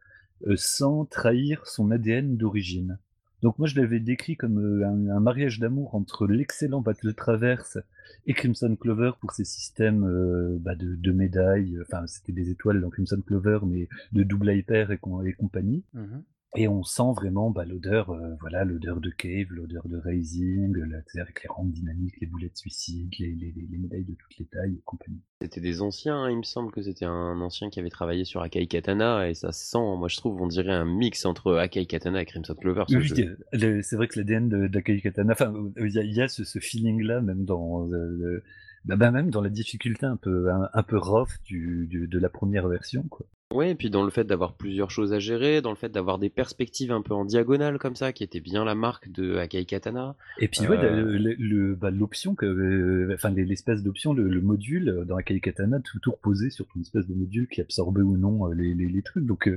sans 0.54 1.04
trahir 1.04 1.66
son 1.66 1.90
ADN 1.90 2.36
d'origine. 2.36 2.98
Donc 3.42 3.58
moi 3.58 3.68
je 3.68 3.78
l'avais 3.78 4.00
décrit 4.00 4.36
comme 4.36 4.58
euh, 4.58 4.86
un, 4.86 5.20
mariage 5.20 5.60
d'amour 5.60 5.94
entre 5.94 6.26
l'excellent 6.26 6.80
Battle 6.80 7.14
Traverse 7.14 7.78
et 8.26 8.32
Crimson 8.32 8.74
Clover 8.80 9.12
pour 9.20 9.32
ses 9.32 9.44
systèmes 9.44 10.04
euh, 10.04 10.56
bah, 10.58 10.74
de, 10.74 11.12
médailles, 11.12 11.78
enfin 11.82 12.06
c'était 12.06 12.32
des 12.32 12.50
étoiles 12.50 12.80
dans 12.80 12.90
Crimson 12.90 13.22
Clover 13.24 13.60
mais 13.66 13.88
de 14.12 14.22
double 14.22 14.52
hyper 14.52 14.90
et, 14.90 14.98
compagnie. 14.98 15.84
Mmh 15.94 16.18
et 16.56 16.68
on 16.68 16.82
sent 16.82 17.12
vraiment 17.14 17.50
bah, 17.50 17.64
l'odeur, 17.64 18.10
euh, 18.10 18.34
voilà, 18.40 18.64
l'odeur 18.64 19.00
de 19.00 19.10
cave, 19.10 19.48
l'odeur 19.50 19.86
de 19.88 19.96
raising, 19.96 20.74
la, 20.74 20.98
avec 21.20 21.42
les 21.42 21.48
rangs 21.48 21.64
dynamiques, 21.64 22.14
les 22.20 22.26
boulets 22.26 22.48
de 22.48 22.56
suicide, 22.56 23.10
les, 23.18 23.34
les, 23.34 23.78
médailles 23.78 24.04
de 24.04 24.14
toutes 24.14 24.38
les 24.38 24.46
tailles 24.46 24.74
et 24.74 24.82
compagnie. 24.84 25.20
C'était 25.42 25.60
des 25.60 25.82
anciens, 25.82 26.16
hein, 26.16 26.30
il 26.30 26.38
me 26.38 26.42
semble 26.42 26.72
que 26.72 26.82
c'était 26.82 27.04
un 27.04 27.40
ancien 27.40 27.68
qui 27.70 27.78
avait 27.78 27.90
travaillé 27.90 28.24
sur 28.24 28.40
Akai 28.40 28.66
Katana 28.66 29.28
et 29.28 29.34
ça 29.34 29.52
sent, 29.52 29.78
moi 29.78 30.08
je 30.08 30.16
trouve, 30.16 30.40
on 30.40 30.46
dirait 30.46 30.72
un 30.72 30.86
mix 30.86 31.26
entre 31.26 31.54
Akai 31.56 31.86
Katana 31.86 32.22
et 32.22 32.26
Crimson 32.26 32.54
Clover. 32.54 32.84
c'est 32.88 33.96
vrai 33.96 34.08
que 34.08 34.18
l'ADN 34.18 34.68
d'Akai 34.68 35.00
Katana, 35.00 35.32
enfin, 35.32 35.52
il 35.78 35.92
y, 35.92 36.22
a, 36.22 36.28
ce, 36.28 36.58
feeling-là 36.58 37.20
même 37.20 37.44
dans 37.44 37.86
euh, 37.92 38.42
bah, 38.86 38.96
bah, 38.96 39.10
même 39.10 39.30
dans 39.30 39.40
la 39.42 39.50
difficulté 39.50 40.06
un 40.06 40.16
peu 40.16 40.48
un, 40.50 40.82
peu 40.82 40.96
rough 40.96 41.42
du, 41.44 41.88
de 41.90 42.18
la 42.18 42.28
première 42.28 42.68
version, 42.68 43.02
quoi. 43.10 43.26
Ouais, 43.54 43.70
et 43.70 43.74
puis 43.76 43.90
dans 43.90 44.02
le 44.02 44.10
fait 44.10 44.24
d'avoir 44.24 44.54
plusieurs 44.54 44.90
choses 44.90 45.12
à 45.12 45.20
gérer, 45.20 45.62
dans 45.62 45.70
le 45.70 45.76
fait 45.76 45.88
d'avoir 45.88 46.18
des 46.18 46.30
perspectives 46.30 46.90
un 46.90 47.00
peu 47.00 47.14
en 47.14 47.24
diagonale 47.24 47.78
comme 47.78 47.94
ça, 47.94 48.12
qui 48.12 48.24
était 48.24 48.40
bien 48.40 48.64
la 48.64 48.74
marque 48.74 49.08
de 49.12 49.36
Akai 49.36 49.64
Katana. 49.64 50.16
Et 50.40 50.48
puis 50.48 50.62
euh, 50.68 51.76
bah, 51.80 51.90
l'option 51.90 52.34
que, 52.34 52.44
euh, 52.44 53.14
enfin 53.14 53.30
l'espèce 53.30 53.84
d'option, 53.84 54.14
le, 54.14 54.40
module 54.40 55.04
dans 55.06 55.16
Akai 55.16 55.38
Katana, 55.38 55.78
tout, 55.78 56.00
tout 56.00 56.10
reposait 56.10 56.50
sur 56.50 56.66
une 56.74 56.82
espèce 56.82 57.06
de 57.06 57.14
module 57.14 57.46
qui 57.46 57.60
absorbait 57.60 58.02
ou 58.02 58.16
non 58.16 58.50
euh, 58.50 58.54
les, 58.54 58.74
les, 58.74 59.02
trucs. 59.02 59.24
Donc 59.24 59.48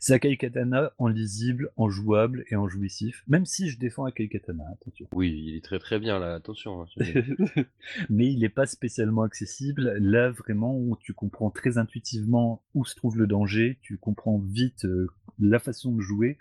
Sakai 0.00 0.36
Katana 0.36 0.92
en 0.98 1.08
lisible, 1.08 1.70
en 1.76 1.88
jouable 1.88 2.44
et 2.50 2.56
en 2.56 2.68
jouissif, 2.68 3.24
même 3.28 3.46
si 3.46 3.68
je 3.68 3.78
défends 3.78 4.04
Akai 4.04 4.28
Katana, 4.28 4.64
attention. 4.72 5.06
Oui, 5.12 5.44
il 5.46 5.56
est 5.56 5.64
très 5.64 5.78
très 5.78 5.98
bien 5.98 6.18
là, 6.18 6.34
attention. 6.34 6.82
Hein, 6.82 6.86
Mais 8.10 8.30
il 8.32 8.40
n'est 8.40 8.48
pas 8.48 8.66
spécialement 8.66 9.22
accessible. 9.22 9.96
Là, 9.98 10.30
vraiment, 10.30 10.96
tu 11.00 11.14
comprends 11.14 11.50
très 11.50 11.78
intuitivement 11.78 12.62
où 12.74 12.84
se 12.84 12.94
trouve 12.94 13.18
le 13.18 13.26
danger, 13.26 13.78
tu 13.82 13.98
comprends 13.98 14.38
vite 14.38 14.84
euh, 14.84 15.08
la 15.38 15.58
façon 15.58 15.92
de 15.92 16.00
jouer. 16.00 16.38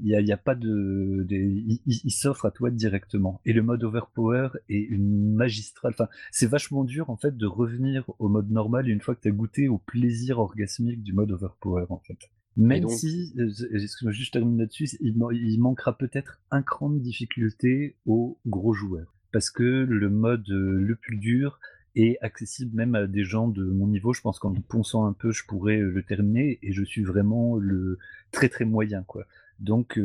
Il 0.00 0.06
n'y 0.06 0.16
a, 0.16 0.20
y 0.20 0.32
a, 0.32 0.36
pas 0.36 0.56
de. 0.56 1.24
il, 1.30 2.10
s'offre 2.10 2.46
à 2.46 2.50
toi 2.50 2.70
directement. 2.70 3.40
Et 3.44 3.52
le 3.52 3.62
mode 3.62 3.84
Overpower 3.84 4.48
est 4.68 4.80
une 4.80 5.34
magistrale. 5.34 5.92
Enfin, 5.94 6.08
c'est 6.32 6.48
vachement 6.48 6.82
dur 6.82 7.10
en 7.10 7.16
fait 7.16 7.36
de 7.36 7.46
revenir 7.46 8.04
au 8.18 8.28
mode 8.28 8.50
normal 8.50 8.88
une 8.88 9.00
fois 9.00 9.14
que 9.14 9.20
tu 9.20 9.28
as 9.28 9.30
goûté 9.30 9.68
au 9.68 9.78
plaisir 9.78 10.40
orgasmique 10.40 11.04
du 11.04 11.12
mode 11.12 11.30
Overpower 11.30 11.86
en 11.90 12.00
fait. 12.00 12.18
Même 12.56 12.88
si, 12.88 13.34
euh, 13.38 14.10
juste 14.10 14.32
termine 14.32 14.58
là-dessus, 14.58 14.88
il, 15.00 15.58
manquera 15.60 15.96
peut-être 15.96 16.40
un 16.50 16.62
cran 16.62 16.90
de 16.90 16.98
difficulté 16.98 17.96
aux 18.06 18.38
gros 18.46 18.72
joueurs. 18.72 19.12
Parce 19.32 19.50
que 19.50 19.62
le 19.62 20.08
mode 20.08 20.48
euh, 20.50 20.78
le 20.78 20.94
plus 20.94 21.16
dur 21.16 21.58
est 21.96 22.16
accessible 22.20 22.76
même 22.76 22.94
à 22.94 23.06
des 23.06 23.24
gens 23.24 23.48
de 23.48 23.64
mon 23.64 23.88
niveau. 23.88 24.12
Je 24.12 24.20
pense 24.20 24.38
qu'en 24.38 24.54
ponçant 24.54 25.06
un 25.06 25.12
peu, 25.12 25.32
je 25.32 25.44
pourrais 25.46 25.78
euh, 25.78 25.90
le 25.90 26.02
terminer 26.04 26.60
et 26.62 26.72
je 26.72 26.84
suis 26.84 27.02
vraiment 27.02 27.56
le 27.56 27.98
très 28.30 28.48
très 28.48 28.64
moyen, 28.64 29.02
quoi. 29.02 29.26
Donc, 29.60 30.00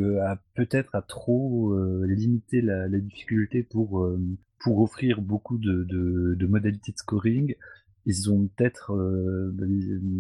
peut-être 0.54 0.94
à 0.94 1.02
trop 1.02 1.76
limiter 2.06 2.62
la, 2.62 2.88
difficulté 2.88 3.64
pour, 3.64 4.08
pour 4.60 4.80
offrir 4.80 5.22
beaucoup 5.22 5.58
de, 5.58 5.84
de 5.84 6.46
modalités 6.46 6.92
de 6.92 6.98
scoring, 6.98 7.56
ils 8.06 8.32
ont 8.32 8.48
peut-être, 8.48 8.94
euh, 8.94 9.54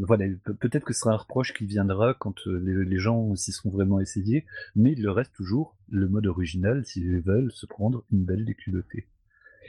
voilà, 0.05 0.25
peut-être 0.59 0.86
que 0.86 0.93
ce 0.93 1.01
sera 1.01 1.13
un 1.13 1.17
reproche 1.17 1.53
qui 1.53 1.65
viendra 1.65 2.13
quand 2.13 2.47
euh, 2.47 2.59
les, 2.86 2.99
gens 2.99 3.36
s'y 3.36 3.51
seront 3.51 3.69
vraiment 3.69 3.99
essayés, 3.99 4.45
mais 4.75 4.93
il 4.93 5.03
leur 5.03 5.15
reste 5.15 5.34
toujours 5.34 5.75
le 5.89 6.07
mode 6.07 6.27
original 6.27 6.86
s'ils 6.86 7.21
veulent 7.21 7.51
se 7.51 7.65
prendre 7.65 8.03
une 8.11 8.25
belle 8.25 8.45
déculottée. 8.45 9.07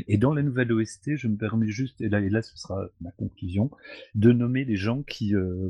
Et 0.08 0.16
dans 0.16 0.32
la 0.32 0.42
nouvelle 0.42 0.72
OST, 0.72 1.16
je 1.16 1.28
me 1.28 1.36
permets 1.36 1.68
juste, 1.68 2.00
et 2.00 2.08
là, 2.08 2.20
et 2.20 2.30
là 2.30 2.42
ce 2.42 2.56
sera 2.56 2.88
ma 3.00 3.10
conclusion, 3.12 3.70
de 4.14 4.32
nommer 4.32 4.64
les 4.64 4.76
gens 4.76 5.02
qui, 5.02 5.34
euh, 5.34 5.68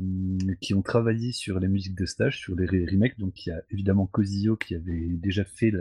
qui 0.61 0.73
ont 0.73 0.81
travaillé 0.81 1.31
sur 1.31 1.59
les 1.59 1.67
musiques 1.67 1.95
de 1.95 2.05
stage, 2.05 2.39
sur 2.39 2.55
les 2.55 2.85
remakes. 2.85 3.19
Donc 3.19 3.45
il 3.45 3.49
y 3.49 3.51
a 3.51 3.61
évidemment 3.71 4.07
Kozio 4.07 4.55
qui 4.55 4.75
avait 4.75 5.07
déjà 5.07 5.43
fait 5.43 5.71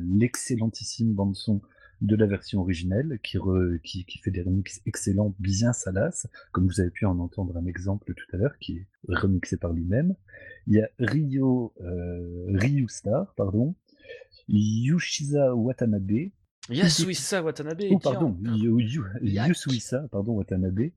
l'excellentissime 0.00 1.14
bande-son 1.14 1.60
de 2.02 2.16
la 2.16 2.26
version 2.26 2.60
originelle, 2.60 3.18
qui, 3.22 3.38
qui, 3.82 4.18
fait 4.18 4.30
des 4.30 4.42
remixes 4.42 4.80
excellents, 4.86 5.34
bien 5.38 5.72
salaces, 5.72 6.26
comme 6.52 6.66
vous 6.66 6.80
avez 6.80 6.90
pu 6.90 7.06
en 7.06 7.18
entendre 7.18 7.56
un 7.56 7.66
exemple 7.66 8.12
tout 8.14 8.26
à 8.32 8.36
l'heure, 8.36 8.58
qui 8.58 8.78
est 8.78 8.86
remixé 9.08 9.56
par 9.56 9.72
lui-même. 9.72 10.14
Il 10.66 10.74
y 10.74 10.80
a 10.80 10.88
Ryo, 10.98 11.72
euh, 11.80 12.46
Ryu 12.48 12.88
Star, 12.88 13.34
pardon, 13.34 13.74
Yushiza 14.48 15.54
Watanabe. 15.54 16.30
Yasuisa 16.68 17.42
Watanabe. 17.42 17.84
Oh, 17.90 17.98
pardon, 17.98 18.36
Yusuisa, 19.22 20.08
pardon, 20.10 20.32
Watanabe. 20.32 20.90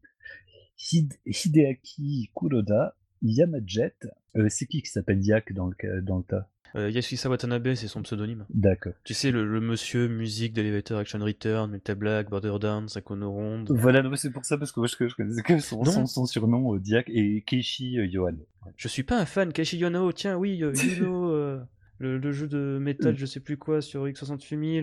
Hideaki 0.77 2.31
Kuroda, 2.35 2.95
Yamajet. 3.21 3.95
Euh, 4.35 4.47
c'est 4.49 4.65
qui 4.65 4.81
qui 4.81 4.89
s'appelle 4.89 5.23
Yak 5.23 5.53
dans 5.53 5.67
le, 5.67 6.01
dans 6.01 6.17
le 6.17 6.23
tas? 6.23 6.49
Euh, 6.75 6.89
Yasuhisa 6.89 7.29
Watanabe, 7.29 7.73
c'est 7.75 7.87
son 7.87 8.01
pseudonyme. 8.01 8.45
D'accord. 8.49 8.93
Tu 9.03 9.13
sais, 9.13 9.31
le, 9.31 9.59
monsieur 9.59 10.07
musique 10.07 10.53
d'Elevator 10.53 10.99
Action 10.99 11.19
Return, 11.19 11.71
Metal 11.71 11.95
Black, 11.95 12.29
Borderlands, 12.29 12.87
Sakono 12.87 13.31
Ronde. 13.31 13.71
Voilà, 13.71 14.03
c'est 14.15 14.31
pour 14.31 14.45
ça, 14.45 14.57
parce 14.57 14.71
que 14.71 14.79
moi 14.79 14.87
je, 14.87 15.15
connaissais 15.15 15.41
que 15.41 15.59
son, 15.59 15.83
son, 16.05 16.25
surnom, 16.25 16.75
euh, 16.75 16.79
Diak, 16.79 17.09
et 17.09 17.41
Keishi 17.41 17.99
euh, 17.99 18.05
Yohan. 18.05 18.35
Je 18.77 18.87
suis 18.87 19.03
pas 19.03 19.19
un 19.19 19.25
fan, 19.25 19.51
Keishi 19.51 19.77
Yono, 19.77 20.11
tiens, 20.11 20.37
oui, 20.37 20.63
euh, 20.63 20.73
Yuno, 20.83 21.31
euh, 21.31 21.63
le, 21.99 22.31
jeu 22.31 22.47
de 22.47 22.77
métal, 22.79 23.17
je 23.17 23.25
sais 23.25 23.39
plus 23.39 23.57
quoi, 23.57 23.81
sur 23.81 24.05
X68000, 24.05 24.81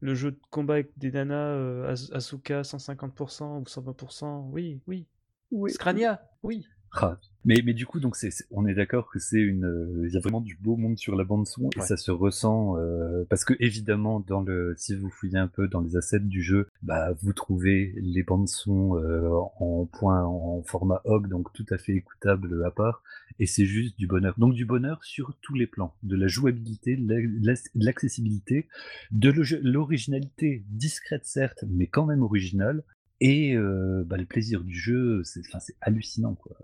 le 0.00 0.14
jeu 0.14 0.32
de 0.32 0.40
combat 0.50 0.74
avec 0.74 0.90
des 0.98 1.12
nanas, 1.12 1.88
Asuka 2.12 2.62
150% 2.62 3.60
ou 3.60 3.62
120%, 3.62 4.50
oui, 4.50 4.80
oui. 4.86 5.06
oui. 5.50 5.70
Scrania, 5.70 6.22
oui. 6.42 6.66
Ah, 6.94 7.18
mais, 7.44 7.60
mais 7.64 7.74
du 7.74 7.86
coup, 7.86 7.98
donc 7.98 8.14
c'est, 8.14 8.30
on 8.50 8.66
est 8.66 8.74
d'accord 8.74 9.10
que 9.10 9.18
c'est 9.18 9.40
une, 9.40 9.64
euh, 9.64 10.06
il 10.06 10.12
y 10.12 10.16
a 10.16 10.20
vraiment 10.20 10.40
du 10.40 10.56
beau 10.60 10.76
monde 10.76 10.96
sur 10.96 11.16
la 11.16 11.24
bande 11.24 11.46
son 11.46 11.70
et 11.76 11.80
ça 11.80 11.96
se 11.96 12.10
ressent 12.10 12.76
euh, 12.78 13.24
parce 13.28 13.44
que 13.44 13.54
évidemment 13.58 14.20
dans 14.20 14.42
le, 14.42 14.74
si 14.76 14.94
vous 14.94 15.10
fouillez 15.10 15.38
un 15.38 15.48
peu 15.48 15.66
dans 15.66 15.80
les 15.80 15.96
assets 15.96 16.20
du 16.20 16.42
jeu, 16.42 16.68
bah 16.82 17.12
vous 17.20 17.32
trouvez 17.32 17.94
les 17.96 18.22
bandes 18.22 18.48
son 18.48 18.96
euh, 18.96 19.28
en 19.58 19.86
point, 19.86 20.22
en 20.22 20.62
format 20.62 21.00
HOG, 21.04 21.28
donc 21.28 21.52
tout 21.52 21.66
à 21.70 21.78
fait 21.78 21.94
écoutable 21.94 22.64
à 22.64 22.70
part 22.70 23.02
et 23.40 23.46
c'est 23.46 23.64
juste 23.64 23.98
du 23.98 24.06
bonheur. 24.06 24.34
Donc 24.38 24.54
du 24.54 24.64
bonheur 24.64 25.02
sur 25.02 25.34
tous 25.40 25.54
les 25.54 25.66
plans, 25.66 25.96
de 26.04 26.14
la 26.14 26.28
jouabilité, 26.28 26.96
de 26.96 27.54
l'accessibilité, 27.74 28.68
de 29.10 29.30
l'originalité 29.62 30.64
discrète 30.68 31.24
certes, 31.24 31.64
mais 31.68 31.88
quand 31.88 32.06
même 32.06 32.22
originale 32.22 32.84
et 33.20 33.56
bah, 33.56 34.16
le 34.16 34.26
plaisir 34.26 34.62
du 34.62 34.74
jeu, 34.74 35.22
c'est, 35.24 35.42
c'est 35.60 35.76
hallucinant 35.80 36.34
quoi. 36.34 36.56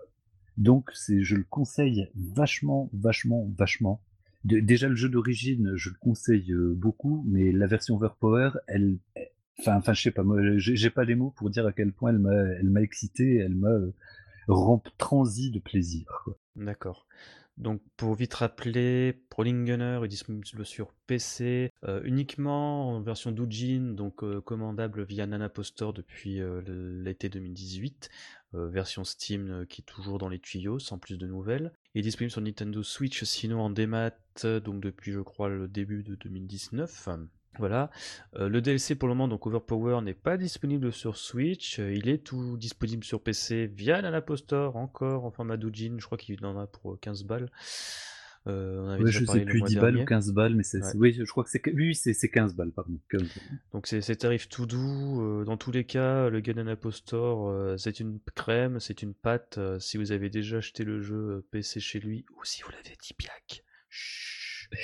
Donc, 0.59 0.91
c'est, 0.93 1.23
je 1.23 1.35
le 1.35 1.45
conseille 1.49 2.09
vachement, 2.15 2.89
vachement, 2.93 3.51
vachement. 3.57 4.01
déjà, 4.43 4.87
le 4.87 4.95
jeu 4.95 5.09
d'origine, 5.09 5.71
je 5.75 5.89
le 5.89 5.95
conseille 5.99 6.51
euh, 6.51 6.73
beaucoup, 6.75 7.25
mais 7.27 7.51
la 7.51 7.65
version 7.65 7.95
Overpower, 7.95 8.51
elle, 8.67 8.99
Enfin, 9.59 9.75
enfin, 9.75 9.93
je 9.93 10.01
sais 10.03 10.11
pas, 10.11 10.23
moi, 10.23 10.39
j'ai 10.57 10.89
pas 10.89 11.03
les 11.03 11.15
mots 11.15 11.31
pour 11.31 11.49
dire 11.49 11.65
à 11.65 11.73
quel 11.73 11.91
point 11.91 12.11
elle 12.11 12.19
m'a, 12.19 12.33
elle 12.33 12.69
m'a 12.69 12.81
excité, 12.81 13.35
elle 13.37 13.55
m'a 13.55 13.67
euh, 13.67 13.91
transi 14.97 15.51
de 15.51 15.59
plaisir. 15.59 16.29
D'accord. 16.55 17.05
Donc 17.59 17.81
pour 17.97 18.15
vite 18.15 18.33
rappeler, 18.35 19.21
Prowling 19.29 19.65
Gunner 19.65 19.99
est 20.05 20.07
disponible 20.07 20.65
sur 20.65 20.93
PC 21.07 21.71
euh, 21.83 21.99
uniquement 22.05 22.95
en 22.95 23.01
version 23.01 23.33
Doujin, 23.33 23.95
donc 23.95 24.23
euh, 24.23 24.39
commandable 24.39 25.03
via 25.03 25.27
Nanaposter 25.27 25.89
depuis 25.93 26.39
euh, 26.39 26.61
l'été 27.03 27.27
2018. 27.27 28.09
Version 28.53 29.03
Steam 29.03 29.65
qui 29.67 29.81
est 29.81 29.85
toujours 29.85 30.17
dans 30.17 30.29
les 30.29 30.39
tuyaux, 30.39 30.79
sans 30.79 30.97
plus 30.97 31.17
de 31.17 31.27
nouvelles. 31.27 31.71
Il 31.93 31.99
est 31.99 32.03
disponible 32.03 32.31
sur 32.31 32.41
Nintendo 32.41 32.83
Switch, 32.83 33.23
sinon 33.23 33.61
en 33.61 33.69
démat, 33.69 34.11
donc 34.43 34.81
depuis 34.81 35.11
je 35.11 35.19
crois 35.19 35.49
le 35.49 35.67
début 35.67 36.03
de 36.03 36.15
2019. 36.15 37.09
Voilà. 37.57 37.89
Euh, 38.35 38.47
le 38.47 38.61
DLC 38.61 38.95
pour 38.95 39.07
le 39.07 39.15
moment, 39.15 39.27
donc 39.27 39.45
Overpower, 39.45 40.01
n'est 40.01 40.13
pas 40.13 40.37
disponible 40.37 40.93
sur 40.93 41.17
Switch. 41.17 41.79
Euh, 41.79 41.93
il 41.93 42.07
est 42.07 42.19
tout 42.19 42.57
disponible 42.57 43.03
sur 43.03 43.21
PC 43.21 43.67
via 43.67 44.01
l'Apple 44.01 44.37
Store, 44.37 44.75
encore 44.75 45.25
en 45.25 45.31
format 45.31 45.57
doujin. 45.57 45.95
Je 45.97 46.05
crois 46.05 46.17
qu'il 46.17 46.43
en 46.45 46.57
a 46.57 46.67
pour 46.67 46.99
15 46.99 47.23
balles. 47.23 47.51
Euh, 48.47 48.79
on 48.81 48.89
avait 48.89 49.11
je 49.11 49.25
sais 49.25 49.45
plus 49.45 49.61
10 49.61 49.75
balles 49.75 49.97
ou 49.97 50.05
15 50.05 50.31
balles, 50.31 50.55
mais 50.55 50.63
c'est, 50.63 50.81
oui, 50.95 51.13
je 51.13 51.29
crois 51.29 51.43
que 51.43 51.49
c'est, 51.49 51.61
oui, 51.73 51.93
c'est, 51.93 52.29
15 52.29 52.55
balles, 52.55 52.71
pardon. 52.71 52.97
Donc 53.73 53.87
c'est, 53.87 54.01
c'est 54.01 54.15
tarif 54.15 54.49
tout 54.49 54.65
doux. 54.65 55.43
dans 55.45 55.57
tous 55.57 55.71
les 55.71 55.83
cas, 55.83 56.29
le 56.29 56.39
Gun 56.41 56.67
Apple 56.67 56.91
Store, 56.91 57.77
c'est 57.77 57.99
une 57.99 58.19
crème, 58.35 58.79
c'est 58.79 59.01
une 59.01 59.13
pâte. 59.13 59.59
si 59.79 59.97
vous 59.97 60.11
avez 60.11 60.29
déjà 60.29 60.57
acheté 60.57 60.83
le 60.83 61.01
jeu 61.01 61.45
PC 61.51 61.79
chez 61.79 61.99
lui, 61.99 62.25
ou 62.37 62.45
si 62.45 62.61
vous 62.63 62.71
l'avez 62.71 62.95
dit 63.01 63.15
Chut. 63.89 64.28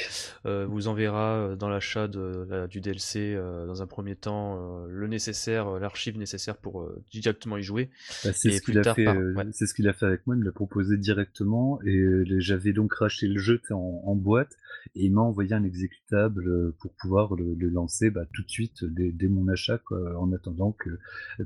Euh, 0.45 0.67
vous 0.67 0.87
enverra 0.87 1.37
euh, 1.37 1.55
dans 1.55 1.69
l'achat 1.69 2.07
du 2.07 2.79
DLC 2.79 3.33
euh, 3.33 3.65
dans 3.65 3.81
un 3.81 3.87
premier 3.87 4.15
temps 4.15 4.85
le 4.87 5.07
nécessaire, 5.07 5.79
l'archive 5.79 6.19
nécessaire 6.19 6.55
pour 6.55 6.87
directement 7.11 7.57
y 7.57 7.63
jouer. 7.63 7.89
Bah, 8.23 8.31
c'est 8.31 8.51
ce 8.51 8.61
qu'il 8.61 8.77
a 8.77 8.93
fait. 8.93 9.05
Ce 9.05 9.73
qu'il 9.73 9.87
a 9.87 9.93
fait 9.93 10.05
avec 10.05 10.27
moi. 10.27 10.35
Il 10.35 10.41
me 10.41 10.45
l'a 10.45 10.51
proposé 10.51 10.97
directement 10.97 11.79
et 11.83 12.23
j'avais 12.37 12.73
donc 12.73 12.93
racheté 12.93 13.27
le 13.27 13.39
jeu 13.39 13.59
en, 13.71 14.15
boîte 14.15 14.55
et 14.95 15.05
il 15.05 15.13
m'a 15.13 15.21
envoyé 15.21 15.53
un 15.53 15.63
exécutable 15.63 16.73
pour 16.73 16.93
pouvoir 16.93 17.35
le, 17.35 17.55
lancer 17.69 18.11
bah, 18.11 18.25
tout 18.33 18.43
de 18.43 18.49
suite 18.49 18.85
dès, 18.85 19.27
mon 19.27 19.47
achat, 19.47 19.79
en 20.17 20.31
attendant 20.31 20.73
que 20.73 20.99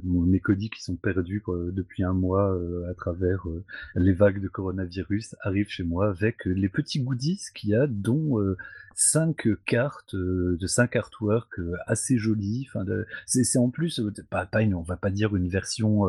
mes 0.04 0.42
colis 0.42 0.70
qui 0.70 0.84
sont 0.84 0.98
perdus 0.98 1.44
depuis 1.72 2.04
un 2.04 2.14
mois 2.14 2.60
à 2.90 2.94
travers 2.96 3.48
les 3.96 4.14
vagues 4.14 4.42
de 4.42 4.50
coronavirus 4.50 5.36
arrivent 5.40 5.70
chez 5.70 5.84
moi 5.84 6.10
avec 6.10 6.44
les 6.44 6.70
petits 6.70 7.00
goodies 7.00 7.40
qu'il 7.56 7.70
y 7.70 7.76
a, 7.76 7.88
dont 7.88 8.29
euh, 8.38 8.58
cinq 8.96 9.48
cartes 9.66 10.14
euh, 10.14 10.58
de 10.60 10.68
cinq 10.68 10.96
artworks 10.96 11.60
euh, 11.60 11.74
assez 11.88 12.18
jolies. 12.18 12.68
Enfin, 12.70 12.86
c'est 13.26 13.58
en 13.58 13.70
plus 13.70 14.02
pas, 14.30 14.46
pas 14.46 14.62
une, 14.62 14.76
on 14.76 14.82
va 14.82 14.98
pas 14.98 15.10
dire 15.10 15.36
une 15.36 15.48
version 15.48 16.04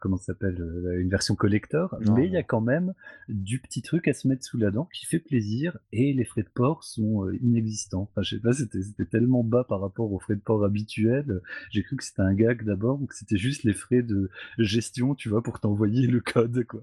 comment 0.00 0.16
ça 0.16 0.24
s'appelle 0.24 0.58
une 0.98 1.08
version 1.08 1.34
collector, 1.34 1.96
mais 2.14 2.26
il 2.26 2.32
y 2.32 2.36
a 2.36 2.42
quand 2.42 2.60
même 2.60 2.94
du 3.28 3.60
petit 3.60 3.82
truc 3.82 4.08
à 4.08 4.14
se 4.14 4.26
mettre 4.26 4.44
sous 4.44 4.58
la 4.58 4.70
dent 4.70 4.88
qui 4.92 5.06
fait 5.06 5.18
plaisir 5.18 5.78
et 5.92 6.12
les 6.12 6.24
frais 6.24 6.42
de 6.42 6.48
port 6.48 6.84
sont 6.84 7.30
inexistants. 7.42 8.08
Enfin, 8.10 8.22
je 8.22 8.36
sais 8.36 8.40
pas, 8.40 8.52
c'était 8.52 9.04
tellement 9.04 9.44
bas 9.44 9.64
par 9.64 9.80
rapport 9.80 10.12
aux 10.12 10.18
frais 10.18 10.34
de 10.34 10.40
port 10.40 10.64
habituels. 10.64 11.40
J'ai 11.70 11.82
cru 11.82 11.96
que 11.96 12.04
c'était 12.04 12.22
un 12.22 12.34
gag 12.34 12.64
d'abord 12.64 13.00
ou 13.02 13.06
que 13.06 13.14
c'était 13.14 13.38
juste 13.38 13.64
les 13.64 13.74
frais 13.74 14.02
de 14.02 14.30
gestion, 14.58 15.14
tu 15.14 15.28
vois, 15.28 15.42
pour 15.42 15.60
t'envoyer 15.60 16.06
le 16.06 16.20
code, 16.20 16.64
quoi. 16.64 16.82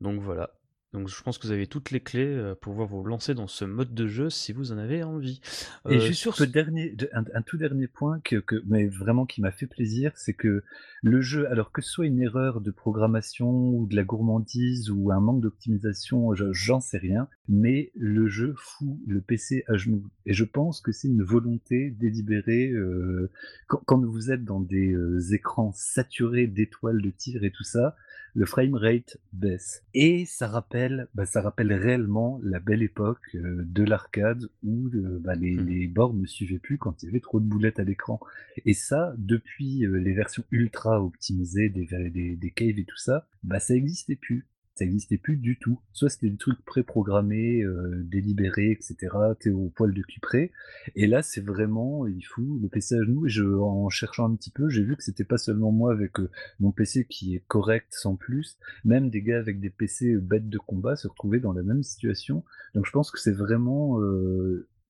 Donc 0.00 0.20
voilà, 0.20 0.50
donc 0.92 1.08
je 1.08 1.22
pense 1.22 1.36
que 1.36 1.46
vous 1.46 1.52
avez 1.52 1.66
toutes 1.66 1.90
les 1.90 2.00
clés 2.00 2.24
euh, 2.24 2.54
pour 2.54 2.72
pouvoir 2.72 2.88
vous 2.88 3.02
lancer 3.04 3.34
dans 3.34 3.48
ce 3.48 3.64
mode 3.64 3.92
de 3.92 4.06
jeu 4.06 4.30
si 4.30 4.52
vous 4.52 4.72
en 4.72 4.78
avez 4.78 5.02
envie. 5.02 5.40
Et 5.88 5.96
euh, 5.96 6.00
juste 6.00 6.20
sur 6.20 6.36
ce 6.36 6.44
dernier, 6.44 6.96
un, 7.12 7.42
tout 7.42 7.56
dernier 7.56 7.88
point 7.88 8.20
que, 8.20 8.42
mais 8.66 8.86
vraiment 8.86 9.26
qui 9.26 9.40
m'a 9.40 9.50
fait 9.50 9.66
plaisir, 9.66 10.12
c'est 10.14 10.32
que 10.32 10.62
le 11.02 11.20
jeu, 11.20 11.50
alors 11.50 11.72
que 11.72 11.82
ce 11.82 11.90
soit 11.90 12.06
une 12.06 12.20
erreur 12.20 12.60
de 12.60 12.70
programmation 12.70 13.50
ou 13.50 13.86
de 13.86 13.96
la 13.96 14.04
gourmandise 14.04 14.90
ou 14.90 15.10
un 15.10 15.20
manque 15.20 15.42
d'optimisation, 15.42 16.30
j'en 16.34 16.80
sais 16.80 16.98
rien, 16.98 17.28
mais 17.48 17.90
le 17.96 18.28
jeu 18.28 18.54
fout 18.56 18.96
le 19.06 19.20
PC 19.20 19.64
à 19.66 19.76
genoux. 19.76 20.04
Et 20.24 20.34
je 20.34 20.44
pense 20.44 20.80
que 20.80 20.92
c'est 20.92 21.08
une 21.08 21.22
volonté 21.22 21.90
délibérée. 21.90 22.70
Euh, 22.70 23.30
quand, 23.66 24.04
vous 24.04 24.30
êtes 24.30 24.44
dans 24.44 24.60
des 24.60 24.94
écrans 25.32 25.72
saturés 25.74 26.46
d'étoiles 26.46 27.02
de 27.02 27.10
tir 27.10 27.44
et 27.44 27.50
tout 27.50 27.64
ça, 27.64 27.96
le 28.36 28.44
frame 28.44 28.74
rate 28.74 29.16
baisse. 29.32 29.82
Et 29.94 30.26
ça 30.26 30.46
rappelle, 30.46 31.08
bah, 31.14 31.24
ça 31.24 31.40
rappelle 31.40 31.72
réellement 31.72 32.38
la 32.42 32.60
belle 32.60 32.82
époque 32.82 33.34
euh, 33.34 33.64
de 33.64 33.82
l'arcade 33.82 34.44
où 34.62 34.88
euh, 34.88 35.18
bah, 35.20 35.34
les, 35.34 35.56
mmh. 35.56 35.66
les, 35.66 35.86
bords 35.86 36.12
ne 36.12 36.26
suivaient 36.26 36.58
plus 36.58 36.76
quand 36.76 37.02
il 37.02 37.06
y 37.06 37.08
avait 37.08 37.20
trop 37.20 37.40
de 37.40 37.46
boulettes 37.46 37.80
à 37.80 37.84
l'écran. 37.84 38.20
Et 38.66 38.74
ça, 38.74 39.14
depuis 39.16 39.86
euh, 39.86 39.96
les 39.96 40.12
versions 40.12 40.44
ultra 40.50 41.02
optimisées 41.02 41.70
des, 41.70 41.86
des, 42.10 42.36
des 42.36 42.50
caves 42.50 42.78
et 42.78 42.84
tout 42.84 42.98
ça, 42.98 43.26
bah, 43.42 43.58
ça 43.58 43.72
n'existait 43.72 44.16
plus 44.16 44.46
ça 44.76 44.84
n'existait 44.84 45.16
plus 45.16 45.36
du 45.38 45.58
tout. 45.58 45.80
Soit 45.92 46.10
c'était 46.10 46.28
des 46.28 46.36
trucs 46.36 46.62
préprogrammés, 46.64 47.62
euh, 47.62 48.02
délibérés, 48.04 48.70
etc. 48.70 49.16
T'es 49.40 49.50
au 49.50 49.70
poil 49.74 49.94
de 49.94 50.02
cul 50.02 50.20
près. 50.20 50.52
Et 50.94 51.06
là, 51.06 51.22
c'est 51.22 51.40
vraiment, 51.40 52.06
il 52.06 52.20
fout 52.22 52.44
le 52.60 52.68
PC 52.68 52.94
à 52.94 53.02
genoux. 53.02 53.26
Et 53.26 53.30
je, 53.30 53.44
en 53.44 53.88
cherchant 53.88 54.30
un 54.30 54.36
petit 54.36 54.50
peu, 54.50 54.68
j'ai 54.68 54.84
vu 54.84 54.94
que 54.94 55.02
c'était 55.02 55.24
pas 55.24 55.38
seulement 55.38 55.72
moi 55.72 55.92
avec 55.92 56.20
euh, 56.20 56.30
mon 56.60 56.72
PC 56.72 57.06
qui 57.06 57.34
est 57.34 57.42
correct 57.48 57.88
sans 57.90 58.16
plus. 58.16 58.58
Même 58.84 59.08
des 59.08 59.22
gars 59.22 59.38
avec 59.38 59.60
des 59.60 59.70
PC 59.70 60.12
euh, 60.12 60.20
bêtes 60.20 60.50
de 60.50 60.58
combat 60.58 60.94
se 60.94 61.08
retrouvaient 61.08 61.40
dans 61.40 61.52
la 61.52 61.62
même 61.62 61.82
situation. 61.82 62.44
Donc 62.74 62.84
je 62.84 62.92
pense 62.92 63.10
que 63.10 63.18
c'est 63.18 63.32
vraiment 63.32 63.98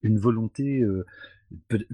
une 0.03 0.18
volonté 0.18 0.84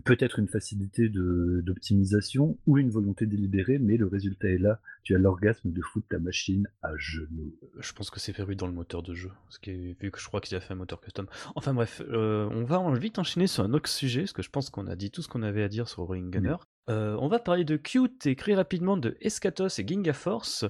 peut-être 0.05 0.38
une 0.38 0.48
facilité 0.48 1.09
d'optimisation 1.09 2.59
ou 2.66 2.78
une 2.78 2.90
volonté 2.90 3.26
délibérée, 3.26 3.78
mais 3.78 3.96
le 3.96 4.07
résultat 4.07 4.48
est 4.48 4.59
là. 4.59 4.80
Tu 5.03 5.14
as 5.14 5.18
l'orgasme 5.18 5.72
de 5.72 5.82
foutre 5.82 6.09
ta 6.09 6.18
machine 6.18 6.68
à 6.82 6.96
genoux. 6.96 7.55
Je 7.78 7.92
pense 7.92 8.11
que 8.11 8.20
c'est 8.20 8.32
fait 8.32 8.55
dans 8.55 8.66
le 8.66 8.72
moteur 8.72 9.03
de 9.03 9.14
jeu, 9.14 9.30
ce 9.48 9.59
qui 9.59 9.70
est, 9.70 10.00
vu 10.00 10.11
que 10.11 10.20
je 10.20 10.26
crois 10.26 10.40
qu'il 10.40 10.57
a 10.57 10.61
fait 10.61 10.72
un 10.72 10.76
moteur 10.76 11.00
custom. 11.00 11.26
Enfin 11.55 11.74
bref, 11.74 12.03
euh, 12.09 12.48
on 12.50 12.64
va 12.64 12.82
vite 12.98 13.18
enchaîner 13.18 13.46
sur 13.46 13.64
un 13.64 13.72
autre 13.72 13.88
sujet, 13.88 14.20
parce 14.20 14.32
que 14.32 14.42
je 14.42 14.50
pense 14.50 14.70
qu'on 14.70 14.86
a 14.86 14.96
dit 14.96 15.11
tout 15.11 15.22
ce 15.22 15.28
qu'on 15.28 15.42
avait 15.42 15.62
à 15.62 15.68
dire 15.68 15.88
sur 15.88 16.09
Ring 16.09 16.30
Gunner. 16.30 16.57
Euh, 16.89 17.16
on 17.20 17.28
va 17.28 17.39
parler 17.39 17.64
de 17.64 17.76
Qt 17.76 18.26
et 18.26 18.35
très 18.35 18.55
rapidement 18.55 18.97
de 18.97 19.16
Escatos 19.20 19.78
et 19.78 19.87
Ginga 19.87 20.12
Force, 20.12 20.64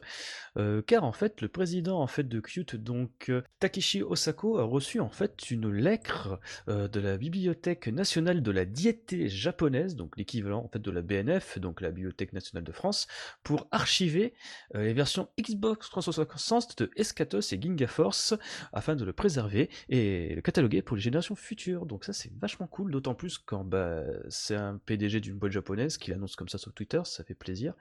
euh, 0.58 0.82
car 0.82 1.04
en 1.04 1.12
fait 1.12 1.40
le 1.40 1.48
président 1.48 2.00
en 2.00 2.06
fait 2.06 2.28
de 2.28 2.40
Qt, 2.40 2.76
donc 2.76 3.30
euh, 3.30 3.42
Takeshi 3.60 4.02
Osako, 4.02 4.58
a 4.58 4.64
reçu 4.64 5.00
en 5.00 5.08
fait 5.08 5.50
une 5.50 5.70
lettre 5.70 6.38
de 6.68 7.00
la 7.00 7.16
Bibliothèque 7.16 7.88
nationale 7.88 8.42
de 8.42 8.50
la 8.50 8.64
diété 8.64 9.28
japonaise, 9.28 9.96
donc 9.96 10.16
l'équivalent 10.16 10.70
de 10.72 10.90
la 10.90 11.02
BNF, 11.02 11.58
donc 11.58 11.80
la 11.80 11.90
Bibliothèque 11.90 12.32
nationale 12.32 12.64
de 12.64 12.72
France, 12.72 13.06
pour 13.42 13.68
archiver 13.70 14.34
les 14.74 14.92
versions 14.92 15.28
Xbox 15.40 15.88
360 15.90 16.78
de 16.78 16.90
Escatos 16.96 17.52
et 17.52 17.60
Ginga 17.60 17.86
Force 17.86 18.34
afin 18.72 18.96
de 18.96 19.04
le 19.04 19.12
préserver 19.12 19.70
et 19.88 20.34
le 20.34 20.42
cataloguer 20.42 20.82
pour 20.82 20.96
les 20.96 21.02
générations 21.02 21.34
futures. 21.34 21.86
Donc 21.86 22.04
ça 22.04 22.12
c'est 22.12 22.32
vachement 22.38 22.66
cool, 22.66 22.90
d'autant 22.90 23.14
plus 23.14 23.38
quand 23.38 23.64
bah, 23.64 24.02
c'est 24.28 24.56
un 24.56 24.78
PDG 24.78 25.20
d'une 25.20 25.38
boîte 25.38 25.52
japonaise 25.52 25.98
qu'il 26.02 26.14
annonce 26.14 26.36
comme 26.36 26.48
ça 26.48 26.58
sur 26.58 26.72
Twitter, 26.72 27.00
ça 27.04 27.24
fait 27.24 27.34
plaisir. 27.34 27.74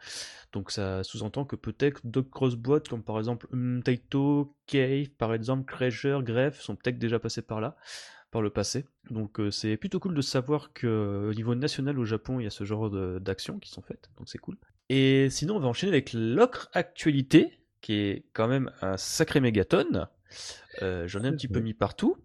Donc 0.53 0.71
ça 0.71 1.03
sous-entend 1.03 1.45
que 1.45 1.55
peut-être 1.55 2.01
d'autres 2.05 2.29
grosses 2.29 2.55
boîtes, 2.55 2.87
comme 2.87 3.03
par 3.03 3.17
exemple 3.17 3.47
Taito, 3.83 4.55
Cave, 4.67 5.09
par 5.17 5.33
exemple, 5.33 5.71
Treasure, 5.71 6.23
Greff, 6.23 6.61
sont 6.61 6.75
peut-être 6.75 6.99
déjà 6.99 7.19
passés 7.19 7.41
par 7.41 7.61
là 7.61 7.75
par 8.31 8.41
le 8.41 8.49
passé. 8.49 8.85
Donc 9.09 9.41
euh, 9.41 9.51
c'est 9.51 9.75
plutôt 9.75 9.99
cool 9.99 10.15
de 10.15 10.21
savoir 10.21 10.71
qu'au 10.73 11.33
niveau 11.33 11.53
national 11.53 11.99
au 11.99 12.05
Japon, 12.05 12.39
il 12.39 12.45
y 12.45 12.47
a 12.47 12.49
ce 12.49 12.63
genre 12.63 12.89
d'actions 13.19 13.59
qui 13.59 13.69
sont 13.69 13.81
faites, 13.81 14.09
donc 14.17 14.29
c'est 14.29 14.37
cool. 14.37 14.57
Et 14.89 15.29
sinon, 15.29 15.55
on 15.55 15.59
va 15.59 15.67
enchaîner 15.67 15.91
avec 15.91 16.11
l'ocre 16.13 16.69
actualité, 16.73 17.61
qui 17.81 17.93
est 17.93 18.25
quand 18.33 18.47
même 18.47 18.71
un 18.81 18.97
sacré 18.97 19.39
mégaton. 19.39 20.07
Euh, 20.81 21.07
j'en 21.07 21.23
ai 21.23 21.27
un 21.27 21.31
petit 21.31 21.47
peu 21.47 21.59
mis 21.61 21.73
partout. 21.73 22.17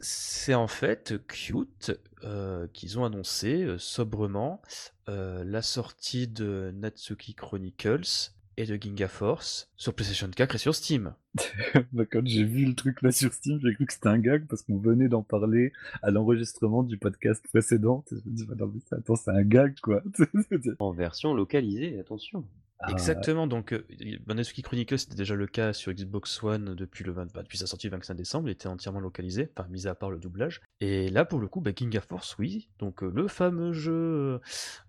C'est 0.00 0.54
en 0.54 0.68
fait 0.68 1.14
Qt 1.26 1.98
euh, 2.24 2.66
qu'ils 2.72 2.98
ont 2.98 3.04
annoncé 3.04 3.64
euh, 3.64 3.78
sobrement 3.78 4.60
euh, 5.08 5.42
la 5.44 5.62
sortie 5.62 6.28
de 6.28 6.72
Natsuki 6.74 7.34
Chronicles 7.34 8.32
et 8.56 8.66
de 8.66 8.76
Ginga 8.80 9.08
Force 9.08 9.70
sur 9.76 9.94
PlayStation 9.94 10.28
4 10.28 10.54
et 10.54 10.58
sur 10.58 10.74
Steam. 10.74 11.14
Bah, 11.92 12.04
quand 12.10 12.26
j'ai 12.26 12.44
vu 12.44 12.64
le 12.64 12.74
truc 12.74 13.02
là 13.02 13.12
sur 13.12 13.32
Steam, 13.32 13.60
j'ai 13.62 13.72
cru 13.74 13.86
que 13.86 13.92
c'était 13.92 14.08
un 14.08 14.18
gag 14.18 14.46
parce 14.46 14.62
qu'on 14.62 14.78
venait 14.78 15.08
d'en 15.08 15.22
parler 15.22 15.72
à 16.02 16.10
l'enregistrement 16.10 16.82
du 16.82 16.98
podcast 16.98 17.44
précédent. 17.48 18.04
Je 18.10 18.16
me 18.16 18.34
dis, 18.34 18.44
bah, 18.46 18.66
attends, 18.92 19.16
c'est 19.16 19.30
un 19.30 19.42
gag 19.42 19.78
quoi. 19.80 20.02
en 20.80 20.92
version 20.92 21.34
localisée, 21.34 21.98
attention. 22.00 22.44
Ah 22.80 22.92
Exactement, 22.92 23.48
donc 23.48 23.72
euh, 23.72 23.84
Banasuki 24.24 24.62
Chronicles 24.62 25.00
c'était 25.00 25.16
déjà 25.16 25.34
le 25.34 25.48
cas 25.48 25.72
sur 25.72 25.92
Xbox 25.92 26.40
One 26.44 26.76
depuis, 26.76 27.02
le 27.02 27.10
20, 27.10 27.32
bah, 27.34 27.42
sa 27.52 27.66
sortie 27.66 27.88
le 27.88 27.92
25 27.92 28.14
décembre, 28.14 28.48
il 28.48 28.52
était 28.52 28.68
entièrement 28.68 29.00
localisé, 29.00 29.50
enfin 29.56 29.68
mis 29.68 29.88
à 29.88 29.96
part 29.96 30.10
le 30.10 30.18
doublage. 30.20 30.60
Et 30.80 31.08
là 31.08 31.24
pour 31.24 31.40
le 31.40 31.48
coup, 31.48 31.60
bah, 31.60 31.72
King 31.72 31.96
of 31.98 32.04
Force, 32.04 32.38
oui, 32.38 32.68
donc 32.78 33.02
euh, 33.02 33.10
le 33.12 33.26
fameux 33.26 33.72
jeu 33.72 34.40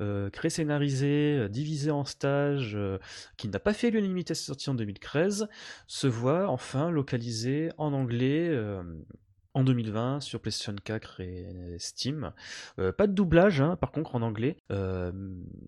euh, 0.02 0.30
créé 0.30 0.52
scénarisé, 0.52 1.50
divisé 1.50 1.90
en 1.90 2.06
stages, 2.06 2.78
qui 3.38 3.48
n'a 3.48 3.60
pas 3.60 3.74
fait 3.74 3.90
l'unanimité 3.90 4.34
à 4.34 4.36
sa 4.36 4.44
sortie 4.44 4.70
en 4.70 4.76
2013, 4.76 5.48
se 5.88 6.08
voit 6.08 6.48
enfin 6.48 6.92
localisé 6.92 7.72
en 7.80 7.94
anglais 7.94 8.56
en 9.60 9.64
2020 9.64 10.22
sur 10.22 10.40
PlayStation 10.40 10.76
4 10.84 11.20
et 11.20 11.46
Steam. 11.78 12.32
Euh, 12.80 12.92
pas 12.92 13.08
de 13.08 13.14
doublage, 13.14 13.60
hein, 13.62 13.76
par 13.76 13.92
contre, 13.92 14.16
en 14.16 14.22
anglais. 14.22 14.58
Euh, 14.72 15.12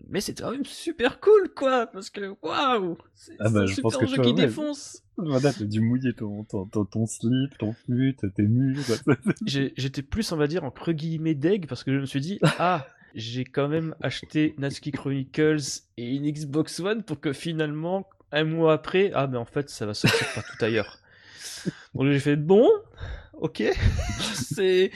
mais 0.08 0.20
c'est 0.20 0.40
quand 0.40 0.50
même 0.50 0.64
super 0.64 1.20
cool, 1.20 1.52
quoi, 1.54 1.86
parce 1.86 2.08
que 2.10 2.34
waouh 2.42 2.96
C'est 3.14 3.36
Ah 3.38 3.50
bah, 3.50 3.60
un 3.60 3.66
je 3.66 3.74
super 3.74 3.82
pense 3.82 3.96
que 3.98 4.06
jeu 4.06 4.16
toi, 4.16 4.24
qui 4.24 4.30
ouais. 4.30 4.36
défonce 4.36 5.02
Voilà, 5.18 5.52
t'as 5.52 5.64
dû 5.64 5.80
mouiller 5.80 6.14
ton, 6.14 6.44
ton, 6.44 6.64
ton, 6.66 6.84
ton 6.86 7.06
slip, 7.06 7.56
ton 7.58 7.72
flûte, 7.72 8.24
tes 8.34 8.42
murs. 8.44 8.82
J'étais 9.46 10.02
plus, 10.02 10.32
on 10.32 10.36
va 10.36 10.46
dire, 10.46 10.64
entre 10.64 10.92
guillemets 10.92 11.34
deg, 11.34 11.66
parce 11.66 11.84
que 11.84 11.92
je 11.92 11.98
me 11.98 12.06
suis 12.06 12.20
dit, 12.20 12.38
ah 12.58 12.86
j'ai 13.14 13.44
quand 13.44 13.68
même 13.68 13.94
acheté 14.00 14.54
Natsuki 14.56 14.90
Chronicles 14.90 15.82
et 15.98 16.16
une 16.16 16.30
Xbox 16.30 16.80
One 16.80 17.02
pour 17.02 17.20
que 17.20 17.34
finalement, 17.34 18.08
un 18.30 18.44
mois 18.44 18.72
après, 18.72 19.10
ah 19.14 19.26
mais 19.26 19.36
en 19.36 19.44
fait, 19.44 19.68
ça 19.68 19.84
va 19.84 19.92
sortir 19.92 20.26
partout 20.34 20.64
ailleurs. 20.64 21.01
Donc 21.94 22.10
j'ai 22.10 22.20
fait, 22.20 22.36
bon, 22.36 22.68
ok, 23.34 23.62
c'est... 24.34 24.90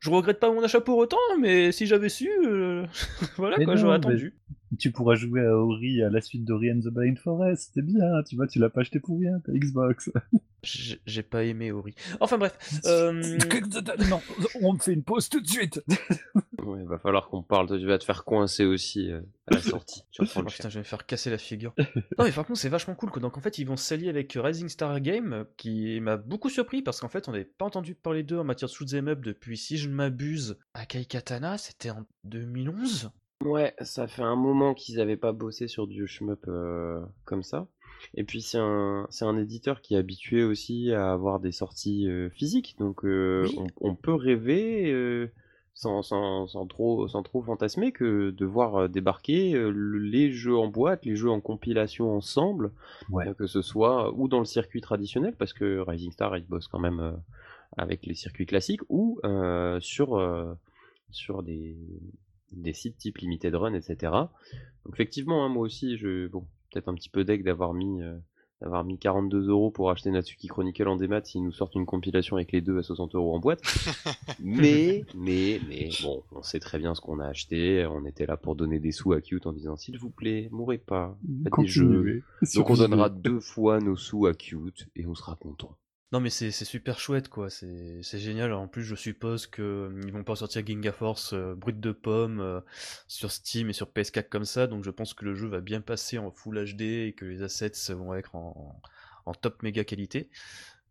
Je 0.00 0.10
regrette 0.10 0.40
pas 0.40 0.50
mon 0.50 0.62
achat 0.64 0.80
pour 0.80 0.98
autant, 0.98 1.16
mais 1.38 1.70
si 1.70 1.86
j'avais 1.86 2.08
su, 2.08 2.28
euh, 2.44 2.84
voilà 3.36 3.56
Mais 3.58 3.64
quoi, 3.64 3.76
j'aurais 3.76 3.98
mais- 3.98 4.06
attendu. 4.06 4.34
Tu 4.78 4.90
pourras 4.90 5.14
jouer 5.14 5.44
à 5.44 5.56
Ori 5.56 6.02
à 6.02 6.10
la 6.10 6.20
suite 6.20 6.44
d'Ori 6.44 6.72
and 6.72 6.80
the 6.80 6.88
Blind 6.88 7.18
Forest, 7.18 7.72
c'est 7.74 7.84
bien, 7.84 8.22
tu 8.28 8.36
vois, 8.36 8.46
tu 8.46 8.58
l'as 8.58 8.70
pas 8.70 8.80
acheté 8.80 9.00
pour 9.00 9.18
rien, 9.18 9.38
ta 9.40 9.52
Xbox. 9.52 10.10
J'ai 10.62 11.22
pas 11.24 11.42
aimé 11.44 11.72
Ori. 11.72 11.94
Enfin 12.20 12.38
bref, 12.38 12.56
euh, 12.86 13.12
non, 14.08 14.20
on 14.60 14.78
fait 14.78 14.92
une 14.92 15.02
pause 15.02 15.28
tout 15.28 15.40
de 15.40 15.46
suite. 15.48 15.82
Ouais, 16.62 16.84
va 16.84 16.98
falloir 16.98 17.28
qu'on 17.28 17.42
parle. 17.42 17.66
Tu 17.66 17.84
vas 17.84 17.98
te 17.98 18.04
faire 18.04 18.24
coincer 18.24 18.64
aussi 18.64 19.10
euh, 19.10 19.20
à 19.48 19.54
la 19.54 19.60
sortie. 19.60 20.04
Tu 20.12 20.24
vas 20.24 20.30
Oh 20.36 20.44
putain, 20.44 20.68
je 20.68 20.74
vais 20.74 20.80
me 20.80 20.84
faire 20.84 21.04
casser 21.04 21.30
la 21.30 21.38
figure. 21.38 21.74
non, 22.16 22.24
mais 22.24 22.30
par 22.30 22.46
contre, 22.46 22.60
c'est 22.60 22.68
vachement 22.68 22.94
cool. 22.94 23.10
Quoi. 23.10 23.20
Donc, 23.20 23.36
en 23.36 23.40
fait, 23.40 23.58
ils 23.58 23.64
vont 23.64 23.76
s'allier 23.76 24.08
avec 24.08 24.32
Rising 24.40 24.68
Star 24.68 25.00
Game, 25.00 25.46
qui 25.56 26.00
m'a 26.00 26.16
beaucoup 26.16 26.48
surpris 26.48 26.80
parce 26.80 27.00
qu'en 27.00 27.08
fait, 27.08 27.28
on 27.28 27.32
n'avait 27.32 27.44
pas 27.44 27.64
entendu 27.64 27.96
parler 27.96 28.22
d'eux 28.22 28.38
en 28.38 28.44
matière 28.44 28.68
de 28.68 28.74
shoot'em 28.74 29.08
up 29.08 29.20
depuis, 29.20 29.56
si 29.56 29.78
je 29.78 29.88
ne 29.88 29.94
m'abuse, 29.94 30.56
Akai 30.74 31.04
Katana, 31.04 31.58
c'était 31.58 31.90
en 31.90 32.06
2011. 32.24 33.10
Ouais, 33.44 33.74
ça 33.80 34.06
fait 34.06 34.22
un 34.22 34.36
moment 34.36 34.72
qu'ils 34.74 35.00
avaient 35.00 35.16
pas 35.16 35.32
bossé 35.32 35.66
sur 35.68 35.86
du 35.86 36.06
shmup 36.06 36.44
euh, 36.48 37.00
comme 37.24 37.42
ça. 37.42 37.66
Et 38.14 38.24
puis 38.24 38.40
c'est 38.42 38.58
un, 38.58 39.06
c'est 39.10 39.24
un 39.24 39.36
éditeur 39.38 39.80
qui 39.80 39.94
est 39.94 39.98
habitué 39.98 40.42
aussi 40.44 40.92
à 40.92 41.12
avoir 41.12 41.40
des 41.40 41.52
sorties 41.52 42.08
euh, 42.08 42.30
physiques, 42.30 42.76
donc 42.78 43.04
euh, 43.04 43.46
Oui. 43.48 43.58
on, 43.80 43.90
on 43.90 43.94
peut 43.94 44.14
rêver 44.14 45.30
sans, 45.74 46.02
sans, 46.02 46.46
sans 46.48 46.66
trop, 46.66 47.08
sans 47.08 47.22
trop 47.22 47.42
fantasmer 47.42 47.92
que 47.92 48.30
de 48.30 48.44
voir 48.46 48.88
débarquer 48.88 49.52
le- 49.52 49.98
les 49.98 50.30
jeux 50.32 50.56
en 50.56 50.66
boîte, 50.68 51.04
les 51.04 51.16
jeux 51.16 51.30
en 51.30 51.40
compilation 51.40 52.10
ensemble, 52.14 52.72
Ouais. 53.10 53.32
que 53.38 53.46
ce 53.46 53.62
soit 53.62 54.12
ou 54.14 54.28
dans 54.28 54.40
le 54.40 54.44
circuit 54.46 54.80
traditionnel, 54.80 55.34
parce 55.38 55.52
que 55.52 55.78
Rising 55.78 56.12
Star 56.12 56.36
il 56.36 56.44
bosse 56.46 56.68
quand 56.68 56.80
même 56.80 57.16
avec 57.76 58.04
les 58.06 58.14
circuits 58.14 58.46
classiques, 58.46 58.82
ou 58.88 59.20
sur, 59.80 60.56
sur 61.10 61.42
des, 61.42 61.76
des 62.52 62.72
sites 62.72 62.98
type 62.98 63.18
Limited 63.18 63.54
Run, 63.54 63.74
etc. 63.74 64.12
Donc 64.84 64.94
effectivement, 64.94 65.44
hein, 65.44 65.48
moi 65.48 65.62
aussi, 65.62 65.96
je 65.96 66.28
bon, 66.28 66.46
peut-être 66.70 66.88
un 66.88 66.94
petit 66.94 67.08
peu 67.08 67.24
deck 67.24 67.44
d'avoir 67.44 67.74
mis 67.74 68.02
euh, 68.02 68.16
d'avoir 68.62 68.84
mis 68.84 68.96
42 68.98 69.48
euros 69.48 69.70
pour 69.70 69.90
acheter 69.90 70.10
Natsuki 70.10 70.46
Chronicle 70.46 70.86
en 70.86 70.96
démat 70.96 71.24
s'ils 71.24 71.42
nous 71.42 71.52
sortent 71.52 71.74
une 71.74 71.84
compilation 71.84 72.36
avec 72.36 72.52
les 72.52 72.60
deux 72.60 72.78
à 72.78 72.82
60 72.82 73.14
euros 73.16 73.34
en 73.34 73.40
boîte. 73.40 73.60
mais, 74.40 75.04
mais, 75.16 75.60
mais, 75.68 75.90
bon, 76.02 76.22
on 76.30 76.42
sait 76.42 76.60
très 76.60 76.78
bien 76.78 76.94
ce 76.94 77.00
qu'on 77.00 77.18
a 77.18 77.26
acheté. 77.26 77.84
On 77.86 78.06
était 78.06 78.26
là 78.26 78.36
pour 78.36 78.54
donner 78.54 78.78
des 78.78 78.92
sous 78.92 79.12
à 79.12 79.20
Cute 79.20 79.46
en 79.46 79.52
disant 79.52 79.76
s'il 79.76 79.98
vous 79.98 80.10
plaît, 80.10 80.48
mourrez 80.52 80.78
pas. 80.78 81.18
Faites 81.42 81.52
des 81.58 81.66
jeux. 81.66 81.86
Continuez. 81.86 82.22
Donc 82.54 82.70
on 82.70 82.76
donnera 82.76 83.08
deux 83.08 83.40
fois 83.40 83.80
nos 83.80 83.96
sous 83.96 84.26
à 84.26 84.34
Cute 84.34 84.88
et 84.94 85.06
on 85.06 85.14
sera 85.14 85.34
content. 85.34 85.76
Non, 86.12 86.20
mais 86.20 86.28
c'est 86.28 86.50
super 86.50 86.98
chouette, 86.98 87.28
quoi. 87.30 87.48
C'est 87.48 88.02
génial. 88.18 88.52
En 88.52 88.68
plus, 88.68 88.84
je 88.84 88.94
suppose 88.94 89.46
que 89.46 89.62
euh, 89.62 90.00
ils 90.04 90.12
vont 90.12 90.24
pas 90.24 90.36
sortir 90.36 90.64
Ginga 90.64 90.92
Force 90.92 91.32
euh, 91.32 91.54
brut 91.54 91.80
de 91.80 91.90
pomme 91.90 92.40
euh, 92.40 92.60
sur 93.08 93.32
Steam 93.32 93.70
et 93.70 93.72
sur 93.72 93.88
PS4 93.88 94.28
comme 94.28 94.44
ça. 94.44 94.66
Donc, 94.66 94.84
je 94.84 94.90
pense 94.90 95.14
que 95.14 95.24
le 95.24 95.34
jeu 95.34 95.48
va 95.48 95.62
bien 95.62 95.80
passer 95.80 96.18
en 96.18 96.30
Full 96.30 96.74
HD 96.74 96.82
et 96.82 97.14
que 97.16 97.24
les 97.24 97.42
assets 97.42 97.94
vont 97.94 98.12
être 98.12 98.34
en, 98.34 98.82
top 99.40 99.62
méga 99.62 99.84
qualité. 99.84 100.28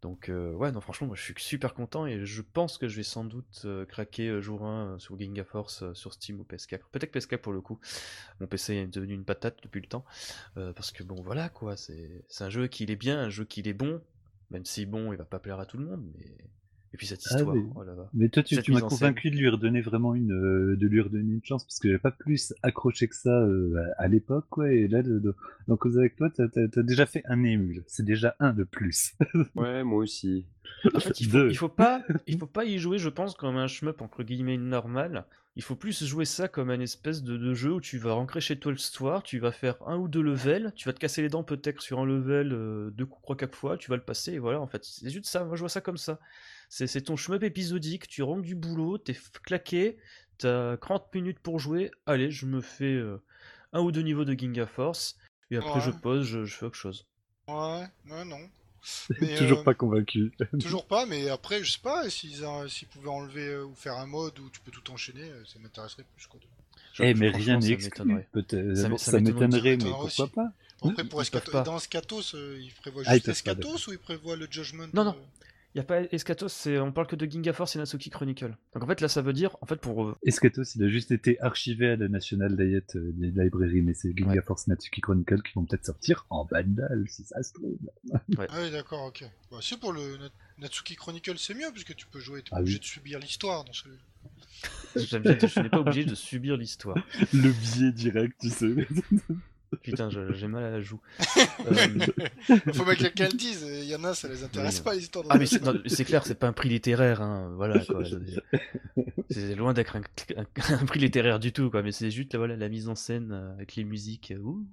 Donc, 0.02 0.30
euh, 0.30 0.54
ouais, 0.54 0.72
non, 0.72 0.82
franchement, 0.82 1.06
moi, 1.06 1.16
je 1.16 1.22
suis 1.22 1.36
super 1.38 1.76
content 1.76 2.08
et 2.08 2.26
je 2.26 2.42
pense 2.42 2.80
que 2.80 2.88
je 2.88 2.96
vais 2.96 3.04
sans 3.04 3.24
doute 3.24 3.68
craquer 3.90 4.42
jour 4.42 4.66
1 4.66 4.96
euh, 4.96 4.98
sur 4.98 5.20
Ginga 5.20 5.44
Force 5.44 5.84
sur 5.94 6.14
Steam 6.14 6.40
ou 6.40 6.48
PS4. 6.50 6.80
Peut-être 6.92 7.14
PS4 7.14 7.38
pour 7.38 7.54
le 7.54 7.62
coup. 7.62 7.80
Mon 8.40 8.48
PC 8.48 8.74
est 8.74 8.88
devenu 8.88 9.14
une 9.14 9.26
patate 9.26 9.60
depuis 9.62 9.82
le 9.82 9.88
temps. 9.88 10.04
Parce 10.56 10.92
que 10.92 11.04
bon, 11.04 11.22
voilà, 11.22 11.50
quoi. 11.50 11.78
C'est 11.78 12.26
c'est 12.28 12.44
un 12.44 12.50
jeu 12.50 12.66
qui 12.66 12.86
est 12.86 12.96
bien, 12.96 13.20
un 13.20 13.30
jeu 13.30 13.46
qui 13.46 13.60
est 13.60 13.74
bon. 13.74 14.02
Même 14.52 14.66
si 14.66 14.86
bon, 14.86 15.12
il 15.14 15.18
va 15.18 15.26
pas 15.26 15.40
plaire 15.40 15.60
à 15.60 15.66
tout 15.66 15.78
le 15.78 15.86
monde, 15.86 16.04
mais. 16.18 16.26
Et 16.94 16.98
puis 16.98 17.08
cette 17.08 17.22
Ah, 17.32 17.38
histoire, 17.38 17.56
mais- 17.56 17.64
oh 17.74 17.84
là 17.84 17.96
là. 17.96 18.10
Mais 18.14 18.28
toi, 18.28 18.44
tu, 18.44 18.56
m'as 18.74 18.82
convaincu 18.82 19.32
de 19.32 19.38
lui 19.38 19.48
redonner 19.48 19.80
vraiment 19.80 20.14
une, 20.14 20.34
euh, 20.34 20.76
de 20.76 20.88
lui 20.88 21.00
redonner 21.00 21.32
une 21.32 21.44
chance 21.44 21.64
parce 21.64 21.80
que 21.80 21.88
j'avais 21.88 22.00
pas 22.00 22.12
plus 22.12 22.54
accroché 22.64 23.08
que 23.08 23.16
ça 23.16 23.30
euh, 23.30 23.94
à 23.98 24.04
à 24.04 24.08
l'époque, 24.10 24.46
quoi. 24.50 24.74
Et 24.74 24.90
là, 24.90 25.02
de, 25.02 25.34
causer 25.80 26.00
avec 26.00 26.18
toi, 26.18 26.30
t'as, 26.30 26.50
t'as 26.50 26.84
déjà 26.84 27.06
fait 27.06 27.24
un 27.28 27.46
émule. 27.46 27.84
C'est 27.88 28.04
déjà 28.04 28.36
un 28.40 28.52
de 28.52 28.66
plus. 28.66 29.14
Ouais, 29.56 29.86
moi 29.86 30.00
aussi. 30.00 30.46
En 30.94 31.00
fait, 31.00 31.22
il 31.22 31.30
faut, 31.30 31.48
il 31.48 31.56
faut 31.56 31.70
pas, 31.70 32.04
il 32.28 32.38
faut 32.38 32.46
pas 32.46 32.66
y 32.66 32.78
jouer, 32.78 32.98
je 32.98 33.08
pense, 33.08 33.36
comme 33.36 33.56
un 33.56 33.68
shmup 33.68 34.02
entre 34.02 34.24
guillemets 34.24 34.58
normal. 34.58 35.26
Il 35.58 35.64
faut 35.64 35.76
plus 35.76 36.06
jouer 36.06 36.24
ça 36.24 36.48
comme 36.48 36.70
un 36.70 36.80
espèce 36.80 37.24
de, 37.24 37.36
de 37.36 37.54
jeu 37.54 37.74
où 37.74 37.82
tu 37.82 37.98
vas 37.98 38.14
rentrer 38.14 38.40
chez 38.40 38.58
toi 38.58 38.72
le 38.72 38.78
soir, 38.78 39.22
tu 39.22 39.38
vas 39.38 39.52
faire 39.52 39.76
un 39.86 39.98
ou 39.98 40.08
deux 40.08 40.22
levels, 40.22 40.72
tu 40.78 40.88
vas 40.88 40.94
te 40.94 41.00
casser 41.00 41.22
les 41.22 41.28
dents 41.28 41.44
peut-être 41.44 41.82
sur 41.82 42.00
un 42.00 42.06
level 42.06 42.54
euh, 42.54 42.90
deux 42.92 43.06
coups, 43.06 43.22
trois, 43.22 43.36
quatre 43.36 43.56
fois, 43.56 43.78
tu 43.78 43.90
vas 43.90 43.98
le 43.98 44.04
passer 44.04 44.34
et 44.34 44.40
voilà. 44.40 44.62
En 44.62 44.68
fait, 44.68 44.86
c'est 44.86 45.10
juste 45.10 45.26
ça. 45.26 45.44
Moi, 45.44 45.58
je 45.58 45.62
vois 45.62 45.70
ça 45.70 45.82
comme 45.82 45.98
ça. 45.98 46.20
C'est 46.70 47.02
ton 47.02 47.18
shmup 47.18 47.44
épisodique. 47.44 48.08
Tu 48.08 48.24
rentres 48.24 48.44
du 48.44 48.56
boulot, 48.56 48.98
t'es 48.98 49.16
claqué, 49.44 49.98
t'as 50.38 50.78
30 50.78 51.14
minutes 51.14 51.40
pour 51.40 51.60
jouer. 51.60 51.92
Allez, 52.06 52.32
je 52.32 52.46
me 52.46 52.62
fais 52.62 52.94
euh, 52.94 53.22
un 53.74 53.82
ou 53.82 53.92
deux 53.92 54.04
niveaux 54.04 54.24
de 54.24 54.34
Ginga 54.34 54.66
Force 54.68 55.18
et 55.50 55.58
après 55.58 55.80
Ouais. 55.80 55.86
je 55.86 55.92
pose, 55.92 56.26
je, 56.26 56.46
je 56.46 56.56
fais 56.56 56.66
autre 56.66 56.78
chose. 56.78 57.08
Ouais, 57.50 57.86
ouais, 58.10 58.24
non. 58.24 58.50
Mais, 59.22 59.36
Toujours 59.36 59.60
euh, 59.60 59.64
pas 59.64 59.74
convaincu. 59.74 60.32
Toujours 60.60 60.86
pas, 60.86 61.06
mais 61.06 61.30
après, 61.30 61.64
je 61.64 61.74
sais 61.74 61.80
pas, 61.80 62.10
s'ils 62.10 62.40
pouvaient 62.92 63.10
enlever 63.10 63.48
euh, 63.48 63.66
ou 63.66 63.76
faire 63.76 63.96
un 63.98 64.08
mode 64.08 64.38
où 64.40 64.50
tu 64.50 64.60
peux 64.62 64.72
tout 64.72 64.92
enchaîner, 64.92 65.24
euh, 65.24 65.44
ça 65.46 65.60
m'intéresserait 65.60 66.04
plus 66.16 66.26
quoi. 66.28 66.40
Je- 66.94 67.04
Eh, 67.04 67.14
mais 67.14 67.30
rien 67.30 67.62
ça 67.62 67.68
n'est 67.68 67.74
exclu. 67.74 68.12
Ça 68.98 69.20
m'étonnerait 69.20 69.78
mais 69.78 69.84
pourquoi 69.84 70.06
aussi. 70.06 70.22
pas? 70.28 70.52
Après, 70.84 71.04
pour 71.04 71.22
Escato- 71.22 71.52
pas. 71.52 71.62
dans 71.62 71.78
Escatos, 71.78 72.34
euh, 72.34 72.58
ils 72.60 72.74
prévoient 72.74 73.04
Ah, 73.06 73.12
ils 73.16 73.20
juste 73.20 73.28
Escatos 73.30 73.88
ou 73.88 73.92
ils 73.94 74.00
prévoient 74.00 74.36
le 74.36 74.48
Judgment 74.50 74.88
Non, 74.94 75.04
non. 75.06 75.16
Il 75.74 75.78
n'y 75.78 75.82
a 75.82 75.84
pas 75.86 76.02
Escatos, 76.12 76.50
c'est- 76.52 76.80
on 76.80 76.92
parle 76.92 77.08
que 77.08 77.16
de 77.16 77.26
Ginga 77.26 77.54
Force 77.54 77.78
et 77.78 77.80
Natsuki 77.80 78.10
Chronicle. 78.10 78.58
Donc 78.74 78.84
en 78.84 78.88
fait 78.88 79.00
là 79.00 79.08
ça 79.08 79.22
veut 79.22 79.32
dire, 79.32 79.56
en 79.62 79.66
fait 79.66 79.78
pour... 79.78 80.04
euh, 80.04 80.16
Escatos, 80.26 80.76
il 80.76 80.84
a 80.84 80.90
juste 80.90 81.12
été 81.12 81.40
archivé 81.40 81.88
à 81.92 81.96
la 81.96 82.10
National 82.10 82.58
Diet 82.58 82.96
euh, 82.98 83.12
des 83.14 83.28
librairies, 83.44 83.82
mais 83.82 83.94
c'est 83.94 84.10
Ginga 84.16 84.32
Ouais. 84.34 84.42
Force 84.42 84.68
Natsuki 84.68 85.00
Chronicle 85.00 85.42
qui 85.42 85.54
vont 85.54 85.64
peut-être 85.64 85.86
sortir 85.86 86.26
en 86.30 86.44
bundle, 86.44 87.06
si 87.08 87.24
ça 87.24 87.42
se 87.42 87.54
trouve. 87.54 87.78
Ah 88.50 88.58
oui, 88.62 88.72
d'accord, 88.72 89.06
ok. 89.06 89.24
Bah, 89.50 89.60
c'est 89.62 89.80
pour 89.80 89.94
le 89.94 90.18
Nat- 90.18 90.30
Natsuki 90.60 90.96
Chronicle, 90.98 91.36
c'est 91.38 91.54
mieux, 91.54 91.72
puisque 91.72 91.96
tu 91.96 92.06
peux 92.06 92.20
jouer, 92.20 92.42
pas 92.42 92.58
Ah 92.58 92.60
obligé 92.60 92.76
oui. 92.76 92.80
de 92.82 92.86
subir 92.86 93.20
l'histoire 93.20 93.64
dans 93.64 93.72
ce... 93.74 93.88
j'aime 94.98 95.22
bien 95.24 95.34
dire, 95.36 95.48
je 95.50 95.60
n'ai 95.62 95.70
pas 95.70 95.80
obligé 95.80 96.04
de 96.04 96.16
subir 96.16 96.58
l'histoire. 96.58 96.98
Le 97.34 97.50
biais 97.52 97.92
direct, 97.94 98.36
tu 98.42 98.50
sais. 98.50 98.76
Putain, 99.84 100.10
je- 100.10 100.34
j'ai 100.34 100.48
mal 100.48 100.64
à 100.66 100.70
la 100.72 100.82
joue. 100.82 101.00
Euh, 101.62 102.00
Faut 102.74 102.84
bien 102.84 102.96
que 102.96 103.02
quelqu'un 103.04 103.28
le 103.30 103.38
dise, 103.38 103.64
y 103.92 103.96
en 103.96 104.04
a, 104.04 104.14
ça 104.14 104.28
les 104.28 104.44
intéresse 104.44 104.78
Oui. 104.80 104.84
pas, 104.84 104.94
les 104.96 105.02
histoires 105.02 105.24
de 105.26 105.30
Ah 105.32 105.38
mais 105.38 105.46
c'est 105.46 105.62
non, 105.64 105.74
c'est 105.88 106.06
clair, 106.06 106.26
c'est 106.26 106.36
pas 106.36 106.48
un 106.48 106.54
prix 106.54 106.70
littéraire, 106.70 107.22
hein. 107.22 107.54
voilà 107.56 107.84
quoi. 107.86 108.04
C'est 109.30 109.56
loin 109.56 109.74
d'être 109.74 109.96
un, 109.96 110.02
un- 110.36 110.74
un 110.74 110.86
prix 110.86 111.00
littéraire 111.00 111.40
du 111.40 111.54
tout, 111.54 111.70
quoi. 111.70 111.82
Mais 111.84 111.92
c'est 111.92 112.12
juste 112.12 112.36
voilà, 112.36 112.56
la 112.58 112.70
mise 112.70 112.90
en 112.90 112.96
scène 112.96 113.32
euh, 113.32 113.54
avec 113.54 113.76
les 113.76 113.84
musiques. 113.84 114.32
euh, 114.32 114.40
ouh. 114.40 114.66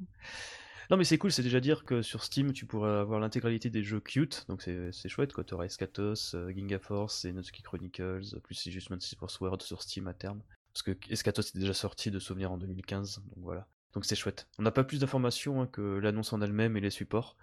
Non 0.90 0.96
mais 0.96 1.04
c'est 1.04 1.18
cool, 1.18 1.30
c'est 1.30 1.42
déjà 1.42 1.60
dire 1.60 1.84
que 1.84 2.00
sur 2.00 2.24
Steam 2.24 2.52
tu 2.52 2.64
pourrais 2.64 2.90
avoir 2.90 3.20
l'intégralité 3.20 3.68
des 3.68 3.82
jeux 3.84 4.00
cute, 4.00 4.46
donc 4.48 4.62
c'est 4.62 4.90
c'est 4.92 5.08
chouette 5.10 5.32
quoi. 5.34 5.44
T'auras 5.44 5.66
Escatos, 5.66 6.34
euh, 6.34 6.50
Ginga 6.50 6.78
Force 6.78 7.24
et 7.26 7.32
Natsuki 7.32 7.62
Chronicles, 7.62 8.22
plus 8.42 8.54
c'est 8.54 8.70
juste 8.70 8.88
Super 9.00 9.30
Sword 9.30 9.60
sur 9.62 9.82
Steam 9.82 10.08
à 10.08 10.14
terme. 10.14 10.40
Parce 10.72 10.82
que 10.82 10.96
Escatos 11.12 11.42
est 11.54 11.58
déjà 11.58 11.74
sorti 11.74 12.10
de 12.10 12.18
souvenir 12.18 12.50
en 12.52 12.56
2015, 12.58 13.16
donc 13.16 13.44
voilà. 13.44 13.66
Donc 13.94 14.04
c'est 14.04 14.14
chouette. 14.16 14.48
On 14.58 14.62
n'a 14.62 14.70
pas 14.70 14.84
plus 14.84 15.00
d'informations 15.00 15.62
hein, 15.62 15.66
que 15.66 15.80
l'annonce 15.98 16.32
en 16.32 16.40
elle-même 16.42 16.76
et 16.76 16.80
les 16.80 16.90
supports, 16.90 17.36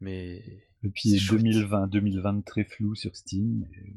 mais 0.00 0.36
Et 0.82 0.90
puis 0.90 1.10
C'est 1.10 1.18
chouette. 1.18 1.42
2020, 1.42 1.86
2020 1.88 2.44
très 2.44 2.64
flou 2.64 2.94
sur 2.94 3.16
Steam. 3.16 3.66
et- 3.74 3.94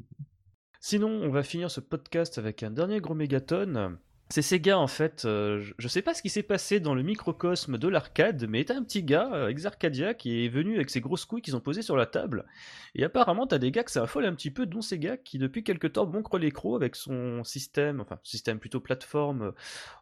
Sinon, 0.80 1.10
on 1.10 1.30
va 1.30 1.44
finir 1.44 1.70
ce 1.72 1.80
podcast 1.82 2.38
avec 2.38 2.64
un 2.64 2.72
dernier 2.72 3.02
gros 3.02 3.16
mégaton. 3.16 3.98
C'est 4.30 4.42
Sega 4.42 4.78
en 4.78 4.88
fait, 4.88 5.24
euh, 5.24 5.66
je- 5.78 5.88
sais 5.88 6.02
pas 6.02 6.14
ce 6.14 6.22
qui 6.22 6.30
s'est 6.30 6.44
passé 6.44 6.82
dans 6.82 6.94
le 6.94 7.02
microcosme 7.02 7.78
de 7.78 7.88
l'arcade, 7.88 8.46
mais 8.50 8.66
t'as 8.66 8.76
un 8.76 8.84
petit 8.84 9.02
gars, 9.02 9.32
euh, 9.34 9.48
Exarcadia, 9.48 10.14
qui 10.14 10.44
est 10.44 10.50
venu 10.50 10.76
avec 10.76 10.90
ses 10.90 11.00
grosses 11.00 11.24
couilles 11.24 11.42
qu'ils 11.42 11.56
ont 11.56 11.62
posées 11.62 11.82
sur 11.82 11.96
la 11.96 12.06
table. 12.06 12.46
Et 12.94 13.06
apparemment, 13.06 13.48
t'as 13.48 13.58
des 13.58 13.72
gars 13.72 13.84
que 13.86 13.92
ça 13.92 14.04
affole 14.04 14.26
un 14.26 14.36
petit 14.36 14.52
peu, 14.52 14.66
dont 14.66 14.82
Sega 14.82 15.16
qui 15.16 15.38
depuis 15.38 15.64
quelque 15.64 15.88
temps 15.88 16.06
boncre 16.06 16.38
l'écro 16.38 16.76
avec 16.76 16.96
son 16.98 17.44
système, 17.46 18.02
enfin 18.02 18.20
système 18.24 18.60
plutôt 18.60 18.82
plateforme, 18.82 19.42
euh, 19.44 19.52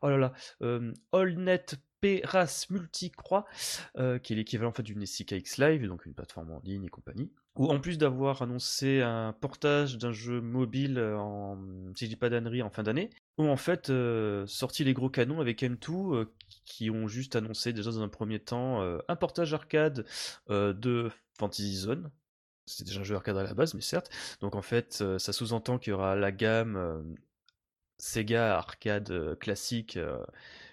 oh 0.02 0.10
là 0.10 0.18
là, 0.18 0.34
euh, 0.64 0.92
AllNet 1.14 1.76
Peras 2.02 2.66
Multicroix, 2.72 3.46
euh, 3.98 4.18
qui 4.18 4.34
est 4.34 4.36
l'équivalent 4.38 4.70
en 4.70 4.74
fait 4.74 4.84
d'une 4.84 5.06
SCKX 5.06 5.58
Live, 5.60 5.88
donc 5.88 6.06
une 6.08 6.16
plateforme 6.16 6.52
en 6.52 6.62
ligne 6.64 6.86
et 6.86 6.90
compagnie. 6.90 7.32
Où 7.56 7.70
en 7.72 7.80
plus 7.80 7.98
d'avoir 7.98 8.42
annoncé 8.42 9.02
un 9.02 9.32
portage 9.34 9.98
d'un 9.98 10.12
jeu 10.12 10.42
mobile 10.42 11.00
en, 11.00 11.58
si 11.96 12.06
je 12.06 12.10
dis 12.10 12.16
pas 12.18 12.30
d'annerie, 12.30 12.62
en 12.62 12.70
fin 12.70 12.84
d'année, 12.84 13.10
ont 13.38 13.50
en 13.50 13.56
fait 13.58 13.90
euh, 13.90 14.46
sorti 14.46 14.84
les 14.84 14.94
gros 14.94 15.10
canons 15.10 15.40
avec 15.40 15.62
M2, 15.64 16.16
euh, 16.16 16.34
qui 16.66 16.90
ont 16.90 17.08
juste 17.08 17.36
annoncé 17.36 17.72
déjà 17.72 17.92
dans 17.92 18.02
un 18.02 18.10
premier 18.10 18.40
temps 18.40 18.82
euh, 18.82 19.00
un 19.08 19.16
portage 19.16 19.54
arcade 19.54 20.06
euh, 20.50 20.74
de 20.74 21.10
Fantasy 21.40 21.76
Zone. 21.76 22.12
C'est 22.66 22.84
déjà 22.86 23.02
un 23.02 23.04
jeu 23.04 23.16
arcade 23.16 23.38
à 23.38 23.44
la 23.44 23.54
base, 23.54 23.74
mais 23.74 23.82
certes. 23.82 24.10
Donc 24.42 24.56
en 24.56 24.62
fait, 24.62 25.00
euh, 25.02 25.20
ça 25.20 25.32
sous-entend 25.34 25.78
qu'il 25.78 25.92
y 25.92 25.94
aura 25.94 26.16
la 26.16 26.32
gamme 26.32 26.76
euh, 26.76 27.02
Sega 27.98 28.58
arcade 28.58 29.12
euh, 29.12 29.36
classique 29.36 29.98
euh, 29.98 30.24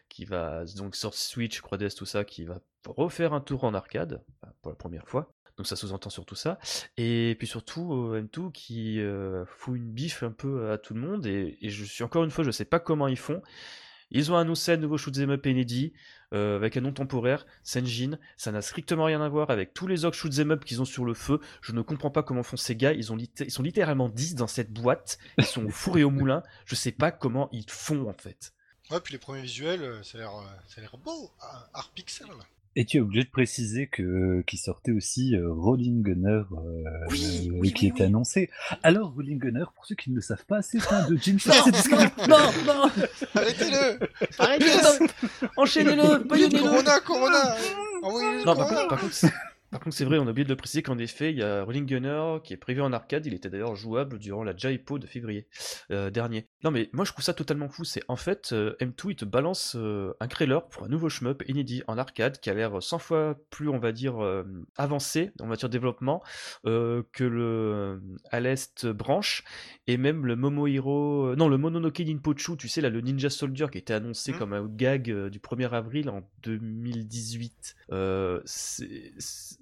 qui 0.08 0.24
va 0.24 0.64
donc 0.76 0.96
sur 0.96 1.14
Switch, 1.14 1.60
Croix-Des, 1.60 1.90
tout 1.90 2.06
ça, 2.06 2.24
qui 2.24 2.44
va 2.44 2.60
refaire 2.86 3.32
un 3.32 3.40
tour 3.40 3.64
en 3.64 3.74
arcade 3.74 4.24
euh, 4.44 4.48
pour 4.62 4.70
la 4.72 4.76
première 4.76 5.08
fois. 5.08 5.32
Donc 5.62 5.68
ça 5.68 5.76
sous-entend 5.76 6.10
surtout 6.10 6.34
ça. 6.34 6.58
Et 6.96 7.36
puis 7.38 7.46
surtout 7.46 7.94
euh, 7.94 8.20
M2 8.20 8.50
qui 8.50 8.98
euh, 8.98 9.44
fout 9.46 9.76
une 9.76 9.92
bif 9.92 10.24
un 10.24 10.32
peu 10.32 10.72
à 10.72 10.76
tout 10.76 10.92
le 10.92 10.98
monde. 10.98 11.24
Et, 11.24 11.56
et 11.60 11.70
je 11.70 11.84
suis 11.84 12.02
encore 12.02 12.24
une 12.24 12.32
fois, 12.32 12.42
je 12.42 12.50
sais 12.50 12.64
pas 12.64 12.80
comment 12.80 13.06
ils 13.06 13.16
font. 13.16 13.40
Ils 14.10 14.32
ont 14.32 14.36
annoncé 14.36 14.72
un 14.72 14.76
nouveau 14.76 14.98
shoot'em 14.98 15.30
up 15.30 15.46
inédit 15.46 15.92
euh, 16.32 16.56
avec 16.56 16.76
un 16.76 16.80
nom 16.80 16.90
temporaire, 16.90 17.46
Senjin. 17.62 18.18
Ça 18.36 18.50
n'a 18.50 18.60
strictement 18.60 19.04
rien 19.04 19.20
à 19.20 19.28
voir 19.28 19.50
avec 19.50 19.72
tous 19.72 19.86
les 19.86 20.04
autres 20.04 20.16
shoot'em 20.16 20.50
up 20.50 20.64
qu'ils 20.64 20.82
ont 20.82 20.84
sur 20.84 21.04
le 21.04 21.14
feu. 21.14 21.38
Je 21.60 21.70
ne 21.70 21.80
comprends 21.80 22.10
pas 22.10 22.24
comment 22.24 22.42
font 22.42 22.56
ces 22.56 22.74
gars. 22.74 22.92
Ils, 22.92 23.12
ont 23.12 23.16
ils 23.16 23.52
sont 23.52 23.62
littéralement 23.62 24.08
10 24.08 24.34
dans 24.34 24.48
cette 24.48 24.72
boîte. 24.72 25.16
Ils 25.38 25.44
sont 25.44 25.64
au 25.64 25.70
four 25.70 25.96
et 25.96 26.02
au 26.02 26.10
moulin. 26.18 26.42
Je 26.64 26.74
sais 26.74 26.90
pas 26.90 27.12
comment 27.12 27.48
ils 27.52 27.70
font 27.70 28.08
en 28.08 28.14
fait. 28.14 28.52
Ouais, 28.90 28.98
puis 28.98 29.12
les 29.12 29.18
premiers 29.18 29.42
visuels, 29.42 29.84
euh, 29.84 30.02
ça 30.02 30.18
a 30.18 30.22
l'air, 30.22 30.32
ça 30.66 30.80
a 30.80 30.80
l'air 30.80 30.96
beau, 30.98 31.30
ah, 31.40 31.68
art 31.72 31.92
pixel. 31.94 32.26
Et 32.74 32.86
tu 32.86 32.96
es 32.96 33.00
obligé 33.00 33.22
de 33.24 33.28
préciser 33.28 33.86
que 33.86 34.42
qui 34.46 34.56
sortait 34.56 34.92
aussi 34.92 35.36
euh, 35.36 35.52
Rolling 35.52 36.02
Gunner 36.02 36.42
euh, 36.52 36.84
Oui, 37.10 37.50
euh, 37.50 37.58
oui, 37.60 37.72
qui 37.74 37.84
oui, 37.84 37.90
était 37.90 38.00
oui. 38.04 38.06
annoncé? 38.08 38.48
Alors 38.82 39.12
Rolling 39.14 39.38
Gunner, 39.38 39.64
pour 39.74 39.84
ceux 39.84 39.94
qui 39.94 40.10
ne 40.10 40.14
le 40.14 40.22
savent 40.22 40.46
pas, 40.46 40.62
c'est 40.62 40.78
un 40.90 41.06
de 41.08 41.16
Jim 41.18 41.36
Non, 41.46 41.52
c'est 41.64 41.70
disponible. 41.70 42.10
non, 42.28 42.38
non, 42.66 42.90
Arrêtez-le 43.34 43.98
arrêtez, 44.38 44.64
non. 44.64 45.06
enchaînez-le, 45.58 46.24
baillonnez-le. 46.24 46.62
Corona, 46.62 47.00
Corona 47.00 47.56
Envoyez-le 48.02 48.38
Non, 48.38 48.44
par 48.44 48.54
Corona 48.56 48.76
contre, 48.76 48.88
par 48.88 49.00
contre, 49.00 49.12
c'est- 49.14 49.32
par 49.72 49.80
contre, 49.80 49.96
c'est 49.96 50.04
vrai, 50.04 50.18
on 50.18 50.26
a 50.26 50.30
oublié 50.30 50.44
de 50.44 50.50
le 50.50 50.56
préciser 50.56 50.82
qu'en 50.82 50.98
effet, 50.98 51.32
il 51.32 51.38
y 51.38 51.42
a 51.42 51.64
Rolling 51.64 51.86
Gunner 51.86 52.36
qui 52.44 52.52
est 52.52 52.58
prévu 52.58 52.82
en 52.82 52.92
arcade. 52.92 53.26
Il 53.26 53.34
était 53.34 53.48
d'ailleurs 53.50 53.74
jouable 53.74 54.18
durant 54.18 54.44
la 54.44 54.54
Jaipo 54.56 54.98
de 54.98 55.06
février 55.06 55.48
euh, 55.90 56.10
dernier. 56.10 56.46
Non, 56.62 56.70
mais 56.70 56.90
moi 56.92 57.04
je 57.04 57.12
trouve 57.12 57.24
ça 57.24 57.32
totalement 57.34 57.68
fou. 57.68 57.84
C'est 57.84 58.02
en 58.08 58.16
fait, 58.16 58.50
euh, 58.52 58.76
M2 58.80 59.10
il 59.10 59.16
te 59.16 59.24
balance 59.24 59.74
euh, 59.76 60.12
un 60.20 60.28
trailer 60.28 60.68
pour 60.68 60.84
un 60.84 60.88
nouveau 60.88 61.08
shmup 61.08 61.42
inédit 61.48 61.82
en 61.86 61.96
arcade 61.96 62.38
qui 62.38 62.50
a 62.50 62.54
l'air 62.54 62.82
100 62.82 62.98
fois 62.98 63.36
plus, 63.50 63.68
on 63.70 63.78
va 63.78 63.92
dire, 63.92 64.14
avancé 64.76 65.32
en 65.40 65.46
matière 65.46 65.68
de 65.68 65.72
développement 65.72 66.22
que 66.64 67.24
le 67.24 68.00
à 68.30 68.40
l'Est 68.40 68.86
branche 68.86 69.42
et 69.86 69.96
même 69.96 70.26
le 70.26 70.36
Momohiro. 70.36 71.34
non, 71.34 71.48
le 71.48 71.56
Mononoke 71.56 72.00
Ninpochu, 72.00 72.56
tu 72.58 72.68
sais, 72.68 72.80
là, 72.82 72.90
le 72.90 73.00
Ninja 73.00 73.30
Soldier 73.30 73.66
qui 73.72 73.78
était 73.78 73.94
annoncé 73.94 74.32
Mhm. 74.32 74.38
comme 74.38 74.52
un 74.52 74.66
gag 74.66 75.28
du 75.28 75.38
1er 75.38 75.70
avril 75.72 76.10
en 76.10 76.28
2018. 76.42 77.74
Euh, 77.90 78.40
c'est 78.44 79.12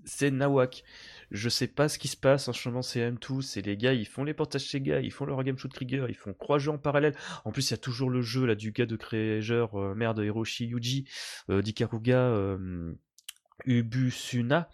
c'est 0.05 0.31
nawak. 0.31 0.85
Je 1.31 1.49
sais 1.49 1.67
pas 1.69 1.89
ce 1.89 1.99
qui 1.99 2.09
se 2.09 2.17
passe 2.17 2.49
en 2.49 2.53
changeant 2.53 2.81
CM2. 2.81 3.43
C'est 3.43 3.63
les 3.63 3.77
gars, 3.77 3.93
ils 3.93 4.07
font 4.07 4.25
les 4.25 4.35
portages 4.35 4.67
Sega, 4.69 5.01
ils 5.01 5.13
font 5.13 5.25
leur 5.25 5.43
game 5.45 5.57
shoot 5.59 5.73
trigger, 5.73 6.07
ils 6.09 6.17
font 6.17 6.35
trois 6.35 6.59
jeux 6.59 6.73
en 6.73 6.79
parallèle. 6.79 7.15
En 7.45 7.53
plus, 7.53 7.69
il 7.69 7.73
y 7.73 7.75
a 7.75 7.79
toujours 7.79 8.11
le 8.11 8.23
jeu 8.23 8.47
là 8.47 8.55
du 8.55 8.73
gars 8.73 8.87
de 8.87 8.97
Créageur, 8.97 9.75
euh, 9.81 9.95
merde, 9.95 10.19
Hiroshi 10.19 10.67
Yuji, 10.67 11.09
euh, 11.51 11.63
d'Ikaruga, 11.63 12.19
euh, 12.19 12.95
Ubusuna. 13.67 14.69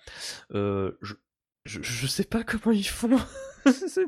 Euh, 0.53 0.93
je, 1.03 1.15
je, 1.65 2.07
sais 2.07 2.25
pas 2.25 2.45
comment 2.45 2.75
ils 2.75 2.87
font. 2.87 3.19
C'est- 3.67 4.07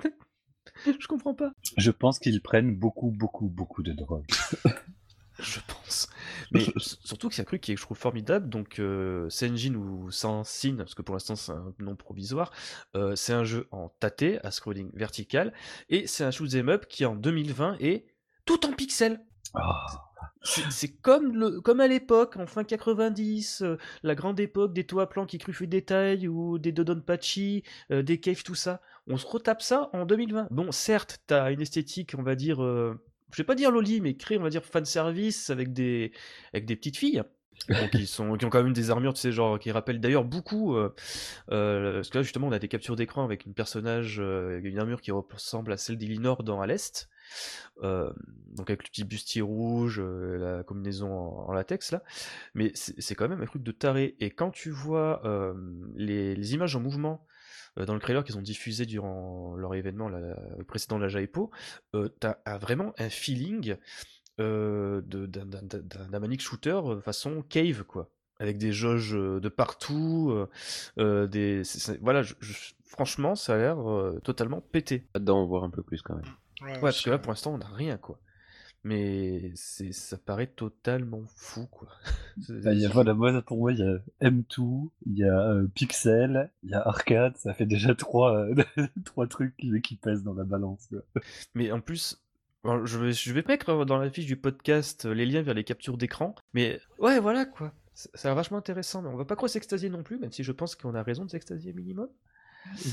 je 1.00 1.06
comprends 1.06 1.34
pas. 1.34 1.52
Je 1.76 1.90
pense 1.90 2.18
qu'ils 2.18 2.40
prennent 2.40 2.76
beaucoup, 2.76 3.10
beaucoup, 3.10 3.48
beaucoup 3.48 3.82
de 3.82 3.92
drogue. 3.92 4.26
Je 5.42 5.60
pense. 5.68 6.08
Mais 6.50 6.64
surtout 6.76 7.28
que 7.28 7.34
c'est 7.34 7.42
un 7.42 7.46
truc 7.46 7.60
qui 7.60 7.72
est, 7.72 7.76
je 7.76 7.82
trouve 7.82 7.96
formidable. 7.96 8.48
Donc, 8.48 8.78
euh, 8.78 9.28
Senjin 9.30 9.74
ou 9.74 10.10
Sensin, 10.10 10.76
parce 10.76 10.94
que 10.94 11.02
pour 11.02 11.14
l'instant 11.14 11.36
c'est 11.36 11.52
un 11.52 11.74
nom 11.78 11.96
provisoire, 11.96 12.50
euh, 12.96 13.14
c'est 13.14 13.32
un 13.32 13.44
jeu 13.44 13.68
en 13.70 13.88
tâté, 14.00 14.38
à 14.44 14.50
scrolling 14.50 14.90
vertical, 14.94 15.52
et 15.88 16.06
c'est 16.06 16.24
un 16.24 16.30
shoot'em 16.30 16.68
up 16.68 16.86
qui 16.88 17.04
en 17.04 17.14
2020 17.14 17.76
est 17.80 18.06
tout 18.44 18.66
en 18.66 18.72
pixels. 18.72 19.20
Ah, 19.54 19.86
C'est 20.42 20.96
comme, 21.00 21.36
le, 21.36 21.60
comme 21.60 21.80
à 21.80 21.86
l'époque, 21.86 22.36
en 22.36 22.46
fin 22.46 22.64
90, 22.64 23.62
euh, 23.62 23.76
la 24.02 24.14
grande 24.14 24.40
époque 24.40 24.72
des 24.72 24.84
toits 24.84 25.08
plans 25.08 25.26
qui 25.26 25.38
cruffent 25.38 25.62
détail 25.62 26.28
ou 26.28 26.58
des 26.58 26.72
Dodonpachi, 26.72 27.62
euh, 27.90 28.02
des 28.02 28.20
caves, 28.20 28.42
tout 28.42 28.54
ça. 28.54 28.80
On 29.06 29.16
se 29.16 29.26
retape 29.26 29.62
ça 29.62 29.90
en 29.92 30.04
2020. 30.06 30.48
Bon, 30.50 30.72
certes, 30.72 31.20
t'as 31.26 31.52
une 31.52 31.60
esthétique, 31.60 32.14
on 32.16 32.22
va 32.22 32.34
dire, 32.34 32.62
euh, 32.62 33.00
je 33.32 33.42
vais 33.42 33.46
pas 33.46 33.54
dire 33.54 33.70
loli, 33.70 34.00
mais 34.00 34.14
créé, 34.14 34.38
on 34.38 34.42
va 34.42 34.50
dire, 34.50 34.64
fan 34.64 34.84
service 34.84 35.50
avec 35.50 35.72
des, 35.72 36.12
avec 36.52 36.66
des 36.66 36.76
petites 36.76 36.96
filles. 36.96 37.22
Sont, 38.06 38.36
qui 38.36 38.44
ont 38.44 38.50
quand 38.50 38.62
même 38.62 38.72
des 38.72 38.90
armures, 38.90 39.14
tu 39.14 39.20
sais, 39.20 39.32
genre, 39.32 39.58
qui 39.58 39.70
rappellent 39.70 40.00
d'ailleurs 40.00 40.24
beaucoup. 40.24 40.76
euh, 40.76 40.94
euh, 41.50 41.94
parce 41.94 42.08
que 42.10 42.18
là, 42.18 42.22
justement, 42.22 42.48
on 42.48 42.52
a 42.52 42.58
des 42.58 42.68
captures 42.68 42.96
d'écran 42.96 43.24
avec 43.24 43.44
une 43.46 43.54
personnage, 43.54 44.18
euh, 44.20 44.60
une 44.62 44.78
armure 44.78 45.00
qui 45.00 45.10
ressemble 45.10 45.72
à 45.72 45.76
celle 45.76 45.98
d'Elinor 45.98 46.42
dans 46.42 46.60
À 46.60 46.66
l'Est. 46.66 47.08
Donc 47.82 48.70
avec 48.70 48.82
le 48.82 48.88
petit 48.88 49.04
bustier 49.04 49.42
rouge, 49.42 50.00
la 50.00 50.62
combinaison 50.62 51.12
en, 51.12 51.52
latex 51.52 51.92
là, 51.92 52.02
mais 52.54 52.72
c'est 52.74 53.14
quand 53.14 53.28
même 53.28 53.42
un 53.42 53.46
truc 53.46 53.62
de 53.62 53.70
taré. 53.70 54.16
Et 54.18 54.30
quand 54.30 54.50
tu 54.50 54.70
vois 54.70 55.22
les, 55.94 56.54
images 56.54 56.74
en 56.74 56.80
mouvement 56.80 57.26
dans 57.86 57.94
le 57.94 58.00
trailer 58.00 58.24
qu'ils 58.24 58.36
ont 58.38 58.42
diffusé 58.42 58.86
durant 58.86 59.54
leur 59.56 59.74
événement 59.74 60.08
la, 60.08 60.36
précédent 60.66 60.98
la 60.98 61.08
Jaipo, 61.08 61.50
euh, 61.94 62.08
t'as 62.20 62.36
un- 62.46 62.58
vraiment 62.58 62.92
un 62.98 63.08
feeling 63.08 63.76
euh, 64.40 65.00
de- 65.04 65.26
d'un 65.26 65.46
d'un- 65.46 65.62
d'un- 65.62 66.08
d'un 66.08 66.18
manic 66.20 66.40
shooter 66.40 66.70
euh, 66.84 67.00
façon 67.00 67.42
cave 67.42 67.84
quoi, 67.84 68.08
avec 68.38 68.56
des 68.58 68.72
jauges 68.72 69.14
euh, 69.16 69.40
de 69.40 69.48
partout, 69.48 70.30
euh, 70.30 70.48
euh, 70.98 71.26
des 71.26 71.62
voilà, 72.00 72.22
je- 72.22 72.34
je- 72.40 72.72
franchement 72.84 73.34
ça 73.34 73.54
a 73.54 73.58
l'air 73.58 73.90
euh, 73.90 74.20
totalement 74.22 74.60
pété. 74.60 75.06
Là-dedans, 75.14 75.42
on 75.42 75.46
voit 75.46 75.64
un 75.64 75.70
peu 75.70 75.82
plus 75.82 76.02
quand 76.02 76.14
même. 76.14 76.24
Ouais, 76.62 76.72
Ouais, 76.74 76.80
parce 76.80 77.02
que 77.02 77.10
là, 77.10 77.18
pour 77.18 77.30
l'instant, 77.30 77.52
on 77.54 77.58
n'a 77.58 77.66
rien, 77.68 77.96
quoi. 77.98 78.18
Mais 78.84 79.50
c'est, 79.54 79.92
ça 79.92 80.16
paraît 80.16 80.46
totalement 80.46 81.22
fou, 81.36 81.66
quoi. 81.66 81.88
C'est- 82.40 82.60
bah, 82.62 82.72
il 82.72 82.80
y 82.80 82.86
a- 82.86 82.88
voilà, 82.88 83.12
moi, 83.14 83.42
pour 83.42 83.58
moi, 83.58 83.72
il 83.72 83.80
y 83.80 83.82
a 83.82 83.98
M2, 84.30 84.88
il 85.06 85.18
y 85.18 85.24
a 85.24 85.50
euh, 85.50 85.66
Pixel, 85.74 86.50
il 86.62 86.70
y 86.70 86.74
a 86.74 86.86
Arcade, 86.86 87.36
ça 87.36 87.52
fait 87.54 87.66
déjà 87.66 87.94
trois, 87.94 88.36
euh, 88.36 88.54
trois 89.04 89.26
trucs 89.26 89.56
qui, 89.56 89.80
qui 89.82 89.96
pèsent 89.96 90.22
dans 90.22 90.34
la 90.34 90.44
balance. 90.44 90.88
Mais 91.54 91.72
en 91.72 91.80
plus, 91.80 92.22
je 92.64 92.98
vais, 92.98 93.12
je 93.12 93.32
vais 93.32 93.44
mettre 93.46 93.84
dans 93.84 93.98
la 93.98 94.10
fiche 94.10 94.26
du 94.26 94.36
podcast 94.36 95.06
euh, 95.06 95.12
les 95.12 95.26
liens 95.26 95.42
vers 95.42 95.54
les 95.54 95.64
captures 95.64 95.96
d'écran. 95.98 96.34
Mais 96.54 96.80
ouais, 96.98 97.18
voilà, 97.20 97.44
quoi. 97.46 97.72
Ça 97.94 98.08
ça 98.14 98.28
a 98.28 98.30
l'air 98.30 98.36
vachement 98.36 98.58
intéressant, 98.58 99.02
mais 99.02 99.08
on 99.08 99.16
va 99.16 99.24
pas 99.24 99.34
trop 99.34 99.48
s'extasier 99.48 99.88
non 99.90 100.04
plus, 100.04 100.18
même 100.18 100.30
si 100.30 100.44
je 100.44 100.52
pense 100.52 100.76
qu'on 100.76 100.94
a 100.94 101.02
raison 101.02 101.24
de 101.24 101.30
s'extasier 101.30 101.72
minimum. 101.72 102.08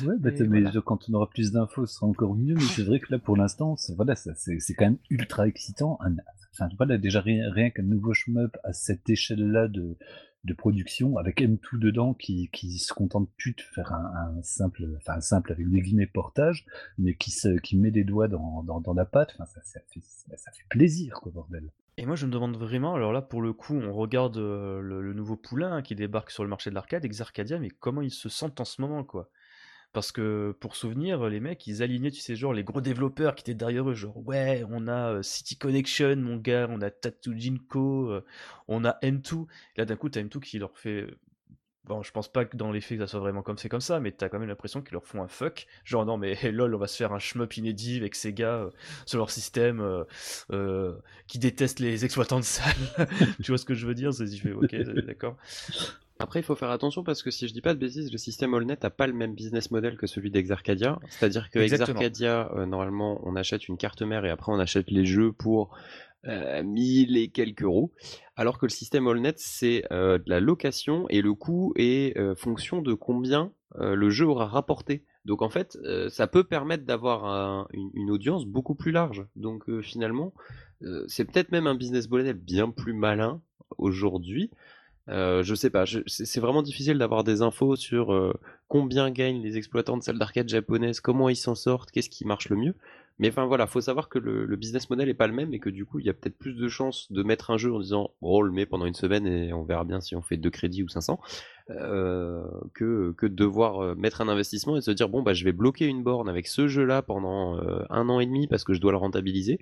Ouais, 0.03 0.15
bah, 0.19 0.31
mais 0.49 0.61
voilà. 0.61 0.81
quand 0.85 1.09
on 1.09 1.13
aura 1.13 1.29
plus 1.29 1.51
d'infos, 1.51 1.85
ce 1.85 1.95
sera 1.95 2.07
encore 2.07 2.35
mieux. 2.35 2.55
Mais 2.55 2.61
c'est 2.61 2.83
vrai 2.83 2.99
que 2.99 3.11
là, 3.11 3.19
pour 3.19 3.37
l'instant, 3.37 3.75
c'est 3.77 3.95
voilà, 3.95 4.15
quand 4.15 4.85
même 4.85 4.97
ultra 5.09 5.47
excitant. 5.47 5.97
Un- 6.01 6.15
Enfin, 6.57 6.69
voilà, 6.77 6.97
déjà 6.97 7.19
rien, 7.19 7.51
rien 7.51 7.69
qu'un 7.69 7.83
nouveau 7.83 8.13
shmup 8.13 8.55
à 8.63 8.71
cette 8.71 9.09
échelle-là 9.09 9.67
de, 9.67 9.97
de 10.45 10.53
production, 10.53 11.17
avec 11.17 11.41
M2 11.41 11.77
dedans, 11.77 12.13
qui, 12.13 12.49
qui 12.53 12.79
se 12.79 12.93
contente 12.93 13.29
plus 13.35 13.53
de 13.55 13.61
faire 13.61 13.91
un, 13.91 14.37
un 14.37 14.41
simple, 14.41 14.85
enfin 14.95 15.15
un 15.17 15.21
simple 15.21 15.51
avec 15.51 15.69
des 15.69 15.81
guillemets 15.81 16.07
portage, 16.07 16.65
mais 16.97 17.13
qui 17.15 17.31
se, 17.31 17.59
qui 17.59 17.77
met 17.77 17.91
des 17.91 18.05
doigts 18.05 18.29
dans, 18.29 18.63
dans, 18.63 18.79
dans 18.79 18.93
la 18.93 19.03
pâte. 19.03 19.31
Enfin, 19.33 19.45
ça, 19.47 19.59
ça 19.65 19.81
fait, 19.91 19.99
ça 20.37 20.51
fait 20.53 20.63
plaisir, 20.69 21.19
quoi, 21.21 21.33
bordel. 21.33 21.69
Et 21.97 22.05
moi, 22.05 22.15
je 22.15 22.25
me 22.25 22.31
demande 22.31 22.55
vraiment, 22.55 22.95
alors 22.95 23.11
là, 23.11 23.21
pour 23.21 23.41
le 23.41 23.51
coup, 23.51 23.75
on 23.75 23.91
regarde 23.93 24.37
euh, 24.37 24.79
le, 24.79 25.01
le 25.01 25.13
nouveau 25.13 25.35
poulain 25.35 25.81
qui 25.81 25.93
débarque 25.95 26.31
sur 26.31 26.43
le 26.43 26.49
marché 26.49 26.69
de 26.69 26.75
l'arcade, 26.75 27.03
Exarcadia, 27.03 27.59
mais 27.59 27.69
comment 27.69 28.01
ils 28.01 28.11
se 28.11 28.29
sentent 28.29 28.61
en 28.61 28.65
ce 28.65 28.81
moment, 28.81 29.03
quoi? 29.03 29.29
Parce 29.95 30.11
que, 30.11 30.53
pour 30.59 30.75
souvenir, 30.75 31.29
les 31.29 31.39
mecs, 31.39 31.65
ils 31.67 31.81
alignaient, 31.81 32.11
tu 32.11 32.19
sais, 32.19 32.35
genre, 32.35 32.51
les 32.51 32.65
gros 32.65 32.81
développeurs 32.81 33.33
qui 33.33 33.43
étaient 33.43 33.53
derrière 33.53 33.89
eux, 33.89 33.93
genre, 33.93 34.17
ouais, 34.27 34.65
on 34.69 34.89
a 34.89 35.13
euh, 35.13 35.23
City 35.23 35.57
Connection, 35.57 36.17
mon 36.17 36.35
gars, 36.35 36.67
on 36.69 36.81
a 36.81 36.91
Tattoo 36.91 37.31
euh, 37.31 38.21
on 38.67 38.83
a 38.83 38.97
M2. 39.01 39.45
Et 39.77 39.79
là, 39.79 39.85
d'un 39.85 39.95
coup, 39.95 40.09
t'as 40.09 40.21
M2 40.21 40.41
qui 40.41 40.59
leur 40.59 40.77
fait... 40.77 41.07
Bon, 41.85 42.03
je 42.03 42.11
pense 42.11 42.27
pas 42.27 42.43
que 42.43 42.57
dans 42.57 42.73
les 42.73 42.81
faits, 42.81 42.99
ça 42.99 43.07
soit 43.07 43.21
vraiment 43.21 43.41
comme 43.41 43.57
c'est 43.57 43.69
comme 43.69 43.79
ça, 43.79 44.01
mais 44.01 44.11
t'as 44.11 44.27
quand 44.27 44.39
même 44.39 44.49
l'impression 44.49 44.81
qu'ils 44.81 44.95
leur 44.95 45.05
font 45.05 45.23
un 45.23 45.29
fuck. 45.29 45.65
Genre, 45.85 46.05
non, 46.05 46.17
mais 46.17 46.35
lol, 46.51 46.75
on 46.75 46.77
va 46.77 46.87
se 46.87 46.97
faire 46.97 47.13
un 47.13 47.19
shmup 47.19 47.55
inédit 47.55 47.95
avec 47.95 48.15
ces 48.15 48.33
gars 48.33 48.55
euh, 48.55 48.71
sur 49.05 49.19
leur 49.19 49.29
système 49.29 49.79
euh, 49.79 50.03
euh, 50.51 50.93
qui 51.27 51.39
détestent 51.39 51.79
les 51.79 52.03
exploitants 52.03 52.39
de 52.39 52.43
salles. 52.43 52.73
tu 53.41 53.51
vois 53.51 53.57
ce 53.57 53.63
que 53.65 53.75
je 53.75 53.87
veux 53.87 53.95
dire? 53.95 54.13
C'est 54.13 54.25
ok, 54.51 54.75
d'accord. 55.05 55.37
Après, 56.19 56.39
il 56.39 56.43
faut 56.43 56.55
faire 56.55 56.69
attention 56.69 57.03
parce 57.03 57.21
que 57.23 57.29
si 57.31 57.47
je 57.47 57.53
dis 57.53 57.61
pas 57.61 57.73
de 57.73 57.79
bêtises, 57.79 58.11
le 58.11 58.17
système 58.17 58.53
AllNet 58.53 58.77
n'a 58.83 58.89
pas 58.89 59.05
le 59.07 59.13
même 59.13 59.33
business 59.35 59.69
model 59.71 59.97
que 59.97 60.07
celui 60.07 60.31
d'Exarcadia. 60.31 60.99
C'est-à-dire 61.09 61.49
que 61.49 61.59
Exactement. 61.59 61.99
Exarcadia, 61.99 62.51
euh, 62.55 62.65
normalement, 62.65 63.19
on 63.23 63.35
achète 63.35 63.67
une 63.67 63.77
carte 63.77 64.01
mère 64.01 64.25
et 64.25 64.29
après 64.29 64.51
on 64.51 64.59
achète 64.59 64.89
les 64.91 65.05
jeux 65.05 65.33
pour 65.33 65.75
euh, 66.27 66.63
1000 66.63 67.17
et 67.17 67.27
quelques 67.27 67.63
euros, 67.63 67.91
alors 68.35 68.57
que 68.57 68.65
le 68.65 68.71
système 68.71 69.07
AllNet 69.07 69.33
c'est 69.37 69.83
euh, 69.91 70.17
de 70.17 70.23
la 70.27 70.39
location 70.39 71.05
et 71.09 71.21
le 71.21 71.33
coût 71.35 71.73
est 71.75 72.17
euh, 72.17 72.33
fonction 72.33 72.81
de 72.81 72.93
combien 72.93 73.51
euh, 73.75 73.93
le 73.93 74.09
jeu 74.09 74.25
aura 74.25 74.47
rapporté. 74.47 75.03
Donc 75.25 75.41
en 75.41 75.49
fait, 75.49 75.77
euh, 75.83 76.09
ça 76.09 76.25
peut 76.27 76.43
permettre 76.43 76.85
d'avoir 76.85 77.25
un- 77.25 77.67
une, 77.73 77.89
une 77.93 78.09
audience 78.09 78.45
beaucoup 78.45 78.73
plus 78.75 78.91
large. 78.91 79.25
Donc 79.35 79.69
euh, 79.69 79.81
finalement, 79.81 80.33
euh, 80.83 81.03
c'est 81.07 81.25
peut-être 81.25 81.51
même 81.51 81.67
un 81.67 81.75
business 81.75 82.09
model 82.09 82.33
bien 82.37 82.71
plus 82.71 82.93
malin 82.93 83.41
aujourd'hui. 83.77 84.49
Euh, 85.09 85.43
je 85.43 85.53
sais 85.53 85.69
pas, 85.69 85.85
c'est 86.07 86.39
vraiment 86.39 86.63
difficile 86.63 86.97
d'avoir 86.97 87.23
des 87.23 87.41
infos 87.41 87.75
sur 87.75 88.11
euh, 88.11 88.33
combien 88.67 89.11
gagnent 89.11 89.41
les 89.41 89.55
exploitants 89.57 89.97
de 89.97 90.03
salles 90.03 90.17
d'arcade 90.17 90.49
japonaises, 90.49 90.99
comment 90.99 91.29
ils 91.29 91.35
s'en 91.35 91.53
sortent, 91.53 91.91
qu'est-ce 91.91 92.09
qui 92.09 92.25
marche 92.25 92.49
le 92.49 92.55
mieux. 92.55 92.75
Mais 93.17 93.29
enfin 93.29 93.45
voilà, 93.45 93.65
faut 93.65 93.79
savoir 93.79 94.09
que 94.09 94.19
le, 94.19 94.55
business 94.57 94.89
model 94.89 95.07
est 95.07 95.13
pas 95.13 95.27
le 95.27 95.33
même 95.33 95.53
et 95.53 95.59
que 95.59 95.69
du 95.69 95.85
coup 95.85 95.99
il 95.99 96.05
y 96.05 96.09
a 96.09 96.13
peut-être 96.13 96.37
plus 96.37 96.53
de 96.53 96.67
chances 96.67 97.11
de 97.11 97.23
mettre 97.23 97.49
un 97.49 97.57
jeu 97.57 97.73
en 97.73 97.79
disant 97.79 98.11
oh, 98.21 98.39
on 98.39 98.41
le 98.41 98.51
met 98.51 98.65
pendant 98.65 98.85
une 98.85 98.93
semaine 98.93 99.25
et 99.25 99.53
on 99.53 99.63
verra 99.63 99.85
bien 99.85 100.01
si 100.01 100.15
on 100.15 100.21
fait 100.21 100.35
deux 100.35 100.49
crédits 100.49 100.83
ou 100.83 100.89
500 100.89 101.19
euh, 101.69 102.43
que, 102.73 103.13
que 103.13 103.25
de 103.25 103.33
devoir 103.33 103.79
euh, 103.79 103.95
mettre 103.95 104.19
un 104.19 104.27
investissement 104.27 104.75
et 104.75 104.81
se 104.81 104.91
dire 104.91 105.07
bon 105.07 105.23
bah 105.23 105.33
je 105.33 105.45
vais 105.45 105.53
bloquer 105.53 105.85
une 105.85 106.03
borne 106.03 106.27
avec 106.27 106.47
ce 106.47 106.67
jeu 106.67 106.83
là 106.83 107.01
pendant 107.01 107.57
euh, 107.57 107.85
un 107.89 108.09
an 108.09 108.19
et 108.19 108.25
demi 108.25 108.47
parce 108.47 108.65
que 108.65 108.73
je 108.73 108.81
dois 108.81 108.91
le 108.91 108.97
rentabiliser. 108.97 109.59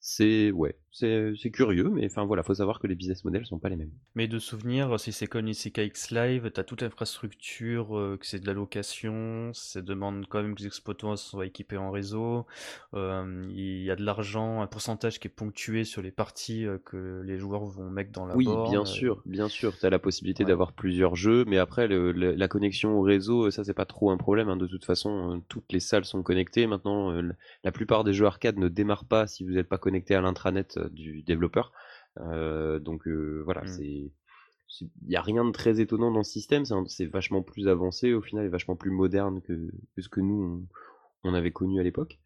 C'est 0.00 0.50
ouais, 0.50 0.76
c'est 0.98 1.50
curieux, 1.50 1.88
mais 1.90 2.06
enfin 2.06 2.24
voilà, 2.24 2.42
faut 2.42 2.54
savoir 2.54 2.78
que 2.80 2.86
les 2.86 2.94
business 2.96 3.24
models 3.24 3.46
sont 3.46 3.58
pas 3.58 3.68
les 3.68 3.76
mêmes. 3.76 3.92
Mais 4.14 4.28
de 4.28 4.38
souvenir, 4.38 4.98
si 4.98 5.12
c'est 5.12 5.26
comme 5.26 5.46
Isekai 5.46 5.86
X 5.86 6.10
Live, 6.10 6.50
t'as 6.50 6.64
toute 6.64 6.80
l'infrastructure, 6.80 7.98
euh, 7.98 8.16
que 8.16 8.24
c'est 8.26 8.40
de 8.40 8.46
la 8.46 8.54
location, 8.54 9.52
ça 9.52 9.82
demande 9.82 10.26
quand 10.28 10.42
même 10.42 10.54
que 10.54 10.60
les 10.60 10.66
exploitants 10.66 11.16
soient 11.16 11.44
équipés 11.46 11.76
en 11.76 11.90
réseau, 11.90 12.46
euh, 12.94 13.46
il 13.50 13.82
y 13.82 13.90
a 13.90 13.96
de 13.96 14.02
l'argent, 14.04 14.62
un 14.62 14.66
pourcentage 14.66 15.20
qui 15.20 15.28
est 15.28 15.30
ponctué 15.30 15.84
sur 15.84 16.00
les 16.02 16.12
parties 16.12 16.64
euh, 16.64 16.78
que 16.78 17.20
les 17.26 17.38
joueurs 17.38 17.66
vont 17.66 17.90
mettre 17.90 18.10
dans 18.12 18.24
la 18.26 18.34
Oui, 18.34 18.56
bien 18.56 18.84
sûr, 18.84 19.22
bien 19.24 19.48
sûr, 19.48 19.78
tu 19.78 19.86
as 19.86 19.90
la 19.90 20.00
possibilité 20.00 20.44
Ouais. 20.44 20.44
d'avoir 20.44 20.72
plusieurs 20.72 21.14
jeux, 21.14 21.44
mais 21.46 21.58
après 21.58 21.86
le- 21.86 22.10
le- 22.12 22.32
la 22.34 22.48
connexion 22.48 22.98
au 22.98 23.00
réseau, 23.02 23.50
ça 23.52 23.62
c'est 23.64 23.72
pas 23.72 23.86
trop 23.86 24.10
un 24.10 24.16
problème. 24.16 24.48
hein. 24.48 24.56
De 24.56 24.66
toute 24.66 24.84
façon, 24.84 25.42
toutes 25.48 25.72
les 25.72 25.78
salles 25.80 26.04
sont 26.04 26.22
connectées. 26.24 26.66
Maintenant, 26.66 27.12
la 27.62 27.72
plupart 27.72 28.02
des 28.04 28.12
jeux 28.12 28.26
arcade 28.26 28.58
ne 28.58 28.68
démarrent 28.68 29.06
pas 29.06 29.26
si 29.28 29.44
vous 29.44 29.52
n'êtes 29.52 29.68
pas 29.68 29.78
connecté 29.78 30.14
à 30.16 30.20
l'intranet 30.20 30.76
du 30.90 31.22
développeur. 31.22 31.72
Euh, 32.18 32.78
donc 32.78 33.06
euh, 33.08 33.42
voilà, 33.44 33.62
Mm. 33.64 33.68
c'est 33.68 34.12
il 34.82 35.08
n'y 35.08 35.16
a 35.16 35.22
rien 35.22 35.44
de 35.44 35.52
très 35.52 35.80
étonnant 35.80 36.10
dans 36.10 36.24
ce 36.24 36.32
système, 36.32 36.64
c'est 36.88 37.06
vachement 37.06 37.40
plus 37.40 37.68
avancé 37.68 38.12
au 38.12 38.20
final 38.20 38.44
et 38.46 38.48
vachement 38.48 38.74
plus 38.74 38.90
moderne 38.90 39.40
que, 39.42 39.70
que 39.94 40.02
ce 40.02 40.08
que 40.08 40.20
nous 40.20 40.66
on, 41.22 41.30
on 41.30 41.34
avait 41.34 41.52
connu 41.52 41.78
à 41.78 41.84
l'époque. 41.84 42.18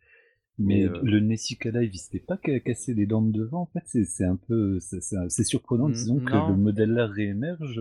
Mais 0.58 0.84
euh, 0.84 1.00
le 1.02 1.20
Nessica 1.20 1.70
Live, 1.70 1.90
il 1.92 1.98
s'était 1.98 2.18
pas 2.18 2.38
ca- 2.44 2.60
cassé 2.60 2.94
les 2.94 3.06
dents 3.06 3.22
de 3.22 3.30
devant, 3.32 3.62
en 3.62 3.66
fait. 3.66 3.82
C'est- 4.04 4.24
un 4.24 4.36
peu, 4.36 4.78
c'est- 4.80 5.00
surprenant, 5.44 5.88
disons, 5.90 6.18
que 6.18 6.30
le 6.50 6.56
modèle 6.56 6.90
là 6.92 7.06
réémerge. 7.06 7.78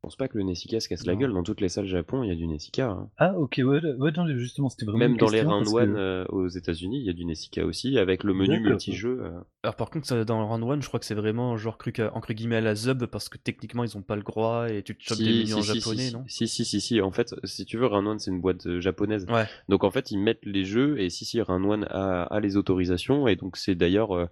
Je 0.00 0.06
pense 0.06 0.16
pas 0.16 0.28
que 0.28 0.38
le 0.38 0.44
Nessica 0.44 0.80
se 0.80 0.88
casse 0.88 1.04
la 1.04 1.14
gueule. 1.14 1.34
Dans 1.34 1.42
toutes 1.42 1.60
les 1.60 1.68
salles 1.68 1.84
Japon, 1.84 2.22
il 2.24 2.30
y 2.30 2.32
a 2.32 2.34
du 2.34 2.46
Nessica. 2.46 2.88
hein. 2.88 3.10
Ah, 3.18 3.34
ok, 3.36 3.60
ouais, 3.62 3.80
ouais, 3.98 4.10
non, 4.16 4.26
justement, 4.38 4.70
c'était 4.70 4.86
vraiment 4.86 4.98
Même 5.00 5.10
une 5.12 5.16
dans 5.18 5.28
les 5.28 5.42
round 5.42 5.64
parce 5.66 5.74
one 5.74 5.92
que- 5.92 5.98
euh, 5.98 6.24
aux 6.30 6.48
États-Unis, 6.48 7.00
il 7.00 7.04
y 7.04 7.10
a 7.10 7.12
du 7.12 7.26
Nessica 7.26 7.66
aussi, 7.66 7.98
avec 7.98 8.24
le 8.24 8.32
menu 8.32 8.60
multijeu. 8.60 9.20
euh. 9.22 9.38
Alors 9.62 9.76
par 9.76 9.90
contre, 9.90 10.06
ça, 10.06 10.24
dans 10.24 10.38
le 10.38 10.46
round 10.46 10.64
1, 10.64 10.80
je 10.80 10.88
crois 10.88 11.00
que 11.00 11.04
c'est 11.04 11.14
vraiment 11.14 11.58
genre 11.58 11.76
cru 11.76 11.92
qu'à- 11.92 12.10
entre 12.14 12.32
guillemets 12.32 12.56
à 12.56 12.60
la 12.62 12.74
zub 12.74 13.04
parce 13.04 13.28
que 13.28 13.36
techniquement 13.36 13.84
ils 13.84 13.98
ont 13.98 14.00
pas 14.02 14.16
le 14.16 14.22
droit 14.22 14.70
et 14.70 14.82
tu 14.82 14.96
te 14.96 15.02
chopes 15.04 15.18
Si, 15.18 15.24
des 15.24 15.32
menus 15.32 15.48
si, 15.48 15.52
en 15.52 15.60
si, 15.60 15.80
japonais, 15.80 16.06
si, 16.08 16.12
non? 16.14 16.24
Si, 16.26 16.48
si, 16.48 16.64
si, 16.64 16.80
si. 16.80 17.00
En 17.02 17.10
fait, 17.10 17.34
si 17.44 17.66
tu 17.66 17.76
veux, 17.76 17.84
Round 17.86 18.08
One, 18.08 18.18
c'est 18.18 18.30
une 18.30 18.40
boîte 18.40 18.66
euh, 18.66 18.80
japonaise. 18.80 19.26
Ouais. 19.28 19.44
Donc 19.68 19.84
en 19.84 19.90
fait, 19.90 20.10
ils 20.10 20.18
mettent 20.18 20.46
les 20.46 20.64
jeux 20.64 20.98
et 20.98 21.10
si, 21.10 21.26
si, 21.26 21.42
Round 21.42 21.66
One 21.66 21.84
a, 21.90 22.22
a 22.22 22.40
les 22.40 22.56
autorisations 22.56 23.28
et 23.28 23.36
donc 23.36 23.58
c'est 23.58 23.74
d'ailleurs, 23.74 24.16
euh, 24.16 24.26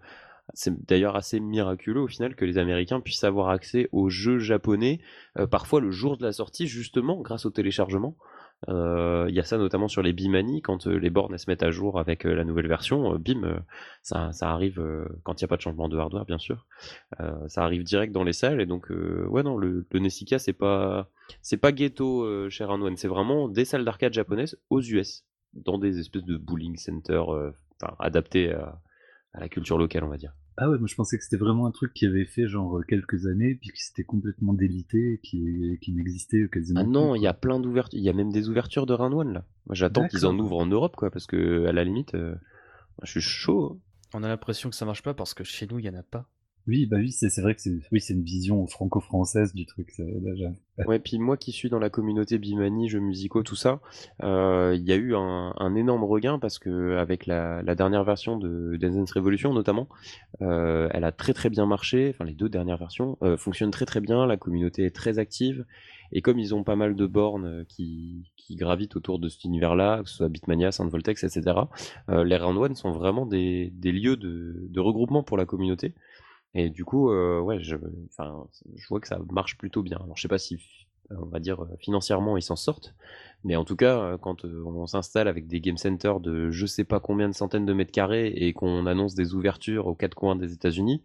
c'est 0.54 0.86
d'ailleurs 0.86 1.16
assez 1.16 1.40
miraculeux 1.40 2.00
au 2.00 2.08
final 2.08 2.34
que 2.34 2.44
les 2.44 2.58
Américains 2.58 3.00
puissent 3.00 3.24
avoir 3.24 3.48
accès 3.48 3.88
aux 3.92 4.08
jeux 4.08 4.38
japonais, 4.38 5.00
euh, 5.38 5.46
parfois 5.46 5.80
le 5.80 5.90
jour 5.90 6.16
de 6.16 6.24
la 6.24 6.32
sortie, 6.32 6.66
justement 6.66 7.20
grâce 7.20 7.46
au 7.46 7.50
téléchargement. 7.50 8.16
Euh, 8.68 9.26
Il 9.28 9.34
y 9.34 9.40
a 9.40 9.44
ça 9.44 9.56
notamment 9.56 9.88
sur 9.88 10.02
les 10.02 10.12
Bimani, 10.12 10.62
quand 10.62 10.86
euh, 10.86 10.96
les 10.96 11.10
bornes 11.10 11.36
se 11.38 11.48
mettent 11.48 11.62
à 11.62 11.70
jour 11.70 12.00
avec 12.00 12.24
la 12.24 12.44
nouvelle 12.44 12.66
version, 12.66 13.16
bim, 13.18 13.62
ça, 14.02 14.30
arrive 14.42 14.82
quand 15.22 15.40
il 15.40 15.44
n'y 15.44 15.46
a 15.46 15.48
pas 15.48 15.56
de 15.56 15.62
changement 15.62 15.88
de 15.88 15.96
hardware, 15.96 16.24
bien 16.24 16.38
sûr. 16.38 16.66
Ça 17.46 17.62
arrive 17.62 17.84
direct 17.84 18.12
dans 18.12 18.24
les 18.24 18.32
salles 18.32 18.60
et 18.60 18.66
donc 18.66 18.90
ouais 18.90 19.42
non, 19.42 19.56
le, 19.56 19.86
le 19.90 19.98
Nessica 20.00 20.38
c'est 20.38 20.52
pas 20.52 21.08
c'est 21.42 21.56
pas 21.56 21.72
ghetto 21.72 22.26
Round 22.60 22.82
One, 22.82 22.96
c'est 22.96 23.08
vraiment 23.08 23.48
des 23.48 23.64
salles 23.64 23.84
d'arcade 23.84 24.12
japonaises 24.12 24.58
aux 24.70 24.80
US, 24.80 25.24
dans 25.54 25.78
des 25.78 25.98
espèces 25.98 26.24
de 26.24 26.36
bowling 26.36 26.76
centers, 26.76 27.32
euh, 27.34 27.52
enfin 27.80 27.94
adaptés 27.98 28.52
à, 28.52 28.80
à 29.38 29.40
la 29.40 29.48
culture 29.48 29.78
locale, 29.78 30.02
on 30.04 30.08
va 30.08 30.16
dire. 30.18 30.34
Ah 30.56 30.68
ouais, 30.68 30.78
moi 30.78 30.88
je 30.88 30.94
pensais 30.96 31.16
que 31.16 31.22
c'était 31.24 31.36
vraiment 31.36 31.66
un 31.66 31.70
truc 31.70 31.94
qui 31.94 32.04
avait 32.06 32.24
fait 32.24 32.48
genre 32.48 32.80
quelques 32.88 33.26
années, 33.26 33.54
puis 33.54 33.70
qui 33.70 33.82
s'était 33.82 34.02
complètement 34.02 34.52
délité, 34.52 35.20
qui, 35.22 35.78
qui 35.80 35.92
n'existait 35.92 36.48
quasiment 36.52 36.80
Ah 36.80 36.84
plus, 36.84 36.92
non, 36.92 37.14
il 37.14 37.22
y 37.22 37.28
a 37.28 37.34
plein 37.34 37.60
d'ouvertures, 37.60 37.98
il 37.98 38.04
y 38.04 38.08
a 38.08 38.12
même 38.12 38.32
des 38.32 38.48
ouvertures 38.48 38.84
de 38.84 38.92
Round 38.94 39.14
One 39.14 39.32
là. 39.32 39.44
Moi 39.66 39.74
j'attends 39.74 40.08
qu'ils 40.08 40.26
en 40.26 40.36
ouvrent 40.38 40.58
en 40.58 40.66
Europe 40.66 40.96
quoi, 40.96 41.10
parce 41.10 41.26
que 41.26 41.64
à 41.66 41.72
la 41.72 41.84
limite, 41.84 42.14
euh, 42.16 42.34
je 43.04 43.10
suis 43.12 43.20
chaud. 43.20 43.74
hein. 43.74 43.78
On 44.14 44.22
a 44.24 44.28
l'impression 44.28 44.68
que 44.70 44.74
ça 44.76 44.84
marche 44.84 45.02
pas 45.02 45.14
parce 45.14 45.34
que 45.34 45.44
chez 45.44 45.66
nous 45.70 45.78
il 45.78 45.84
y 45.84 45.88
en 45.88 45.94
a 45.94 46.02
pas. 46.02 46.26
Oui, 46.68 46.84
bah 46.84 46.98
oui, 46.98 47.12
c'est 47.12 47.40
vrai 47.40 47.54
que 47.54 47.62
c'est 47.62 47.80
oui, 47.90 48.00
une 48.10 48.22
vision 48.22 48.66
franco-française 48.66 49.54
du 49.54 49.64
truc. 49.64 49.90
Ouais, 50.86 50.98
puis 50.98 51.18
moi 51.18 51.38
qui 51.38 51.50
suis 51.50 51.70
dans 51.70 51.78
la 51.78 51.88
communauté 51.88 52.36
Bimani, 52.36 52.90
jeux 52.90 53.00
musicaux, 53.00 53.42
tout 53.42 53.56
ça, 53.56 53.80
euh, 54.22 54.76
il 54.76 54.84
y 54.84 54.92
a 54.92 54.96
eu 54.96 55.14
un, 55.16 55.74
énorme 55.74 56.04
regain 56.04 56.38
parce 56.38 56.58
que 56.58 56.96
avec 56.98 57.24
la, 57.24 57.62
dernière 57.74 58.04
version 58.04 58.36
de 58.36 58.76
Dance 58.76 59.12
Revolution 59.12 59.54
notamment, 59.54 59.88
euh, 60.42 60.88
elle 60.92 61.04
a 61.04 61.12
très 61.12 61.32
très 61.32 61.48
bien 61.48 61.64
marché. 61.64 62.10
Enfin, 62.10 62.26
les 62.26 62.34
deux 62.34 62.50
dernières 62.50 62.76
versions 62.76 63.16
euh, 63.22 63.38
fonctionnent 63.38 63.70
très 63.70 63.86
très 63.86 64.02
bien. 64.02 64.26
La 64.26 64.36
communauté 64.36 64.84
est 64.84 64.94
très 64.94 65.18
active 65.18 65.64
et 66.12 66.20
comme 66.20 66.38
ils 66.38 66.54
ont 66.54 66.64
pas 66.64 66.76
mal 66.76 66.96
de 66.96 67.06
bornes 67.06 67.64
qui, 67.66 68.30
gravitent 68.50 68.96
autour 68.96 69.18
de 69.18 69.28
cet 69.28 69.44
univers-là, 69.44 70.02
que 70.02 70.08
ce 70.08 70.16
soit 70.16 70.28
Bitmania, 70.30 70.72
Saint 70.72 70.88
Voltex, 70.88 71.22
etc. 71.22 71.54
les 72.08 72.36
Round 72.38 72.56
One 72.56 72.74
sont 72.74 72.92
vraiment 72.92 73.26
des, 73.26 73.70
lieux 73.82 74.16
de 74.16 74.80
regroupement 74.80 75.22
pour 75.22 75.36
la 75.36 75.44
communauté. 75.44 75.94
Et 76.54 76.70
du 76.70 76.84
coup, 76.84 77.10
euh, 77.10 77.40
ouais, 77.40 77.62
je, 77.62 77.76
enfin, 78.10 78.46
je 78.76 78.86
vois 78.88 79.00
que 79.00 79.08
ça 79.08 79.18
marche 79.30 79.58
plutôt 79.58 79.82
bien. 79.82 79.98
Alors, 80.02 80.16
je 80.16 80.22
sais 80.22 80.28
pas 80.28 80.38
si, 80.38 80.58
on 81.10 81.26
va 81.26 81.40
dire, 81.40 81.62
euh, 81.62 81.76
financièrement, 81.80 82.36
ils 82.36 82.42
s'en 82.42 82.56
sortent, 82.56 82.94
mais 83.44 83.54
en 83.56 83.64
tout 83.64 83.76
cas, 83.76 83.98
euh, 84.00 84.18
quand 84.18 84.44
on 84.44 84.86
s'installe 84.86 85.28
avec 85.28 85.46
des 85.46 85.60
game 85.60 85.76
centers 85.76 86.20
de 86.20 86.50
je 86.50 86.66
sais 86.66 86.84
pas 86.84 87.00
combien 87.00 87.28
de 87.28 87.34
centaines 87.34 87.66
de 87.66 87.72
mètres 87.74 87.92
carrés 87.92 88.28
et 88.28 88.52
qu'on 88.54 88.86
annonce 88.86 89.14
des 89.14 89.34
ouvertures 89.34 89.86
aux 89.86 89.94
quatre 89.94 90.14
coins 90.14 90.36
des 90.36 90.52
États-Unis, 90.52 91.02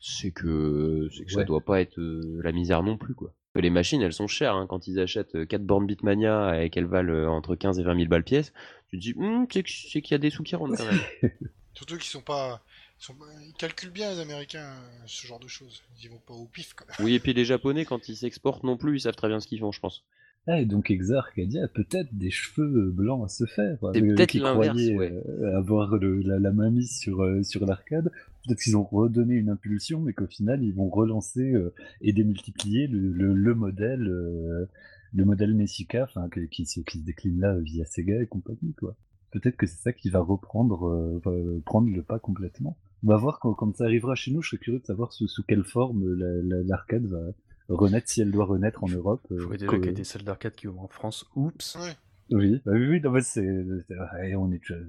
c'est 0.00 0.30
que, 0.30 1.08
c'est 1.16 1.24
que 1.24 1.32
ça 1.32 1.38
Ouais. 1.40 1.44
doit 1.44 1.60
pas 1.64 1.80
être 1.80 1.98
la 1.98 2.52
misère 2.52 2.82
non 2.82 2.96
plus, 2.96 3.14
quoi. 3.14 3.34
Les 3.54 3.70
machines, 3.70 4.00
elles 4.02 4.12
sont 4.12 4.28
chères, 4.28 4.54
hein, 4.54 4.66
quand 4.68 4.86
ils 4.86 5.00
achètent 5.00 5.34
euh, 5.34 5.44
4 5.44 5.64
bornes 5.64 5.86
Bitmania 5.86 6.62
et 6.62 6.70
qu'elles 6.70 6.86
valent 6.86 7.34
entre 7.34 7.56
15 7.56 7.78
et 7.80 7.82
20 7.82 7.96
000 7.96 8.08
balles 8.08 8.22
pièce, 8.22 8.52
tu 8.88 8.96
te 8.98 9.02
dis, 9.02 9.14
c'est 9.50 9.64
c'est 9.66 10.00
qu'il 10.02 10.12
y 10.12 10.14
a 10.14 10.18
des 10.18 10.30
sous 10.30 10.44
qui 10.44 10.54
rentrent 10.54 10.76
quand 10.76 10.84
même. 10.86 11.32
Surtout 11.74 11.94
qu'ils 11.96 12.04
sont 12.04 12.22
pas. 12.22 12.62
Ils, 13.00 13.04
sont... 13.04 13.14
ils 13.46 13.52
calculent 13.54 13.90
bien, 13.90 14.12
les 14.12 14.20
Américains, 14.20 14.66
euh, 14.70 15.02
ce 15.06 15.26
genre 15.26 15.38
de 15.40 15.48
choses. 15.48 15.82
Ils 16.02 16.10
vont 16.10 16.20
pas 16.26 16.34
au 16.34 16.46
pif, 16.46 16.74
quand 16.74 16.84
même. 16.86 16.96
Oui, 17.06 17.14
et 17.14 17.20
puis 17.20 17.32
les 17.32 17.44
Japonais, 17.44 17.84
quand 17.84 18.08
ils 18.08 18.16
s'exportent 18.16 18.64
non 18.64 18.76
plus, 18.76 18.96
ils 18.96 19.00
savent 19.00 19.14
très 19.16 19.28
bien 19.28 19.40
ce 19.40 19.46
qu'ils 19.46 19.60
font, 19.60 19.72
je 19.72 19.80
pense. 19.80 20.04
Ah, 20.46 20.60
et 20.60 20.64
donc 20.64 20.90
Exa 20.90 21.18
Arcadia 21.18 21.64
a 21.64 21.68
peut-être 21.68 22.08
des 22.16 22.30
cheveux 22.30 22.90
blancs 22.90 23.22
à 23.24 23.28
se 23.28 23.44
faire. 23.44 23.76
C'est 23.92 24.00
Eux 24.00 24.14
peut-être 24.14 24.32
l'inverse, 24.34 24.68
croyaient, 24.76 24.96
ouais. 24.96 25.12
euh, 25.28 25.58
avoir 25.58 25.96
le- 25.98 26.22
la, 26.22 26.38
la 26.38 26.52
main 26.52 26.70
mise 26.70 26.96
sur, 26.98 27.22
euh, 27.22 27.42
sur 27.42 27.66
l'arcade. 27.66 28.10
Peut-être 28.46 28.60
qu'ils 28.62 28.76
ont 28.76 28.84
redonné 28.84 29.34
une 29.34 29.50
impulsion, 29.50 30.00
mais 30.00 30.14
qu'au 30.14 30.26
final, 30.26 30.62
ils 30.64 30.72
vont 30.72 30.88
relancer 30.88 31.52
euh, 31.52 31.74
et 32.00 32.14
démultiplier 32.14 32.86
le, 32.86 33.12
le, 33.12 33.34
le 33.34 33.54
modèle, 33.54 34.08
euh, 34.08 34.64
le 35.12 35.24
modèle 35.26 35.54
Nessica, 35.54 36.08
qui, 36.50 36.64
se- 36.64 36.80
qui 36.80 36.98
se 37.00 37.04
décline 37.04 37.40
là 37.40 37.58
via 37.58 37.84
Sega 37.84 38.22
et 38.22 38.26
compagnie, 38.26 38.72
quoi. 38.78 38.96
Peut-être 39.30 39.56
que 39.58 39.66
c'est 39.66 39.82
ça 39.82 39.92
qui 39.92 40.08
va 40.08 40.20
reprendre, 40.20 40.86
euh, 40.88 41.20
va 41.22 41.32
prendre 41.66 41.90
le 41.94 42.02
pas 42.02 42.18
complètement. 42.18 42.78
On 43.04 43.08
va 43.08 43.16
voir 43.16 43.38
quand, 43.38 43.54
quand 43.54 43.76
ça 43.76 43.84
arrivera 43.84 44.14
chez 44.14 44.30
nous. 44.32 44.42
Je 44.42 44.50
serais 44.50 44.58
curieux 44.58 44.80
de 44.80 44.86
savoir 44.86 45.12
sous, 45.12 45.28
sous 45.28 45.42
quelle 45.44 45.64
forme 45.64 46.14
la- 46.14 46.42
la- 46.42 46.62
l'arcade 46.62 47.06
va 47.06 47.20
renaître, 47.68 48.08
si 48.08 48.20
elle 48.22 48.30
doit 48.32 48.44
renaître 48.46 48.82
en 48.82 48.88
Europe. 48.88 49.20
Il 49.30 49.36
euh, 49.36 49.40
faudrait 49.40 49.58
déjà 49.58 49.72
qu'il 49.76 49.84
y 49.84 49.88
ait 49.88 49.92
des 49.92 50.04
salles 50.04 50.22
d'arcade 50.24 50.54
qui 50.54 50.66
ouvrent 50.68 50.82
en 50.82 50.88
France. 50.88 51.26
Oups. 51.36 51.76
Ouais. 51.80 51.96
oui, 52.30 52.60
bah 52.66 52.72
oui, 52.74 52.86
oui, 52.88 53.00
non, 53.00 53.10
mais 53.12 53.20
c'est, 53.22 53.46
ouais, 53.46 54.34
on 54.36 54.50
est, 54.52 54.70
euh, 54.70 54.84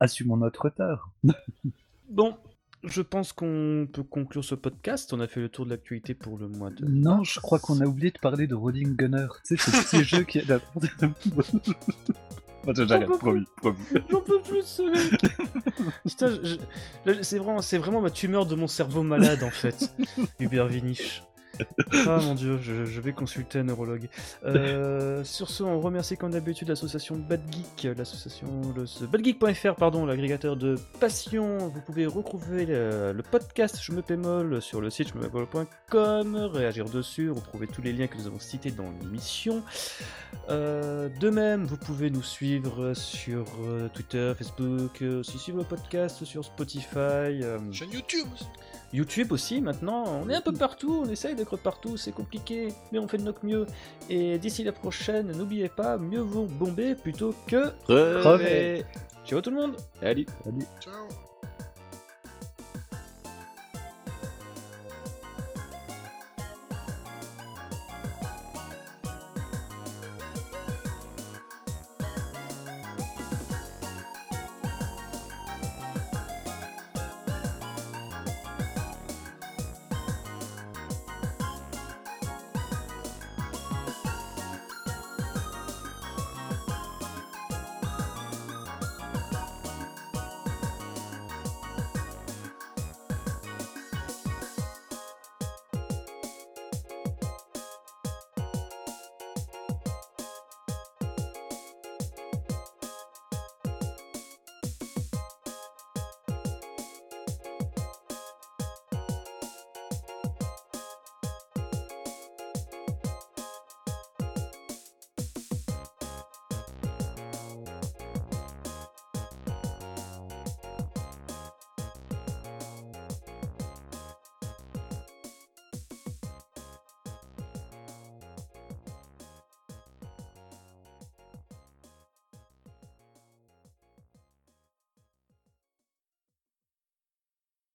assumons 0.00 0.36
notre 0.36 0.62
retard. 0.66 1.10
Bon, 2.10 2.36
je 2.84 3.00
pense 3.00 3.32
qu'on 3.32 3.88
peut 3.90 4.02
conclure 4.02 4.44
ce 4.44 4.54
podcast. 4.54 5.12
On 5.14 5.20
a 5.20 5.26
fait 5.26 5.40
le 5.40 5.48
tour 5.48 5.64
de 5.64 5.70
l'actualité 5.70 6.12
pour 6.12 6.36
le 6.36 6.48
mois 6.48 6.68
de. 6.70 6.84
Non, 6.84 7.24
je 7.24 7.40
crois 7.40 7.58
qu'on 7.58 7.80
a 7.80 7.86
oublié 7.86 8.10
de 8.10 8.18
parler 8.18 8.46
de 8.46 8.54
Rolling 8.54 8.94
Gunner. 8.94 9.26
Tu 9.46 9.56
sais, 9.56 9.70
ce 9.70 9.96
petit 9.96 10.04
jeu 10.16 10.22
qui 10.24 10.38
est 10.38 10.44
j'arrête, 12.72 13.06
peux 13.06 13.18
promis, 13.18 13.44
promis. 13.56 13.76
J'en 14.10 14.20
peux 14.20 14.40
plus 14.40 14.62
ce 14.64 14.82
mec. 14.82 15.20
C'est 17.22 17.38
vraiment, 17.38 17.62
c'est 17.62 17.78
vraiment 17.78 18.00
ma 18.00 18.10
tumeur 18.10 18.46
de 18.46 18.54
mon 18.54 18.66
cerveau 18.66 19.02
malade 19.02 19.42
en 19.42 19.50
fait. 19.50 19.94
Hubert 20.40 20.66
Vinich. 20.66 21.22
Ah 22.06 22.18
mon 22.22 22.34
dieu, 22.34 22.58
je, 22.60 22.84
je 22.84 23.00
vais 23.00 23.12
consulter 23.12 23.60
un 23.60 23.64
neurologue. 23.64 24.08
Euh, 24.44 25.22
sur 25.24 25.50
ce, 25.50 25.62
on 25.62 25.80
remercie 25.80 26.16
comme 26.16 26.32
d'habitude 26.32 26.68
l'association 26.68 27.16
Bad 27.16 27.40
Geek, 27.52 27.96
l'association 27.96 28.46
badgeek.fr, 29.10 29.74
pardon, 29.76 30.06
l'agrégateur 30.06 30.56
de 30.56 30.76
passion. 31.00 31.58
Vous 31.68 31.80
pouvez 31.80 32.06
retrouver 32.06 32.66
le, 32.66 33.12
le 33.12 33.22
podcast 33.22 33.78
Je 33.82 33.92
me 33.92 34.02
pémol 34.02 34.60
sur 34.60 34.80
le 34.80 34.90
site 34.90 35.08
je 35.14 35.18
me 35.18 36.46
réagir 36.46 36.86
dessus, 36.86 37.30
retrouver 37.30 37.66
tous 37.66 37.82
les 37.82 37.92
liens 37.92 38.06
que 38.06 38.16
nous 38.16 38.26
avons 38.26 38.38
cités 38.38 38.70
dans 38.70 38.90
l'émission. 39.02 39.62
Euh, 40.50 41.08
de 41.20 41.30
même, 41.30 41.64
vous 41.64 41.76
pouvez 41.76 42.10
nous 42.10 42.22
suivre 42.22 42.94
sur 42.94 43.46
euh, 43.62 43.88
Twitter, 43.88 44.32
Facebook, 44.36 45.02
aussi 45.02 45.38
suivre 45.38 45.58
le 45.58 45.64
podcast 45.64 46.24
sur 46.24 46.44
Spotify. 46.44 46.96
euh, 46.96 47.58
Chaîne 47.72 47.92
YouTube 47.92 48.26
aussi. 48.34 48.46
YouTube 48.94 49.32
aussi 49.32 49.60
maintenant, 49.60 50.04
on 50.24 50.30
est 50.30 50.34
un 50.34 50.40
peu 50.40 50.52
partout, 50.52 51.02
on 51.04 51.10
essaye 51.10 51.34
d'être 51.34 51.56
partout, 51.56 51.96
c'est 51.96 52.12
compliqué, 52.12 52.68
mais 52.92 52.98
on 53.00 53.08
fait 53.08 53.18
de 53.18 53.24
notre 53.24 53.44
mieux. 53.44 53.66
Et 54.08 54.38
d'ici 54.38 54.62
la 54.62 54.72
prochaine, 54.72 55.32
n'oubliez 55.36 55.68
pas, 55.68 55.98
mieux 55.98 56.20
vous 56.20 56.46
bomber 56.46 56.94
plutôt 56.94 57.34
que... 57.46 57.72
Crever. 57.86 58.84
Ciao 59.26 59.40
tout 59.40 59.50
le 59.50 59.56
monde 59.56 59.76
Salut 60.00 60.26
Salut. 60.44 60.66
Ciao. 60.80 61.23